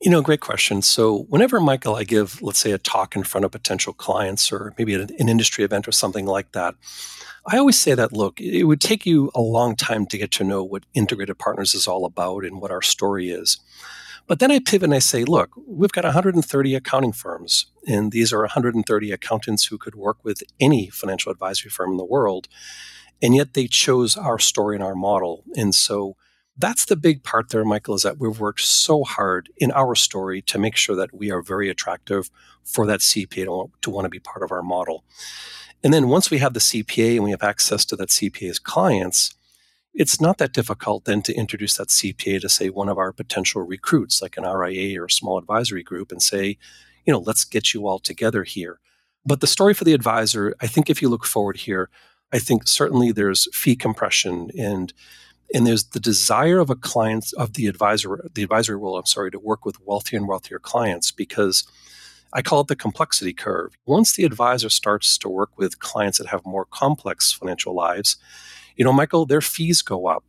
you 0.00 0.12
know, 0.12 0.22
great 0.22 0.40
question. 0.40 0.80
So, 0.80 1.24
whenever, 1.28 1.58
Michael, 1.58 1.96
I 1.96 2.04
give, 2.04 2.40
let's 2.40 2.60
say, 2.60 2.70
a 2.70 2.78
talk 2.78 3.16
in 3.16 3.24
front 3.24 3.44
of 3.44 3.50
potential 3.50 3.92
clients 3.92 4.52
or 4.52 4.72
maybe 4.78 4.94
an, 4.94 5.10
an 5.18 5.28
industry 5.28 5.64
event 5.64 5.88
or 5.88 5.92
something 5.92 6.24
like 6.24 6.52
that, 6.52 6.76
I 7.46 7.58
always 7.58 7.80
say 7.80 7.94
that, 7.94 8.12
look, 8.12 8.40
it 8.40 8.64
would 8.64 8.80
take 8.80 9.06
you 9.06 9.32
a 9.34 9.40
long 9.40 9.74
time 9.74 10.06
to 10.06 10.18
get 10.18 10.30
to 10.32 10.44
know 10.44 10.62
what 10.62 10.84
Integrated 10.94 11.38
Partners 11.38 11.74
is 11.74 11.88
all 11.88 12.04
about 12.04 12.44
and 12.44 12.60
what 12.60 12.70
our 12.70 12.82
story 12.82 13.30
is. 13.30 13.58
But 14.28 14.40
then 14.40 14.50
I 14.50 14.58
pivot 14.58 14.84
and 14.84 14.94
I 14.94 14.98
say, 14.98 15.24
look, 15.24 15.50
we've 15.66 15.90
got 15.90 16.04
130 16.04 16.74
accounting 16.74 17.12
firms, 17.12 17.66
and 17.86 18.12
these 18.12 18.32
are 18.32 18.40
130 18.40 19.10
accountants 19.10 19.64
who 19.64 19.78
could 19.78 19.94
work 19.94 20.22
with 20.22 20.42
any 20.60 20.88
financial 20.88 21.32
advisory 21.32 21.70
firm 21.70 21.92
in 21.92 21.96
the 21.96 22.04
world. 22.04 22.46
And 23.22 23.34
yet 23.34 23.54
they 23.54 23.66
chose 23.66 24.16
our 24.16 24.38
story 24.38 24.76
and 24.76 24.84
our 24.84 24.94
model. 24.94 25.44
And 25.56 25.74
so, 25.74 26.16
that's 26.60 26.84
the 26.84 26.96
big 26.96 27.22
part 27.22 27.50
there, 27.50 27.64
Michael, 27.64 27.94
is 27.94 28.02
that 28.02 28.18
we've 28.18 28.40
worked 28.40 28.62
so 28.62 29.04
hard 29.04 29.48
in 29.58 29.70
our 29.70 29.94
story 29.94 30.42
to 30.42 30.58
make 30.58 30.74
sure 30.74 30.96
that 30.96 31.14
we 31.14 31.30
are 31.30 31.40
very 31.40 31.70
attractive 31.70 32.30
for 32.64 32.84
that 32.86 32.98
CPA 32.98 33.44
to, 33.44 33.70
to 33.80 33.90
want 33.90 34.06
to 34.06 34.10
be 34.10 34.18
part 34.18 34.42
of 34.42 34.50
our 34.50 34.62
model. 34.62 35.04
And 35.84 35.94
then 35.94 36.08
once 36.08 36.30
we 36.30 36.38
have 36.38 36.54
the 36.54 36.60
CPA 36.60 37.14
and 37.14 37.24
we 37.24 37.30
have 37.30 37.44
access 37.44 37.84
to 37.86 37.96
that 37.96 38.08
CPA's 38.08 38.58
clients, 38.58 39.36
it's 39.98 40.20
not 40.20 40.38
that 40.38 40.52
difficult 40.52 41.04
then 41.04 41.22
to 41.22 41.34
introduce 41.34 41.76
that 41.76 41.88
CPA 41.88 42.40
to, 42.40 42.48
say, 42.48 42.70
one 42.70 42.88
of 42.88 42.98
our 42.98 43.12
potential 43.12 43.62
recruits, 43.62 44.22
like 44.22 44.36
an 44.36 44.44
RIA 44.44 44.98
or 45.00 45.06
a 45.06 45.10
small 45.10 45.38
advisory 45.38 45.82
group, 45.82 46.12
and 46.12 46.22
say, 46.22 46.56
you 47.04 47.12
know, 47.12 47.18
let's 47.18 47.44
get 47.44 47.74
you 47.74 47.88
all 47.88 47.98
together 47.98 48.44
here. 48.44 48.78
But 49.26 49.40
the 49.40 49.48
story 49.48 49.74
for 49.74 49.82
the 49.82 49.94
advisor, 49.94 50.54
I 50.62 50.68
think 50.68 50.88
if 50.88 51.02
you 51.02 51.08
look 51.08 51.26
forward 51.26 51.56
here, 51.56 51.90
I 52.32 52.38
think 52.38 52.68
certainly 52.68 53.10
there's 53.10 53.48
fee 53.52 53.74
compression 53.74 54.50
and 54.56 54.92
and 55.52 55.66
there's 55.66 55.84
the 55.84 56.00
desire 56.00 56.58
of 56.58 56.68
a 56.68 56.76
client 56.76 57.32
of 57.36 57.54
the 57.54 57.66
advisor 57.66 58.28
the 58.34 58.42
advisory 58.42 58.76
role 58.76 58.98
i'm 58.98 59.06
sorry 59.06 59.30
to 59.30 59.38
work 59.38 59.64
with 59.64 59.80
wealthier 59.80 60.18
and 60.18 60.28
wealthier 60.28 60.58
clients 60.58 61.10
because 61.10 61.66
i 62.34 62.42
call 62.42 62.60
it 62.60 62.66
the 62.66 62.76
complexity 62.76 63.32
curve 63.32 63.78
once 63.86 64.14
the 64.14 64.24
advisor 64.24 64.68
starts 64.68 65.16
to 65.16 65.26
work 65.26 65.56
with 65.56 65.78
clients 65.78 66.18
that 66.18 66.26
have 66.26 66.44
more 66.44 66.66
complex 66.66 67.32
financial 67.32 67.74
lives 67.74 68.18
you 68.78 68.84
know 68.84 68.92
michael 68.92 69.26
their 69.26 69.42
fees 69.42 69.82
go 69.82 70.06
up. 70.06 70.24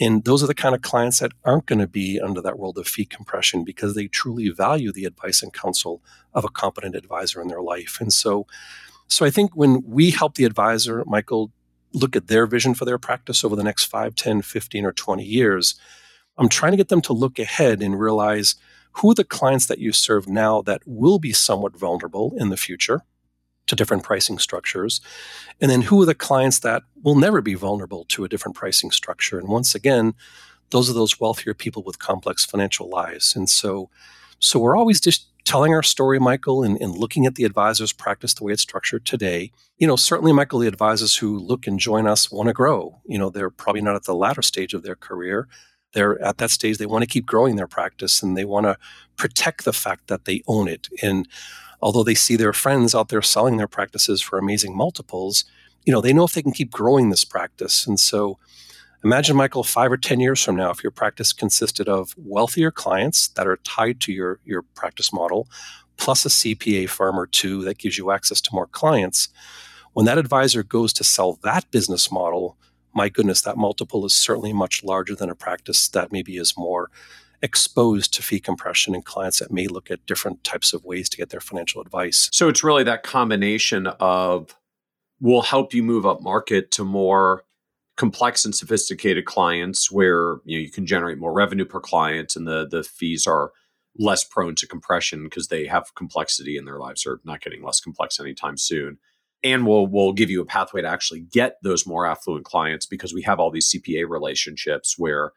And 0.00 0.24
those 0.24 0.42
are 0.42 0.48
the 0.48 0.54
kind 0.54 0.74
of 0.74 0.82
clients 0.82 1.20
that 1.20 1.30
aren't 1.44 1.66
going 1.66 1.78
to 1.78 1.86
be 1.86 2.18
under 2.18 2.40
that 2.40 2.58
world 2.58 2.76
of 2.78 2.88
fee 2.88 3.04
compression 3.04 3.62
because 3.62 3.94
they 3.94 4.08
truly 4.08 4.48
value 4.48 4.90
the 4.90 5.04
advice 5.04 5.40
and 5.42 5.52
counsel 5.52 6.02
of 6.34 6.44
a 6.44 6.48
competent 6.48 6.96
advisor 6.96 7.40
in 7.40 7.46
their 7.46 7.62
life. 7.62 7.98
And 8.00 8.12
so 8.12 8.46
so 9.06 9.24
i 9.24 9.30
think 9.30 9.54
when 9.54 9.82
we 9.86 10.10
help 10.10 10.34
the 10.34 10.44
advisor 10.44 11.04
michael 11.06 11.52
look 11.94 12.16
at 12.16 12.26
their 12.26 12.46
vision 12.46 12.74
for 12.74 12.84
their 12.84 12.98
practice 12.98 13.44
over 13.44 13.56
the 13.56 13.64
next 13.64 13.84
5, 13.84 14.14
10, 14.14 14.42
15, 14.42 14.84
or 14.84 14.92
20 14.92 15.24
years, 15.24 15.74
I'm 16.38 16.48
trying 16.48 16.72
to 16.72 16.76
get 16.76 16.88
them 16.88 17.02
to 17.02 17.12
look 17.12 17.38
ahead 17.38 17.82
and 17.82 17.98
realize 17.98 18.54
who 18.92 19.10
are 19.10 19.14
the 19.14 19.24
clients 19.24 19.66
that 19.66 19.78
you 19.78 19.92
serve 19.92 20.28
now 20.28 20.62
that 20.62 20.82
will 20.86 21.18
be 21.18 21.32
somewhat 21.32 21.76
vulnerable 21.76 22.34
in 22.36 22.48
the 22.48 22.56
future 22.56 23.02
to 23.66 23.76
different 23.76 24.02
pricing 24.02 24.38
structures? 24.38 25.00
And 25.60 25.70
then 25.70 25.82
who 25.82 26.00
are 26.02 26.06
the 26.06 26.14
clients 26.14 26.60
that 26.60 26.82
will 27.02 27.16
never 27.16 27.40
be 27.40 27.54
vulnerable 27.54 28.04
to 28.08 28.24
a 28.24 28.28
different 28.28 28.56
pricing 28.56 28.90
structure? 28.90 29.38
And 29.38 29.48
once 29.48 29.74
again, 29.74 30.14
those 30.70 30.90
are 30.90 30.94
those 30.94 31.20
wealthier 31.20 31.54
people 31.54 31.82
with 31.82 31.98
complex 31.98 32.44
financial 32.44 32.88
lives. 32.88 33.36
And 33.36 33.48
so, 33.48 33.90
so 34.38 34.58
we're 34.58 34.76
always 34.76 35.00
just 35.00 35.28
telling 35.44 35.74
our 35.74 35.82
story, 35.82 36.18
Michael, 36.18 36.62
and, 36.62 36.80
and, 36.80 36.94
looking 36.94 37.26
at 37.26 37.34
the 37.34 37.44
advisors 37.44 37.92
practice 37.92 38.34
the 38.34 38.44
way 38.44 38.52
it's 38.52 38.62
structured 38.62 39.04
today, 39.04 39.50
you 39.76 39.86
know, 39.86 39.96
certainly, 39.96 40.32
Michael, 40.32 40.60
the 40.60 40.68
advisors 40.68 41.16
who 41.16 41.38
look 41.38 41.66
and 41.66 41.80
join 41.80 42.06
us 42.06 42.30
want 42.30 42.46
to 42.46 42.52
grow. 42.52 43.00
You 43.06 43.18
know, 43.18 43.28
they're 43.28 43.50
probably 43.50 43.82
not 43.82 43.96
at 43.96 44.04
the 44.04 44.14
latter 44.14 44.42
stage 44.42 44.72
of 44.72 44.82
their 44.82 44.94
career. 44.94 45.48
They're 45.94 46.20
at 46.22 46.38
that 46.38 46.50
stage, 46.50 46.78
they 46.78 46.86
want 46.86 47.02
to 47.02 47.08
keep 47.08 47.26
growing 47.26 47.56
their 47.56 47.66
practice 47.66 48.22
and 48.22 48.36
they 48.36 48.44
want 48.44 48.64
to 48.64 48.78
protect 49.16 49.64
the 49.64 49.72
fact 49.72 50.06
that 50.06 50.24
they 50.24 50.42
own 50.46 50.68
it. 50.68 50.88
And 51.02 51.28
although 51.82 52.04
they 52.04 52.14
see 52.14 52.36
their 52.36 52.52
friends 52.52 52.94
out 52.94 53.08
there 53.08 53.22
selling 53.22 53.56
their 53.56 53.68
practices 53.68 54.22
for 54.22 54.38
amazing 54.38 54.76
multiples, 54.76 55.44
you 55.84 55.92
know, 55.92 56.00
they 56.00 56.12
know 56.12 56.24
if 56.24 56.32
they 56.32 56.42
can 56.42 56.52
keep 56.52 56.70
growing 56.70 57.10
this 57.10 57.24
practice. 57.24 57.86
And 57.86 57.98
so, 57.98 58.38
Imagine, 59.04 59.34
Michael, 59.34 59.64
five 59.64 59.90
or 59.90 59.96
10 59.96 60.20
years 60.20 60.44
from 60.44 60.54
now, 60.54 60.70
if 60.70 60.84
your 60.84 60.92
practice 60.92 61.32
consisted 61.32 61.88
of 61.88 62.14
wealthier 62.16 62.70
clients 62.70 63.26
that 63.28 63.48
are 63.48 63.56
tied 63.64 63.98
to 64.02 64.12
your, 64.12 64.38
your 64.44 64.62
practice 64.62 65.12
model, 65.12 65.48
plus 65.96 66.24
a 66.24 66.28
CPA 66.28 66.88
firm 66.88 67.18
or 67.18 67.26
two 67.26 67.62
that 67.64 67.78
gives 67.78 67.98
you 67.98 68.12
access 68.12 68.40
to 68.40 68.50
more 68.52 68.68
clients. 68.68 69.28
When 69.92 70.06
that 70.06 70.18
advisor 70.18 70.62
goes 70.62 70.92
to 70.94 71.04
sell 71.04 71.38
that 71.42 71.70
business 71.70 72.12
model, 72.12 72.56
my 72.94 73.08
goodness, 73.08 73.40
that 73.42 73.56
multiple 73.56 74.04
is 74.04 74.14
certainly 74.14 74.52
much 74.52 74.84
larger 74.84 75.16
than 75.16 75.30
a 75.30 75.34
practice 75.34 75.88
that 75.88 76.12
maybe 76.12 76.36
is 76.36 76.56
more 76.56 76.90
exposed 77.42 78.14
to 78.14 78.22
fee 78.22 78.40
compression 78.40 78.94
and 78.94 79.04
clients 79.04 79.40
that 79.40 79.52
may 79.52 79.66
look 79.66 79.90
at 79.90 80.06
different 80.06 80.44
types 80.44 80.72
of 80.72 80.84
ways 80.84 81.08
to 81.08 81.16
get 81.16 81.30
their 81.30 81.40
financial 81.40 81.80
advice. 81.80 82.28
So 82.32 82.48
it's 82.48 82.62
really 82.62 82.84
that 82.84 83.02
combination 83.02 83.88
of 83.98 84.54
will 85.20 85.42
help 85.42 85.74
you 85.74 85.82
move 85.82 86.06
up 86.06 86.22
market 86.22 86.70
to 86.72 86.84
more 86.84 87.44
complex 87.96 88.44
and 88.44 88.54
sophisticated 88.54 89.24
clients 89.24 89.90
where 89.90 90.38
you 90.44 90.58
know 90.58 90.62
you 90.62 90.70
can 90.70 90.86
generate 90.86 91.18
more 91.18 91.32
revenue 91.32 91.64
per 91.64 91.80
client 91.80 92.34
and 92.36 92.46
the 92.46 92.66
the 92.66 92.82
fees 92.82 93.26
are 93.26 93.52
less 93.98 94.24
prone 94.24 94.54
to 94.54 94.66
compression 94.66 95.22
because 95.22 95.48
they 95.48 95.66
have 95.66 95.94
complexity 95.94 96.56
in 96.56 96.64
their 96.64 96.78
lives 96.78 97.04
or 97.04 97.20
not 97.24 97.42
getting 97.42 97.62
less 97.62 97.80
complex 97.80 98.18
anytime 98.18 98.56
soon 98.56 98.98
and 99.44 99.66
we'll 99.66 99.86
we'll 99.86 100.12
give 100.12 100.30
you 100.30 100.40
a 100.40 100.46
pathway 100.46 100.80
to 100.80 100.88
actually 100.88 101.20
get 101.20 101.58
those 101.62 101.86
more 101.86 102.06
affluent 102.06 102.44
clients 102.44 102.86
because 102.86 103.12
we 103.12 103.22
have 103.22 103.38
all 103.38 103.50
these 103.50 103.70
CPA 103.70 104.08
relationships 104.08 104.94
where 104.96 105.32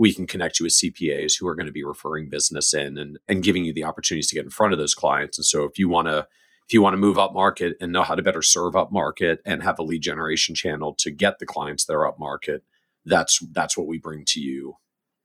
we 0.00 0.14
can 0.14 0.26
connect 0.26 0.58
you 0.58 0.64
with 0.64 0.72
CPAs 0.72 1.34
who 1.38 1.46
are 1.46 1.54
going 1.54 1.66
to 1.66 1.72
be 1.72 1.84
referring 1.84 2.30
business 2.30 2.72
in 2.72 2.96
and 2.98 3.18
and 3.28 3.44
giving 3.44 3.64
you 3.64 3.72
the 3.72 3.84
opportunities 3.84 4.28
to 4.28 4.34
get 4.34 4.44
in 4.44 4.50
front 4.50 4.72
of 4.72 4.78
those 4.78 4.94
clients 4.94 5.38
and 5.38 5.44
so 5.44 5.64
if 5.64 5.78
you 5.78 5.88
want 5.88 6.08
to 6.08 6.26
if 6.70 6.74
you 6.74 6.82
want 6.82 6.94
to 6.94 6.98
move 6.98 7.18
up 7.18 7.34
market 7.34 7.76
and 7.80 7.90
know 7.90 8.04
how 8.04 8.14
to 8.14 8.22
better 8.22 8.42
serve 8.42 8.76
up 8.76 8.92
market 8.92 9.40
and 9.44 9.60
have 9.60 9.80
a 9.80 9.82
lead 9.82 10.02
generation 10.02 10.54
channel 10.54 10.94
to 11.00 11.10
get 11.10 11.40
the 11.40 11.46
clients 11.46 11.84
that 11.86 11.94
are 11.94 12.06
up 12.06 12.16
market, 12.16 12.62
that's 13.04 13.40
that's 13.50 13.76
what 13.76 13.88
we 13.88 13.98
bring 13.98 14.24
to 14.28 14.40
you, 14.40 14.76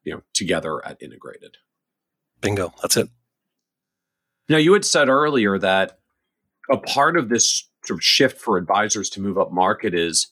you 0.03 0.11
know, 0.11 0.21
together 0.33 0.83
at 0.83 0.99
Integrated. 1.03 1.57
Bingo. 2.41 2.73
That's 2.81 2.97
it. 2.97 3.09
Now 4.49 4.57
you 4.57 4.73
had 4.73 4.85
said 4.85 5.07
earlier 5.07 5.59
that 5.59 5.99
a 6.71 6.77
part 6.77 7.15
of 7.15 7.29
this 7.29 7.69
sort 7.85 7.99
of 7.99 8.03
shift 8.03 8.41
for 8.41 8.57
advisors 8.57 9.11
to 9.11 9.21
move 9.21 9.37
up 9.37 9.51
market 9.51 9.93
is 9.93 10.31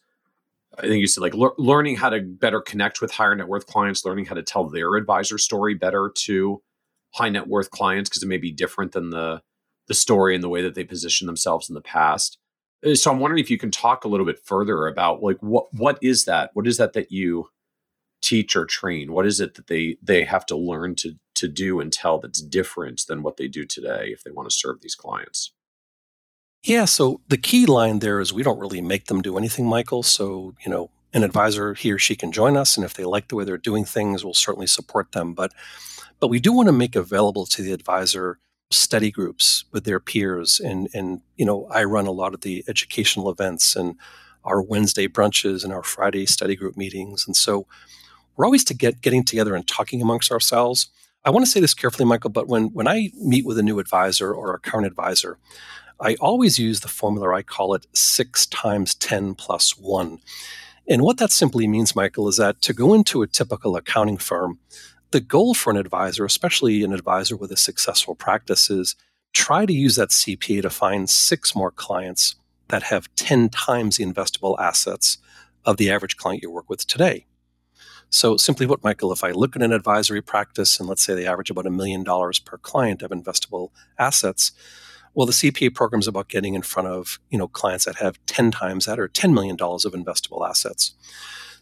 I 0.78 0.82
think 0.82 1.02
you 1.02 1.08
said 1.08 1.22
like 1.22 1.36
le- 1.36 1.54
learning 1.58 1.98
how 1.98 2.10
to 2.10 2.22
better 2.22 2.62
connect 2.62 3.02
with 3.02 3.12
higher 3.12 3.36
net 3.36 3.48
worth 3.48 3.68
clients, 3.68 4.06
learning 4.06 4.26
how 4.26 4.36
to 4.36 4.44
tell 4.44 4.68
their 4.68 4.96
advisor 4.96 5.38
story 5.38 5.74
better 5.76 6.12
to 6.26 6.62
high 7.14 7.30
net 7.30 7.48
worth 7.48 7.70
clients 7.70 8.10
because 8.10 8.24
it 8.24 8.28
may 8.28 8.38
be 8.38 8.52
different 8.52 8.92
than 8.92 9.10
the 9.12 9.42
the 9.88 9.94
story 9.94 10.34
and 10.34 10.44
the 10.44 10.50
way 10.50 10.62
that 10.62 10.76
they 10.76 10.84
position 10.84 11.28
themselves 11.28 11.70
in 11.70 11.76
the 11.76 11.82
past. 11.82 12.38
Uh, 12.86 12.96
so 12.96 13.12
I'm 13.12 13.20
wondering 13.20 13.44
if 13.44 13.52
you 13.52 13.58
can 13.58 13.72
talk 13.72 14.06
a 14.06 14.08
little 14.08 14.26
bit 14.26 14.40
further 14.44 14.88
about 14.88 15.22
like 15.22 15.38
what 15.42 15.74
what 15.74 16.00
is 16.02 16.26
that? 16.26 16.52
What 16.54 16.68
is 16.68 16.78
that 16.78 16.94
that 16.94 17.12
you 17.12 17.50
teach 18.22 18.56
or 18.56 18.66
train? 18.66 19.12
What 19.12 19.26
is 19.26 19.40
it 19.40 19.56
that 19.56 19.68
they 19.68 19.98
they 20.02 20.24
have 20.24 20.46
to 20.48 20.56
learn 20.56 20.96
to 20.96 21.14
to 21.36 21.48
do 21.48 21.80
and 21.80 21.92
tell 21.92 22.20
that's 22.20 22.42
different 22.42 23.04
than 23.08 23.22
what 23.24 23.38
they 23.38 23.48
do 23.48 23.66
today 23.66 24.10
if 24.12 24.24
they 24.24 24.32
want 24.32 24.50
to 24.50 24.56
serve 24.56 24.82
these 24.82 24.96
clients? 24.96 25.54
Yeah, 26.64 26.86
so 26.86 27.20
the 27.28 27.38
key 27.38 27.66
line 27.66 28.00
there 28.00 28.22
is 28.22 28.32
we 28.32 28.44
don't 28.44 28.60
really 28.60 28.82
make 28.82 29.06
them 29.06 29.22
do 29.22 29.38
anything, 29.38 29.68
Michael. 29.68 30.02
So, 30.02 30.56
you 30.66 30.72
know, 30.72 30.90
an 31.14 31.24
advisor 31.24 31.74
he 31.74 31.92
or 31.92 32.00
she 32.00 32.16
can 32.16 32.32
join 32.32 32.58
us 32.58 32.76
and 32.78 32.86
if 32.86 32.94
they 32.94 33.04
like 33.04 33.28
the 33.28 33.36
way 33.36 33.44
they're 33.44 33.58
doing 33.58 33.86
things, 33.86 34.24
we'll 34.24 34.34
certainly 34.34 34.68
support 34.68 35.12
them, 35.12 35.34
but 35.34 35.52
but 36.20 36.30
we 36.30 36.40
do 36.40 36.54
want 36.54 36.68
to 36.68 36.74
make 36.74 36.96
available 36.96 37.46
to 37.48 37.62
the 37.62 37.74
advisor 37.74 38.40
study 38.72 39.12
groups 39.12 39.66
with 39.72 39.84
their 39.86 40.00
peers 40.00 40.60
and 40.60 40.90
and 40.94 41.22
you 41.38 41.46
know 41.46 41.68
I 41.72 41.84
run 41.84 42.08
a 42.08 42.12
lot 42.12 42.34
of 42.34 42.42
the 42.42 42.64
educational 42.68 43.30
events 43.30 43.76
and 43.76 43.96
our 44.46 44.62
Wednesday 44.62 45.08
brunches 45.08 45.64
and 45.64 45.74
our 45.74 45.84
Friday 45.84 46.26
study 46.26 46.56
group 46.56 46.78
meetings 46.78 47.26
and 47.28 47.36
so 47.36 47.68
we're 48.38 48.46
always 48.46 48.64
to 48.66 48.74
get 48.74 49.02
getting 49.02 49.24
together 49.26 49.56
and 49.56 49.68
talking 49.68 50.02
amongst 50.02 50.32
ourselves. 50.32 50.90
I 51.26 51.32
want 51.32 51.46
to 51.46 51.52
say 51.52 51.60
this 51.62 51.74
carefully 51.76 52.06
Michael 52.08 52.32
but 52.32 52.48
when 52.48 52.74
when 52.74 52.88
I 52.88 53.12
meet 53.22 53.46
with 53.46 53.60
a 53.60 53.64
new 53.64 53.80
advisor 53.80 54.34
or 54.34 54.54
a 54.56 54.60
current 54.60 54.88
advisor 54.88 55.38
I 56.00 56.16
always 56.16 56.60
use 56.60 56.80
the 56.80 56.88
formula 56.88 57.34
I 57.34 57.44
call 57.44 57.74
it 57.74 57.88
6 57.94 58.46
times 58.48 58.96
10 58.96 59.36
plus 59.36 59.78
1. 59.78 60.20
And 60.88 61.02
what 61.02 61.18
that 61.18 61.32
simply 61.32 61.68
means 61.68 61.96
Michael 61.96 62.28
is 62.28 62.38
that 62.38 62.62
to 62.64 62.74
go 62.74 62.94
into 62.94 63.22
a 63.22 63.28
typical 63.28 63.76
accounting 63.76 64.18
firm 64.18 64.60
the 65.12 65.22
goal 65.22 65.54
for 65.54 65.70
an 65.70 65.78
advisor, 65.78 66.26
especially 66.26 66.84
an 66.84 66.92
advisor 66.92 67.38
with 67.38 67.52
a 67.52 67.56
successful 67.56 68.16
practice, 68.16 68.72
is 68.72 68.96
try 69.32 69.64
to 69.64 69.72
use 69.72 69.96
that 69.96 70.10
CPA 70.10 70.64
to 70.64 70.72
find 70.72 71.08
six 71.08 71.56
more 71.56 71.70
clients 71.70 72.34
that 72.70 72.84
have 72.84 73.14
10 73.16 73.50
times 73.50 73.98
the 73.98 74.06
investable 74.06 74.60
assets 74.60 75.20
of 75.66 75.78
the 75.78 75.92
average 75.92 76.18
client 76.18 76.42
you 76.42 76.50
work 76.50 76.68
with 76.68 76.88
today. 76.88 77.28
So, 78.10 78.38
simply 78.38 78.66
put, 78.66 78.84
Michael, 78.84 79.12
if 79.12 79.24
I 79.24 79.32
look 79.32 79.56
at 79.56 79.62
an 79.62 79.72
advisory 79.72 80.22
practice 80.22 80.80
and 80.80 80.90
let's 80.90 81.04
say 81.04 81.14
they 81.14 81.28
average 81.28 81.52
about 81.52 81.68
a 81.68 81.72
million 81.72 82.04
dollars 82.04 82.40
per 82.40 82.58
client 82.58 83.04
of 83.04 83.12
investable 83.12 83.70
assets, 84.00 84.52
well, 85.14 85.26
the 85.26 85.34
CPA 85.34 85.74
program 85.74 86.00
is 86.00 86.08
about 86.08 86.30
getting 86.30 86.54
in 86.56 86.62
front 86.62 86.88
of 86.88 87.20
you 87.30 87.38
know 87.38 87.48
clients 87.48 87.86
that 87.86 87.96
have 87.98 88.20
10 88.26 88.52
times 88.52 88.86
that 88.86 89.00
or 89.00 89.08
$10 89.08 89.34
million 89.34 89.56
of 89.56 89.94
investable 89.94 90.48
assets. 90.48 90.94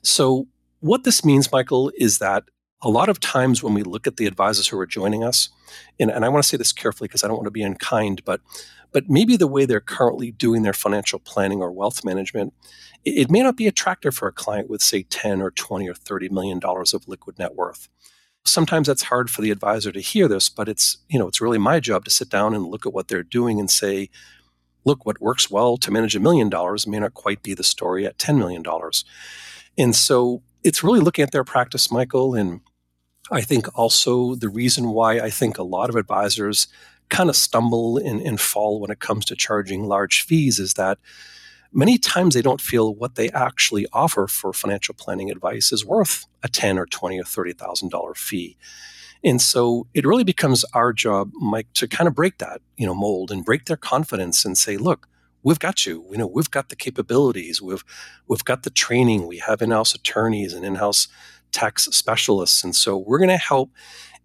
So, 0.02 0.48
what 0.80 1.04
this 1.04 1.24
means, 1.24 1.52
Michael, 1.52 1.92
is 1.98 2.18
that 2.20 2.44
a 2.82 2.90
lot 2.90 3.10
of 3.10 3.20
times 3.20 3.62
when 3.62 3.74
we 3.74 3.84
look 3.84 4.08
at 4.08 4.18
the 4.18 4.26
advisors 4.26 4.68
who 4.68 4.80
are 4.80 4.88
joining 4.88 5.24
us, 5.24 5.50
and, 6.00 6.10
and 6.10 6.26
I 6.26 6.30
want 6.30 6.44
to 6.44 6.48
say 6.48 6.58
this 6.58 6.74
carefully 6.74 7.08
because 7.08 7.24
I 7.24 7.28
don't 7.28 7.38
want 7.38 7.46
to 7.46 7.52
be 7.52 7.64
unkind, 7.64 8.24
but 8.26 8.42
but 8.92 9.10
maybe 9.10 9.38
the 9.38 9.48
way 9.48 9.66
they're 9.66 9.80
currently 9.80 10.32
doing 10.32 10.64
their 10.64 10.74
financial 10.74 11.20
planning 11.20 11.62
or 11.62 11.72
wealth 11.72 12.04
management, 12.04 12.54
it, 13.06 13.12
it 13.12 13.32
may 13.32 13.42
not 13.42 13.56
be 13.56 13.68
attractive 13.68 14.16
for 14.16 14.28
a 14.28 14.34
client 14.34 14.70
with 14.70 14.82
say 14.82 15.04
10 15.04 15.42
or 15.42 15.52
20 15.52 15.88
or 15.88 15.94
30 15.94 16.30
million 16.30 16.60
dollars 16.60 16.94
of 16.94 17.08
liquid 17.08 17.40
net 17.40 17.56
worth. 17.56 17.88
Sometimes 18.46 18.88
that's 18.88 19.04
hard 19.04 19.30
for 19.30 19.42
the 19.42 19.52
advisor 19.52 19.92
to 19.92 20.00
hear 20.00 20.28
this, 20.28 20.50
but 20.50 20.68
it's 20.68 20.98
you 21.10 21.20
know 21.20 21.28
it's 21.28 21.42
really 21.42 21.58
my 21.58 21.80
job 21.80 22.06
to 22.06 22.12
sit 22.12 22.30
down 22.30 22.54
and 22.54 22.66
look 22.66 22.86
at 22.86 22.94
what 22.94 23.08
they're 23.08 23.24
doing 23.24 23.60
and 23.60 23.70
say, 23.70 24.10
look, 24.86 25.06
what 25.06 25.22
works 25.22 25.50
well 25.50 25.78
to 25.78 25.92
manage 25.92 26.16
a 26.16 26.20
million 26.20 26.50
dollars 26.50 26.88
may 26.88 27.00
not 27.00 27.14
quite 27.14 27.44
be 27.44 27.54
the 27.54 27.64
story 27.64 28.06
at 28.06 28.18
$10 28.18 28.38
million. 28.38 28.64
And 29.78 29.96
so 29.96 30.42
it's 30.64 30.84
really 30.84 31.00
looking 31.00 31.24
at 31.24 31.32
their 31.32 31.44
practice, 31.44 31.92
Michael, 31.92 32.36
and 32.36 32.62
I 33.32 33.42
think 33.42 33.68
also 33.78 34.36
the 34.36 34.50
reason 34.50 34.90
why 34.90 35.20
I 35.20 35.30
think 35.30 35.58
a 35.58 35.64
lot 35.64 35.90
of 35.90 35.96
advisors 35.96 36.68
kind 37.10 37.30
of 37.30 37.36
stumble 37.36 37.98
and, 37.98 38.22
and 38.22 38.40
fall 38.40 38.80
when 38.80 38.92
it 38.92 39.00
comes 39.00 39.26
to 39.26 39.36
charging 39.36 39.86
large 39.86 40.24
fees 40.24 40.60
is 40.60 40.74
that 40.76 40.98
many 41.74 41.98
times 41.98 42.34
they 42.34 42.42
don't 42.42 42.62
feel 42.62 42.94
what 42.94 43.16
they 43.16 43.30
actually 43.30 43.88
offer 43.94 44.28
for 44.28 44.54
financial 44.54 44.96
planning 44.96 45.32
advice 45.32 45.72
is 45.72 45.86
worth 45.86 46.26
a 46.44 46.48
10 46.48 46.78
or 46.78 46.86
20 46.86 47.20
or 47.20 47.24
30 47.24 47.54
thousand 47.54 47.90
dollar 47.90 48.14
fee 48.14 48.58
and 49.24 49.42
so 49.42 49.88
it 49.94 50.06
really 50.06 50.24
becomes 50.24 50.64
our 50.74 50.92
job 50.94 51.32
mike 51.36 51.68
to 51.74 51.88
kind 51.88 52.08
of 52.08 52.16
break 52.16 52.38
that 52.40 52.62
you 52.78 52.86
know 52.86 52.96
mold 52.96 53.32
and 53.32 53.46
break 53.46 53.66
their 53.66 53.78
confidence 53.78 54.44
and 54.46 54.58
say 54.58 54.78
look 54.78 55.08
we've 55.44 55.60
got 55.60 55.86
you. 55.86 56.06
You 56.12 56.18
know, 56.18 56.28
we've 56.28 56.52
got 56.52 56.70
the 56.70 56.76
capabilities. 56.76 57.62
We've 57.62 57.84
we've 58.28 58.44
got 58.44 58.64
the 58.64 58.70
training. 58.70 59.28
We 59.28 59.38
have 59.40 59.62
in-house 59.62 59.96
attorneys 59.96 60.54
and 60.54 60.66
in-house 60.66 61.08
tax 61.52 61.86
specialists, 61.86 62.64
and 62.64 62.76
so 62.76 62.98
we're 62.98 63.20
going 63.20 63.30
to 63.30 63.38
help, 63.38 63.72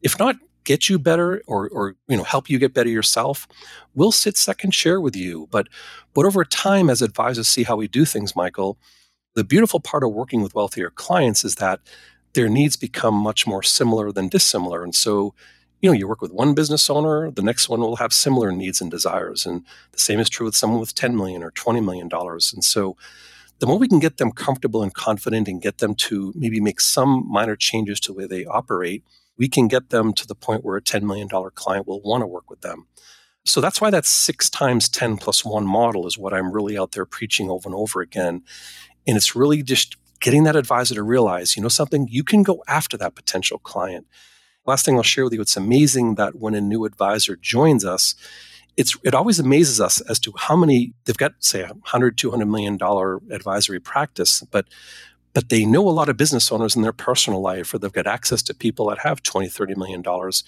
if 0.02 0.18
not 0.18 0.36
get 0.66 0.90
you 0.90 0.98
better 0.98 1.42
or 1.46 1.70
or 1.70 1.96
you 2.08 2.18
know 2.18 2.24
help 2.24 2.50
you 2.50 2.58
get 2.58 2.74
better 2.74 2.90
yourself, 2.90 3.48
we'll 3.94 4.12
sit 4.12 4.36
second 4.36 4.72
chair 4.72 5.00
with 5.00 5.16
you. 5.16 5.48
But 5.50 5.68
but 6.14 6.26
over 6.26 6.44
time, 6.44 6.90
as 6.90 7.02
advisors 7.02 7.48
see 7.48 7.64
how 7.64 7.76
we 7.76 7.88
do 7.88 8.04
things, 8.04 8.36
Michael, 8.36 8.78
the 9.34 9.44
beautiful 9.44 9.80
part 9.80 10.04
of 10.04 10.12
working 10.12 10.42
with 10.42 10.54
wealthier 10.54 10.90
clients 10.90 11.44
is 11.44 11.56
that 11.56 11.80
their 12.34 12.50
needs 12.50 12.76
become 12.76 13.14
much 13.14 13.46
more 13.46 13.62
similar 13.62 14.12
than 14.12 14.28
dissimilar, 14.28 14.84
and 14.84 14.94
so 14.94 15.34
you 15.82 15.90
know, 15.90 15.94
you 15.94 16.08
work 16.08 16.22
with 16.22 16.32
one 16.32 16.54
business 16.54 16.90
owner, 16.90 17.30
the 17.30 17.42
next 17.42 17.68
one 17.68 17.80
will 17.80 17.96
have 17.96 18.12
similar 18.12 18.50
needs 18.50 18.80
and 18.80 18.90
desires. 18.90 19.46
And 19.46 19.64
the 19.92 19.98
same 19.98 20.18
is 20.20 20.30
true 20.30 20.46
with 20.46 20.56
someone 20.56 20.80
with 20.80 20.94
10 20.94 21.16
million 21.16 21.42
or 21.42 21.50
20 21.52 21.80
million 21.82 22.08
dollars. 22.08 22.52
And 22.52 22.64
so 22.64 22.96
the 23.58 23.66
more 23.66 23.78
we 23.78 23.88
can 23.88 24.00
get 24.00 24.18
them 24.18 24.32
comfortable 24.32 24.82
and 24.82 24.94
confident 24.94 25.48
and 25.48 25.62
get 25.62 25.78
them 25.78 25.94
to 25.94 26.32
maybe 26.36 26.60
make 26.60 26.80
some 26.80 27.26
minor 27.28 27.56
changes 27.56 28.00
to 28.00 28.12
the 28.12 28.18
way 28.18 28.26
they 28.26 28.44
operate, 28.46 29.04
we 29.38 29.48
can 29.48 29.68
get 29.68 29.90
them 29.90 30.12
to 30.14 30.26
the 30.26 30.34
point 30.34 30.64
where 30.64 30.76
a 30.76 30.82
$10 30.82 31.02
million 31.02 31.28
client 31.54 31.86
will 31.86 32.00
want 32.02 32.22
to 32.22 32.26
work 32.26 32.50
with 32.50 32.60
them. 32.62 32.86
So 33.44 33.60
that's 33.60 33.80
why 33.80 33.90
that 33.90 34.04
six 34.04 34.50
times 34.50 34.88
10 34.88 35.18
plus 35.18 35.44
one 35.44 35.66
model 35.66 36.06
is 36.06 36.18
what 36.18 36.34
I'm 36.34 36.50
really 36.50 36.76
out 36.76 36.92
there 36.92 37.06
preaching 37.06 37.48
over 37.48 37.68
and 37.68 37.76
over 37.76 38.00
again. 38.00 38.42
And 39.06 39.16
it's 39.16 39.36
really 39.36 39.62
just 39.62 39.96
getting 40.20 40.44
that 40.44 40.56
advisor 40.56 40.94
to 40.96 41.02
realize, 41.02 41.56
you 41.56 41.62
know, 41.62 41.68
something, 41.68 42.08
you 42.10 42.24
can 42.24 42.42
go 42.42 42.64
after 42.66 42.96
that 42.96 43.14
potential 43.14 43.58
client. 43.58 44.06
Last 44.66 44.84
thing 44.84 44.96
I'll 44.96 45.04
share 45.04 45.24
with 45.24 45.32
you, 45.32 45.40
it's 45.40 45.56
amazing 45.56 46.16
that 46.16 46.36
when 46.36 46.54
a 46.54 46.60
new 46.60 46.84
advisor 46.84 47.36
joins 47.36 47.84
us, 47.84 48.16
it's 48.76 48.96
it 49.04 49.14
always 49.14 49.38
amazes 49.38 49.80
us 49.80 50.00
as 50.02 50.18
to 50.20 50.32
how 50.36 50.56
many 50.56 50.92
they've 51.04 51.16
got 51.16 51.32
say 51.38 51.62
a 51.62 51.68
$100, 51.68 52.16
200 52.16 52.46
million 52.46 52.76
dollar 52.76 53.20
advisory 53.30 53.80
practice 53.80 54.42
but 54.50 54.66
but 55.36 55.50
they 55.50 55.66
know 55.66 55.86
a 55.86 55.90
lot 55.90 56.08
of 56.08 56.16
business 56.16 56.50
owners 56.50 56.74
in 56.76 56.80
their 56.80 56.94
personal 56.94 57.42
life 57.42 57.74
or 57.74 57.78
they've 57.78 57.92
got 57.92 58.06
access 58.06 58.42
to 58.42 58.54
people 58.54 58.88
that 58.88 59.00
have 59.00 59.22
20 59.22 59.48
30 59.48 59.74
million 59.74 60.00
dollars 60.00 60.42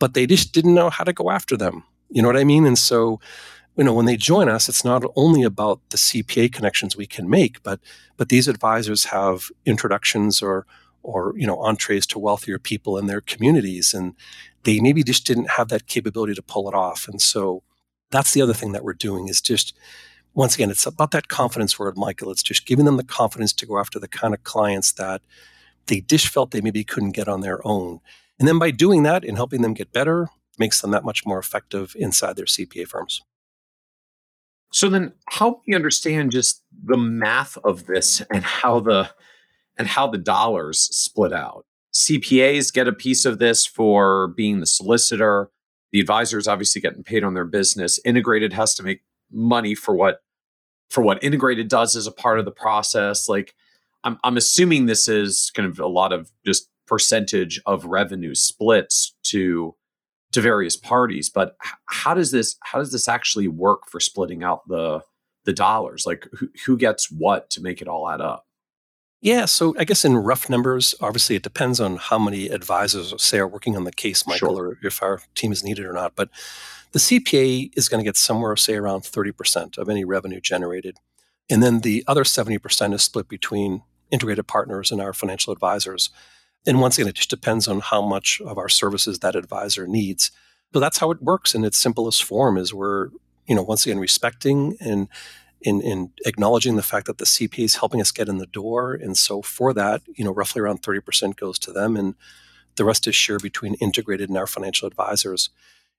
but 0.00 0.14
they 0.14 0.26
just 0.26 0.52
didn't 0.52 0.74
know 0.74 0.90
how 0.90 1.04
to 1.04 1.12
go 1.12 1.30
after 1.30 1.56
them. 1.56 1.84
You 2.10 2.20
know 2.20 2.26
what 2.26 2.36
i 2.36 2.42
mean? 2.42 2.66
And 2.66 2.76
so 2.76 3.20
you 3.76 3.84
know 3.84 3.94
when 3.94 4.06
they 4.06 4.16
join 4.16 4.48
us 4.48 4.68
it's 4.68 4.84
not 4.84 5.02
only 5.16 5.42
about 5.42 5.80
the 5.90 5.96
cpa 5.96 6.52
connections 6.52 6.96
we 6.96 7.06
can 7.06 7.28
make 7.28 7.60
but 7.62 7.80
but 8.16 8.28
these 8.28 8.46
advisors 8.46 9.06
have 9.06 9.50
introductions 9.66 10.42
or 10.42 10.64
or 11.02 11.34
you 11.36 11.46
know 11.46 11.60
entrees 11.60 12.06
to 12.08 12.18
wealthier 12.18 12.58
people 12.58 12.98
in 12.98 13.06
their 13.06 13.20
communities 13.20 13.94
and 13.94 14.14
they 14.64 14.80
maybe 14.80 15.04
just 15.04 15.26
didn't 15.26 15.50
have 15.50 15.68
that 15.68 15.86
capability 15.86 16.34
to 16.34 16.42
pull 16.42 16.68
it 16.68 16.74
off. 16.74 17.06
And 17.06 17.22
so 17.22 17.62
that's 18.10 18.32
the 18.32 18.42
other 18.42 18.54
thing 18.54 18.72
that 18.72 18.84
we're 18.84 18.94
doing 18.94 19.28
is 19.28 19.40
just 19.40 19.74
once 20.34 20.54
again 20.54 20.70
it's 20.70 20.86
about 20.86 21.10
that 21.10 21.28
confidence 21.28 21.78
word 21.78 21.96
michael 21.96 22.30
it's 22.30 22.42
just 22.42 22.66
giving 22.66 22.84
them 22.84 22.96
the 22.96 23.04
confidence 23.04 23.52
to 23.52 23.66
go 23.66 23.78
after 23.78 23.98
the 23.98 24.08
kind 24.08 24.34
of 24.34 24.42
clients 24.44 24.92
that 24.92 25.22
they 25.86 26.00
just 26.00 26.28
felt 26.28 26.50
they 26.50 26.60
maybe 26.60 26.84
couldn't 26.84 27.12
get 27.12 27.28
on 27.28 27.40
their 27.40 27.66
own 27.66 28.00
and 28.38 28.48
then 28.48 28.58
by 28.58 28.70
doing 28.70 29.02
that 29.02 29.24
and 29.24 29.36
helping 29.36 29.62
them 29.62 29.74
get 29.74 29.92
better 29.92 30.28
makes 30.58 30.80
them 30.80 30.90
that 30.90 31.04
much 31.04 31.24
more 31.26 31.38
effective 31.38 31.94
inside 31.98 32.36
their 32.36 32.46
cpa 32.46 32.86
firms 32.86 33.22
so 34.74 34.88
then 34.88 35.12
help 35.28 35.62
me 35.68 35.76
understand 35.76 36.32
just 36.32 36.64
the 36.82 36.96
math 36.96 37.56
of 37.58 37.86
this 37.86 38.20
and 38.32 38.42
how 38.42 38.80
the 38.80 39.08
and 39.76 39.86
how 39.86 40.08
the 40.08 40.18
dollars 40.18 40.80
split 40.80 41.32
out. 41.32 41.64
CPAs 41.94 42.72
get 42.72 42.88
a 42.88 42.92
piece 42.92 43.24
of 43.24 43.38
this 43.38 43.64
for 43.64 44.28
being 44.36 44.58
the 44.58 44.66
solicitor. 44.66 45.48
The 45.92 46.00
advisor 46.00 46.38
is 46.38 46.48
obviously 46.48 46.80
getting 46.80 47.04
paid 47.04 47.22
on 47.22 47.34
their 47.34 47.44
business. 47.44 48.00
Integrated 48.04 48.52
has 48.52 48.74
to 48.74 48.82
make 48.82 49.02
money 49.30 49.76
for 49.76 49.94
what 49.94 50.23
for 50.90 51.02
what 51.02 51.22
integrated 51.22 51.68
does 51.68 51.96
as 51.96 52.06
a 52.06 52.12
part 52.12 52.38
of 52.38 52.44
the 52.44 52.50
process. 52.50 53.28
Like 53.28 53.54
I'm 54.04 54.18
I'm 54.24 54.36
assuming 54.36 54.86
this 54.86 55.08
is 55.08 55.50
kind 55.54 55.68
of 55.68 55.78
a 55.78 55.86
lot 55.86 56.12
of 56.12 56.30
just 56.44 56.68
percentage 56.86 57.60
of 57.66 57.84
revenue 57.84 58.34
splits 58.34 59.14
to 59.24 59.74
to 60.32 60.40
various 60.40 60.76
parties. 60.76 61.30
But 61.30 61.56
how 61.86 62.14
does 62.14 62.30
this 62.30 62.56
how 62.60 62.78
does 62.78 62.92
this 62.92 63.08
actually 63.08 63.48
work 63.48 63.88
for 63.88 64.00
splitting 64.00 64.42
out 64.42 64.66
the 64.68 65.00
the 65.44 65.52
dollars? 65.52 66.04
Like 66.06 66.28
who, 66.32 66.48
who 66.66 66.76
gets 66.76 67.10
what 67.10 67.50
to 67.50 67.62
make 67.62 67.80
it 67.80 67.88
all 67.88 68.08
add 68.08 68.20
up? 68.20 68.46
Yeah, 69.24 69.46
so 69.46 69.74
I 69.78 69.84
guess 69.84 70.04
in 70.04 70.18
rough 70.18 70.50
numbers, 70.50 70.94
obviously 71.00 71.34
it 71.34 71.42
depends 71.42 71.80
on 71.80 71.96
how 71.96 72.18
many 72.18 72.48
advisors, 72.48 73.14
say, 73.22 73.38
are 73.38 73.48
working 73.48 73.74
on 73.74 73.84
the 73.84 73.90
case, 73.90 74.26
Michael, 74.26 74.54
sure. 74.54 74.66
or 74.66 74.78
if 74.82 75.02
our 75.02 75.22
team 75.34 75.50
is 75.50 75.64
needed 75.64 75.86
or 75.86 75.94
not. 75.94 76.14
But 76.14 76.28
the 76.92 76.98
CPA 76.98 77.70
is 77.74 77.88
going 77.88 78.04
to 78.04 78.06
get 78.06 78.18
somewhere, 78.18 78.54
say, 78.54 78.74
around 78.74 79.00
30% 79.04 79.78
of 79.78 79.88
any 79.88 80.04
revenue 80.04 80.42
generated. 80.42 80.98
And 81.48 81.62
then 81.62 81.80
the 81.80 82.04
other 82.06 82.22
70% 82.24 82.92
is 82.92 83.02
split 83.02 83.26
between 83.26 83.82
integrated 84.10 84.46
partners 84.46 84.92
and 84.92 85.00
our 85.00 85.14
financial 85.14 85.54
advisors. 85.54 86.10
And 86.66 86.82
once 86.82 86.98
again, 86.98 87.08
it 87.08 87.14
just 87.14 87.30
depends 87.30 87.66
on 87.66 87.80
how 87.80 88.02
much 88.02 88.42
of 88.42 88.58
our 88.58 88.68
services 88.68 89.20
that 89.20 89.36
advisor 89.36 89.86
needs. 89.86 90.32
So 90.74 90.80
that's 90.80 90.98
how 90.98 91.10
it 91.10 91.22
works 91.22 91.54
in 91.54 91.64
its 91.64 91.78
simplest 91.78 92.22
form 92.22 92.58
is 92.58 92.74
we're, 92.74 93.08
you 93.46 93.54
know, 93.54 93.62
once 93.62 93.86
again, 93.86 93.98
respecting 93.98 94.76
and 94.80 95.08
in, 95.64 95.80
in 95.80 96.12
acknowledging 96.26 96.76
the 96.76 96.82
fact 96.82 97.06
that 97.06 97.18
the 97.18 97.24
CPA 97.24 97.64
is 97.64 97.76
helping 97.76 98.00
us 98.00 98.12
get 98.12 98.28
in 98.28 98.38
the 98.38 98.46
door. 98.46 98.92
And 98.92 99.16
so 99.16 99.42
for 99.42 99.72
that, 99.72 100.02
you 100.14 100.24
know, 100.24 100.32
roughly 100.32 100.60
around 100.60 100.82
30% 100.82 101.36
goes 101.36 101.58
to 101.60 101.72
them 101.72 101.96
and 101.96 102.14
the 102.76 102.84
rest 102.84 103.08
is 103.08 103.14
shared 103.14 103.42
between 103.42 103.74
integrated 103.74 104.28
and 104.28 104.38
our 104.38 104.46
financial 104.46 104.86
advisors. 104.86 105.50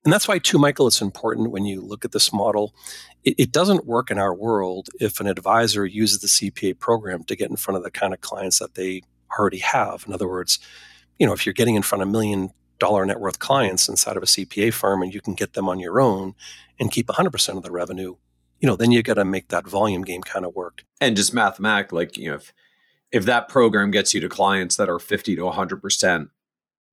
And 0.03 0.13
that's 0.13 0.27
why, 0.27 0.37
too, 0.37 0.59
Michael, 0.59 0.85
it's 0.85 1.01
important 1.01 1.49
when 1.49 1.65
you 1.65 1.81
look 1.81 2.05
at 2.05 2.11
this 2.11 2.31
model. 2.31 2.75
It, 3.23 3.35
it, 3.39 3.51
doesn't 3.51 3.87
work 3.87 4.11
in 4.11 4.19
our 4.19 4.35
world 4.35 4.89
if 4.99 5.19
an 5.19 5.25
advisor 5.25 5.83
uses 5.83 6.19
the 6.19 6.27
CPA 6.27 6.77
program 6.77 7.23
to 7.23 7.35
get 7.35 7.49
in 7.49 7.55
front 7.55 7.77
of 7.77 7.83
the 7.83 7.89
kind 7.89 8.13
of 8.13 8.21
clients 8.21 8.59
that 8.59 8.75
they 8.75 9.01
already 9.39 9.59
have. 9.59 10.03
In 10.05 10.13
other 10.13 10.27
words, 10.27 10.59
you 11.17 11.25
know, 11.25 11.33
if 11.33 11.45
you're 11.45 11.53
getting 11.53 11.73
in 11.73 11.81
front 11.81 12.03
of 12.03 12.07
million 12.07 12.51
dollar 12.77 13.03
net 13.05 13.19
worth 13.19 13.39
clients 13.39 13.89
inside 13.89 14.17
of 14.17 14.21
a 14.21 14.27
CPA 14.27 14.73
firm 14.73 15.01
and 15.01 15.11
you 15.11 15.21
can 15.21 15.33
get 15.33 15.53
them 15.53 15.67
on 15.67 15.79
your 15.79 15.99
own 15.99 16.35
and 16.79 16.91
keep 16.91 17.07
100% 17.07 17.57
of 17.57 17.63
the 17.63 17.71
revenue, 17.71 18.15
you 18.59 18.67
know, 18.67 18.75
then 18.75 18.91
you 18.91 19.03
got 19.03 19.15
to 19.15 19.25
make 19.25 19.49
that 19.49 19.67
volume 19.67 20.03
game 20.03 20.21
kind 20.21 20.45
of 20.45 20.55
work. 20.55 20.85
And 21.01 21.15
just 21.15 21.33
mathematically, 21.33 22.05
like, 22.05 22.17
you 22.17 22.29
know, 22.29 22.35
if, 22.35 22.53
if 23.11 23.25
that 23.25 23.47
program 23.49 23.91
gets 23.91 24.13
you 24.13 24.21
to 24.21 24.29
clients 24.29 24.75
that 24.77 24.89
are 24.89 24.99
50 24.99 25.35
to 25.35 25.41
100% 25.41 26.29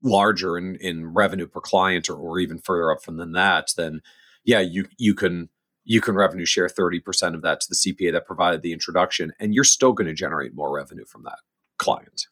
larger 0.03 0.59
in, 0.59 0.77
in 0.77 1.13
revenue 1.13 1.47
per 1.47 1.61
client 1.61 2.09
or, 2.11 2.17
or 2.17 2.39
even 2.39 2.59
further 2.59 2.91
up 2.91 3.03
from 3.03 3.17
than 3.17 3.33
that, 3.33 3.73
then 3.77 4.01
yeah, 4.45 4.61
you, 4.61 4.87
you 4.99 5.15
can, 5.15 5.49
you 5.85 6.01
can 6.01 6.15
revenue 6.15 6.45
share 6.45 6.69
30% 6.69 7.35
of 7.35 7.43
that 7.43 7.61
to 7.61 7.69
the 7.69 7.75
CPA 7.75 8.13
that 8.13 8.27
provided 8.27 8.63
the 8.63 8.73
introduction, 8.73 9.33
and 9.41 9.55
you're 9.55 9.65
still 9.65 9.93
going 9.93 10.07
to 10.07 10.15
generate 10.15 10.55
more 10.55 10.75
revenue 10.75 11.05
from 11.05 11.25
that 11.25 11.39
client. 11.79 12.27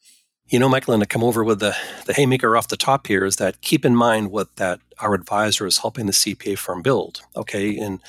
You 0.47 0.59
know, 0.59 0.69
Michael, 0.69 0.93
and 0.93 1.01
to 1.01 1.07
come 1.07 1.23
over 1.23 1.43
with 1.43 1.59
the, 1.59 1.75
the 2.05 2.13
haymaker 2.13 2.57
off 2.57 2.67
the 2.67 2.77
top 2.77 3.07
here 3.07 3.23
is 3.23 3.37
that 3.37 3.61
keep 3.61 3.85
in 3.85 3.95
mind 3.95 4.31
what 4.31 4.57
that 4.57 4.81
our 4.99 5.13
advisor 5.13 5.65
is 5.65 5.77
helping 5.77 6.07
the 6.07 6.11
CPA 6.11 6.57
firm 6.57 6.81
build. 6.81 7.21
Okay. 7.37 7.77
And 7.77 8.01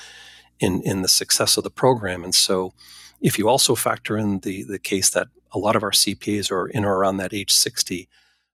in 0.63 0.81
in 0.83 1.01
the 1.01 1.07
success 1.07 1.57
of 1.57 1.63
the 1.63 1.69
program. 1.69 2.23
And 2.23 2.35
so, 2.35 2.73
if 3.21 3.37
you 3.37 3.49
also 3.49 3.75
factor 3.75 4.17
in 4.17 4.39
the 4.39 4.63
the 4.63 4.79
case 4.79 5.09
that 5.11 5.27
a 5.51 5.59
lot 5.59 5.75
of 5.75 5.83
our 5.83 5.91
CPAs 5.91 6.51
are 6.51 6.67
in 6.67 6.83
or 6.85 6.95
around 6.97 7.17
that 7.17 7.33
age 7.33 7.51
60, 7.51 8.07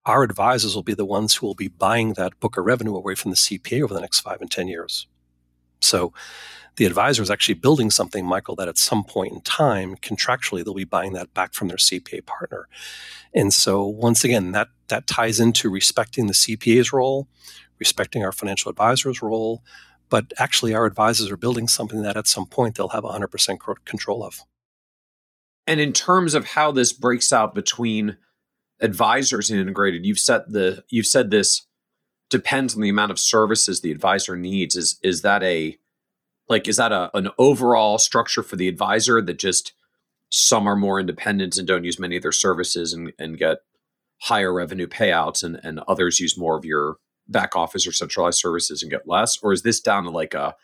our 0.06 0.24
advisors 0.24 0.76
will 0.76 0.84
be 0.84 0.94
the 0.94 1.06
ones 1.06 1.36
who 1.36 1.48
will 1.48 1.56
be 1.56 1.70
buying 1.70 2.14
that 2.14 2.40
book 2.40 2.58
of 2.58 2.66
revenue 2.66 2.96
away 2.96 3.16
from 3.16 3.32
the 3.32 3.38
CPA 3.38 3.84
over 3.84 3.94
the 3.94 4.02
next 4.02 4.20
five 4.20 4.42
and 4.42 4.52
10 4.52 4.68
years. 4.68 5.08
So 5.82 6.14
the 6.76 6.86
advisor 6.86 7.22
is 7.22 7.32
actually 7.32 7.56
building 7.56 7.90
something, 7.92 8.26
Michael, 8.26 8.56
that 8.56 8.68
at 8.68 8.78
some 8.78 9.04
point 9.04 9.34
in 9.34 9.42
time, 9.42 9.96
contractually, 9.98 10.64
they'll 10.64 10.74
be 10.74 10.84
buying 10.84 11.14
that 11.14 11.34
back 11.34 11.54
from 11.54 11.68
their 11.68 11.78
CPA 11.78 12.26
partner. 12.26 12.68
And 13.34 13.54
so 13.54 13.86
once 13.86 14.24
again, 14.24 14.52
that 14.54 14.70
that 14.88 15.08
ties 15.08 15.40
into 15.40 15.70
respecting 15.70 16.28
the 16.28 16.34
CPA's 16.34 16.92
role, 16.92 17.28
respecting 17.80 18.24
our 18.24 18.32
financial 18.32 18.70
advisor's 18.70 19.22
role, 19.22 19.62
but 20.10 20.34
actually, 20.38 20.74
our 20.74 20.86
advisors 20.86 21.30
are 21.32 21.38
building 21.38 21.68
something 21.68 22.02
that 22.02 22.18
at 22.18 22.28
some 22.28 22.46
point 22.46 22.76
they'll 22.76 22.90
have 22.90 23.04
100% 23.04 23.86
control 23.86 24.24
of. 24.24 24.42
And 25.68 25.80
in 25.80 25.94
terms 25.94 26.34
of 26.34 26.48
how 26.48 26.72
this 26.72 26.92
breaks 26.92 27.32
out 27.32 27.54
between 27.54 28.18
advisors 28.82 29.52
and 29.52 29.60
integrated, 29.60 30.06
you've 30.06 30.20
set 30.20 30.52
the 30.52 30.84
you've 30.90 31.06
said 31.06 31.30
this 31.30 31.68
depends 32.30 32.76
on 32.76 32.82
the 32.82 32.90
amount 32.90 33.12
of 33.12 33.20
services 33.20 33.82
the 33.82 33.92
advisor 33.92 34.36
needs. 34.36 34.76
Is 34.76 35.00
is 35.04 35.22
that 35.22 35.44
a 35.44 35.78
like 36.48 36.68
is 36.68 36.78
that 36.78 36.92
a, 36.92 37.16
an 37.16 37.30
overall 37.38 38.00
structure 38.00 38.42
for 38.42 38.56
the 38.56 38.68
advisor 38.68 39.22
that 39.22 39.38
just 39.38 39.74
some 40.30 40.68
are 40.68 40.76
more 40.76 41.00
independent 41.00 41.58
and 41.58 41.68
don't 41.68 41.84
use 41.84 42.00
many 42.00 42.16
of 42.16 42.24
their 42.24 42.32
services 42.32 42.94
and, 42.94 43.14
and 43.20 43.38
get 43.38 43.60
higher 44.22 44.54
revenue 44.54 44.88
payouts 44.88 45.44
and, 45.44 45.60
and 45.64 45.80
others 45.88 46.20
use 46.20 46.38
more 46.38 46.58
of 46.58 46.66
your 46.66 46.98
back 47.30 47.56
office 47.56 47.88
or 47.88 47.92
centralized 47.92 48.40
services 48.40 48.82
and 48.82 48.92
get 48.92 49.08
less? 49.08 49.38
Or 49.42 49.54
is 49.54 49.62
this 49.62 49.80
down 49.80 50.04
to 50.04 50.10
like 50.10 50.34
a 50.34 50.56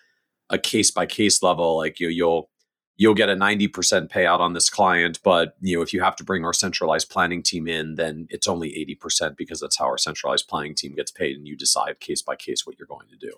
a 0.49 0.57
case 0.57 0.91
by 0.91 1.05
case 1.05 1.41
level? 1.41 1.77
Like 1.77 1.99
you 1.99 2.09
you'll 2.09 2.49
you'll 2.97 3.13
get 3.13 3.29
a 3.29 3.35
90% 3.35 3.69
payout 4.09 4.39
on 4.39 4.53
this 4.53 4.69
client 4.69 5.19
but 5.23 5.55
you 5.61 5.75
know 5.75 5.83
if 5.83 5.93
you 5.93 6.01
have 6.01 6.15
to 6.15 6.23
bring 6.23 6.45
our 6.45 6.53
centralized 6.53 7.09
planning 7.09 7.43
team 7.43 7.67
in 7.67 7.95
then 7.95 8.27
it's 8.29 8.47
only 8.47 8.69
80% 9.03 9.35
because 9.35 9.59
that's 9.59 9.77
how 9.77 9.85
our 9.85 9.97
centralized 9.97 10.47
planning 10.47 10.75
team 10.75 10.95
gets 10.95 11.11
paid 11.11 11.35
and 11.35 11.47
you 11.47 11.55
decide 11.55 11.99
case 11.99 12.21
by 12.21 12.35
case 12.35 12.65
what 12.65 12.77
you're 12.77 12.87
going 12.87 13.07
to 13.09 13.17
do. 13.17 13.33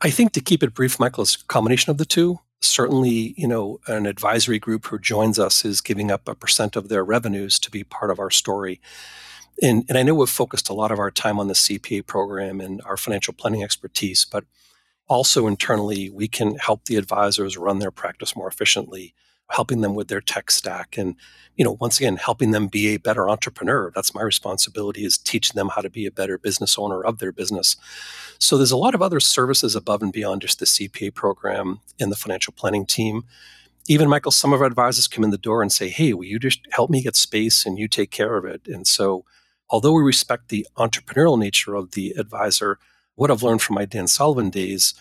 I 0.00 0.10
think 0.10 0.32
to 0.32 0.40
keep 0.40 0.62
it 0.62 0.74
brief 0.74 0.98
michael 1.00 1.22
it's 1.22 1.36
a 1.36 1.44
combination 1.46 1.90
of 1.90 1.98
the 1.98 2.04
two. 2.04 2.40
Certainly, 2.64 3.34
you 3.36 3.48
know, 3.48 3.80
an 3.88 4.06
advisory 4.06 4.60
group 4.60 4.86
who 4.86 4.96
joins 5.00 5.36
us 5.36 5.64
is 5.64 5.80
giving 5.80 6.12
up 6.12 6.28
a 6.28 6.34
percent 6.36 6.76
of 6.76 6.88
their 6.88 7.04
revenues 7.04 7.58
to 7.58 7.72
be 7.72 7.82
part 7.82 8.08
of 8.08 8.20
our 8.20 8.30
story. 8.30 8.80
And, 9.60 9.84
and 9.88 9.98
I 9.98 10.02
know 10.02 10.14
we've 10.14 10.28
focused 10.28 10.68
a 10.68 10.74
lot 10.74 10.90
of 10.90 10.98
our 10.98 11.10
time 11.10 11.38
on 11.38 11.48
the 11.48 11.54
CPA 11.54 12.06
program 12.06 12.60
and 12.60 12.80
our 12.84 12.96
financial 12.96 13.34
planning 13.34 13.62
expertise, 13.62 14.24
but 14.24 14.44
also 15.08 15.46
internally, 15.46 16.08
we 16.08 16.28
can 16.28 16.56
help 16.56 16.84
the 16.84 16.96
advisors 16.96 17.58
run 17.58 17.78
their 17.78 17.90
practice 17.90 18.34
more 18.34 18.48
efficiently, 18.48 19.14
helping 19.50 19.82
them 19.82 19.94
with 19.94 20.08
their 20.08 20.20
tech 20.20 20.50
stack 20.50 20.96
and 20.96 21.14
you 21.56 21.64
know 21.64 21.76
once 21.80 21.98
again 21.98 22.16
helping 22.16 22.52
them 22.52 22.66
be 22.66 22.88
a 22.88 22.98
better 22.98 23.28
entrepreneur. 23.28 23.92
That's 23.94 24.14
my 24.14 24.22
responsibility 24.22 25.04
is 25.04 25.18
teaching 25.18 25.54
them 25.54 25.68
how 25.74 25.82
to 25.82 25.90
be 25.90 26.06
a 26.06 26.10
better 26.10 26.38
business 26.38 26.78
owner 26.78 27.02
of 27.02 27.18
their 27.18 27.32
business. 27.32 27.76
So 28.38 28.56
there's 28.56 28.72
a 28.72 28.76
lot 28.76 28.94
of 28.94 29.02
other 29.02 29.20
services 29.20 29.76
above 29.76 30.02
and 30.02 30.12
beyond 30.12 30.40
just 30.40 30.58
the 30.58 30.64
cpa 30.64 31.14
program 31.14 31.80
and 32.00 32.10
the 32.10 32.16
financial 32.16 32.54
planning 32.56 32.86
team. 32.86 33.24
Even 33.88 34.08
michael 34.08 34.32
some 34.32 34.54
of 34.54 34.62
our 34.62 34.66
advisors 34.66 35.08
come 35.08 35.24
in 35.24 35.30
the 35.30 35.36
door 35.36 35.60
and 35.60 35.70
say 35.70 35.90
hey 35.90 36.14
will 36.14 36.24
you 36.24 36.38
just 36.38 36.60
help 36.70 36.88
me 36.88 37.02
get 37.02 37.16
space 37.16 37.66
and 37.66 37.78
you 37.78 37.88
take 37.88 38.10
care 38.10 38.36
of 38.36 38.46
it? 38.46 38.66
And 38.66 38.86
so 38.86 39.26
although 39.72 39.92
we 39.92 40.02
respect 40.02 40.48
the 40.48 40.66
entrepreneurial 40.76 41.38
nature 41.38 41.74
of 41.74 41.92
the 41.92 42.10
advisor 42.10 42.78
what 43.14 43.30
I've 43.30 43.42
learned 43.42 43.62
from 43.62 43.74
my 43.74 43.84
Dan 43.84 44.06
Sullivan 44.06 44.50
days, 44.50 44.94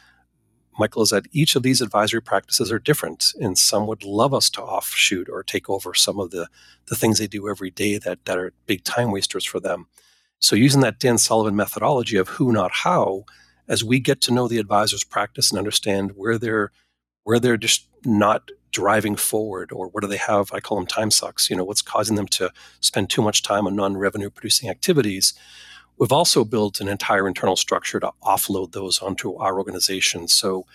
Michael, 0.78 1.04
is 1.04 1.10
that 1.12 1.28
each 1.32 1.56
of 1.56 1.64
these 1.64 1.82
advisory 1.82 2.22
practices 2.22 2.72
are 2.72 2.80
different, 2.80 3.34
and 3.40 3.58
some 3.58 3.88
would 3.88 4.04
love 4.04 4.34
us 4.34 4.50
to 4.52 4.62
offshoot 4.62 5.30
or 5.30 5.44
take 5.44 5.70
over 5.70 5.94
some 5.94 6.20
of 6.20 6.32
the, 6.32 6.48
the 6.88 6.96
things 6.96 7.20
they 7.20 7.28
do 7.28 7.50
every 7.50 7.72
day 7.72 7.98
that, 7.98 8.26
that 8.26 8.38
are 8.38 8.54
big 8.66 8.84
time 8.84 9.12
wasters 9.12 9.46
for 9.46 9.60
them. 9.60 9.88
So, 10.40 10.56
using 10.56 10.82
that 10.82 11.00
Dan 11.00 11.18
Sullivan 11.18 11.56
methodology 11.56 12.18
of 12.18 12.30
who, 12.30 12.52
not 12.52 12.72
how, 12.72 13.26
as 13.68 13.84
we 13.84 14.00
get 14.00 14.22
to 14.22 14.34
know 14.34 14.48
the 14.48 14.58
advisor's 14.58 15.04
practice 15.04 15.52
and 15.52 15.58
understand 15.58 16.14
where 16.16 16.38
they're 16.38 16.72
where 17.24 17.40
they're 17.40 17.58
just 17.58 17.88
not 18.04 18.50
driving 18.72 19.16
forward 19.16 19.72
or 19.72 19.88
what 19.90 20.02
do 20.02 20.08
they 20.08 20.18
have 20.18 20.52
i 20.54 20.60
call 20.60 20.78
them 20.78 20.88
time 20.88 21.12
sucks 21.12 21.50
you 21.50 21.56
know 21.56 21.64
what's 21.64 21.82
causing 21.82 22.16
them 22.16 22.28
to 22.28 22.52
spend 22.80 23.10
too 23.10 23.22
much 23.22 23.44
time 23.44 23.68
on 23.68 23.76
non-revenue 23.76 24.30
producing 24.30 24.70
activities 24.70 25.34
We've 26.02 26.12
also 26.12 26.44
built 26.44 26.82
an 26.82 26.88
entire 26.88 27.28
internal 27.28 27.56
structure 27.56 28.00
to 28.00 28.12
offload 28.24 28.72
those 28.72 28.98
onto 29.04 29.36
our 29.36 29.60
organization. 29.60 30.28
So, 30.28 30.66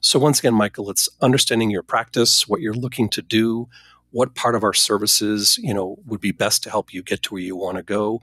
so 0.00 0.18
once 0.18 0.40
again, 0.40 0.54
Michael, 0.54 0.90
it's 0.90 1.08
understanding 1.20 1.70
your 1.70 1.84
practice, 1.84 2.48
what 2.48 2.60
you're 2.60 2.74
looking 2.74 3.08
to 3.10 3.22
do, 3.22 3.68
what 4.10 4.34
part 4.34 4.56
of 4.56 4.64
our 4.64 4.72
services, 4.72 5.56
you 5.58 5.72
know, 5.72 5.98
would 6.06 6.20
be 6.20 6.32
best 6.32 6.64
to 6.64 6.70
help 6.70 6.92
you 6.92 7.00
get 7.00 7.22
to 7.22 7.34
where 7.34 7.42
you 7.44 7.54
want 7.54 7.76
to 7.76 7.84
go. 7.84 8.22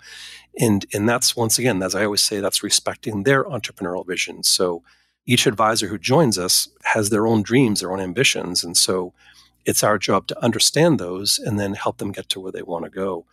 And 0.60 0.86
and 0.94 1.08
that's 1.08 1.34
once 1.34 1.58
again, 1.58 1.82
as 1.82 1.96
I 1.96 2.04
always 2.04 2.22
say, 2.22 2.42
that's 2.42 2.62
respecting 2.62 3.24
their 3.24 3.46
entrepreneurial 3.46 4.06
vision. 4.06 4.44
So 4.44 4.84
each 5.30 5.46
advisor 5.48 5.88
who 5.88 5.98
joins 5.98 6.38
us 6.38 6.68
has 6.84 7.10
their 7.10 7.28
own 7.28 7.42
dreams, 7.42 7.80
their 7.80 7.92
own 7.92 8.00
ambitions. 8.00 8.64
And 8.64 8.76
so 8.76 9.14
it's 9.66 9.84
our 9.84 9.98
job 9.98 10.28
to 10.28 10.44
understand 10.44 11.00
those 11.00 11.38
and 11.38 11.60
then 11.60 11.74
help 11.74 11.98
them 11.98 12.12
get 12.12 12.30
to 12.30 12.40
where 12.40 12.52
they 12.52 12.64
want 12.64 12.86
to 12.86 12.90
go. 12.90 13.26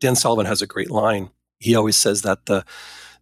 Dan 0.00 0.16
Sullivan 0.16 0.46
has 0.46 0.62
a 0.62 0.66
great 0.66 0.90
line 0.90 1.30
he 1.64 1.74
always 1.74 1.96
says 1.96 2.22
that 2.22 2.46
the 2.46 2.64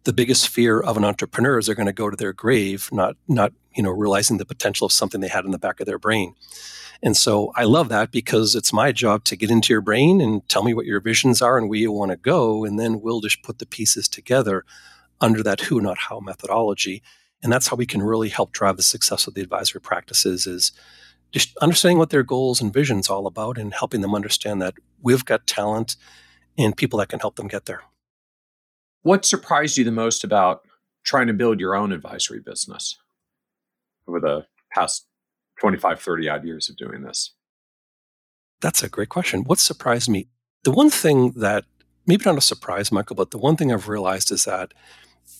the 0.03 0.13
biggest 0.13 0.49
fear 0.49 0.81
of 0.81 0.97
an 0.97 1.05
entrepreneur 1.05 1.57
is 1.57 1.65
they're 1.65 1.75
going 1.75 1.85
to 1.85 1.93
go 1.93 2.09
to 2.09 2.17
their 2.17 2.33
grave 2.33 2.89
not 2.91 3.15
not 3.27 3.53
you 3.75 3.81
know 3.81 3.89
realizing 3.89 4.37
the 4.37 4.45
potential 4.45 4.85
of 4.85 4.91
something 4.91 5.21
they 5.21 5.27
had 5.27 5.45
in 5.45 5.51
the 5.51 5.57
back 5.57 5.79
of 5.79 5.85
their 5.85 5.99
brain 5.99 6.35
and 7.01 7.15
so 7.15 7.51
i 7.55 7.63
love 7.63 7.89
that 7.89 8.11
because 8.11 8.53
it's 8.55 8.73
my 8.73 8.91
job 8.91 9.23
to 9.23 9.37
get 9.37 9.49
into 9.49 9.71
your 9.71 9.81
brain 9.81 10.19
and 10.19 10.47
tell 10.49 10.63
me 10.63 10.73
what 10.73 10.85
your 10.85 10.99
visions 10.99 11.41
are 11.41 11.57
and 11.57 11.69
where 11.69 11.79
you 11.79 11.91
want 11.91 12.11
to 12.11 12.17
go 12.17 12.65
and 12.65 12.77
then 12.77 13.01
we'll 13.01 13.21
just 13.21 13.41
put 13.43 13.59
the 13.59 13.65
pieces 13.65 14.07
together 14.07 14.65
under 15.21 15.41
that 15.41 15.61
who 15.61 15.79
not 15.79 15.97
how 15.97 16.19
methodology 16.19 17.01
and 17.43 17.51
that's 17.51 17.67
how 17.67 17.75
we 17.75 17.85
can 17.85 18.01
really 18.01 18.29
help 18.29 18.51
drive 18.51 18.77
the 18.77 18.83
success 18.83 19.27
of 19.27 19.33
the 19.33 19.41
advisory 19.41 19.81
practices 19.81 20.47
is 20.47 20.71
just 21.31 21.55
understanding 21.57 21.97
what 21.97 22.09
their 22.09 22.23
goals 22.23 22.61
and 22.61 22.73
visions 22.73 23.09
all 23.09 23.27
about 23.27 23.57
and 23.57 23.73
helping 23.73 24.01
them 24.01 24.15
understand 24.15 24.61
that 24.61 24.75
we've 25.01 25.25
got 25.25 25.45
talent 25.45 25.95
and 26.57 26.77
people 26.77 26.99
that 26.99 27.09
can 27.09 27.19
help 27.19 27.35
them 27.35 27.47
get 27.47 27.65
there 27.65 27.81
what 29.03 29.25
surprised 29.25 29.77
you 29.77 29.83
the 29.83 29.91
most 29.91 30.23
about 30.23 30.61
trying 31.03 31.27
to 31.27 31.33
build 31.33 31.59
your 31.59 31.75
own 31.75 31.91
advisory 31.91 32.39
business 32.39 32.97
over 34.07 34.19
the 34.19 34.45
past 34.73 35.05
25, 35.59 35.99
30 35.99 36.29
odd 36.29 36.45
years 36.45 36.69
of 36.69 36.77
doing 36.77 37.03
this? 37.03 37.33
That's 38.61 38.81
a 38.81 38.89
great 38.89 39.09
question. 39.09 39.43
What 39.43 39.59
surprised 39.59 40.09
me? 40.09 40.27
The 40.63 40.71
one 40.71 40.89
thing 40.89 41.31
that, 41.31 41.65
maybe 42.07 42.23
not 42.25 42.37
a 42.37 42.41
surprise, 42.41 42.91
Michael, 42.91 43.17
but 43.17 43.31
the 43.31 43.37
one 43.37 43.57
thing 43.57 43.71
I've 43.71 43.89
realized 43.89 44.31
is 44.31 44.45
that 44.45 44.73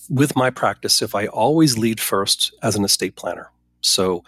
with 0.10 0.36
my 0.36 0.50
practice, 0.50 1.02
if 1.02 1.16
I 1.16 1.28
always 1.28 1.78
lead 1.78 2.00
first 2.00 2.54
as 2.62 2.76
an 2.76 2.84
estate 2.84 3.16
planner, 3.16 3.52
so 3.82 4.24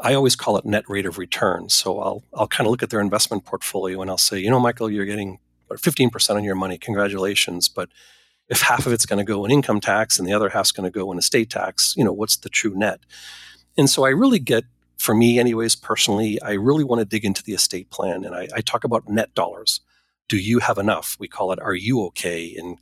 I 0.00 0.14
always 0.14 0.34
call 0.36 0.56
it 0.56 0.64
net 0.64 0.88
rate 0.88 1.06
of 1.06 1.18
return. 1.18 1.68
So 1.68 2.00
I'll, 2.00 2.24
I'll 2.34 2.48
kind 2.48 2.66
of 2.66 2.70
look 2.70 2.82
at 2.82 2.90
their 2.90 3.00
investment 3.00 3.44
portfolio 3.44 4.00
and 4.00 4.10
I'll 4.10 4.18
say, 4.18 4.38
you 4.38 4.50
know, 4.50 4.60
Michael, 4.60 4.90
you're 4.90 5.04
getting 5.04 5.38
15% 5.70 6.36
on 6.36 6.44
your 6.44 6.54
money. 6.54 6.78
Congratulations. 6.78 7.68
But 7.68 7.90
if 8.48 8.62
half 8.62 8.86
of 8.86 8.92
it's 8.92 9.06
going 9.06 9.18
to 9.18 9.24
go 9.24 9.44
in 9.44 9.50
income 9.50 9.80
tax 9.80 10.18
and 10.18 10.26
the 10.26 10.32
other 10.32 10.48
half's 10.48 10.72
going 10.72 10.90
to 10.90 10.98
go 10.98 11.12
in 11.12 11.18
estate 11.18 11.50
tax, 11.50 11.94
you 11.96 12.04
know, 12.04 12.12
what's 12.12 12.36
the 12.36 12.48
true 12.48 12.74
net? 12.74 13.00
And 13.76 13.88
so 13.88 14.04
I 14.04 14.08
really 14.08 14.38
get, 14.38 14.64
for 14.96 15.14
me, 15.14 15.38
anyways, 15.38 15.76
personally, 15.76 16.40
I 16.42 16.52
really 16.52 16.84
want 16.84 17.00
to 17.00 17.04
dig 17.04 17.24
into 17.24 17.42
the 17.42 17.52
estate 17.52 17.90
plan 17.90 18.24
and 18.24 18.34
I, 18.34 18.48
I 18.54 18.60
talk 18.62 18.84
about 18.84 19.08
net 19.08 19.34
dollars. 19.34 19.80
Do 20.28 20.38
you 20.38 20.60
have 20.60 20.78
enough? 20.78 21.16
We 21.20 21.28
call 21.28 21.52
it, 21.52 21.60
are 21.60 21.74
you 21.74 22.02
okay? 22.06 22.54
And 22.56 22.78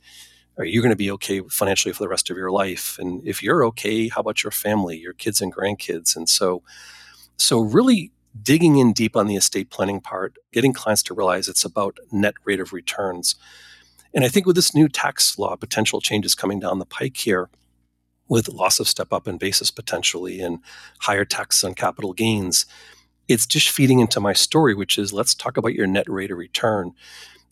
are 0.59 0.65
you 0.65 0.81
going 0.81 0.91
to 0.91 0.95
be 0.95 1.09
okay 1.11 1.41
financially 1.49 1.93
for 1.93 2.03
the 2.03 2.09
rest 2.09 2.29
of 2.29 2.37
your 2.37 2.51
life? 2.51 2.97
And 2.99 3.25
if 3.27 3.41
you're 3.41 3.65
okay, 3.65 4.09
how 4.09 4.21
about 4.21 4.43
your 4.43 4.51
family, 4.51 4.97
your 4.97 5.13
kids 5.13 5.41
and 5.41 5.53
grandkids? 5.53 6.15
And 6.15 6.29
so, 6.29 6.61
so 7.37 7.61
really 7.61 8.11
digging 8.43 8.77
in 8.77 8.93
deep 8.93 9.15
on 9.15 9.25
the 9.25 9.35
estate 9.35 9.71
planning 9.71 10.01
part, 10.01 10.37
getting 10.53 10.73
clients 10.73 11.01
to 11.03 11.15
realize 11.15 11.47
it's 11.47 11.65
about 11.65 11.97
net 12.11 12.35
rate 12.45 12.59
of 12.59 12.73
returns 12.73 13.35
and 14.13 14.25
I 14.25 14.27
think 14.27 14.45
with 14.45 14.55
this 14.55 14.73
new 14.73 14.87
tax 14.87 15.37
law, 15.37 15.55
potential 15.55 16.01
changes 16.01 16.33
coming 16.33 16.59
down 16.59 16.79
the 16.79 16.85
pike 16.85 17.17
here, 17.17 17.49
with 18.27 18.47
loss 18.47 18.79
of 18.79 18.87
step 18.87 19.11
up 19.11 19.27
in 19.27 19.37
basis 19.37 19.71
potentially 19.71 20.39
and 20.39 20.59
higher 21.01 21.25
taxes 21.25 21.63
on 21.63 21.73
capital 21.73 22.13
gains, 22.13 22.65
it's 23.27 23.45
just 23.45 23.69
feeding 23.69 23.99
into 23.99 24.19
my 24.19 24.33
story, 24.33 24.73
which 24.73 24.97
is 24.97 25.13
let's 25.13 25.35
talk 25.35 25.57
about 25.57 25.73
your 25.73 25.87
net 25.87 26.07
rate 26.07 26.31
of 26.31 26.37
return. 26.37 26.93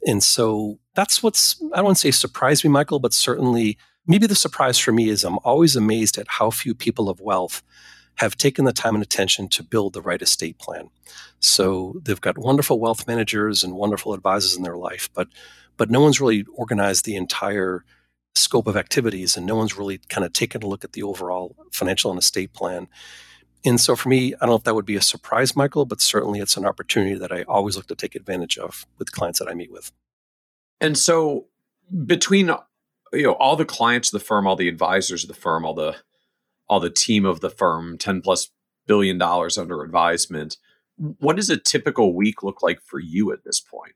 And 0.05 0.21
so 0.23 0.79
that's 0.95 1.21
what's, 1.21 1.61
I 1.73 1.77
don't 1.77 1.85
want 1.85 1.97
to 1.97 2.01
say 2.01 2.11
surprised 2.11 2.63
me, 2.63 2.69
Michael, 2.69 2.99
but 2.99 3.13
certainly 3.13 3.77
maybe 4.05 4.27
the 4.27 4.35
surprise 4.35 4.77
for 4.77 4.91
me 4.91 5.09
is 5.09 5.23
I'm 5.23 5.39
always 5.43 5.75
amazed 5.75 6.17
at 6.17 6.27
how 6.27 6.49
few 6.49 6.73
people 6.73 7.09
of 7.09 7.19
wealth 7.19 7.61
have 8.15 8.35
taken 8.35 8.65
the 8.65 8.73
time 8.73 8.95
and 8.95 9.03
attention 9.03 9.47
to 9.47 9.63
build 9.63 9.93
the 9.93 10.01
right 10.01 10.21
estate 10.21 10.57
plan. 10.57 10.89
So 11.39 11.99
they've 12.03 12.19
got 12.21 12.37
wonderful 12.37 12.79
wealth 12.79 13.07
managers 13.07 13.63
and 13.63 13.75
wonderful 13.75 14.13
advisors 14.13 14.55
in 14.55 14.63
their 14.63 14.77
life, 14.77 15.09
but 15.13 15.27
but 15.77 15.91
no 15.91 16.01
one's 16.01 16.19
really 16.19 16.43
organized 16.55 17.05
the 17.05 17.15
entire 17.15 17.85
scope 18.33 18.65
of 18.65 18.75
activities 18.75 19.37
and 19.37 19.45
no 19.45 19.55
one's 19.55 19.77
really 19.77 19.99
kind 20.09 20.25
of 20.25 20.33
taken 20.33 20.63
a 20.63 20.67
look 20.67 20.83
at 20.83 20.93
the 20.93 21.03
overall 21.03 21.55
financial 21.71 22.09
and 22.09 22.19
estate 22.19 22.53
plan. 22.53 22.87
And 23.67 23.79
so 23.79 23.95
for 23.95 24.09
me, 24.09 24.33
I 24.35 24.37
don't 24.41 24.49
know 24.49 24.55
if 24.55 24.63
that 24.63 24.75
would 24.75 24.85
be 24.85 24.95
a 24.95 25.01
surprise, 25.01 25.55
Michael, 25.55 25.85
but 25.85 26.01
certainly 26.01 26.39
it's 26.39 26.57
an 26.57 26.65
opportunity 26.65 27.15
that 27.15 27.31
I 27.31 27.43
always 27.43 27.75
look 27.75 27.87
to 27.87 27.95
take 27.95 28.15
advantage 28.15 28.57
of 28.57 28.85
with 28.97 29.11
clients 29.11 29.39
that 29.39 29.49
I 29.49 29.53
meet 29.53 29.71
with. 29.71 29.91
And 30.79 30.97
so 30.97 31.47
between 32.05 32.51
you 33.13 33.23
know 33.23 33.33
all 33.33 33.55
the 33.55 33.65
clients 33.65 34.13
of 34.13 34.19
the 34.19 34.25
firm, 34.25 34.47
all 34.47 34.55
the 34.55 34.67
advisors 34.67 35.23
of 35.23 35.27
the 35.27 35.33
firm, 35.33 35.65
all 35.65 35.73
the 35.73 35.97
all 36.69 36.79
the 36.79 36.89
team 36.89 37.25
of 37.25 37.39
the 37.39 37.49
firm, 37.49 37.97
10 37.97 38.21
plus 38.21 38.49
billion 38.85 39.17
dollars 39.17 39.57
under 39.57 39.81
advisement, 39.81 40.57
what 40.97 41.35
does 41.35 41.49
a 41.49 41.57
typical 41.57 42.13
week 42.13 42.43
look 42.43 42.61
like 42.61 42.81
for 42.81 42.99
you 42.99 43.31
at 43.31 43.43
this 43.43 43.59
point? 43.59 43.95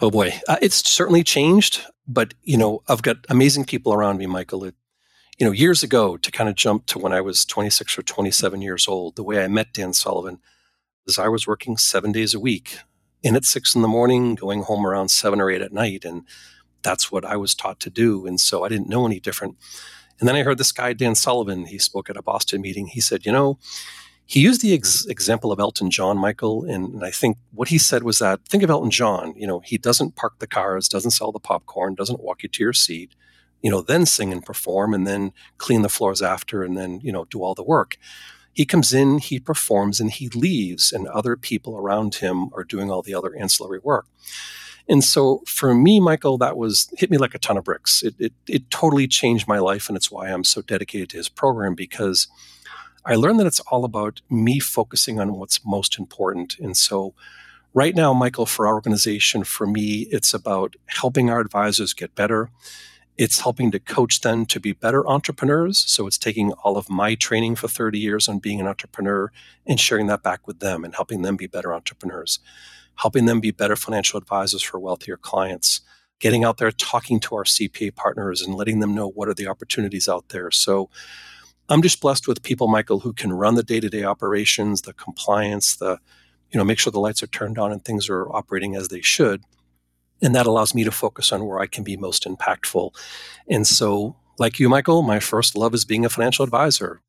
Oh 0.00 0.10
boy, 0.10 0.32
uh, 0.48 0.56
it's 0.62 0.88
certainly 0.88 1.22
changed, 1.22 1.84
but 2.08 2.34
you 2.42 2.56
know, 2.56 2.82
I've 2.88 3.02
got 3.02 3.18
amazing 3.28 3.66
people 3.66 3.92
around 3.92 4.18
me, 4.18 4.26
Michael. 4.26 4.64
It, 4.64 4.74
you 5.40 5.46
know, 5.46 5.52
years 5.52 5.82
ago, 5.82 6.18
to 6.18 6.30
kind 6.30 6.50
of 6.50 6.54
jump 6.54 6.84
to 6.84 6.98
when 6.98 7.14
I 7.14 7.22
was 7.22 7.46
26 7.46 7.98
or 7.98 8.02
27 8.02 8.60
years 8.60 8.86
old, 8.86 9.16
the 9.16 9.24
way 9.24 9.42
I 9.42 9.48
met 9.48 9.72
Dan 9.72 9.94
Sullivan 9.94 10.38
is 11.06 11.18
I 11.18 11.28
was 11.28 11.46
working 11.46 11.78
seven 11.78 12.12
days 12.12 12.34
a 12.34 12.38
week, 12.38 12.76
in 13.22 13.34
at 13.34 13.46
six 13.46 13.74
in 13.74 13.80
the 13.80 13.88
morning, 13.88 14.34
going 14.34 14.62
home 14.62 14.86
around 14.86 15.08
seven 15.08 15.40
or 15.40 15.50
eight 15.50 15.62
at 15.62 15.72
night, 15.72 16.04
and 16.04 16.24
that's 16.82 17.10
what 17.10 17.24
I 17.24 17.36
was 17.36 17.54
taught 17.54 17.80
to 17.80 17.90
do. 17.90 18.26
And 18.26 18.38
so 18.38 18.64
I 18.64 18.68
didn't 18.68 18.90
know 18.90 19.06
any 19.06 19.18
different. 19.18 19.56
And 20.18 20.28
then 20.28 20.36
I 20.36 20.42
heard 20.42 20.58
this 20.58 20.72
guy, 20.72 20.92
Dan 20.92 21.14
Sullivan, 21.14 21.64
he 21.64 21.78
spoke 21.78 22.10
at 22.10 22.18
a 22.18 22.22
Boston 22.22 22.60
meeting. 22.60 22.88
He 22.88 23.00
said, 23.00 23.24
you 23.24 23.32
know, 23.32 23.58
he 24.26 24.40
used 24.40 24.60
the 24.60 24.74
ex- 24.74 25.06
example 25.06 25.52
of 25.52 25.58
Elton 25.58 25.90
John, 25.90 26.18
Michael, 26.18 26.64
and, 26.64 26.92
and 26.92 27.04
I 27.04 27.10
think 27.10 27.38
what 27.52 27.68
he 27.68 27.78
said 27.78 28.02
was 28.02 28.18
that 28.18 28.44
think 28.46 28.62
of 28.62 28.68
Elton 28.68 28.90
John. 28.90 29.32
You 29.36 29.46
know, 29.46 29.60
he 29.60 29.78
doesn't 29.78 30.16
park 30.16 30.38
the 30.38 30.46
cars, 30.46 30.86
doesn't 30.86 31.12
sell 31.12 31.32
the 31.32 31.40
popcorn, 31.40 31.94
doesn't 31.94 32.20
walk 32.20 32.42
you 32.42 32.50
to 32.50 32.62
your 32.62 32.74
seat. 32.74 33.14
You 33.62 33.70
know, 33.70 33.80
then 33.82 34.06
sing 34.06 34.32
and 34.32 34.44
perform, 34.44 34.94
and 34.94 35.06
then 35.06 35.32
clean 35.58 35.82
the 35.82 35.88
floors 35.88 36.22
after, 36.22 36.62
and 36.62 36.76
then 36.76 37.00
you 37.02 37.12
know 37.12 37.24
do 37.26 37.42
all 37.42 37.54
the 37.54 37.62
work. 37.62 37.96
He 38.52 38.66
comes 38.66 38.92
in, 38.92 39.18
he 39.18 39.38
performs, 39.38 40.00
and 40.00 40.10
he 40.10 40.28
leaves, 40.28 40.92
and 40.92 41.06
other 41.08 41.36
people 41.36 41.76
around 41.76 42.16
him 42.16 42.50
are 42.54 42.64
doing 42.64 42.90
all 42.90 43.02
the 43.02 43.14
other 43.14 43.34
ancillary 43.36 43.78
work. 43.82 44.06
And 44.88 45.04
so 45.04 45.42
for 45.46 45.72
me, 45.72 46.00
Michael, 46.00 46.36
that 46.38 46.56
was 46.56 46.92
hit 46.98 47.12
me 47.12 47.16
like 47.16 47.34
a 47.34 47.38
ton 47.38 47.56
of 47.56 47.64
bricks. 47.64 48.02
It, 48.02 48.16
it, 48.18 48.32
it 48.48 48.70
totally 48.70 49.06
changed 49.06 49.46
my 49.46 49.58
life, 49.60 49.88
and 49.88 49.96
it's 49.96 50.10
why 50.10 50.28
I'm 50.28 50.42
so 50.42 50.62
dedicated 50.62 51.10
to 51.10 51.16
his 51.16 51.28
program 51.28 51.74
because 51.76 52.26
I 53.04 53.14
learned 53.14 53.40
that 53.40 53.46
it's 53.46 53.60
all 53.60 53.84
about 53.84 54.20
me 54.28 54.58
focusing 54.58 55.20
on 55.20 55.34
what's 55.34 55.64
most 55.64 55.98
important. 55.98 56.58
And 56.58 56.76
so, 56.76 57.14
right 57.72 57.94
now, 57.94 58.12
Michael, 58.12 58.46
for 58.46 58.66
our 58.66 58.74
organization, 58.74 59.44
for 59.44 59.66
me, 59.66 60.08
it's 60.10 60.34
about 60.34 60.74
helping 60.86 61.30
our 61.30 61.40
advisors 61.40 61.94
get 61.94 62.14
better. 62.14 62.50
It's 63.22 63.40
helping 63.40 63.70
to 63.72 63.78
coach 63.78 64.22
them 64.22 64.46
to 64.46 64.58
be 64.58 64.72
better 64.72 65.06
entrepreneurs. 65.06 65.78
So, 65.78 66.06
it's 66.06 66.18
taking 66.18 66.52
all 66.64 66.76
of 66.78 66.88
my 66.88 67.14
training 67.14 67.56
for 67.56 67.68
30 67.68 67.98
years 67.98 68.28
on 68.28 68.38
being 68.38 68.60
an 68.60 68.66
entrepreneur 68.66 69.30
and 69.66 69.78
sharing 69.78 70.06
that 70.06 70.22
back 70.22 70.46
with 70.46 70.60
them 70.60 70.84
and 70.84 70.94
helping 70.94 71.22
them 71.22 71.36
be 71.36 71.46
better 71.46 71.74
entrepreneurs, 71.74 72.38
helping 72.96 73.26
them 73.26 73.40
be 73.40 73.50
better 73.50 73.76
financial 73.76 74.18
advisors 74.18 74.62
for 74.62 74.80
wealthier 74.80 75.18
clients 75.18 75.82
getting 76.20 76.44
out 76.44 76.58
there 76.58 76.70
talking 76.70 77.18
to 77.18 77.34
our 77.34 77.44
CPA 77.44 77.94
partners 77.96 78.42
and 78.42 78.54
letting 78.54 78.78
them 78.80 78.94
know 78.94 79.08
what 79.08 79.28
are 79.28 79.34
the 79.34 79.48
opportunities 79.48 80.08
out 80.08 80.28
there. 80.28 80.50
So 80.50 80.90
I'm 81.68 81.82
just 81.82 82.00
blessed 82.00 82.28
with 82.28 82.42
people, 82.42 82.68
Michael, 82.68 83.00
who 83.00 83.12
can 83.12 83.32
run 83.32 83.54
the 83.54 83.62
day-to-day 83.62 84.04
operations, 84.04 84.82
the 84.82 84.92
compliance, 84.92 85.74
the 85.76 85.98
you 86.52 86.58
know, 86.58 86.64
make 86.64 86.78
sure 86.78 86.90
the 86.90 87.00
lights 87.00 87.22
are 87.22 87.28
turned 87.28 87.58
on 87.58 87.72
and 87.72 87.84
things 87.84 88.08
are 88.08 88.28
operating 88.30 88.74
as 88.74 88.88
they 88.88 89.00
should. 89.00 89.44
And 90.22 90.34
that 90.34 90.46
allows 90.46 90.74
me 90.74 90.84
to 90.84 90.90
focus 90.90 91.32
on 91.32 91.46
where 91.46 91.60
I 91.60 91.66
can 91.66 91.84
be 91.84 91.96
most 91.96 92.24
impactful. 92.24 92.94
And 93.48 93.66
so, 93.66 94.16
like 94.38 94.58
you, 94.58 94.68
Michael, 94.68 95.02
my 95.02 95.20
first 95.20 95.56
love 95.56 95.74
is 95.74 95.84
being 95.84 96.04
a 96.04 96.10
financial 96.10 96.44
advisor. 96.44 97.00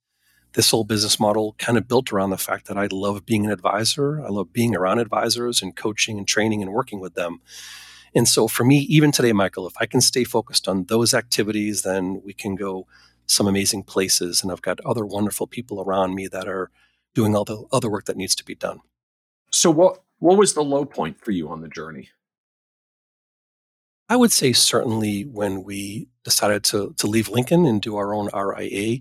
This 0.53 0.71
whole 0.71 0.83
business 0.83 1.19
model 1.19 1.55
kind 1.57 1.77
of 1.77 1.87
built 1.87 2.11
around 2.11 2.29
the 2.29 2.37
fact 2.37 2.67
that 2.67 2.77
I 2.77 2.87
love 2.91 3.25
being 3.25 3.45
an 3.45 3.51
advisor. 3.51 4.21
I 4.21 4.29
love 4.29 4.51
being 4.51 4.75
around 4.75 4.99
advisors 4.99 5.61
and 5.61 5.75
coaching 5.75 6.17
and 6.17 6.27
training 6.27 6.61
and 6.61 6.73
working 6.73 6.99
with 6.99 7.13
them. 7.13 7.39
And 8.13 8.27
so 8.27 8.47
for 8.47 8.65
me, 8.65 8.79
even 8.89 9.11
today, 9.11 9.31
Michael, 9.31 9.67
if 9.67 9.73
I 9.79 9.85
can 9.85 10.01
stay 10.01 10.25
focused 10.25 10.67
on 10.67 10.85
those 10.85 11.13
activities, 11.13 11.83
then 11.83 12.21
we 12.25 12.33
can 12.33 12.55
go 12.55 12.85
some 13.25 13.47
amazing 13.47 13.83
places. 13.83 14.43
And 14.43 14.51
I've 14.51 14.61
got 14.61 14.81
other 14.81 15.05
wonderful 15.05 15.47
people 15.47 15.81
around 15.81 16.15
me 16.15 16.27
that 16.27 16.47
are 16.47 16.69
doing 17.13 17.35
all 17.35 17.45
the 17.45 17.63
other 17.71 17.89
work 17.89 18.05
that 18.05 18.17
needs 18.17 18.35
to 18.35 18.45
be 18.45 18.55
done. 18.55 18.81
So 19.51 19.71
what 19.71 20.03
what 20.19 20.37
was 20.37 20.53
the 20.53 20.63
low 20.63 20.85
point 20.85 21.19
for 21.19 21.31
you 21.31 21.49
on 21.49 21.61
the 21.61 21.67
journey? 21.67 22.09
I 24.11 24.17
would 24.17 24.33
say 24.33 24.51
certainly 24.51 25.21
when 25.21 25.63
we 25.63 26.09
decided 26.25 26.65
to 26.65 26.93
to 26.97 27.07
leave 27.07 27.29
Lincoln 27.29 27.65
and 27.65 27.81
do 27.81 27.95
our 27.95 28.13
own 28.13 28.27
RIA, 28.33 28.99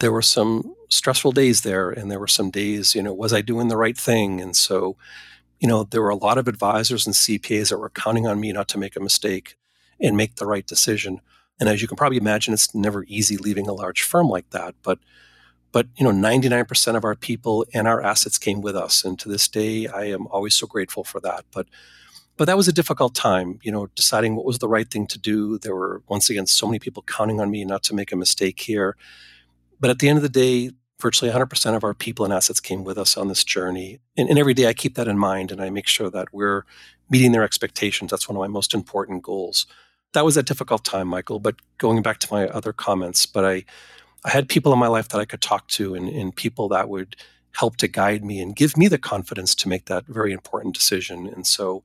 there 0.00 0.10
were 0.10 0.20
some 0.36 0.74
stressful 0.88 1.30
days 1.30 1.60
there 1.60 1.90
and 1.90 2.10
there 2.10 2.18
were 2.18 2.26
some 2.26 2.50
days, 2.50 2.92
you 2.92 3.00
know, 3.04 3.14
was 3.14 3.32
I 3.32 3.40
doing 3.40 3.68
the 3.68 3.76
right 3.76 3.96
thing? 3.96 4.40
And 4.40 4.56
so 4.56 4.96
you 5.60 5.68
know, 5.68 5.84
there 5.84 6.02
were 6.02 6.08
a 6.08 6.16
lot 6.16 6.38
of 6.38 6.48
advisors 6.48 7.06
and 7.06 7.14
CPAs 7.14 7.68
that 7.70 7.78
were 7.78 7.90
counting 7.90 8.26
on 8.26 8.40
me 8.40 8.50
not 8.52 8.66
to 8.68 8.78
make 8.78 8.96
a 8.96 9.00
mistake 9.00 9.56
and 10.00 10.16
make 10.16 10.34
the 10.36 10.46
right 10.46 10.66
decision. 10.66 11.20
And 11.60 11.68
as 11.68 11.80
you 11.80 11.86
can 11.86 11.96
probably 11.96 12.18
imagine, 12.18 12.52
it's 12.52 12.74
never 12.74 13.04
easy 13.04 13.36
leaving 13.36 13.68
a 13.68 13.72
large 13.72 14.02
firm 14.02 14.28
like 14.28 14.50
that. 14.50 14.74
But 14.82 14.98
but 15.70 15.86
you 15.96 16.04
know, 16.04 16.10
99% 16.10 16.96
of 16.96 17.04
our 17.04 17.14
people 17.14 17.64
and 17.72 17.86
our 17.86 18.02
assets 18.02 18.38
came 18.38 18.60
with 18.60 18.74
us. 18.74 19.04
And 19.04 19.20
to 19.20 19.28
this 19.28 19.46
day, 19.46 19.86
I 19.86 20.06
am 20.06 20.26
always 20.28 20.56
so 20.56 20.66
grateful 20.66 21.04
for 21.04 21.20
that. 21.20 21.44
But 21.52 21.68
but 22.38 22.44
that 22.46 22.56
was 22.56 22.68
a 22.68 22.72
difficult 22.72 23.14
time, 23.14 23.58
you 23.62 23.72
know, 23.72 23.88
deciding 23.96 24.36
what 24.36 24.46
was 24.46 24.58
the 24.58 24.68
right 24.68 24.88
thing 24.88 25.06
to 25.08 25.18
do. 25.18 25.58
There 25.58 25.74
were 25.74 26.02
once 26.08 26.30
again 26.30 26.46
so 26.46 26.66
many 26.66 26.78
people 26.78 27.02
counting 27.02 27.40
on 27.40 27.50
me 27.50 27.64
not 27.64 27.82
to 27.84 27.94
make 27.94 28.12
a 28.12 28.16
mistake 28.16 28.60
here. 28.60 28.96
But 29.80 29.90
at 29.90 29.98
the 29.98 30.08
end 30.08 30.18
of 30.18 30.22
the 30.22 30.28
day, 30.28 30.70
virtually 31.00 31.30
100% 31.30 31.76
of 31.76 31.84
our 31.84 31.94
people 31.94 32.24
and 32.24 32.32
assets 32.32 32.60
came 32.60 32.84
with 32.84 32.96
us 32.96 33.16
on 33.16 33.28
this 33.28 33.44
journey. 33.44 33.98
And, 34.16 34.28
and, 34.28 34.38
every 34.38 34.54
day 34.54 34.66
I 34.66 34.72
keep 34.72 34.94
that 34.94 35.08
in 35.08 35.18
mind 35.18 35.52
and 35.52 35.60
I 35.60 35.70
make 35.70 35.86
sure 35.86 36.10
that 36.10 36.28
we're 36.32 36.64
meeting 37.10 37.32
their 37.32 37.44
expectations. 37.44 38.10
That's 38.10 38.28
one 38.28 38.36
of 38.36 38.40
my 38.40 38.48
most 38.48 38.74
important 38.74 39.22
goals. 39.22 39.66
That 40.12 40.24
was 40.24 40.36
a 40.36 40.42
difficult 40.42 40.84
time, 40.84 41.08
Michael, 41.08 41.38
but 41.38 41.56
going 41.78 42.02
back 42.02 42.18
to 42.20 42.32
my 42.32 42.48
other 42.48 42.72
comments, 42.72 43.26
but 43.26 43.44
I, 43.44 43.64
I 44.24 44.30
had 44.30 44.48
people 44.48 44.72
in 44.72 44.78
my 44.78 44.88
life 44.88 45.08
that 45.08 45.20
I 45.20 45.24
could 45.24 45.40
talk 45.40 45.68
to 45.68 45.94
and, 45.94 46.08
and 46.08 46.34
people 46.34 46.68
that 46.68 46.88
would 46.88 47.16
help 47.52 47.76
to 47.78 47.88
guide 47.88 48.24
me 48.24 48.40
and 48.40 48.56
give 48.56 48.76
me 48.76 48.88
the 48.88 48.98
confidence 48.98 49.54
to 49.56 49.68
make 49.68 49.86
that 49.86 50.06
very 50.06 50.32
important 50.32 50.74
decision. 50.74 51.26
And 51.26 51.46
so 51.46 51.82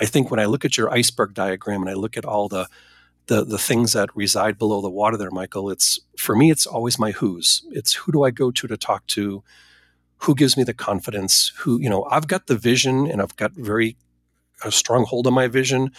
I 0.00 0.06
think 0.06 0.30
when 0.30 0.40
I 0.40 0.46
look 0.46 0.64
at 0.64 0.78
your 0.78 0.92
iceberg 0.92 1.34
diagram 1.34 1.82
and 1.82 1.90
I 1.90 1.94
look 1.94 2.16
at 2.16 2.24
all 2.24 2.48
the 2.48 2.68
the 3.26 3.44
the 3.44 3.58
things 3.58 3.92
that 3.92 4.14
reside 4.16 4.58
below 4.58 4.80
the 4.80 4.90
water 4.90 5.16
there, 5.16 5.30
Michael. 5.30 5.70
It's 5.70 6.00
for 6.16 6.34
me, 6.34 6.50
it's 6.50 6.66
always 6.66 6.98
my 6.98 7.12
who's. 7.12 7.62
It's 7.70 7.94
who 7.94 8.12
do 8.12 8.24
I 8.24 8.30
go 8.30 8.50
to 8.50 8.66
to 8.66 8.76
talk 8.76 9.06
to? 9.08 9.44
Who 10.24 10.34
gives 10.34 10.56
me 10.56 10.64
the 10.64 10.74
confidence? 10.74 11.52
Who 11.58 11.80
you 11.80 11.88
know? 11.88 12.04
I've 12.10 12.26
got 12.26 12.48
the 12.48 12.56
vision, 12.56 13.06
and 13.06 13.22
I've 13.22 13.36
got 13.36 13.52
very 13.52 13.96
a 14.64 14.72
strong 14.72 15.04
hold 15.04 15.26
on 15.26 15.34
my 15.34 15.46
vision. 15.46 15.92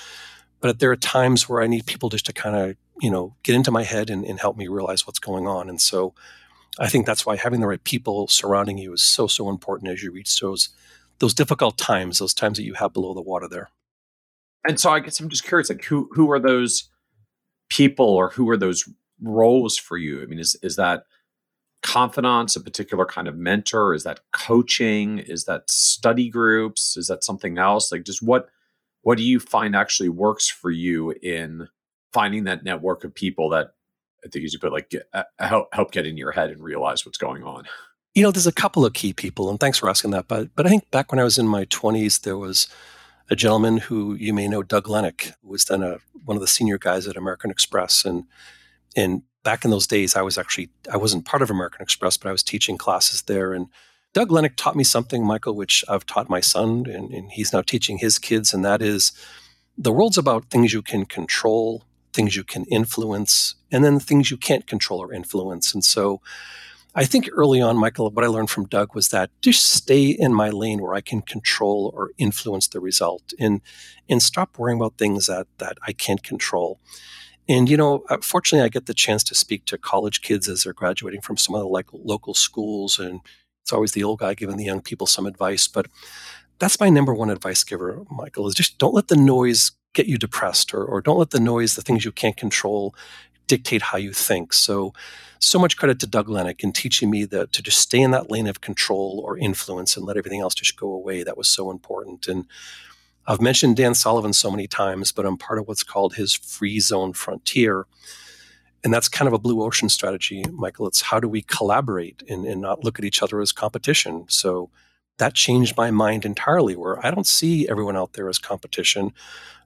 But 0.60 0.80
there 0.80 0.92
are 0.92 0.98
times 0.98 1.48
where 1.48 1.64
I 1.64 1.68
need 1.68 1.88
people 1.88 2.10
just 2.10 2.26
to 2.26 2.34
kind 2.34 2.56
of 2.56 2.76
you 3.02 3.10
know 3.10 3.36
get 3.44 3.56
into 3.56 3.72
my 3.72 3.84
head 3.84 4.10
and, 4.10 4.26
and 4.26 4.40
help 4.40 4.58
me 4.58 4.68
realize 4.68 5.08
what's 5.08 5.20
going 5.20 5.48
on. 5.48 5.70
And 5.70 5.80
so, 5.80 6.14
I 6.80 6.90
think 6.90 7.06
that's 7.06 7.26
why 7.26 7.38
having 7.38 7.62
the 7.62 7.68
right 7.68 7.84
people 7.84 8.28
surrounding 8.28 8.78
you 8.78 8.94
is 8.94 9.04
so 9.04 9.28
so 9.28 9.48
important 9.50 9.90
as 9.92 10.04
you 10.04 10.12
reach 10.12 10.40
those 10.40 10.70
those 11.20 11.34
difficult 11.34 11.78
times, 11.78 12.20
those 12.20 12.34
times 12.34 12.58
that 12.58 12.66
you 12.66 12.74
have 12.74 12.94
below 12.94 13.14
the 13.14 13.22
water 13.22 13.48
there. 13.48 13.70
And 14.68 14.80
so 14.80 14.92
I 14.92 15.00
guess 15.00 15.20
I'm 15.20 15.30
just 15.30 15.44
curious, 15.44 15.70
like 15.70 15.84
who 15.84 16.10
who 16.14 16.30
are 16.32 16.40
those 16.40 16.90
people 17.70 18.06
or 18.06 18.30
who 18.30 18.50
are 18.50 18.58
those 18.58 18.88
roles 19.22 19.78
for 19.78 19.98
you? 19.98 20.22
I 20.22 20.26
mean, 20.26 20.40
is 20.40 20.56
is 20.62 20.76
that 20.76 21.04
confidants, 21.82 22.56
a 22.56 22.62
particular 22.62 23.06
kind 23.06 23.28
of 23.28 23.36
mentor? 23.36 23.94
Is 23.94 24.04
that 24.04 24.20
coaching? 24.34 25.20
Is 25.20 25.46
that 25.46 25.70
study 25.70 26.30
groups? 26.30 26.96
Is 26.96 27.08
that 27.08 27.24
something 27.24 27.58
else? 27.58 27.92
Like 27.92 28.04
just 28.04 28.22
what 28.22 28.50
what 29.02 29.18
do 29.18 29.24
you 29.24 29.40
find 29.40 29.76
actually 29.76 30.10
works 30.10 30.48
for 30.48 30.70
you 30.70 31.12
in 31.24 31.68
finding 32.14 32.44
that 32.44 32.64
network 32.64 33.04
of 33.04 33.16
people 33.16 33.50
that 33.50 33.74
I 34.24 34.28
think 34.28 34.46
you 34.52 34.60
put 34.60 34.72
like 34.72 34.90
get, 34.90 35.08
uh, 35.14 35.24
help 35.40 35.74
help 35.74 35.92
get 35.92 36.06
in 36.06 36.18
your 36.18 36.32
head 36.32 36.52
and 36.52 36.62
realize 36.62 37.06
what's 37.06 37.18
going 37.18 37.44
on? 37.44 37.66
You 38.14 38.24
know, 38.24 38.32
there's 38.32 38.48
a 38.48 38.52
couple 38.52 38.86
of 38.86 38.94
key 38.94 39.14
people, 39.14 39.50
and 39.50 39.60
thanks 39.60 39.78
for 39.78 39.90
asking 39.90 40.12
that. 40.12 40.28
But 40.28 40.50
but 40.56 40.66
I 40.66 40.70
think 40.70 40.90
back 40.92 41.12
when 41.12 41.20
I 41.20 41.24
was 41.24 41.38
in 41.38 41.48
my 41.48 41.66
20s, 41.66 42.22
there 42.22 42.38
was 42.38 42.68
a 43.32 43.36
gentleman 43.36 43.78
who 43.78 44.14
you 44.16 44.34
may 44.34 44.48
know, 44.48 44.62
Doug 44.62 44.88
Lennick, 44.88 45.34
was 45.42 45.66
then 45.66 45.82
a, 45.82 46.00
one 46.26 46.36
of 46.36 46.42
the 46.42 46.48
senior 46.48 46.78
guys 46.78 47.08
at 47.08 47.16
American 47.16 47.50
Express. 47.50 48.04
And, 48.04 48.26
and 48.96 49.24
back 49.44 49.64
in 49.64 49.72
those 49.72 49.88
days, 49.88 50.18
I 50.18 50.22
was 50.22 50.38
actually, 50.38 50.70
I 50.92 50.98
wasn't 50.98 51.26
part 51.26 51.42
of 51.42 51.50
American 51.50 51.82
Express, 51.82 52.18
but 52.18 52.28
I 52.28 52.34
was 52.34 52.44
teaching 52.44 52.78
classes 52.78 53.22
there. 53.22 53.54
And 53.54 53.68
Doug 54.14 54.30
Lennick 54.30 54.58
taught 54.58 54.76
me 54.76 54.84
something, 54.84 55.26
Michael, 55.26 55.56
which 55.56 55.86
I've 55.88 56.06
taught 56.06 56.30
my 56.30 56.42
son, 56.42 56.86
and, 56.88 57.14
and 57.14 57.32
he's 57.32 57.54
now 57.54 57.62
teaching 57.62 58.00
his 58.00 58.20
kids. 58.20 58.54
And 58.54 58.66
that 58.66 58.82
is 58.82 59.14
the 59.78 59.94
world's 59.94 60.18
about 60.18 60.50
things 60.50 60.74
you 60.74 60.82
can 60.82 61.06
control, 61.06 61.86
things 62.12 62.36
you 62.36 62.44
can 62.44 62.66
influence, 62.66 63.56
and 63.72 63.86
then 63.86 64.02
things 64.02 64.30
you 64.30 64.36
can't 64.36 64.68
control 64.68 65.02
or 65.02 65.14
influence. 65.14 65.74
And 65.74 65.86
so 65.86 66.20
I 66.94 67.06
think 67.06 67.30
early 67.32 67.62
on, 67.62 67.78
Michael, 67.78 68.10
what 68.10 68.26
I 68.26 68.28
learned 68.28 68.50
from 68.50 68.66
Doug 68.66 68.94
was 68.94 69.10
that 69.10 69.30
just 69.42 69.66
stay 69.66 70.08
in 70.08 70.34
my 70.34 70.50
lane 70.50 70.82
where 70.82 70.94
I 70.94 71.02
can 71.02 71.22
control 71.22 71.92
or 71.96 72.12
influence 72.18 72.68
the 72.68 72.82
result 72.82 73.34
and, 73.40 73.62
and 74.10 74.22
stop 74.22 74.58
worrying 74.58 74.78
about 74.78 74.98
things 74.98 75.28
that, 75.28 75.48
that 75.60 75.78
I 75.88 75.94
can't 75.94 76.22
control. 76.22 76.80
And, 77.48 77.70
you 77.70 77.78
know, 77.78 78.04
uh, 78.10 78.18
fortunately, 78.22 78.66
I 78.66 78.70
get 78.70 78.88
the 78.88 78.94
chance 78.94 79.24
to 79.26 79.36
speak 79.36 79.66
to 79.66 79.78
college 79.78 80.22
kids 80.22 80.50
as 80.50 80.64
they're 80.64 80.74
graduating 80.74 81.22
from 81.22 81.38
some 81.38 81.56
of 81.56 81.62
the 81.62 81.68
like 81.68 81.88
local 81.94 82.34
schools. 82.34 83.00
And 83.00 83.22
it's 83.62 83.72
always 83.72 83.94
the 83.94 84.04
old 84.04 84.20
guy 84.20 84.34
giving 84.34 84.58
the 84.58 84.66
young 84.66 84.82
people 84.82 85.08
some 85.08 85.26
advice. 85.26 85.70
But 85.70 85.88
that's 86.60 86.80
my 86.80 86.90
number 86.90 87.14
one 87.14 87.30
advice 87.30 87.64
giver, 87.64 88.04
Michael, 88.12 88.48
is 88.48 88.54
just 88.54 88.78
don't 88.78 88.94
let 88.94 89.08
the 89.08 89.16
noise 89.16 89.72
get 89.94 90.08
you 90.08 90.18
depressed 90.18 90.74
or, 90.74 90.86
or 90.86 91.02
don't 91.02 91.18
let 91.18 91.32
the 91.32 91.40
noise, 91.40 91.76
the 91.76 91.82
things 91.82 92.06
you 92.06 92.12
can't 92.12 92.38
control, 92.38 92.96
dictate 93.52 93.82
how 93.82 93.98
you 93.98 94.14
think. 94.14 94.54
So, 94.54 94.94
so 95.40 95.60
much 95.60 95.76
credit 95.76 96.00
to 96.00 96.08
Doug 96.08 96.28
Lennick 96.28 96.62
in 96.64 96.72
teaching 96.72 97.10
me 97.10 97.26
that 97.26 97.52
to 97.52 97.62
just 97.62 97.80
stay 97.80 98.00
in 98.00 98.12
that 98.12 98.32
lane 98.32 98.48
of 98.48 98.62
control 98.62 99.22
or 99.26 99.38
influence 99.38 99.98
and 99.98 100.06
let 100.06 100.16
everything 100.16 100.40
else 100.40 100.56
just 100.56 100.80
go 100.80 100.94
away. 100.94 101.24
That 101.24 101.38
was 101.38 101.50
so 101.50 101.70
important. 101.70 102.28
And 102.28 102.46
I've 103.28 103.42
mentioned 103.42 103.76
Dan 103.76 103.94
Sullivan 103.94 104.32
so 104.32 104.50
many 104.50 104.68
times, 104.68 105.12
but 105.12 105.26
I'm 105.26 105.38
part 105.38 105.60
of 105.60 105.68
what's 105.68 105.84
called 105.84 106.16
his 106.16 106.34
free 106.34 106.80
zone 106.80 107.12
frontier. 107.12 107.88
And 108.86 108.94
that's 108.94 109.10
kind 109.10 109.28
of 109.28 109.34
a 109.34 109.40
blue 109.40 109.62
ocean 109.62 109.90
strategy, 109.90 110.46
Michael. 110.54 110.88
It's 110.88 111.02
how 111.02 111.20
do 111.20 111.28
we 111.28 111.42
collaborate 111.42 112.24
and, 112.30 112.46
and 112.46 112.62
not 112.62 112.86
look 112.86 112.98
at 112.98 113.06
each 113.06 113.22
other 113.22 113.42
as 113.42 113.52
competition? 113.52 114.26
So 114.30 114.70
that 115.18 115.34
changed 115.34 115.76
my 115.76 115.92
mind 115.92 116.24
entirely, 116.24 116.78
where 116.78 117.06
I 117.06 117.12
don't 117.12 117.28
see 117.28 117.68
everyone 117.68 117.98
out 117.98 118.14
there 118.14 118.30
as 118.30 118.40
competition 118.40 119.12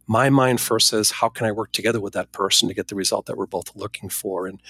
my 0.07 0.29
mind 0.29 0.61
first 0.61 0.87
says, 0.87 1.11
how 1.11 1.29
can 1.29 1.47
I 1.47 1.51
work 1.51 1.71
together 1.71 1.99
with 1.99 2.13
that 2.13 2.31
person 2.31 2.67
to 2.67 2.75
get 2.75 2.87
the 2.89 2.95
result 2.95 3.25
that 3.25 3.37
we're 3.37 3.45
both 3.45 3.75
looking 3.75 4.09
for? 4.09 4.47
And 4.47 4.61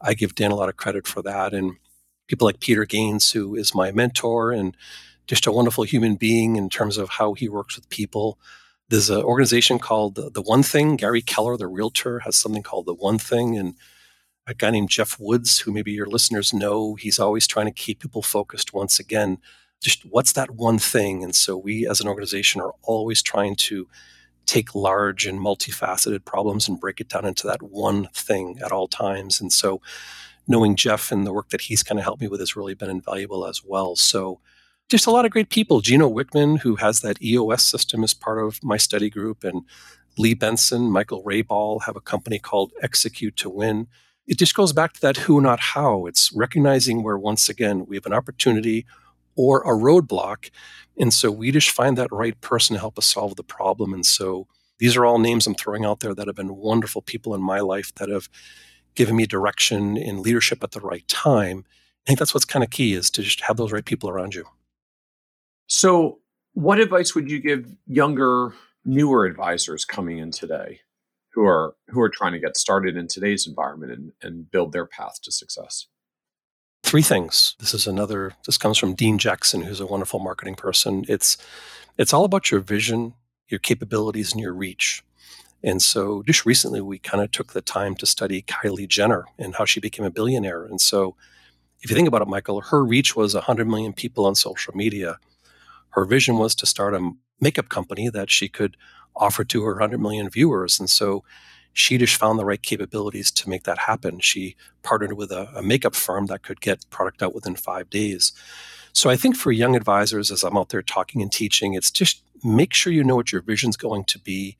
I 0.00 0.14
give 0.14 0.34
Dan 0.34 0.50
a 0.50 0.56
lot 0.56 0.68
of 0.68 0.76
credit 0.76 1.06
for 1.06 1.22
that. 1.22 1.52
And 1.52 1.76
people 2.26 2.46
like 2.46 2.60
Peter 2.60 2.84
Gaines, 2.84 3.32
who 3.32 3.54
is 3.54 3.74
my 3.74 3.92
mentor 3.92 4.52
and 4.52 4.76
just 5.26 5.46
a 5.46 5.52
wonderful 5.52 5.84
human 5.84 6.16
being 6.16 6.56
in 6.56 6.68
terms 6.68 6.96
of 6.96 7.10
how 7.10 7.34
he 7.34 7.48
works 7.48 7.76
with 7.76 7.88
people. 7.88 8.38
There's 8.88 9.10
an 9.10 9.22
organization 9.22 9.78
called 9.78 10.16
The 10.16 10.42
One 10.42 10.64
Thing. 10.64 10.96
Gary 10.96 11.22
Keller, 11.22 11.56
the 11.56 11.68
realtor, 11.68 12.20
has 12.20 12.36
something 12.36 12.62
called 12.62 12.86
The 12.86 12.94
One 12.94 13.18
Thing. 13.18 13.56
And 13.56 13.74
a 14.46 14.54
guy 14.54 14.70
named 14.70 14.90
Geoff 14.90 15.20
Woods, 15.20 15.60
who 15.60 15.72
maybe 15.72 15.92
your 15.92 16.06
listeners 16.06 16.52
know, 16.52 16.96
he's 16.96 17.20
always 17.20 17.46
trying 17.46 17.66
to 17.66 17.72
keep 17.72 18.00
people 18.00 18.22
focused 18.22 18.74
once 18.74 18.98
again. 18.98 19.38
Just 19.80 20.04
what's 20.04 20.32
that 20.32 20.50
one 20.50 20.78
thing? 20.80 21.22
And 21.22 21.36
so 21.36 21.56
we 21.56 21.86
as 21.86 22.00
an 22.00 22.08
organization 22.08 22.60
are 22.60 22.74
always 22.82 23.22
trying 23.22 23.54
to 23.56 23.86
take 24.46 24.74
large 24.74 25.26
and 25.26 25.38
multifaceted 25.38 26.24
problems 26.24 26.68
and 26.68 26.80
break 26.80 27.00
it 27.00 27.08
down 27.08 27.24
into 27.24 27.46
that 27.46 27.62
one 27.62 28.08
thing 28.14 28.58
at 28.64 28.72
all 28.72 28.88
times. 28.88 29.40
And 29.40 29.52
so 29.52 29.80
knowing 30.48 30.76
Jeff 30.76 31.12
and 31.12 31.26
the 31.26 31.32
work 31.32 31.50
that 31.50 31.62
he's 31.62 31.82
kind 31.82 31.98
of 31.98 32.04
helped 32.04 32.20
me 32.20 32.28
with 32.28 32.40
has 32.40 32.56
really 32.56 32.74
been 32.74 32.90
invaluable 32.90 33.46
as 33.46 33.62
well. 33.64 33.94
So 33.96 34.40
just 34.88 35.06
a 35.06 35.10
lot 35.12 35.24
of 35.24 35.30
great 35.30 35.50
people. 35.50 35.80
Gino 35.80 36.10
Wickman, 36.10 36.58
who 36.58 36.76
has 36.76 37.00
that 37.00 37.22
EOS 37.22 37.64
system 37.64 38.02
as 38.02 38.12
part 38.12 38.44
of 38.44 38.62
my 38.62 38.76
study 38.76 39.08
group, 39.08 39.44
and 39.44 39.62
Lee 40.18 40.34
Benson, 40.34 40.90
Michael 40.90 41.22
Rayball 41.22 41.84
have 41.84 41.94
a 41.94 42.00
company 42.00 42.40
called 42.40 42.72
Execute 42.82 43.36
to 43.36 43.48
Win. 43.48 43.86
It 44.26 44.38
just 44.38 44.54
goes 44.54 44.72
back 44.72 44.92
to 44.94 45.00
that 45.02 45.16
who, 45.16 45.40
not 45.40 45.60
how. 45.60 46.06
It's 46.06 46.32
recognizing 46.32 47.04
where, 47.04 47.16
once 47.16 47.48
again, 47.48 47.86
we 47.86 47.96
have 47.96 48.06
an 48.06 48.12
opportunity 48.12 48.84
or 49.36 49.60
a 49.62 49.76
roadblock. 49.76 50.50
And 50.98 51.12
so 51.12 51.30
we 51.30 51.50
just 51.50 51.70
find 51.70 51.96
that 51.96 52.12
right 52.12 52.38
person 52.40 52.74
to 52.74 52.80
help 52.80 52.98
us 52.98 53.06
solve 53.06 53.36
the 53.36 53.44
problem. 53.44 53.94
And 53.94 54.04
so 54.04 54.46
these 54.78 54.96
are 54.96 55.04
all 55.04 55.18
names 55.18 55.46
I'm 55.46 55.54
throwing 55.54 55.84
out 55.84 56.00
there 56.00 56.14
that 56.14 56.26
have 56.26 56.36
been 56.36 56.56
wonderful 56.56 57.02
people 57.02 57.34
in 57.34 57.42
my 57.42 57.60
life 57.60 57.94
that 57.96 58.08
have 58.08 58.28
given 58.94 59.16
me 59.16 59.26
direction 59.26 59.96
in 59.96 60.22
leadership 60.22 60.64
at 60.64 60.72
the 60.72 60.80
right 60.80 61.06
time. 61.06 61.64
I 62.04 62.06
think 62.06 62.18
that's 62.18 62.34
what's 62.34 62.46
kind 62.46 62.64
of 62.64 62.70
key 62.70 62.94
is 62.94 63.10
to 63.10 63.22
just 63.22 63.42
have 63.42 63.56
those 63.56 63.72
right 63.72 63.84
people 63.84 64.08
around 64.08 64.34
you. 64.34 64.46
So, 65.66 66.18
what 66.54 66.80
advice 66.80 67.14
would 67.14 67.30
you 67.30 67.38
give 67.38 67.76
younger, 67.86 68.54
newer 68.84 69.24
advisors 69.24 69.84
coming 69.84 70.18
in 70.18 70.32
today 70.32 70.80
who 71.32 71.44
are 71.44 71.74
who 71.88 72.00
are 72.00 72.08
trying 72.08 72.32
to 72.32 72.40
get 72.40 72.56
started 72.56 72.96
in 72.96 73.06
today's 73.06 73.46
environment 73.46 73.92
and, 73.92 74.12
and 74.22 74.50
build 74.50 74.72
their 74.72 74.86
path 74.86 75.20
to 75.22 75.30
success? 75.30 75.86
Three 76.82 77.02
things. 77.02 77.56
This 77.60 77.74
is 77.74 77.86
another 77.86 78.34
this 78.46 78.58
comes 78.58 78.78
from 78.78 78.94
Dean 78.94 79.18
Jackson, 79.18 79.62
who's 79.62 79.80
a 79.80 79.86
wonderful 79.86 80.20
marketing 80.20 80.56
person. 80.56 81.04
It's 81.08 81.36
it's 81.98 82.12
all 82.12 82.24
about 82.24 82.50
your 82.50 82.60
vision, 82.60 83.14
your 83.48 83.60
capabilities, 83.60 84.32
and 84.32 84.40
your 84.40 84.54
reach. 84.54 85.04
And 85.62 85.82
so 85.82 86.22
just 86.24 86.46
recently 86.46 86.80
we 86.80 86.98
kind 86.98 87.22
of 87.22 87.30
took 87.30 87.52
the 87.52 87.60
time 87.60 87.94
to 87.96 88.06
study 88.06 88.42
Kylie 88.42 88.88
Jenner 88.88 89.26
and 89.38 89.54
how 89.56 89.66
she 89.66 89.80
became 89.80 90.06
a 90.06 90.10
billionaire. 90.10 90.64
And 90.64 90.80
so 90.80 91.16
if 91.82 91.90
you 91.90 91.96
think 91.96 92.08
about 92.08 92.22
it, 92.22 92.28
Michael, 92.28 92.60
her 92.62 92.84
reach 92.84 93.14
was 93.16 93.34
100 93.34 93.68
million 93.68 93.92
people 93.92 94.26
on 94.26 94.34
social 94.34 94.74
media 94.74 95.18
her 95.90 96.04
vision 96.04 96.38
was 96.38 96.54
to 96.56 96.66
start 96.66 96.94
a 96.94 97.12
makeup 97.40 97.68
company 97.68 98.08
that 98.08 98.30
she 98.30 98.48
could 98.48 98.76
offer 99.16 99.44
to 99.44 99.62
her 99.64 99.72
100 99.72 99.98
million 100.00 100.28
viewers. 100.28 100.78
And 100.78 100.88
so 100.88 101.24
she 101.72 101.98
just 101.98 102.16
found 102.16 102.38
the 102.38 102.44
right 102.44 102.62
capabilities 102.62 103.30
to 103.30 103.48
make 103.48 103.64
that 103.64 103.78
happen. 103.78 104.20
She 104.20 104.56
partnered 104.82 105.14
with 105.14 105.30
a, 105.30 105.48
a, 105.54 105.62
makeup 105.62 105.94
firm 105.94 106.26
that 106.26 106.42
could 106.42 106.60
get 106.60 106.88
product 106.90 107.22
out 107.22 107.34
within 107.34 107.54
five 107.54 107.88
days. 107.90 108.32
So 108.92 109.08
I 109.08 109.16
think 109.16 109.36
for 109.36 109.52
young 109.52 109.76
advisors, 109.76 110.30
as 110.30 110.42
I'm 110.42 110.58
out 110.58 110.70
there 110.70 110.82
talking 110.82 111.22
and 111.22 111.30
teaching, 111.30 111.74
it's 111.74 111.90
just 111.90 112.22
make 112.42 112.74
sure 112.74 112.92
you 112.92 113.04
know 113.04 113.16
what 113.16 113.30
your 113.30 113.42
vision's 113.42 113.76
going 113.76 114.04
to 114.04 114.18
be. 114.18 114.56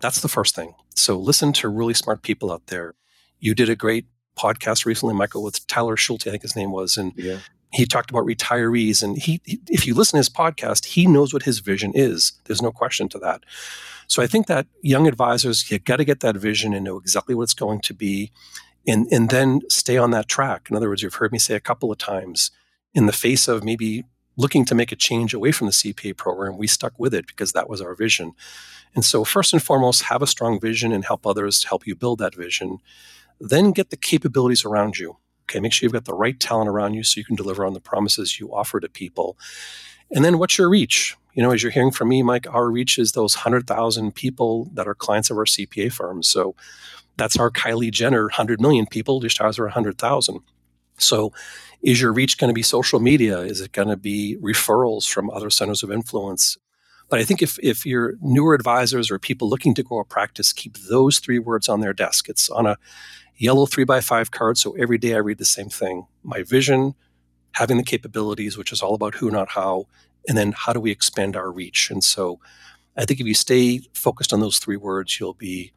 That's 0.00 0.20
the 0.20 0.28
first 0.28 0.54
thing. 0.54 0.74
So 0.94 1.18
listen 1.18 1.52
to 1.54 1.68
really 1.68 1.94
smart 1.94 2.22
people 2.22 2.52
out 2.52 2.66
there. 2.66 2.94
You 3.38 3.54
did 3.54 3.70
a 3.70 3.76
great 3.76 4.06
podcast 4.36 4.84
recently, 4.84 5.14
Michael, 5.14 5.42
with 5.42 5.66
Tyler 5.66 5.96
Schulte, 5.96 6.26
I 6.26 6.30
think 6.30 6.42
his 6.42 6.56
name 6.56 6.72
was, 6.72 6.96
and 6.96 7.12
yeah 7.16 7.38
he 7.74 7.86
talked 7.86 8.10
about 8.10 8.24
retirees 8.24 9.02
and 9.02 9.18
he, 9.18 9.40
he, 9.44 9.60
if 9.68 9.86
you 9.86 9.94
listen 9.94 10.12
to 10.12 10.18
his 10.18 10.28
podcast 10.28 10.86
he 10.86 11.06
knows 11.06 11.32
what 11.32 11.42
his 11.42 11.58
vision 11.58 11.92
is 11.94 12.32
there's 12.44 12.62
no 12.62 12.70
question 12.70 13.08
to 13.08 13.18
that 13.18 13.42
so 14.06 14.22
i 14.22 14.26
think 14.26 14.46
that 14.46 14.66
young 14.82 15.06
advisors 15.06 15.70
you 15.70 15.78
got 15.78 15.96
to 15.96 16.04
get 16.04 16.20
that 16.20 16.36
vision 16.36 16.72
and 16.72 16.84
know 16.84 16.98
exactly 16.98 17.34
what 17.34 17.44
it's 17.44 17.54
going 17.54 17.80
to 17.80 17.94
be 17.94 18.30
and 18.86 19.06
and 19.10 19.30
then 19.30 19.60
stay 19.68 19.96
on 19.96 20.10
that 20.10 20.28
track 20.28 20.68
in 20.70 20.76
other 20.76 20.88
words 20.88 21.02
you've 21.02 21.14
heard 21.14 21.32
me 21.32 21.38
say 21.38 21.54
a 21.54 21.60
couple 21.60 21.90
of 21.90 21.98
times 21.98 22.50
in 22.94 23.06
the 23.06 23.12
face 23.12 23.48
of 23.48 23.64
maybe 23.64 24.04
looking 24.36 24.64
to 24.64 24.74
make 24.74 24.92
a 24.92 24.96
change 24.96 25.34
away 25.34 25.52
from 25.52 25.66
the 25.66 25.72
cpa 25.72 26.16
program 26.16 26.56
we 26.56 26.66
stuck 26.66 26.98
with 26.98 27.14
it 27.14 27.26
because 27.26 27.52
that 27.52 27.68
was 27.68 27.80
our 27.80 27.94
vision 27.94 28.32
and 28.94 29.04
so 29.04 29.24
first 29.24 29.52
and 29.52 29.62
foremost 29.62 30.04
have 30.04 30.22
a 30.22 30.26
strong 30.26 30.60
vision 30.60 30.92
and 30.92 31.04
help 31.04 31.26
others 31.26 31.64
help 31.64 31.86
you 31.86 31.94
build 31.94 32.18
that 32.18 32.34
vision 32.34 32.78
then 33.40 33.72
get 33.72 33.90
the 33.90 33.96
capabilities 33.96 34.64
around 34.64 34.98
you 34.98 35.16
Okay, 35.44 35.60
make 35.60 35.72
sure 35.72 35.86
you've 35.86 35.92
got 35.92 36.06
the 36.06 36.14
right 36.14 36.38
talent 36.38 36.68
around 36.68 36.94
you 36.94 37.02
so 37.02 37.18
you 37.18 37.24
can 37.24 37.36
deliver 37.36 37.64
on 37.66 37.74
the 37.74 37.80
promises 37.80 38.40
you 38.40 38.54
offer 38.54 38.80
to 38.80 38.88
people. 38.88 39.36
And 40.10 40.24
then 40.24 40.38
what's 40.38 40.58
your 40.58 40.70
reach? 40.70 41.16
You 41.34 41.42
know, 41.42 41.50
as 41.50 41.62
you're 41.62 41.72
hearing 41.72 41.90
from 41.90 42.08
me, 42.08 42.22
Mike, 42.22 42.46
our 42.52 42.70
reach 42.70 42.98
is 42.98 43.12
those 43.12 43.36
100,000 43.36 44.14
people 44.14 44.70
that 44.74 44.88
are 44.88 44.94
clients 44.94 45.30
of 45.30 45.36
our 45.36 45.44
CPA 45.44 45.92
firms. 45.92 46.28
So 46.28 46.54
that's 47.16 47.38
our 47.38 47.50
Kylie 47.50 47.92
Jenner 47.92 48.22
100 48.24 48.60
million 48.60 48.86
people, 48.86 49.20
just 49.20 49.40
ours 49.40 49.58
are 49.58 49.64
100,000. 49.64 50.40
So 50.98 51.32
is 51.82 52.00
your 52.00 52.12
reach 52.12 52.38
going 52.38 52.48
to 52.48 52.54
be 52.54 52.62
social 52.62 53.00
media? 53.00 53.40
Is 53.40 53.60
it 53.60 53.72
going 53.72 53.88
to 53.88 53.96
be 53.96 54.36
referrals 54.40 55.08
from 55.08 55.30
other 55.30 55.50
centers 55.50 55.82
of 55.82 55.90
influence? 55.90 56.56
But 57.08 57.20
I 57.20 57.24
think 57.24 57.42
if, 57.42 57.58
if 57.62 57.84
you're 57.84 58.14
newer 58.22 58.54
advisors 58.54 59.10
or 59.10 59.18
people 59.18 59.48
looking 59.48 59.74
to 59.74 59.82
grow 59.82 60.00
a 60.00 60.04
practice, 60.04 60.52
keep 60.52 60.78
those 60.88 61.18
three 61.18 61.38
words 61.38 61.68
on 61.68 61.80
their 61.80 61.92
desk. 61.92 62.28
It's 62.28 62.48
on 62.48 62.66
a 62.66 62.78
yellow 63.36 63.66
three 63.66 63.84
by 63.84 64.00
five 64.00 64.30
card. 64.30 64.56
So 64.56 64.72
every 64.72 64.98
day 64.98 65.14
I 65.14 65.18
read 65.18 65.38
the 65.38 65.44
same 65.44 65.68
thing 65.68 66.06
my 66.22 66.42
vision, 66.42 66.94
having 67.52 67.76
the 67.76 67.82
capabilities, 67.82 68.56
which 68.56 68.72
is 68.72 68.80
all 68.80 68.94
about 68.94 69.16
who, 69.16 69.30
not 69.30 69.50
how, 69.50 69.86
and 70.28 70.36
then 70.36 70.52
how 70.52 70.72
do 70.72 70.80
we 70.80 70.90
expand 70.90 71.36
our 71.36 71.50
reach. 71.50 71.90
And 71.90 72.02
so 72.02 72.40
I 72.96 73.04
think 73.04 73.20
if 73.20 73.26
you 73.26 73.34
stay 73.34 73.80
focused 73.92 74.32
on 74.32 74.40
those 74.40 74.58
three 74.58 74.76
words, 74.76 75.18
you'll 75.18 75.34
be 75.34 75.72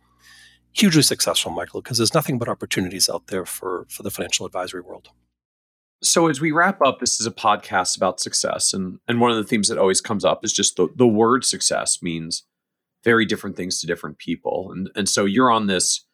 hugely 0.73 1.01
successful, 1.01 1.51
Michael, 1.51 1.81
because 1.81 1.97
there's 1.97 2.13
nothing 2.13 2.37
but 2.37 2.47
opportunities 2.47 3.09
out 3.09 3.27
there 3.27 3.45
for, 3.45 3.85
for 3.89 4.03
the 4.03 4.11
financial 4.11 4.45
advisory 4.45 4.81
world. 4.81 5.09
So 6.03 6.27
as 6.27 6.39
we 6.39 6.51
wrap 6.51 6.79
up, 6.83 6.99
this 6.99 7.19
is 7.19 7.25
a 7.25 7.31
podcast 7.31 7.97
about 7.97 8.19
success. 8.19 8.71
And, 8.73 8.99
and 9.07 9.19
one 9.19 9.31
of 9.31 9.37
the 9.37 9.43
themes 9.43 9.67
that 9.67 9.79
always 9.79 10.01
comes 10.01 10.23
up 10.23 10.45
is 10.45 10.53
just 10.53 10.75
the, 10.75 10.87
the 10.95 11.07
word 11.07 11.43
success 11.43 12.03
means 12.03 12.43
very 13.03 13.25
different 13.25 13.55
things 13.55 13.79
to 13.79 13.87
different 13.87 14.19
people. 14.19 14.71
And, 14.71 14.91
and 14.95 15.09
so 15.09 15.25
you're 15.25 15.49
on 15.49 15.65
this 15.65 16.05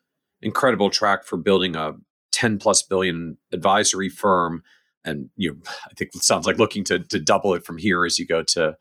incredible 0.41 0.89
track 0.89 1.25
for 1.25 1.37
building 1.37 1.75
a 1.75 1.93
10 2.31 2.59
plus 2.59 2.81
billion 2.81 3.37
advisory 3.51 4.09
firm. 4.09 4.63
And 5.05 5.29
you, 5.35 5.61
I 5.67 5.93
think 5.95 6.11
it 6.15 6.23
sounds 6.23 6.45
like 6.45 6.57
looking 6.57 6.83
to, 6.85 6.99
to 6.99 7.19
double 7.19 7.53
it 7.53 7.65
from 7.65 7.77
here 7.77 8.05
as 8.05 8.19
you 8.19 8.25
go 8.25 8.43
to 8.43 8.77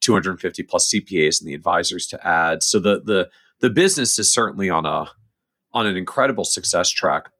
250 0.00 0.62
plus 0.64 0.92
CPAs 0.92 1.40
and 1.40 1.48
the 1.48 1.54
advisors 1.54 2.06
to 2.08 2.26
add. 2.26 2.62
So 2.62 2.78
the 2.78 3.00
the 3.00 3.30
the 3.60 3.70
business 3.70 4.18
is 4.18 4.30
certainly 4.30 4.68
on 4.68 4.84
a 4.86 5.10
on 5.72 5.86
an 5.86 5.96
incredible 5.96 6.44
success 6.44 6.90
track. 6.90 7.30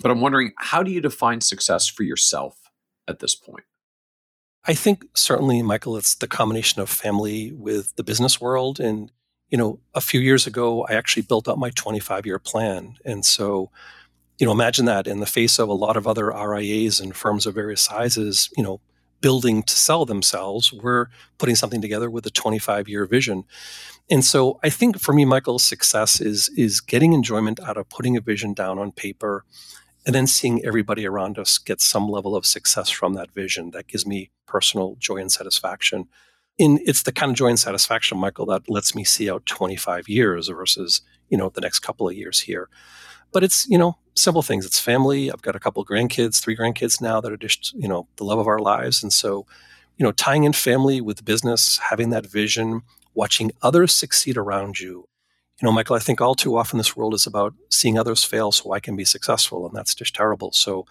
But 0.00 0.10
I'm 0.10 0.20
wondering, 0.20 0.52
how 0.56 0.82
do 0.82 0.90
you 0.90 1.00
define 1.00 1.40
success 1.40 1.86
for 1.86 2.02
yourself 2.02 2.58
at 3.06 3.18
this 3.18 3.34
point? 3.34 3.64
I 4.64 4.74
think 4.74 5.04
certainly, 5.14 5.60
Michael, 5.62 5.96
it's 5.96 6.14
the 6.14 6.28
combination 6.28 6.80
of 6.80 6.88
family 6.88 7.52
with 7.52 7.94
the 7.96 8.04
business 8.04 8.40
world. 8.40 8.78
And 8.80 9.10
you 9.50 9.58
know, 9.58 9.80
a 9.94 10.00
few 10.00 10.20
years 10.20 10.46
ago, 10.46 10.86
I 10.88 10.94
actually 10.94 11.22
built 11.22 11.46
up 11.46 11.58
my 11.58 11.70
25 11.70 12.24
year 12.24 12.38
plan. 12.38 12.96
And 13.04 13.24
so, 13.24 13.70
you 14.38 14.46
know, 14.46 14.52
imagine 14.52 14.86
that 14.86 15.06
in 15.06 15.20
the 15.20 15.26
face 15.26 15.58
of 15.58 15.68
a 15.68 15.74
lot 15.74 15.96
of 15.96 16.06
other 16.06 16.26
RIAs 16.26 17.00
and 17.00 17.14
firms 17.14 17.46
of 17.46 17.54
various 17.54 17.82
sizes, 17.82 18.50
you 18.56 18.62
know, 18.62 18.80
building 19.20 19.62
to 19.62 19.74
sell 19.74 20.04
themselves, 20.04 20.72
we're 20.72 21.06
putting 21.38 21.54
something 21.54 21.80
together 21.80 22.10
with 22.10 22.26
a 22.26 22.30
25 22.30 22.88
year 22.88 23.06
vision. 23.06 23.44
And 24.10 24.24
so 24.24 24.58
I 24.64 24.70
think 24.70 24.98
for 24.98 25.12
me, 25.12 25.24
Michael, 25.24 25.58
success 25.58 26.20
is 26.20 26.50
is 26.56 26.80
getting 26.80 27.12
enjoyment 27.12 27.60
out 27.60 27.76
of 27.76 27.88
putting 27.88 28.16
a 28.16 28.20
vision 28.20 28.52
down 28.52 28.78
on 28.78 28.90
paper 28.92 29.44
and 30.04 30.14
then 30.14 30.26
seeing 30.26 30.64
everybody 30.64 31.06
around 31.06 31.38
us 31.38 31.58
get 31.58 31.80
some 31.80 32.08
level 32.08 32.34
of 32.34 32.44
success 32.44 32.90
from 32.90 33.14
that 33.14 33.30
vision. 33.30 33.70
That 33.70 33.86
gives 33.86 34.04
me 34.04 34.30
personal 34.46 34.96
joy 34.98 35.18
and 35.18 35.30
satisfaction 35.30 36.08
in 36.58 36.78
it's 36.84 37.02
the 37.02 37.12
kind 37.12 37.30
of 37.30 37.36
joy 37.36 37.48
and 37.48 37.58
satisfaction, 37.58 38.18
Michael, 38.18 38.46
that 38.46 38.68
lets 38.68 38.94
me 38.94 39.04
see 39.04 39.30
out 39.30 39.46
25 39.46 40.08
years 40.08 40.48
versus, 40.48 41.02
you 41.28 41.38
know, 41.38 41.48
the 41.48 41.60
next 41.60 41.80
couple 41.80 42.08
of 42.08 42.14
years 42.14 42.40
here. 42.40 42.68
But 43.32 43.42
it's, 43.42 43.66
you 43.68 43.78
know, 43.78 43.98
simple 44.14 44.42
things. 44.42 44.66
It's 44.66 44.78
family. 44.78 45.30
I've 45.30 45.42
got 45.42 45.56
a 45.56 45.60
couple 45.60 45.84
grandkids, 45.84 46.40
three 46.40 46.56
grandkids 46.56 47.00
now 47.00 47.20
that 47.20 47.32
are 47.32 47.36
just, 47.36 47.72
you 47.74 47.88
know, 47.88 48.06
the 48.16 48.24
love 48.24 48.38
of 48.38 48.46
our 48.46 48.58
lives. 48.58 49.02
And 49.02 49.12
so, 49.12 49.46
you 49.96 50.04
know, 50.04 50.12
tying 50.12 50.44
in 50.44 50.52
family 50.52 51.00
with 51.00 51.24
business, 51.24 51.78
having 51.78 52.10
that 52.10 52.26
vision, 52.26 52.82
watching 53.14 53.52
others 53.62 53.94
succeed 53.94 54.36
around 54.36 54.80
you. 54.80 55.08
You 55.60 55.66
know, 55.66 55.72
Michael, 55.72 55.96
I 55.96 56.00
think 56.00 56.20
all 56.20 56.34
too 56.34 56.56
often 56.56 56.78
this 56.78 56.96
world 56.96 57.14
is 57.14 57.26
about 57.26 57.54
seeing 57.68 57.98
others 57.98 58.24
fail 58.24 58.52
so 58.52 58.72
I 58.72 58.80
can 58.80 58.96
be 58.96 59.04
successful. 59.04 59.66
And 59.66 59.74
that's 59.74 59.94
just 59.94 60.14
terrible. 60.14 60.52
So 60.52 60.86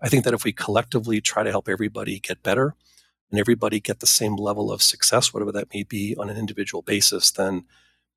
I 0.00 0.08
think 0.08 0.24
that 0.24 0.34
if 0.34 0.44
we 0.44 0.52
collectively 0.52 1.20
try 1.20 1.42
to 1.42 1.50
help 1.50 1.68
everybody 1.68 2.18
get 2.18 2.42
better, 2.42 2.74
and 3.30 3.38
everybody 3.38 3.80
get 3.80 4.00
the 4.00 4.06
same 4.06 4.36
level 4.36 4.72
of 4.72 4.82
success, 4.82 5.32
whatever 5.32 5.52
that 5.52 5.72
may 5.74 5.82
be 5.82 6.16
on 6.16 6.30
an 6.30 6.36
individual 6.36 6.82
basis, 6.82 7.30
then 7.30 7.64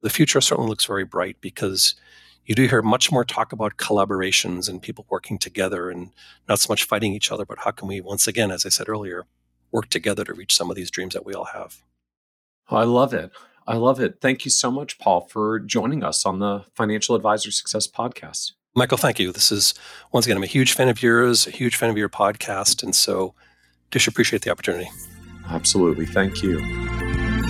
the 0.02 0.10
future 0.10 0.41
certainly 0.41 0.69
looks 0.69 0.86
very 0.86 1.03
bright 1.03 1.38
because 1.41 1.95
you 2.45 2.55
do 2.55 2.68
hear 2.68 2.81
much 2.81 3.11
more 3.11 3.23
talk 3.23 3.53
about 3.53 3.77
collaborations 3.77 4.68
and 4.68 4.81
people 4.81 5.05
working 5.09 5.38
together 5.38 5.89
and 5.89 6.11
not 6.49 6.59
so 6.59 6.72
much 6.72 6.84
fighting 6.84 7.13
each 7.13 7.31
other, 7.31 7.45
but 7.45 7.59
how 7.59 7.72
can 7.72 7.88
we, 7.88 8.01
once 8.01 8.27
again, 8.27 8.51
as 8.51 8.65
I 8.65 8.69
said 8.69 8.89
earlier, 8.89 9.26
work 9.72 9.89
together 9.89 10.23
to 10.26 10.34
reach 10.34 10.55
some 10.55 10.69
of 10.69 10.76
these 10.76 10.91
dreams 10.91 11.13
that 11.13 11.26
we 11.26 11.34
all 11.34 11.45
have. 11.45 11.81
Oh, 12.69 12.77
I 12.77 12.84
love 12.84 13.13
it. 13.13 13.31
I 13.68 13.76
love 13.76 13.99
it. 13.99 14.18
Thank 14.22 14.43
you 14.43 14.51
so 14.51 14.72
much, 14.72 14.97
Paul, 14.99 15.22
for 15.22 15.59
joining 15.59 16.03
us 16.03 16.26
on 16.26 16.39
the 16.39 16.65
Financial 16.76 17.15
Advisor 17.15 17.51
Success 17.51 17.88
Podcast. 17.88 18.53
Michael, 18.76 18.97
thank 18.97 19.19
you. 19.19 19.31
This 19.31 19.51
is, 19.51 19.73
once 20.11 20.26
again, 20.26 20.38
I'm 20.38 20.43
a 20.43 20.47
huge 20.47 20.73
fan 20.73 20.89
of 20.89 21.03
yours, 21.03 21.45
a 21.45 21.51
huge 21.51 21.76
fan 21.76 21.89
of 21.89 21.97
your 21.97 22.09
podcast. 22.09 22.84
And 22.84 22.95
so 22.95 23.34
just 23.91 24.07
appreciate 24.07 24.41
the 24.41 24.49
opportunity. 24.49 24.89
Absolutely. 25.49 26.05
Thank 26.05 26.41
you. 26.41 27.10